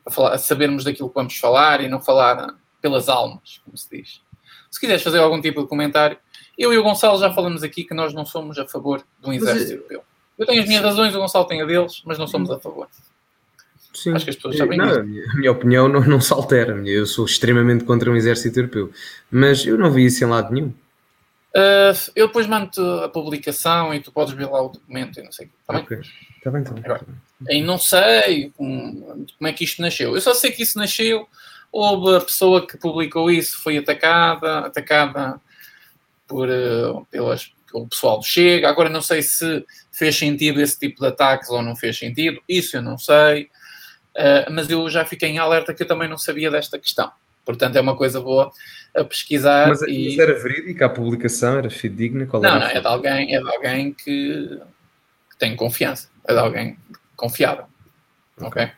Para 0.03 0.13
falar, 0.13 0.37
sabermos 0.37 0.83
daquilo 0.83 1.09
que 1.09 1.15
vamos 1.15 1.37
falar 1.37 1.81
e 1.81 1.89
não 1.89 2.01
falar 2.01 2.55
pelas 2.81 3.09
almas, 3.09 3.61
como 3.63 3.77
se 3.77 3.89
diz. 3.89 4.21
Se 4.69 4.79
quiseres 4.79 5.03
fazer 5.03 5.19
algum 5.19 5.41
tipo 5.41 5.61
de 5.61 5.67
comentário, 5.67 6.17
eu 6.57 6.73
e 6.73 6.77
o 6.77 6.83
Gonçalo 6.83 7.19
já 7.19 7.31
falamos 7.33 7.63
aqui 7.63 7.83
que 7.83 7.93
nós 7.93 8.13
não 8.13 8.25
somos 8.25 8.57
a 8.57 8.67
favor 8.67 9.03
de 9.19 9.29
um 9.29 9.33
exército 9.33 9.63
mas, 9.63 9.71
europeu. 9.71 10.03
Eu 10.37 10.45
tenho 10.45 10.61
as 10.61 10.67
minhas 10.67 10.83
razões, 10.83 11.13
o 11.13 11.19
Gonçalo 11.19 11.45
tem 11.45 11.61
a 11.61 11.65
deles, 11.65 12.01
mas 12.05 12.17
não 12.17 12.27
somos 12.27 12.49
a 12.49 12.59
favor. 12.59 12.87
Sim. 13.93 14.13
Acho 14.13 14.25
que 14.25 14.31
as 14.31 14.35
pessoas 14.35 14.57
sabem 14.57 14.77
não, 14.77 14.89
A 14.89 15.03
minha 15.03 15.51
opinião 15.51 15.87
não, 15.87 16.01
não 16.01 16.21
se 16.21 16.33
altera. 16.33 16.81
Eu 16.87 17.05
sou 17.05 17.25
extremamente 17.25 17.83
contra 17.83 18.09
um 18.09 18.15
exército 18.15 18.59
europeu. 18.59 18.91
Mas 19.29 19.65
eu 19.65 19.77
não 19.77 19.91
vi 19.91 20.05
isso 20.05 20.23
em 20.23 20.27
lado 20.27 20.53
nenhum. 20.53 20.73
Uh, 21.53 21.91
eu 22.15 22.27
depois 22.27 22.47
mando 22.47 22.81
a 23.03 23.09
publicação 23.09 23.93
e 23.93 23.99
tu 23.99 24.11
podes 24.11 24.33
ver 24.33 24.45
lá 24.45 24.61
o 24.61 24.69
documento 24.69 25.19
e 25.19 25.23
não 25.23 25.31
sei. 25.31 25.49
Está 25.59 25.73
bem? 25.73 25.83
Okay. 25.83 26.01
Está 26.37 26.51
bem, 26.51 26.61
está 26.61 26.73
bem. 26.73 26.83
Agora, 26.85 27.05
não 27.63 27.77
sei 27.77 28.51
como, 28.55 29.25
como 29.37 29.47
é 29.47 29.53
que 29.53 29.65
isto 29.65 29.81
nasceu. 29.81 30.15
Eu 30.15 30.21
só 30.21 30.33
sei 30.33 30.51
que 30.51 30.63
isso 30.63 30.77
nasceu. 30.77 31.27
Houve 31.71 32.15
a 32.15 32.21
pessoa 32.21 32.65
que 32.65 32.77
publicou 32.77 33.29
isso, 33.29 33.61
foi 33.61 33.77
atacada, 33.77 34.59
atacada 34.59 35.41
por, 36.27 36.47
uh, 36.47 37.05
pelas, 37.11 37.51
pelo 37.69 37.87
pessoal 37.87 38.19
do 38.19 38.25
Chega. 38.25 38.69
Agora 38.69 38.89
não 38.89 39.01
sei 39.01 39.21
se 39.21 39.65
fez 39.91 40.15
sentido 40.15 40.61
esse 40.61 40.79
tipo 40.79 41.01
de 41.01 41.07
ataques 41.07 41.49
ou 41.49 41.61
não 41.61 41.75
fez 41.75 41.97
sentido. 41.97 42.41
Isso 42.47 42.77
eu 42.77 42.81
não 42.81 42.97
sei. 42.97 43.49
Uh, 44.15 44.51
mas 44.51 44.69
eu 44.69 44.89
já 44.89 45.05
fiquei 45.05 45.29
em 45.29 45.39
alerta 45.39 45.73
que 45.73 45.83
eu 45.83 45.87
também 45.87 46.09
não 46.09 46.17
sabia 46.17 46.51
desta 46.51 46.77
questão. 46.77 47.11
Portanto, 47.45 47.75
é 47.75 47.81
uma 47.81 47.95
coisa 47.95 48.19
boa 48.21 48.51
a 48.95 49.03
pesquisar. 49.03 49.69
Mas, 49.69 49.81
e... 49.83 50.09
mas 50.09 50.19
era 50.19 50.39
verídica 50.39 50.85
a 50.85 50.89
publicação? 50.89 51.57
Era 51.57 51.69
fidedigna? 51.69 52.25
Qual 52.25 52.41
não, 52.41 52.59
não, 52.59 52.67
é 52.67 52.79
de 52.79 52.87
alguém, 52.87 53.35
é 53.35 53.39
de 53.39 53.49
alguém 53.49 53.93
que, 53.93 54.59
que 55.29 55.37
tem 55.39 55.55
confiança. 55.55 56.09
É 56.27 56.33
de 56.33 56.39
alguém 56.39 56.77
confiável. 57.15 57.65
Ok? 58.39 58.69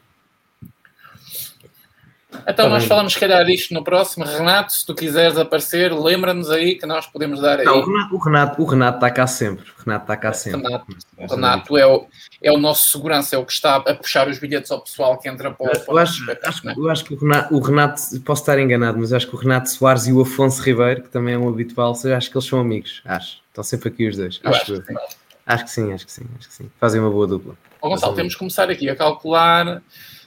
Então 2.41 2.65
tá 2.65 2.69
nós 2.69 2.79
bem. 2.79 2.87
falamos, 2.89 3.13
se 3.13 3.19
calhar, 3.19 3.47
isto 3.49 3.73
no 3.73 3.83
próximo. 3.83 4.25
Renato, 4.25 4.73
se 4.73 4.85
tu 4.85 4.93
quiseres 4.93 5.37
aparecer, 5.37 5.93
lembra-nos 5.93 6.49
aí 6.49 6.75
que 6.75 6.85
nós 6.85 7.05
podemos 7.07 7.39
dar 7.39 7.59
aí. 7.59 7.65
Não, 7.65 7.79
o 7.79 7.85
Renato, 7.85 8.15
o 8.15 8.17
Renato, 8.17 8.61
o 8.61 8.65
Renato 8.65 8.97
está 8.97 9.11
cá 9.11 9.27
sempre. 9.27 9.65
O 9.65 9.83
Renato 9.83 10.03
está 10.03 10.17
cá 10.17 10.33
sempre. 10.33 10.61
Renato, 10.61 10.85
o 11.17 11.25
Renato 11.27 11.77
é, 11.77 11.85
o, 11.85 12.07
é 12.41 12.51
o 12.51 12.57
nosso 12.57 12.89
segurança, 12.89 13.35
é 13.35 13.39
o 13.39 13.45
que 13.45 13.53
está 13.53 13.77
a 13.77 13.95
puxar 13.95 14.27
os 14.27 14.39
bilhetes 14.39 14.71
ao 14.71 14.81
pessoal 14.81 15.17
que 15.17 15.29
entra 15.29 15.51
para, 15.51 15.79
para 15.79 15.93
eu 15.93 15.97
acho, 15.97 16.23
acho, 16.43 16.69
é? 16.69 16.73
eu 16.75 16.89
acho 16.89 17.05
que 17.05 17.13
o 17.13 17.17
Renato, 17.17 17.55
o 17.55 17.59
Renato, 17.59 18.01
posso 18.25 18.41
estar 18.41 18.59
enganado, 18.59 18.97
mas 18.99 19.13
acho 19.13 19.27
que 19.27 19.35
o 19.35 19.39
Renato 19.39 19.69
Soares 19.69 20.07
e 20.07 20.13
o 20.13 20.21
Afonso 20.21 20.61
Ribeiro, 20.61 21.03
que 21.03 21.09
também 21.09 21.35
é 21.35 21.37
um 21.37 21.47
habitual, 21.47 21.91
acho 21.91 22.29
que 22.29 22.37
eles 22.37 22.47
são 22.47 22.59
amigos. 22.59 23.01
Acho. 23.05 23.37
Estão 23.47 23.63
sempre 23.63 23.89
aqui 23.89 24.07
os 24.07 24.17
dois. 24.17 24.41
Acho, 24.43 24.73
acho, 24.73 24.81
que, 24.81 24.93
acho 25.45 25.63
que 25.63 25.71
sim, 25.71 25.93
acho 25.93 26.05
que 26.05 26.11
sim, 26.11 26.25
acho 26.39 26.49
que 26.49 26.53
sim. 26.55 26.71
Fazem 26.79 26.99
uma 26.99 27.11
boa 27.11 27.27
dupla. 27.27 27.55
Ó, 27.81 27.89
Gonçalo, 27.89 28.15
temos 28.15 28.33
que 28.33 28.39
começar 28.39 28.69
aqui 28.69 28.89
a 28.89 28.95
calcular 28.95 29.81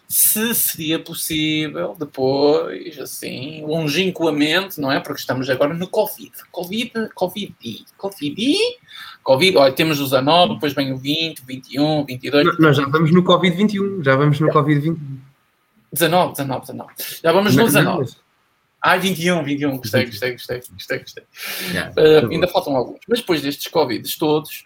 se 0.08 0.54
seria 0.54 0.98
possível 0.98 1.96
depois, 1.98 2.98
assim, 2.98 3.64
longínquamente, 3.66 4.80
não 4.80 4.90
é? 4.90 5.00
Porque 5.00 5.20
estamos 5.20 5.50
agora 5.50 5.74
no 5.74 5.88
Covid. 5.88 6.32
Covid, 6.52 6.92
Covid, 7.14 7.84
Covid, 7.96 8.58
Covid, 9.22 9.56
olha, 9.56 9.72
temos 9.72 9.98
o 9.98 10.04
19, 10.04 10.54
depois 10.54 10.72
vem 10.72 10.92
o 10.92 10.96
20, 10.96 11.42
21, 11.44 12.04
22. 12.04 12.46
Não, 12.46 12.54
nós 12.58 12.76
já 12.76 12.86
vamos 12.86 13.12
no 13.12 13.24
Covid-21, 13.24 14.04
já 14.04 14.14
vamos 14.14 14.38
no 14.38 14.48
Covid-21. 14.48 14.96
19, 15.92 16.30
19, 16.32 16.60
19. 16.60 16.92
Já 17.22 17.32
vamos 17.32 17.56
no 17.56 17.64
19. 17.64 18.12
Ai, 18.80 19.00
21, 19.00 19.42
21, 19.42 19.78
gostei, 19.78 20.06
gostei, 20.06 20.32
gostei, 20.32 20.60
gostei, 20.60 20.98
gostei. 21.00 21.24
Yeah, 21.72 21.92
uh, 21.98 22.30
ainda 22.30 22.46
faltam 22.46 22.76
alguns. 22.76 23.00
Mas 23.08 23.18
depois 23.18 23.42
destes 23.42 23.66
Covids 23.66 24.16
todos, 24.16 24.64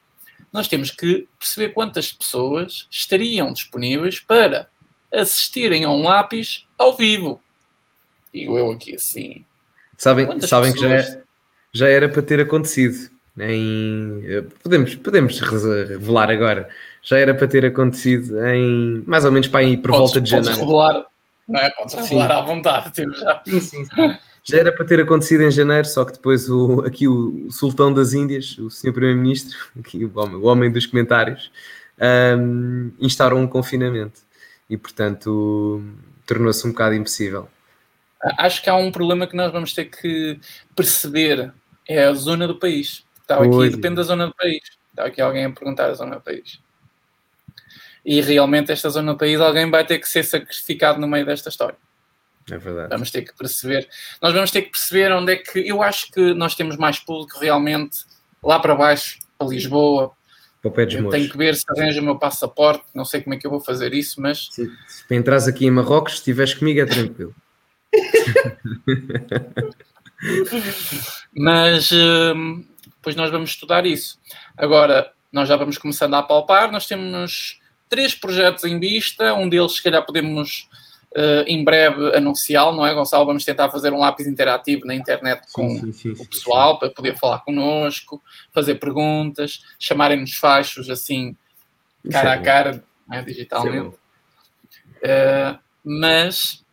nós 0.52 0.68
temos 0.68 0.90
que 0.90 1.26
perceber 1.38 1.70
quantas 1.70 2.12
pessoas 2.12 2.86
estariam 2.90 3.52
disponíveis 3.52 4.20
para 4.20 4.68
assistirem 5.12 5.84
a 5.84 5.90
um 5.90 6.02
lápis 6.02 6.66
ao 6.78 6.96
vivo. 6.96 7.40
Digo 8.32 8.56
eu 8.58 8.70
aqui 8.70 8.94
assim. 8.94 9.44
Sabem, 9.96 10.40
sabem 10.40 10.72
que 10.72 10.80
já, 10.80 10.94
é, 10.94 11.22
já 11.72 11.88
era 11.88 12.08
para 12.08 12.22
ter 12.22 12.40
acontecido. 12.40 13.10
Em, 13.38 14.46
podemos, 14.62 14.94
podemos 14.96 15.40
revelar 15.40 16.30
agora. 16.30 16.68
Já 17.02 17.18
era 17.18 17.34
para 17.34 17.48
ter 17.48 17.64
acontecido 17.64 18.44
em 18.46 19.02
mais 19.06 19.24
ou 19.24 19.32
menos 19.32 19.48
para 19.48 19.62
ir 19.62 19.78
por 19.78 19.90
podes, 19.90 20.00
volta 20.00 20.20
de 20.20 20.30
janeiro. 20.30 20.58
Revelar, 20.58 21.06
não 21.48 21.60
é? 21.60 21.70
Podes 21.70 21.94
revelar 21.94 22.28
sim. 22.28 22.34
à 22.34 22.40
vontade. 22.40 22.92
Tipo, 22.92 23.12
já. 23.12 23.42
Sim, 23.44 23.60
sim, 23.60 23.84
sim. 23.84 24.16
Já 24.42 24.58
era 24.58 24.72
para 24.72 24.86
ter 24.86 25.00
acontecido 25.00 25.42
em 25.42 25.50
janeiro, 25.50 25.86
só 25.86 26.04
que 26.04 26.12
depois 26.12 26.48
o, 26.48 26.80
aqui 26.80 27.06
o 27.06 27.50
Sultão 27.50 27.92
das 27.92 28.14
Índias, 28.14 28.56
o 28.58 28.70
senhor 28.70 28.94
Primeiro-Ministro, 28.94 29.56
o 29.76 30.20
homem, 30.20 30.36
o 30.36 30.44
homem 30.44 30.70
dos 30.70 30.86
comentários, 30.86 31.50
um, 32.38 32.90
instaurou 33.00 33.38
um 33.38 33.46
confinamento 33.46 34.20
e, 34.70 34.76
portanto, 34.76 35.82
tornou-se 36.24 36.64
um 36.66 36.70
bocado 36.70 36.94
impossível. 36.94 37.48
Acho 38.38 38.62
que 38.62 38.70
há 38.70 38.76
um 38.76 38.92
problema 38.92 39.26
que 39.26 39.34
nós 39.34 39.50
vamos 39.50 39.72
ter 39.72 39.86
que 39.86 40.38
perceber: 40.76 41.52
é 41.88 42.04
a 42.04 42.12
zona 42.12 42.46
do 42.46 42.58
país. 42.58 43.04
Estava 43.20 43.44
aqui, 43.44 43.70
depende 43.70 43.96
da 43.96 44.02
zona 44.04 44.28
do 44.28 44.34
país. 44.34 44.62
Estava 44.90 45.08
aqui 45.08 45.20
alguém 45.20 45.44
a 45.44 45.50
perguntar 45.50 45.90
a 45.90 45.94
zona 45.94 46.16
do 46.16 46.22
país. 46.22 46.60
E 48.04 48.20
realmente, 48.20 48.70
esta 48.70 48.88
zona 48.88 49.12
do 49.12 49.18
país, 49.18 49.40
alguém 49.40 49.68
vai 49.70 49.84
ter 49.84 49.98
que 49.98 50.08
ser 50.08 50.22
sacrificado 50.22 51.00
no 51.00 51.08
meio 51.08 51.26
desta 51.26 51.48
história. 51.48 51.76
É 52.50 52.58
verdade. 52.58 52.88
Vamos 52.90 53.10
ter 53.10 53.22
que 53.22 53.34
perceber. 53.36 53.88
Nós 54.22 54.32
vamos 54.32 54.50
ter 54.50 54.62
que 54.62 54.70
perceber 54.70 55.12
onde 55.12 55.32
é 55.32 55.36
que. 55.36 55.58
Eu 55.60 55.82
acho 55.82 56.10
que 56.10 56.32
nós 56.34 56.54
temos 56.54 56.76
mais 56.76 56.98
público 56.98 57.38
realmente 57.38 58.04
lá 58.42 58.58
para 58.58 58.74
baixo, 58.74 59.18
para 59.38 59.48
Lisboa, 59.48 60.12
para 60.60 60.68
o 60.68 60.72
pé 60.72 60.84
dos 60.86 60.94
Tenho 61.10 61.30
que 61.30 61.36
ver 61.36 61.54
se 61.56 61.64
arranja 61.68 62.00
o 62.00 62.04
meu 62.04 62.18
passaporte, 62.18 62.84
não 62.94 63.04
sei 63.04 63.22
como 63.22 63.34
é 63.34 63.38
que 63.38 63.46
eu 63.46 63.50
vou 63.50 63.60
fazer 63.60 63.94
isso, 63.94 64.20
mas. 64.20 64.48
Se, 64.50 64.70
se 64.86 65.04
para 65.06 65.16
entrar 65.16 65.36
aqui 65.48 65.66
em 65.66 65.70
Marrocos, 65.70 66.12
se 66.12 66.18
estiveres 66.18 66.54
comigo, 66.54 66.80
é 66.80 66.86
tranquilo. 66.86 67.34
mas 71.34 71.90
hum, 71.92 72.64
depois 72.96 73.16
nós 73.16 73.30
vamos 73.30 73.50
estudar 73.50 73.86
isso. 73.86 74.18
Agora, 74.56 75.10
nós 75.32 75.48
já 75.48 75.56
vamos 75.56 75.78
começando 75.78 76.14
a 76.14 76.18
apalpar, 76.18 76.70
nós 76.70 76.86
temos 76.86 77.58
três 77.88 78.14
projetos 78.14 78.64
em 78.64 78.78
vista, 78.78 79.34
um 79.34 79.48
deles, 79.48 79.72
se 79.72 79.82
calhar, 79.82 80.04
podemos 80.04 80.68
uh, 81.16 81.44
em 81.46 81.64
breve 81.64 82.16
anunciá-lo, 82.16 82.76
não 82.76 82.86
é, 82.86 82.94
Gonçalo? 82.94 83.26
Vamos 83.26 83.44
tentar 83.44 83.70
fazer 83.70 83.92
um 83.92 83.98
lápis 83.98 84.26
interativo 84.26 84.86
na 84.86 84.94
internet 84.94 85.42
com 85.52 85.68
sim, 85.70 85.92
sim, 85.92 86.14
sim, 86.14 86.22
o 86.22 86.26
pessoal 86.26 86.78
para 86.78 86.90
poder 86.90 87.18
falar 87.18 87.40
connosco, 87.40 88.22
fazer 88.52 88.76
perguntas, 88.76 89.60
chamarem-nos 89.78 90.34
fachos 90.34 90.88
assim, 90.90 91.36
cara 92.10 92.30
é 92.30 92.34
a 92.34 92.42
cara, 92.42 92.84
é, 93.10 93.22
digitalmente. 93.22 93.96
Uh, 94.96 95.58
mas 95.82 96.64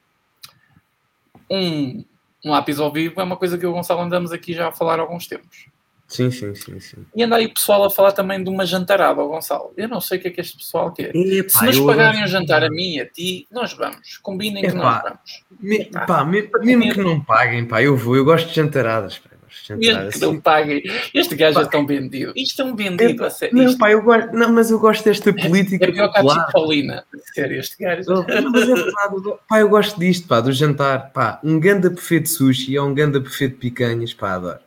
um, 1.49 2.03
um 2.43 2.51
lápis 2.51 2.80
ao 2.80 2.91
vivo 2.91 3.19
é 3.22 3.23
uma 3.23 3.38
coisa 3.38 3.57
que 3.57 3.65
o 3.65 3.72
Gonçalo 3.72 4.01
andamos 4.01 4.31
aqui 4.31 4.53
já 4.53 4.68
a 4.68 4.72
falar 4.72 4.99
há 4.99 5.01
alguns 5.01 5.27
tempos. 5.27 5.68
Sim, 6.07 6.31
sim, 6.31 6.55
sim, 6.55 6.79
sim. 6.79 7.05
E 7.13 7.21
anda 7.21 7.35
aí 7.35 7.47
o 7.47 7.53
pessoal 7.53 7.84
a 7.84 7.89
falar 7.89 8.13
também 8.13 8.41
de 8.41 8.49
uma 8.49 8.65
jantarada 8.65 9.21
Gonçalo. 9.21 9.73
Eu 9.75 9.89
não 9.89 9.99
sei 9.99 10.17
o 10.17 10.21
que 10.21 10.29
é 10.29 10.31
que 10.31 10.39
este 10.39 10.57
pessoal 10.57 10.91
quer. 10.93 11.13
Epa, 11.13 11.49
Se 11.49 11.65
nos 11.65 11.79
pagarem 11.81 12.23
um 12.23 12.27
jantar 12.27 12.63
a 12.63 12.69
mim 12.69 12.95
e 12.95 13.01
a 13.01 13.05
ti, 13.05 13.45
nós 13.51 13.73
vamos. 13.73 14.17
Combinem 14.19 14.63
Epa, 14.63 14.71
que 14.71 14.77
nós 14.77 15.03
vamos. 15.03 15.45
Me, 15.59 15.85
pá, 15.85 16.23
me, 16.23 16.49
mesmo 16.63 16.93
que 16.93 17.01
não 17.01 17.19
paguem, 17.19 17.65
pá, 17.65 17.84
eu 17.84 17.97
vou. 17.97 18.15
Eu 18.15 18.23
gosto 18.23 18.47
de 18.47 18.55
jantaradas. 18.55 19.17
Pá. 19.17 19.31
Mesmo 19.75 20.09
que 20.09 20.19
não 20.19 20.39
paguem. 20.39 20.81
Este 21.13 21.35
gajo 21.35 21.55
pá. 21.55 21.63
é 21.63 21.65
tão 21.65 21.85
vendido. 21.85 22.31
Isto 22.35 22.61
é 22.61 22.65
um 22.65 22.75
vendido. 22.75 23.23
É, 23.23 23.27
a 23.27 23.29
sério. 23.29 23.55
Não, 23.57 23.77
pá, 23.77 23.91
eu 23.91 24.01
gosto, 24.01 24.31
não, 24.31 24.53
mas 24.53 24.71
eu 24.71 24.79
gosto 24.79 25.03
desta 25.03 25.34
política. 25.34 25.85
É 25.85 25.91
pior 25.91 26.11
que 26.11 26.19
a 26.19 26.43
Paulina. 26.53 27.03
Sério, 27.34 27.59
este 27.59 27.84
gajo. 27.84 28.25
mas 28.51 28.69
é 28.69 28.75
verdade. 28.75 29.39
Pá, 29.47 29.59
eu 29.59 29.67
gosto 29.67 29.99
disto, 29.99 30.25
pá, 30.25 30.39
do 30.39 30.53
jantar. 30.53 31.11
Pá, 31.11 31.39
um 31.43 31.59
ganda 31.59 31.89
buffet 31.89 32.21
de 32.21 32.29
sushi 32.29 32.77
ou 32.79 32.88
um 32.88 32.93
ganda 32.93 33.19
buffet 33.19 33.49
de 33.49 33.55
picanhas. 33.55 34.13
Pá, 34.13 34.35
adoro. 34.35 34.59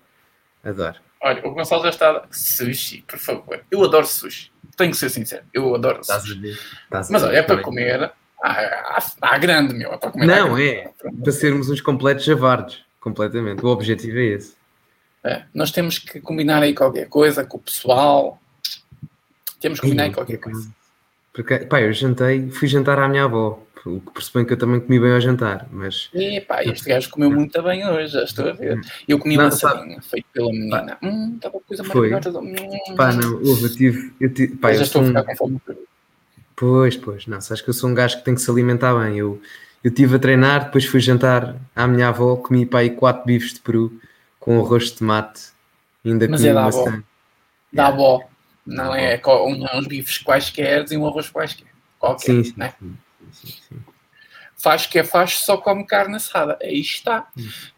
Adoro. 0.62 1.09
Olha, 1.22 1.46
o 1.46 1.50
Gonçalo 1.52 1.82
já 1.82 1.90
está. 1.90 2.24
Sushi, 2.30 3.04
por 3.06 3.18
favor. 3.18 3.62
Eu 3.70 3.84
adoro 3.84 4.06
sushi. 4.06 4.50
Tenho 4.76 4.90
que 4.90 4.96
ser 4.96 5.10
sincero. 5.10 5.44
Eu 5.52 5.74
adoro 5.74 6.02
sushi. 6.02 6.58
Mas 6.90 7.22
olha, 7.22 7.36
é 7.36 7.42
para 7.42 7.60
comer. 7.60 8.10
À, 8.42 9.38
grande, 9.38 9.74
meu. 9.74 9.92
É 9.92 9.98
para 9.98 10.10
comer. 10.10 10.26
Não, 10.26 10.56
é. 10.56 10.90
Para 11.22 11.32
sermos 11.32 11.68
uns 11.68 11.80
completos 11.80 12.24
javardos. 12.24 12.84
Completamente. 12.98 13.64
O 13.64 13.68
objetivo 13.68 14.18
é 14.18 14.24
esse. 14.24 14.54
É, 15.22 15.42
nós 15.52 15.70
temos 15.70 15.98
que 15.98 16.20
combinar 16.20 16.62
aí 16.62 16.74
qualquer 16.74 17.06
coisa 17.08 17.44
com 17.44 17.58
o 17.58 17.60
pessoal. 17.60 18.40
Temos 19.60 19.78
que 19.78 19.86
combinar 19.86 20.04
aí 20.04 20.12
qualquer 20.12 20.38
coisa. 20.38 20.70
Porque, 21.32 21.58
pá, 21.58 21.80
eu 21.80 21.92
jantei, 21.92 22.50
fui 22.50 22.66
jantar 22.66 22.98
à 22.98 23.08
minha 23.08 23.24
avó 23.24 23.62
o 23.86 24.00
que 24.00 24.12
pressupõe 24.12 24.44
que 24.44 24.52
eu 24.52 24.58
também 24.58 24.80
comi 24.80 25.00
bem 25.00 25.12
ao 25.12 25.20
jantar, 25.20 25.66
mas... 25.70 26.10
E 26.12 26.40
pá, 26.40 26.62
este 26.62 26.88
gajo 26.88 27.08
comeu 27.10 27.30
muito 27.30 27.62
bem 27.62 27.86
hoje, 27.86 28.12
já 28.12 28.24
estou 28.24 28.48
a 28.48 28.52
ver. 28.52 28.78
Eu 29.08 29.18
comi 29.18 29.36
não, 29.36 29.44
uma 29.44 29.50
salinha 29.50 30.02
feito 30.02 30.26
pela 30.32 30.50
menina. 30.50 30.98
Hum, 31.02 31.34
estava 31.36 31.60
coisa 31.60 31.82
maravilhosa. 31.82 32.40
Hum. 32.40 32.94
Pá, 32.96 33.12
não, 33.12 33.36
houve, 33.36 33.64
eu 33.64 33.74
tive... 33.74 34.12
Eu 34.20 34.34
tive 34.34 34.56
pá, 34.56 34.72
já 34.72 34.82
estou 34.82 35.02
a 35.02 35.06
ficar 35.06 35.22
um... 35.22 35.24
com 35.24 35.36
fome. 35.36 35.60
Pois, 36.54 36.96
pois, 36.96 37.26
não, 37.26 37.40
sabes 37.40 37.62
que 37.62 37.70
eu 37.70 37.74
sou 37.74 37.88
um 37.88 37.94
gajo 37.94 38.18
que 38.18 38.24
tem 38.24 38.34
que 38.34 38.40
se 38.42 38.50
alimentar 38.50 38.94
bem. 38.94 39.16
Eu, 39.16 39.40
eu 39.82 39.88
estive 39.88 40.16
a 40.16 40.18
treinar, 40.18 40.66
depois 40.66 40.84
fui 40.84 41.00
jantar 41.00 41.56
à 41.74 41.86
minha 41.86 42.08
avó, 42.08 42.36
comi 42.36 42.66
pá 42.66 42.80
aí 42.80 42.90
quatro 42.90 43.24
bifes 43.24 43.54
de 43.54 43.60
peru 43.60 43.98
com 44.38 44.60
arroz 44.60 44.84
de 44.84 44.94
tomate, 44.94 45.52
ainda 46.04 46.28
Mas 46.28 46.40
comi 46.40 46.50
é 46.50 46.54
da 46.54 46.64
avó. 46.66 46.92
Da 47.72 47.86
avó. 47.86 48.20
Não 48.66 48.94
é 48.94 49.20
uns 49.74 49.86
bifes 49.86 50.18
quaisquer 50.18 50.84
e 50.90 50.96
um 50.98 51.06
arroz 51.06 51.30
quaisquer. 51.30 51.66
Qualquer, 51.98 52.26
sim, 52.26 52.44
sim, 52.44 52.54
né? 52.56 52.74
sim 52.78 52.94
sim, 53.32 53.54
sim. 53.68 53.80
Faz 54.56 54.84
que 54.84 54.98
é 54.98 55.04
faz, 55.04 55.38
só 55.38 55.56
come 55.56 55.86
carne 55.86 56.16
assada. 56.16 56.58
Aí 56.62 56.80
está. 56.80 57.28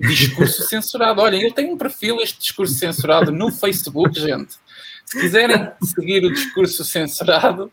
Discurso 0.00 0.62
censurado. 0.66 1.20
Olha, 1.20 1.36
ele 1.36 1.52
tem 1.52 1.70
um 1.72 1.78
perfil, 1.78 2.20
este 2.20 2.40
discurso 2.40 2.74
censurado, 2.74 3.30
no 3.30 3.52
Facebook, 3.52 4.18
gente. 4.18 4.56
Se 5.04 5.20
quiserem 5.20 5.70
seguir 5.82 6.24
o 6.24 6.32
discurso 6.32 6.84
censurado, 6.84 7.72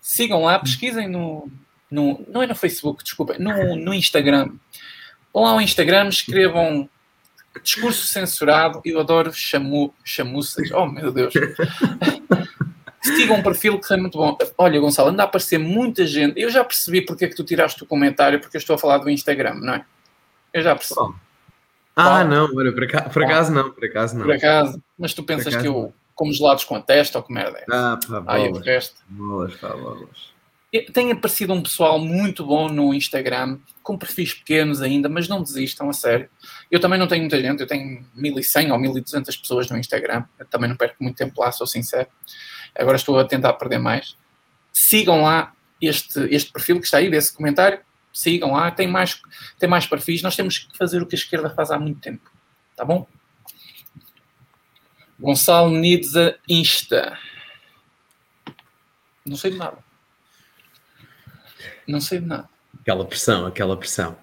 sigam 0.00 0.44
lá, 0.44 0.58
pesquisem 0.60 1.08
no. 1.08 1.50
no 1.90 2.24
não 2.28 2.40
é 2.40 2.46
no 2.46 2.54
Facebook, 2.54 3.02
desculpa, 3.02 3.36
no, 3.36 3.74
no 3.74 3.92
Instagram. 3.92 4.52
Vão 5.34 5.42
lá 5.42 5.50
ao 5.50 5.60
Instagram, 5.60 6.08
escrevam 6.08 6.88
discurso 7.62 8.06
censurado. 8.06 8.80
Eu 8.84 9.00
adoro 9.00 9.32
chamu, 9.32 9.92
chamuças. 10.04 10.70
Oh, 10.70 10.86
meu 10.86 11.10
Deus. 11.10 11.34
Sigam 13.14 13.36
um 13.36 13.42
perfil 13.42 13.78
que 13.78 13.92
é 13.92 13.96
muito 13.96 14.18
bom. 14.18 14.36
Olha, 14.58 14.80
Gonçalo, 14.80 15.10
anda 15.10 15.22
a 15.22 15.26
aparecer 15.26 15.58
muita 15.58 16.06
gente. 16.06 16.40
Eu 16.40 16.50
já 16.50 16.64
percebi 16.64 17.00
porque 17.00 17.24
é 17.24 17.28
que 17.28 17.36
tu 17.36 17.44
tiraste 17.44 17.82
o 17.82 17.86
comentário, 17.86 18.40
porque 18.40 18.56
eu 18.56 18.60
estou 18.60 18.74
a 18.74 18.78
falar 18.78 18.98
do 18.98 19.10
Instagram, 19.10 19.54
não 19.54 19.74
é? 19.74 19.84
Eu 20.52 20.62
já 20.62 20.74
percebi. 20.74 21.14
Ah, 21.94 22.24
não, 22.24 22.54
olha, 22.54 22.72
por, 22.72 22.84
acaso, 22.84 23.10
por 23.10 23.24
acaso 23.24 23.52
não, 23.52 23.70
por 23.70 23.84
acaso 23.84 24.18
não. 24.18 24.26
Por 24.26 24.34
acaso, 24.34 24.82
mas 24.98 25.14
tu 25.14 25.22
pensas 25.22 25.56
que 25.56 25.66
eu 25.66 25.94
como 26.14 26.32
gelados 26.32 26.64
com 26.64 26.74
a 26.74 26.80
testa 26.80 27.18
ou 27.18 27.24
que 27.24 27.32
merda 27.32 27.58
é? 27.58 27.64
Ah, 27.70 27.98
pá, 28.08 28.20
bolas. 28.20 28.28
Aí, 28.28 28.48
o 28.50 28.58
resto. 28.58 29.02
Bolas, 29.08 29.54
pá, 29.56 29.68
bolas. 29.68 30.34
Tem 30.92 31.12
aparecido 31.12 31.52
um 31.52 31.62
pessoal 31.62 31.98
muito 31.98 32.44
bom 32.44 32.68
no 32.68 32.92
Instagram, 32.92 33.58
com 33.82 33.96
perfis 33.96 34.34
pequenos 34.34 34.82
ainda, 34.82 35.08
mas 35.08 35.28
não 35.28 35.42
desistam, 35.42 35.88
a 35.88 35.92
sério. 35.92 36.28
Eu 36.70 36.80
também 36.80 36.98
não 36.98 37.06
tenho 37.06 37.22
muita 37.22 37.40
gente, 37.40 37.60
eu 37.60 37.66
tenho 37.66 38.04
1100 38.14 38.72
ou 38.72 38.78
1200 38.78 39.36
pessoas 39.36 39.70
no 39.70 39.78
Instagram, 39.78 40.24
eu 40.38 40.46
também 40.46 40.68
não 40.68 40.76
perco 40.76 40.96
muito 41.00 41.16
tempo 41.16 41.40
lá, 41.40 41.52
sou 41.52 41.66
sincero 41.66 42.08
agora 42.78 42.96
estou 42.96 43.18
a 43.18 43.24
tentar 43.24 43.54
perder 43.54 43.78
mais. 43.78 44.16
Sigam 44.72 45.22
lá 45.22 45.52
este, 45.80 46.20
este 46.30 46.52
perfil 46.52 46.78
que 46.78 46.86
está 46.86 46.98
aí, 46.98 47.10
desse 47.10 47.34
comentário. 47.34 47.80
sigam 48.12 48.52
lá, 48.52 48.70
tem 48.70 48.88
mais, 48.88 49.20
tem 49.58 49.68
mais 49.68 49.86
perfis. 49.86 50.22
Nós 50.22 50.36
temos 50.36 50.58
que 50.58 50.76
fazer 50.76 51.02
o 51.02 51.06
que 51.06 51.14
a 51.14 51.18
esquerda 51.18 51.50
faz 51.50 51.70
há 51.70 51.78
muito 51.78 52.00
tempo. 52.00 52.30
Tá 52.74 52.84
bom? 52.84 53.06
Gonçalo 55.18 55.70
Nidza 55.70 56.38
Insta. 56.48 57.18
Não 59.24 59.36
sei 59.36 59.50
de 59.50 59.56
nada. 59.56 59.78
Não 61.86 62.00
sei 62.00 62.20
de 62.20 62.26
nada. 62.26 62.48
Aquela 62.80 63.04
pressão, 63.04 63.46
aquela 63.46 63.76
pressão. 63.76 64.16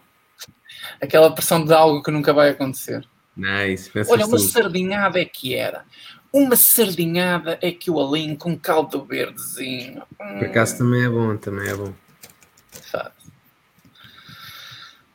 Aquela 1.02 1.34
pressão 1.34 1.64
de 1.66 1.74
algo 1.74 2.04
que 2.04 2.12
nunca 2.12 2.32
vai 2.34 2.50
acontecer. 2.50 3.06
Nice. 3.36 3.92
Olha, 4.10 4.26
uma 4.26 4.38
sardinhada 4.38 5.20
é 5.20 5.26
que 5.26 5.56
era. 5.56 5.86
Uma 6.34 6.56
sardinhada 6.56 7.60
é 7.62 7.72
que 7.72 7.92
o 7.92 8.04
alinho 8.04 8.36
com 8.36 8.58
caldo 8.58 9.06
verdezinho. 9.06 10.02
Por 10.18 10.46
acaso 10.48 10.80
também 10.80 11.04
é 11.04 11.10
bom, 11.10 11.38
também 11.38 11.70
é 11.70 11.76
bom. 11.76 11.94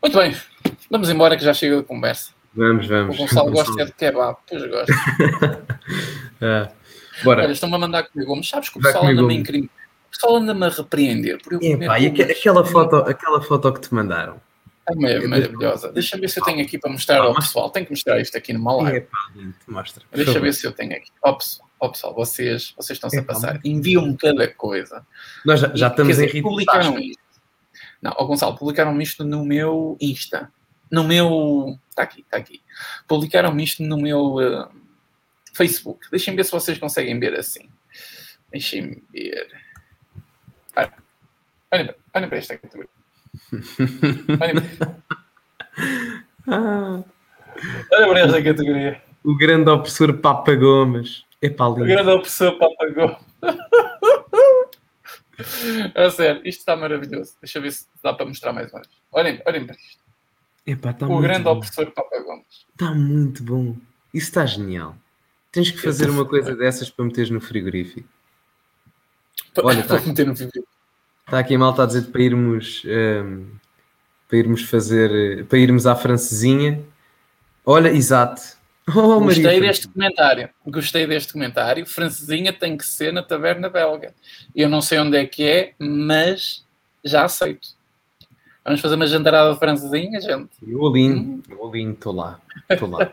Muito 0.01 0.16
bem, 0.16 0.36
vamos 0.89 1.11
embora 1.11 1.36
que 1.36 1.43
já 1.43 1.53
chega 1.53 1.78
de 1.78 1.82
conversa. 1.82 2.31
Vamos, 2.55 2.86
vamos. 2.86 3.16
O 3.16 3.19
Gonçalo 3.19 3.51
gosta 3.51 3.85
de 3.85 3.93
kebab, 3.93 4.36
pois 4.49 4.65
gosta. 4.65 4.93
ah, 6.40 6.69
bora. 7.24 7.43
Olha, 7.43 7.53
estão-me 7.53 7.74
a 7.74 7.78
mandar 7.78 8.05
comigo, 8.05 8.36
mas 8.36 8.49
sabes 8.49 8.69
que 8.69 8.78
o 8.78 8.81
pessoal 8.81 9.07
anda-me 9.07 9.35
incrível. 9.35 9.69
O 10.07 10.11
pessoal 10.11 10.36
anda-me 10.36 10.66
a 10.66 10.69
repreender. 10.69 11.43
Por 11.43 11.55
eu 11.55 11.61
e 11.61 12.23
aquela 12.23 12.65
foto, 12.65 12.97
aquela 12.97 13.43
foto 13.43 13.73
que 13.73 13.81
te 13.81 13.93
mandaram? 13.93 14.40
É 14.89 15.27
maravilhosa. 15.27 15.93
Deixa-me 15.93 16.23
ver 16.23 16.28
se 16.28 16.40
eu 16.40 16.44
tenho 16.44 16.62
aqui 16.62 16.78
para 16.78 16.90
mostrar 16.90 17.20
ao 17.20 17.35
pessoal. 17.35 17.70
Tenho 17.70 17.86
que 17.86 17.93
mostrar 17.93 18.20
isto 18.20 18.36
aqui 18.36 18.52
numa 18.52 18.74
live. 18.82 19.06
Mostra. 19.66 20.05
Deixa 20.12 20.40
ver 20.40 20.55
se 20.55 20.66
eu 20.66 20.73
tenho 20.73 20.97
aqui. 20.97 21.10
Ó 21.23 21.35
pessoal, 21.35 21.69
ó, 21.78 21.89
pessoal 21.89 22.15
vocês, 22.15 22.73
vocês 22.77 22.97
estão-se 22.97 23.19
a 23.19 23.23
passar. 23.23 23.60
Enviam-me 23.65 24.16
cada 24.16 24.48
coisa. 24.48 25.06
Nós 25.44 25.60
já, 25.60 25.74
já 25.74 25.89
estamos 25.89 26.16
dizer, 26.16 26.35
em 26.35 26.43
publicaram 26.43 26.98
isto. 26.98 27.23
Não, 28.01 28.15
ó 28.16 28.24
Gonçalo, 28.24 28.56
publicaram 28.56 29.01
isto 29.01 29.24
no 29.24 29.44
meu 29.44 29.97
Insta. 30.01 30.51
No 30.90 31.05
meu. 31.05 31.78
Está 31.90 32.02
aqui, 32.02 32.23
está 32.23 32.39
aqui. 32.39 32.62
Publicaram 33.06 33.59
isto 33.60 33.82
no 33.82 33.98
meu 33.98 34.36
uh, 34.36 34.69
Facebook. 35.52 36.10
Deixem 36.10 36.35
ver 36.35 36.44
se 36.44 36.52
vocês 36.52 36.78
conseguem 36.78 37.19
ver 37.19 37.35
assim. 37.39 37.69
Deixem 38.51 39.02
ver. 39.12 39.48
Olha, 40.74 40.94
olha, 41.73 41.97
olha 42.15 42.28
para 42.28 42.39
esta 42.39 42.56
categoria. 42.56 42.98
Olha, 44.40 44.55
ah. 46.48 47.02
olha 47.93 48.09
para 48.09 48.20
esta 48.20 48.43
categoria. 48.43 49.02
O 49.24 49.36
grande 49.36 49.70
opressor 49.70 50.16
Papa 50.19 50.55
Gomes. 50.55 51.24
É 51.40 51.51
para 51.51 51.69
O 51.69 51.74
grande 51.74 52.10
opressor 52.10 52.59
Papa 52.59 52.86
Gomes. 52.90 53.19
A 55.94 56.10
sério, 56.10 56.40
isto 56.44 56.60
está 56.60 56.74
maravilhoso. 56.74 57.35
Deixa 57.40 57.59
eu 57.59 57.62
ver 57.62 57.70
se 57.70 57.86
dá 58.02 58.12
para 58.12 58.27
mostrar 58.27 58.52
mais 58.52 58.73
uma 58.73 58.81
vez. 58.81 58.93
Olhem, 59.12 59.40
olhem 59.47 59.66
para 59.66 59.77
isto. 59.77 60.02
Epá, 60.66 60.93
tá 60.93 61.06
o 61.06 61.20
grande 61.20 61.44
bom. 61.44 61.52
opressor 61.52 61.90
Papa 61.93 62.19
Gomes. 62.20 62.66
Está 62.73 62.93
muito 62.93 63.43
bom. 63.44 63.77
Isso 64.12 64.27
está 64.28 64.44
genial. 64.44 64.97
Tens 65.52 65.70
que 65.70 65.78
fazer 65.78 66.10
uma 66.10 66.24
coisa 66.24 66.55
dessas 66.55 66.90
para 66.90 67.05
meteres 67.05 67.31
no 67.31 67.40
frigorífico. 67.40 68.09
Olha, 69.62 69.81
está 69.81 69.97
aqui, 69.97 70.09
meter 70.09 70.27
no 70.27 70.36
frigorífico. 70.36 70.78
Está 71.29 71.41
aqui 71.41 71.57
a 71.57 71.59
malta 71.59 71.83
a 71.83 71.87
dizer 71.87 72.11
para 72.11 72.23
irmos, 72.23 72.83
um, 72.87 72.89
ehm, 72.91 73.47
para 74.27 74.39
irmos 74.39 74.63
fazer, 74.63 75.45
para 75.45 75.59
irmos 75.59 75.87
à 75.87 75.95
francesinha. 75.95 76.83
Olha, 77.67 77.91
exato. 77.91 78.41
Oh, 78.97 79.21
Gostei 79.21 79.43
Maria. 79.45 79.61
deste 79.61 79.87
comentário. 79.87 80.49
Gostei 80.67 81.07
deste 81.07 81.35
comentário. 81.35 81.85
Francesinha 81.85 82.55
tem 82.55 82.75
que 82.75 82.87
ser 82.87 83.13
na 83.13 83.23
taberna 83.23 83.69
belga. 83.69 84.15
Eu 84.57 84.71
não 84.71 84.81
sei 84.81 84.99
onde 84.99 85.19
é 85.19 85.27
que 85.27 85.43
é, 85.43 85.75
mas 85.79 86.65
já 87.05 87.27
aceito. 87.27 87.69
Vamos 88.65 88.81
fazer 88.81 88.95
uma 88.95 89.07
jantarada 89.07 89.53
de 89.53 89.59
francesinha, 89.59 90.19
gente? 90.23 90.49
Eu 90.67 90.87
alinho, 90.87 91.19
hum. 91.19 91.43
eu 91.51 91.69
alinho, 91.69 91.93
estou 91.93 92.15
lá. 92.15 92.41
Estou 92.71 92.89
lá. 92.89 93.13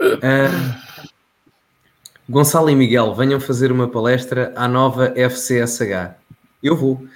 uh, 0.00 1.10
Gonçalo 2.28 2.68
e 2.68 2.74
Miguel, 2.74 3.14
venham 3.14 3.38
fazer 3.38 3.70
uma 3.70 3.86
palestra 3.86 4.52
à 4.56 4.66
nova 4.66 5.14
FCSH. 5.14 6.19
Eu 6.62 6.76
vou. 6.76 7.06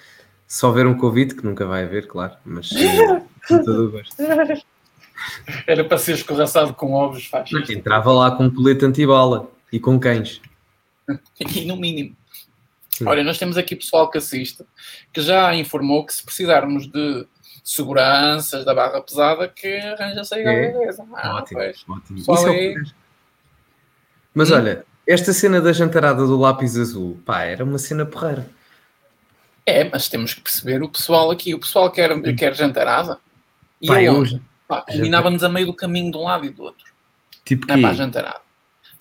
Se 0.47 0.65
houver 0.65 0.87
um 0.87 0.97
convite, 0.97 1.35
que 1.35 1.45
nunca 1.45 1.67
vai 1.67 1.85
haver, 1.85 2.07
claro, 2.07 2.35
mas 2.45 2.71
com 3.49 3.65
todo 3.65 3.87
o 3.87 3.91
gosto. 3.91 4.15
Era 5.67 5.85
para 5.85 5.99
ser 5.99 6.15
escorraçado 6.15 6.75
com 6.75 6.93
ovos, 6.93 7.27
faz. 7.27 7.51
Entrava 7.71 8.13
lá 8.13 8.31
com 8.31 8.45
um 8.45 8.51
colete 8.51 8.85
antibala 8.85 9.51
e 9.73 9.81
com 9.81 9.99
cães. 9.99 10.41
E 11.39 11.65
no 11.65 11.77
mínimo. 11.77 12.17
Sim. 12.91 13.07
Olha, 13.07 13.25
nós 13.25 13.39
temos 13.39 13.57
aqui 13.57 13.75
pessoal 13.75 14.09
que 14.09 14.19
assiste, 14.19 14.65
que 15.13 15.21
já 15.21 15.53
informou 15.55 16.07
que 16.07 16.15
se 16.15 16.23
precisarmos 16.23 16.87
de 16.87 17.27
seguranças 17.65 18.65
da 18.65 18.73
barra 18.73 19.01
pesada, 19.01 19.49
que 19.49 19.67
arranja-se 19.67 20.35
aí 20.35 20.43
é. 20.43 20.73
beleza. 20.73 21.05
Ah, 21.15 21.37
ótimo, 21.37 21.61
ótimo. 21.89 22.19
Isso 22.19 22.49
é 22.49 22.75
Mas 24.33 24.51
hum. 24.51 24.55
olha, 24.55 24.87
esta 25.07 25.33
cena 25.33 25.61
da 25.61 25.73
jantarada 25.73 26.25
do 26.25 26.39
lápis 26.39 26.77
azul, 26.77 27.19
pá, 27.27 27.43
era 27.43 27.65
uma 27.65 27.79
cena 27.79 28.07
porreira. 28.07 28.47
É, 29.67 29.85
mas 29.85 30.09
temos 30.09 30.35
que 30.35 30.41
perceber 30.41 30.83
o 30.83 30.89
pessoal 30.89 31.31
aqui. 31.31 31.55
O 31.55 31.59
pessoal 31.59 31.91
quer, 31.91 32.11
quer 32.35 32.55
jantarada. 32.55 33.19
E 33.81 33.87
pá, 33.87 34.03
eu, 34.03 34.25
combinávamos 34.87 35.43
a 35.43 35.49
meio 35.49 35.67
do 35.67 35.75
caminho 35.75 36.11
de 36.11 36.17
um 36.19 36.25
lado 36.25 36.45
e 36.45 36.51
do 36.51 36.63
outro. 36.63 36.85
Tipo 37.45 37.67
que? 37.67 37.73
É 37.73 37.81
para 37.81 37.91
a 37.91 37.95
jantarada. 37.95 38.45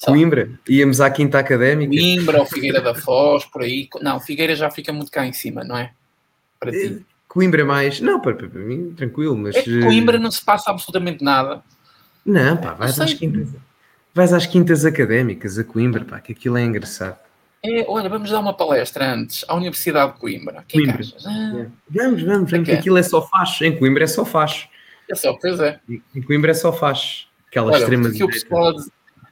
Coimbra? 0.06 0.50
Íamos 0.68 1.00
à 1.00 1.10
Quinta 1.10 1.40
Académica? 1.40 1.92
Coimbra 1.92 2.40
ou 2.40 2.46
Figueira 2.46 2.82
da 2.82 2.94
Foz, 2.94 3.46
por 3.46 3.62
aí. 3.62 3.88
Não, 4.02 4.20
Figueira 4.20 4.56
já 4.56 4.70
fica 4.70 4.92
muito 4.92 5.12
cá 5.12 5.26
em 5.26 5.32
cima, 5.32 5.64
não 5.64 5.78
é? 5.78 5.92
Para 6.60 6.72
ti. 6.72 6.98
Eh, 7.00 7.14
Coimbra 7.28 7.62
é 7.62 7.66
mais. 7.66 8.00
Não, 8.02 8.20
para, 8.20 8.36
para 8.36 8.48
mim, 8.60 8.94
tranquilo, 8.96 9.38
mas. 9.38 9.56
É 9.56 9.62
que 9.62 9.82
Coimbra 9.82 10.20
não 10.20 10.30
se 10.30 10.44
passa 10.44 10.72
absolutamente 10.72 11.24
nada. 11.24 11.64
Não, 12.26 12.58
pá, 12.58 12.74
vais 12.74 13.00
às 13.00 13.14
quintas. 13.14 13.50
Vais 14.14 14.34
às 14.34 14.46
quintas 14.46 14.86
académicas, 14.86 15.58
a 15.58 15.64
Coimbra, 15.64 16.06
pá, 16.06 16.20
que 16.20 16.34
aquilo 16.34 16.58
é 16.58 16.64
engraçado. 16.64 17.18
É, 17.66 17.86
olha, 17.88 18.10
vamos 18.10 18.30
dar 18.30 18.42
uma 18.42 18.54
palestra 18.54 19.14
antes 19.14 19.46
à 19.48 19.56
Universidade 19.56 20.14
de 20.14 20.20
Coimbra. 20.20 20.66
Que 20.68 20.84
Coimbra. 20.84 21.06
Ah, 21.26 21.66
Vamos, 21.90 22.22
vamos, 22.24 22.52
vamos, 22.52 22.66
que 22.66 22.72
aquilo 22.74 22.98
é 22.98 23.04
só 23.04 23.22
faz. 23.26 23.62
Em 23.62 23.78
Coimbra 23.78 24.04
é 24.04 24.08
só 24.08 24.26
faz. 24.26 24.68
É 25.10 25.16
só, 25.16 25.34
pois 25.34 25.60
é. 25.62 25.80
Em 25.90 26.22
Coimbra 26.22 26.52
é 26.52 26.54
só 26.54 26.74
faz. 26.74 27.28
Aquela 27.48 27.72
olha, 27.72 27.78
extrema 27.78 28.12
que 28.12 28.24
o 28.24 28.28
pessoal 28.28 28.74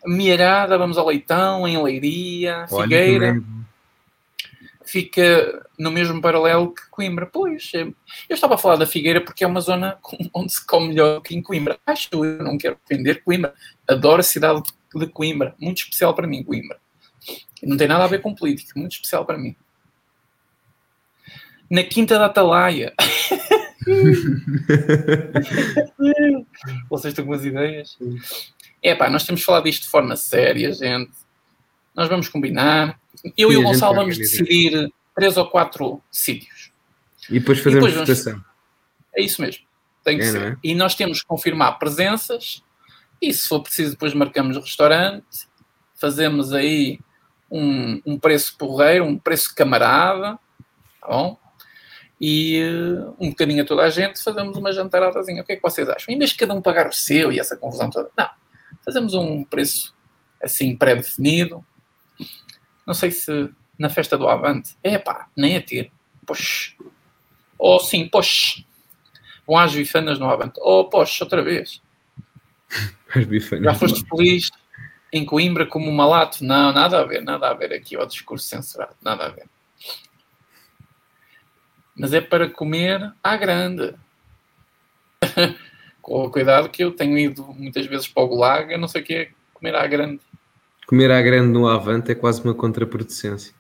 Miarada, 0.05 0.77
vamos 0.77 0.97
ao 0.97 1.07
Leitão, 1.07 1.67
em 1.67 1.81
Leiria, 1.81 2.65
olha, 2.71 2.83
Figueira. 2.83 3.43
Fica 4.85 5.65
no 5.77 5.91
mesmo 5.91 6.21
paralelo 6.21 6.73
que 6.73 6.89
Coimbra. 6.89 7.25
Pois, 7.25 7.69
é, 7.73 7.81
eu 7.81 7.93
estava 8.29 8.55
a 8.55 8.57
falar 8.57 8.77
da 8.77 8.85
Figueira 8.85 9.19
porque 9.19 9.43
é 9.43 9.47
uma 9.47 9.59
zona 9.61 9.97
onde 10.33 10.53
se 10.53 10.65
come 10.65 10.89
melhor 10.89 11.21
que 11.21 11.35
em 11.35 11.41
Coimbra. 11.41 11.77
Acho 11.85 12.09
eu, 12.13 12.43
não 12.43 12.57
quero 12.57 12.77
defender 12.87 13.23
Coimbra. 13.23 13.53
Adoro 13.87 14.21
a 14.21 14.23
cidade 14.23 14.61
de 14.95 15.07
Coimbra. 15.07 15.53
Muito 15.59 15.79
especial 15.79 16.13
para 16.13 16.27
mim, 16.27 16.43
Coimbra. 16.43 16.79
Não 17.63 17.77
tem 17.77 17.87
nada 17.87 18.03
a 18.03 18.07
ver 18.07 18.21
com 18.21 18.33
política, 18.33 18.79
muito 18.79 18.93
especial 18.93 19.25
para 19.25 19.37
mim. 19.37 19.55
Na 21.69 21.83
Quinta 21.83 22.17
da 22.17 22.25
Atalaia. 22.25 22.93
Vocês 26.89 27.11
estão 27.11 27.25
com 27.25 27.33
as 27.33 27.43
ideias? 27.43 27.97
É 28.81 28.95
pá, 28.95 29.09
nós 29.09 29.23
temos 29.23 29.43
falar 29.43 29.61
disto 29.61 29.83
de 29.83 29.89
forma 29.89 30.15
séria, 30.15 30.71
gente. 30.73 31.11
Nós 31.95 32.09
vamos 32.09 32.27
combinar. 32.27 32.99
Eu 33.37 33.49
Sim, 33.49 33.55
e 33.55 33.57
o 33.57 33.63
Gonçalo 33.63 33.95
vamos 33.95 34.17
decidir 34.17 34.91
três 35.15 35.37
ou 35.37 35.47
quatro 35.49 36.01
sítios. 36.11 36.71
E 37.29 37.39
depois 37.39 37.59
fazemos 37.59 37.87
e 37.87 37.89
depois 37.91 38.07
votação. 38.07 38.33
Vamos... 38.33 38.47
É 39.15 39.21
isso 39.21 39.41
mesmo. 39.41 39.63
Tem 40.03 40.17
que 40.17 40.23
é, 40.23 40.31
ser. 40.31 40.41
É? 40.53 40.57
E 40.63 40.73
nós 40.73 40.95
temos 40.95 41.21
que 41.21 41.27
confirmar 41.27 41.77
presenças. 41.77 42.63
E 43.21 43.31
se 43.33 43.47
for 43.47 43.61
preciso, 43.61 43.91
depois 43.91 44.13
marcamos 44.13 44.57
o 44.57 44.61
restaurante. 44.61 45.47
Fazemos 45.95 46.53
aí 46.53 46.99
um, 47.51 48.01
um 48.05 48.17
preço 48.17 48.57
porreiro, 48.57 49.03
um 49.03 49.17
preço 49.17 49.53
camarada, 49.53 50.39
tá 51.01 51.07
bom? 51.07 51.37
E 52.19 52.63
uh, 52.63 53.15
um 53.19 53.29
bocadinho 53.29 53.63
a 53.63 53.65
toda 53.65 53.81
a 53.81 53.89
gente, 53.89 54.23
fazemos 54.23 54.55
uma 54.55 54.71
jantaradazinha. 54.71 55.41
O 55.41 55.45
que 55.45 55.53
é 55.53 55.55
que 55.57 55.61
vocês 55.61 55.89
acham? 55.89 56.13
Em 56.13 56.17
vez 56.17 56.29
de 56.29 56.37
cada 56.37 56.53
um 56.53 56.61
pagar 56.61 56.87
o 56.87 56.93
seu 56.93 57.31
e 57.31 57.39
essa 57.39 57.57
confusão 57.57 57.89
toda, 57.89 58.09
não. 58.17 58.29
Fazemos 58.85 59.13
um 59.13 59.43
preço 59.43 59.93
assim 60.41 60.75
pré-definido. 60.75 61.65
Não 62.85 62.93
sei 62.93 63.11
se 63.11 63.49
na 63.77 63.89
festa 63.89 64.17
do 64.17 64.27
Avante, 64.27 64.77
é 64.83 64.97
pá, 64.97 65.27
nem 65.35 65.57
a 65.57 65.61
ter. 65.61 65.91
Poxa. 66.25 66.73
Ou 67.57 67.79
sim, 67.79 68.07
poxa. 68.07 68.63
Vão 69.45 69.57
às 69.57 69.73
bifanas 69.73 70.19
no 70.19 70.29
Avante. 70.29 70.59
Ou 70.59 70.89
poxa, 70.89 71.23
outra 71.23 71.41
vez. 71.41 71.81
Já 73.61 73.73
foste 73.73 74.07
feliz 74.07 74.51
em 75.11 75.25
Coimbra 75.25 75.65
como 75.65 75.89
um 75.89 75.93
malato. 75.93 76.43
Não, 76.43 76.71
nada 76.71 76.99
a 76.99 77.03
ver, 77.03 77.21
nada 77.21 77.49
a 77.49 77.53
ver 77.53 77.73
aqui 77.73 77.95
ao 77.95 78.05
discurso 78.05 78.47
censurado, 78.47 78.95
nada 79.01 79.25
a 79.25 79.29
ver. 79.29 79.45
Mas 81.95 82.13
é 82.13 82.21
para 82.21 82.49
comer 82.49 83.13
à 83.23 83.35
grande. 83.35 83.93
Com 86.01 86.31
cuidado 86.31 86.69
que 86.69 86.83
eu 86.83 86.91
tenho 86.91 87.17
ido 87.17 87.45
muitas 87.53 87.85
vezes 87.85 88.07
para 88.07 88.23
o 88.23 88.27
Gulag, 88.27 88.75
não 88.77 88.87
sei 88.87 89.01
o 89.01 89.05
que 89.05 89.13
é 89.13 89.29
comer 89.53 89.75
à 89.75 89.85
grande. 89.85 90.19
Comer 90.87 91.11
à 91.11 91.21
grande 91.21 91.49
no 91.49 91.67
Avante 91.67 92.11
é 92.11 92.15
quase 92.15 92.43
uma 92.43 92.55
contraproducência. 92.55 93.53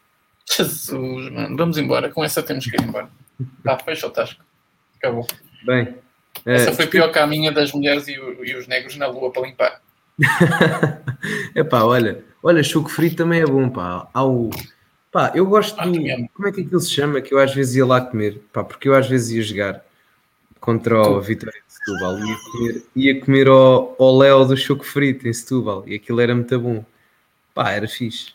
Jesus, 0.49 1.31
mano. 1.31 1.55
Vamos 1.55 1.77
embora. 1.77 2.09
Com 2.09 2.23
essa 2.23 2.41
temos 2.41 2.65
que 2.65 2.75
ir 2.75 2.83
embora. 2.83 3.09
Tá, 3.63 3.77
fecha 3.77 4.07
o 4.07 4.09
tasco. 4.09 4.43
Acabou. 4.97 5.25
Bem. 5.63 5.95
Essa 6.45 6.71
uh, 6.71 6.75
foi 6.75 6.87
pior 6.87 7.11
que 7.11 7.19
a 7.19 7.27
minha 7.27 7.51
das 7.51 7.71
mulheres 7.71 8.07
e, 8.07 8.17
o, 8.19 8.43
e 8.43 8.55
os 8.55 8.67
negros 8.67 8.95
na 8.97 9.07
lua 9.07 9.31
para 9.31 9.43
limpar. 9.43 9.81
Epá, 11.55 11.83
olha, 11.83 12.23
olha, 12.41 12.63
choco 12.63 12.89
frito 12.89 13.17
também 13.17 13.41
é 13.41 13.45
bom, 13.45 13.69
pá. 13.69 14.07
Há 14.13 14.23
o, 14.23 14.49
pá, 15.11 15.31
eu 15.35 15.45
gosto 15.45 15.75
do. 15.75 15.91
Como 16.33 16.47
é 16.47 16.51
que 16.51 16.61
aquilo 16.61 16.79
se 16.79 16.91
chama? 16.91 17.21
Que 17.21 17.33
eu 17.33 17.39
às 17.39 17.53
vezes 17.53 17.75
ia 17.75 17.85
lá 17.85 18.01
comer, 18.01 18.41
pá, 18.53 18.63
porque 18.63 18.87
eu 18.87 18.95
às 18.95 19.07
vezes 19.07 19.31
ia 19.31 19.41
jogar 19.41 19.85
contra 20.59 21.01
o 21.01 21.19
Vitória 21.19 21.59
de 21.67 21.73
Setúbal. 21.73 22.19
Ia 22.19 22.37
comer, 22.51 22.83
ia 22.95 23.21
comer 23.21 23.47
ao, 23.47 23.95
ao 23.99 24.17
Léo 24.17 24.45
do 24.45 24.55
choco 24.55 24.85
frito 24.85 25.27
em 25.27 25.33
Setúbal 25.33 25.83
e 25.87 25.95
aquilo 25.95 26.21
era 26.21 26.35
muito 26.35 26.59
bom. 26.59 26.85
Pá, 27.53 27.71
era 27.71 27.87
fixe. 27.87 28.33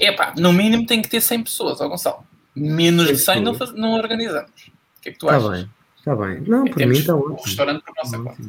É 0.00 0.10
pá, 0.10 0.34
no 0.36 0.52
mínimo 0.52 0.86
tem 0.86 1.00
que 1.00 1.08
ter 1.08 1.20
100 1.20 1.44
pessoas, 1.44 1.80
ó 1.80 1.88
Gonçalo. 1.88 2.26
Menos 2.54 3.06
de 3.06 3.18
100 3.18 3.42
não, 3.42 3.54
faz, 3.54 3.72
não 3.72 3.92
organizamos. 3.92 4.50
O 4.50 5.02
que 5.02 5.10
é 5.10 5.12
que 5.12 5.18
tu 5.18 5.26
tá 5.26 5.36
achas? 5.36 5.44
Está 5.44 5.56
bem, 5.56 5.70
está 5.98 6.16
bem. 6.16 6.40
Não, 6.40 6.64
por 6.64 6.86
mim 6.86 6.98
está 6.98 7.14
ótimo. 7.14 7.34
Um 7.34 7.42
restaurante 7.42 7.84
nossa 7.96 8.18
conta. 8.18 8.42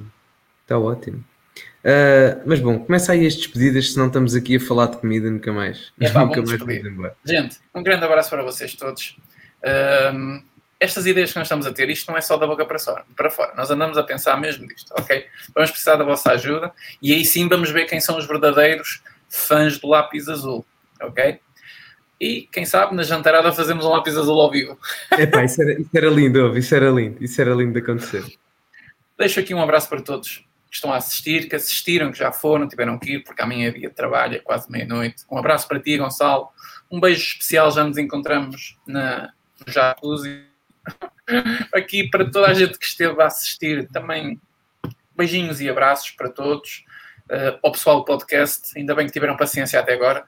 Está 0.63 0.79
ótimo. 0.79 1.23
Uh, 1.83 2.41
mas 2.45 2.59
bom, 2.59 2.79
começa 2.79 3.11
aí 3.13 3.25
as 3.25 3.35
despedidas, 3.35 3.93
senão 3.93 4.07
estamos 4.07 4.35
aqui 4.35 4.57
a 4.57 4.59
falar 4.59 4.87
de 4.87 4.97
comida 4.97 5.29
nunca 5.29 5.53
mais. 5.53 5.91
É 5.99 6.09
pá, 6.09 6.25
nunca 6.25 6.41
mais 6.41 7.13
Gente, 7.23 7.57
um 7.73 7.83
grande 7.83 8.03
abraço 8.03 8.29
para 8.29 8.43
vocês 8.43 8.73
todos. 8.73 9.17
Uh, 9.63 10.41
estas 10.79 11.05
ideias 11.05 11.31
que 11.31 11.39
nós 11.39 11.47
estamos 11.47 11.65
a 11.65 11.71
ter, 11.71 11.89
isto 11.89 12.09
não 12.09 12.17
é 12.17 12.21
só 12.21 12.37
da 12.37 12.45
boca 12.45 12.65
para 12.65 12.77
fora, 12.77 13.05
para 13.15 13.29
fora. 13.29 13.53
Nós 13.55 13.71
andamos 13.71 13.97
a 13.97 14.03
pensar 14.03 14.39
mesmo 14.39 14.67
disto, 14.67 14.93
ok? 14.97 15.25
Vamos 15.53 15.71
precisar 15.71 15.95
da 15.95 16.03
vossa 16.03 16.31
ajuda 16.31 16.71
e 17.01 17.13
aí 17.13 17.25
sim 17.25 17.47
vamos 17.47 17.71
ver 17.71 17.85
quem 17.85 17.99
são 17.99 18.17
os 18.17 18.27
verdadeiros 18.27 19.01
fãs 19.29 19.79
do 19.79 19.87
lápis 19.87 20.27
azul, 20.27 20.65
ok? 21.01 21.39
E 22.19 22.47
quem 22.51 22.65
sabe 22.65 22.95
na 22.95 23.03
jantarada 23.03 23.51
fazemos 23.51 23.85
um 23.85 23.89
lápis 23.89 24.17
azul 24.17 24.39
ao 24.41 24.51
vivo. 24.51 24.77
Epá, 25.17 25.43
isso 25.43 25.61
era, 25.61 25.73
isso 25.73 25.89
era 25.93 26.09
lindo, 26.09 26.57
isso 26.57 26.75
era 26.75 26.89
lindo, 26.89 27.23
isso 27.23 27.41
era 27.41 27.53
lindo 27.53 27.73
de 27.73 27.79
acontecer. 27.79 28.23
Deixo 29.17 29.39
aqui 29.39 29.53
um 29.53 29.61
abraço 29.61 29.89
para 29.89 30.01
todos 30.01 30.46
que 30.69 30.75
estão 30.75 30.91
a 30.91 30.97
assistir, 30.97 31.47
que 31.47 31.55
assistiram, 31.55 32.11
que 32.11 32.17
já 32.17 32.31
foram, 32.31 32.67
tiveram 32.67 32.97
que 32.99 33.13
ir, 33.13 33.23
porque 33.23 33.41
amanhã 33.41 33.67
é 33.67 33.71
dia 33.71 33.89
de 33.89 33.95
trabalho, 33.95 34.35
é 34.35 34.39
quase 34.39 34.69
meia-noite. 34.71 35.23
Um 35.31 35.37
abraço 35.37 35.67
para 35.67 35.79
ti, 35.79 35.97
Gonçalo. 35.97 36.49
Um 36.91 36.99
beijo 36.99 37.21
especial, 37.21 37.71
já 37.71 37.83
nos 37.83 37.97
encontramos 37.97 38.77
na, 38.85 39.33
no 39.65 39.71
Jacuzzi. 39.71 40.43
Aqui 41.73 42.09
para 42.09 42.29
toda 42.29 42.47
a 42.47 42.53
gente 42.53 42.77
que 42.77 42.85
esteve 42.85 43.21
a 43.21 43.25
assistir, 43.25 43.87
também 43.89 44.39
beijinhos 45.15 45.59
e 45.61 45.69
abraços 45.69 46.11
para 46.11 46.29
todos. 46.29 46.85
Uh, 47.29 47.59
ao 47.61 47.71
pessoal 47.73 47.97
do 47.97 48.05
podcast, 48.05 48.71
ainda 48.77 48.95
bem 48.95 49.05
que 49.05 49.11
tiveram 49.11 49.35
paciência 49.35 49.79
até 49.79 49.93
agora. 49.93 50.25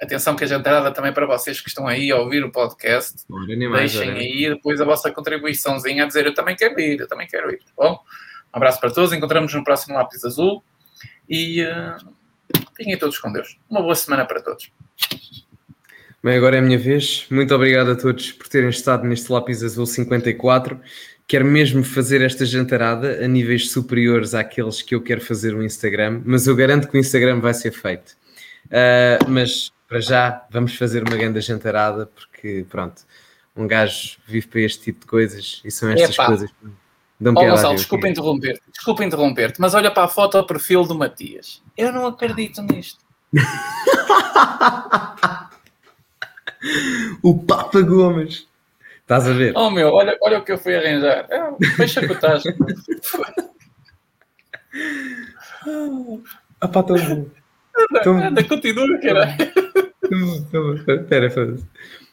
Atenção 0.00 0.34
que 0.34 0.42
a 0.42 0.46
jantarada 0.48 0.90
também 0.90 1.12
para 1.12 1.26
vocês 1.26 1.60
que 1.60 1.68
estão 1.68 1.86
aí 1.86 2.10
a 2.10 2.16
ouvir 2.16 2.42
o 2.42 2.50
podcast. 2.50 3.24
Deixem 3.78 4.10
aí 4.10 4.48
depois 4.48 4.80
a 4.80 4.84
vossa 4.84 5.12
contribuiçãozinha 5.12 6.02
a 6.02 6.06
dizer 6.06 6.26
eu 6.26 6.34
também 6.34 6.56
quero 6.56 6.80
ir, 6.80 6.98
eu 6.98 7.06
também 7.06 7.28
quero 7.28 7.52
ir, 7.52 7.58
tá 7.58 7.70
bom? 7.76 8.00
Um 8.54 8.58
abraço 8.58 8.78
para 8.80 8.90
todos, 8.90 9.12
encontramos 9.12 9.54
no 9.54 9.64
próximo 9.64 9.94
Lápis 9.94 10.24
Azul 10.24 10.62
e 11.28 11.62
uh, 11.62 11.96
fiquem 12.76 12.98
todos 12.98 13.18
com 13.18 13.32
Deus. 13.32 13.58
Uma 13.68 13.80
boa 13.80 13.94
semana 13.94 14.26
para 14.26 14.42
todos. 14.42 14.70
Bem, 16.22 16.36
agora 16.36 16.56
é 16.56 16.58
a 16.58 16.62
minha 16.62 16.78
vez. 16.78 17.26
Muito 17.30 17.54
obrigado 17.54 17.90
a 17.92 17.96
todos 17.96 18.30
por 18.30 18.46
terem 18.48 18.68
estado 18.68 19.04
neste 19.04 19.32
Lápis 19.32 19.62
Azul 19.62 19.86
54. 19.86 20.78
Quero 21.26 21.46
mesmo 21.46 21.82
fazer 21.82 22.20
esta 22.20 22.44
jantarada 22.44 23.24
a 23.24 23.26
níveis 23.26 23.70
superiores 23.70 24.34
àqueles 24.34 24.82
que 24.82 24.94
eu 24.94 25.00
quero 25.00 25.22
fazer 25.22 25.52
no 25.52 25.64
Instagram, 25.64 26.20
mas 26.24 26.46
eu 26.46 26.54
garanto 26.54 26.88
que 26.88 26.96
o 26.96 27.00
Instagram 27.00 27.40
vai 27.40 27.54
ser 27.54 27.72
feito. 27.72 28.16
Uh, 28.66 29.28
mas 29.28 29.72
para 29.88 30.00
já 30.00 30.46
vamos 30.50 30.76
fazer 30.76 31.02
uma 31.02 31.16
grande 31.16 31.40
jantarada, 31.40 32.06
porque 32.06 32.66
pronto, 32.68 33.02
um 33.56 33.66
gajo 33.66 34.18
vive 34.26 34.46
para 34.46 34.60
este 34.60 34.82
tipo 34.82 35.00
de 35.00 35.06
coisas 35.06 35.62
e 35.64 35.70
são 35.70 35.90
estas 35.90 36.14
Epa. 36.14 36.26
coisas 36.26 36.50
Dão 37.20 37.34
oh, 37.36 37.40
Gonçalo, 37.40 37.76
desculpa 37.76 38.08
interromper-te, 38.08 38.62
desculpa 38.70 39.04
interromper-te, 39.04 39.60
mas 39.60 39.74
olha 39.74 39.90
para 39.90 40.04
a 40.04 40.08
foto 40.08 40.38
ao 40.38 40.46
perfil 40.46 40.84
do 40.84 40.94
Matias. 40.94 41.62
Eu 41.76 41.92
não 41.92 42.06
acredito 42.06 42.62
nisto. 42.62 43.04
o 47.22 47.38
Papa 47.38 47.80
Gomes. 47.80 48.48
Estás 49.00 49.28
a 49.28 49.32
ver? 49.32 49.52
Oh 49.56 49.70
meu, 49.70 49.92
olha, 49.92 50.16
olha 50.22 50.38
o 50.38 50.44
que 50.44 50.52
eu 50.52 50.58
fui 50.58 50.74
arranjar. 50.74 51.26
É, 51.30 51.66
fecha 51.76 52.00
a 52.00 52.08
cotagem. 52.08 52.54
ah 56.60 56.68
pá, 56.68 56.82
bom. 56.82 57.26
Anda, 57.76 58.28
anda, 58.28 58.44
continua, 58.44 58.98
caralho. 59.00 59.36
Espera, 60.88 61.30
foda-se. 61.30 61.64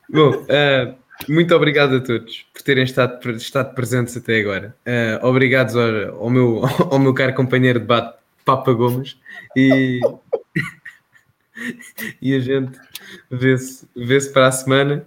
Bom, 0.09 0.31
uh, 0.31 0.95
muito 1.27 1.53
obrigado 1.55 1.97
a 1.97 1.99
todos 1.99 2.45
por 2.53 2.61
terem 2.61 2.83
estado, 2.83 3.31
estado 3.31 3.73
presentes 3.75 4.15
até 4.15 4.39
agora. 4.39 4.75
Uh, 4.85 5.25
obrigados 5.25 5.75
ao, 5.75 6.23
ao, 6.23 6.29
meu, 6.29 6.61
ao 6.89 6.99
meu 6.99 7.13
caro 7.13 7.33
companheiro 7.33 7.79
de 7.79 7.85
debate, 7.85 8.17
Papa 8.45 8.71
Gomes. 8.73 9.17
E, 9.55 9.99
e 12.21 12.33
a 12.33 12.39
gente 12.39 12.79
vê-se 13.29 13.87
vê 13.95 14.19
para 14.31 14.47
a 14.47 14.51
semana. 14.51 15.05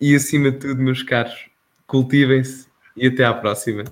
E 0.00 0.14
acima 0.14 0.50
de 0.50 0.58
tudo, 0.58 0.82
meus 0.82 1.02
caros, 1.02 1.48
cultivem-se 1.86 2.66
e 2.96 3.06
até 3.06 3.24
à 3.24 3.32
próxima. 3.32 3.84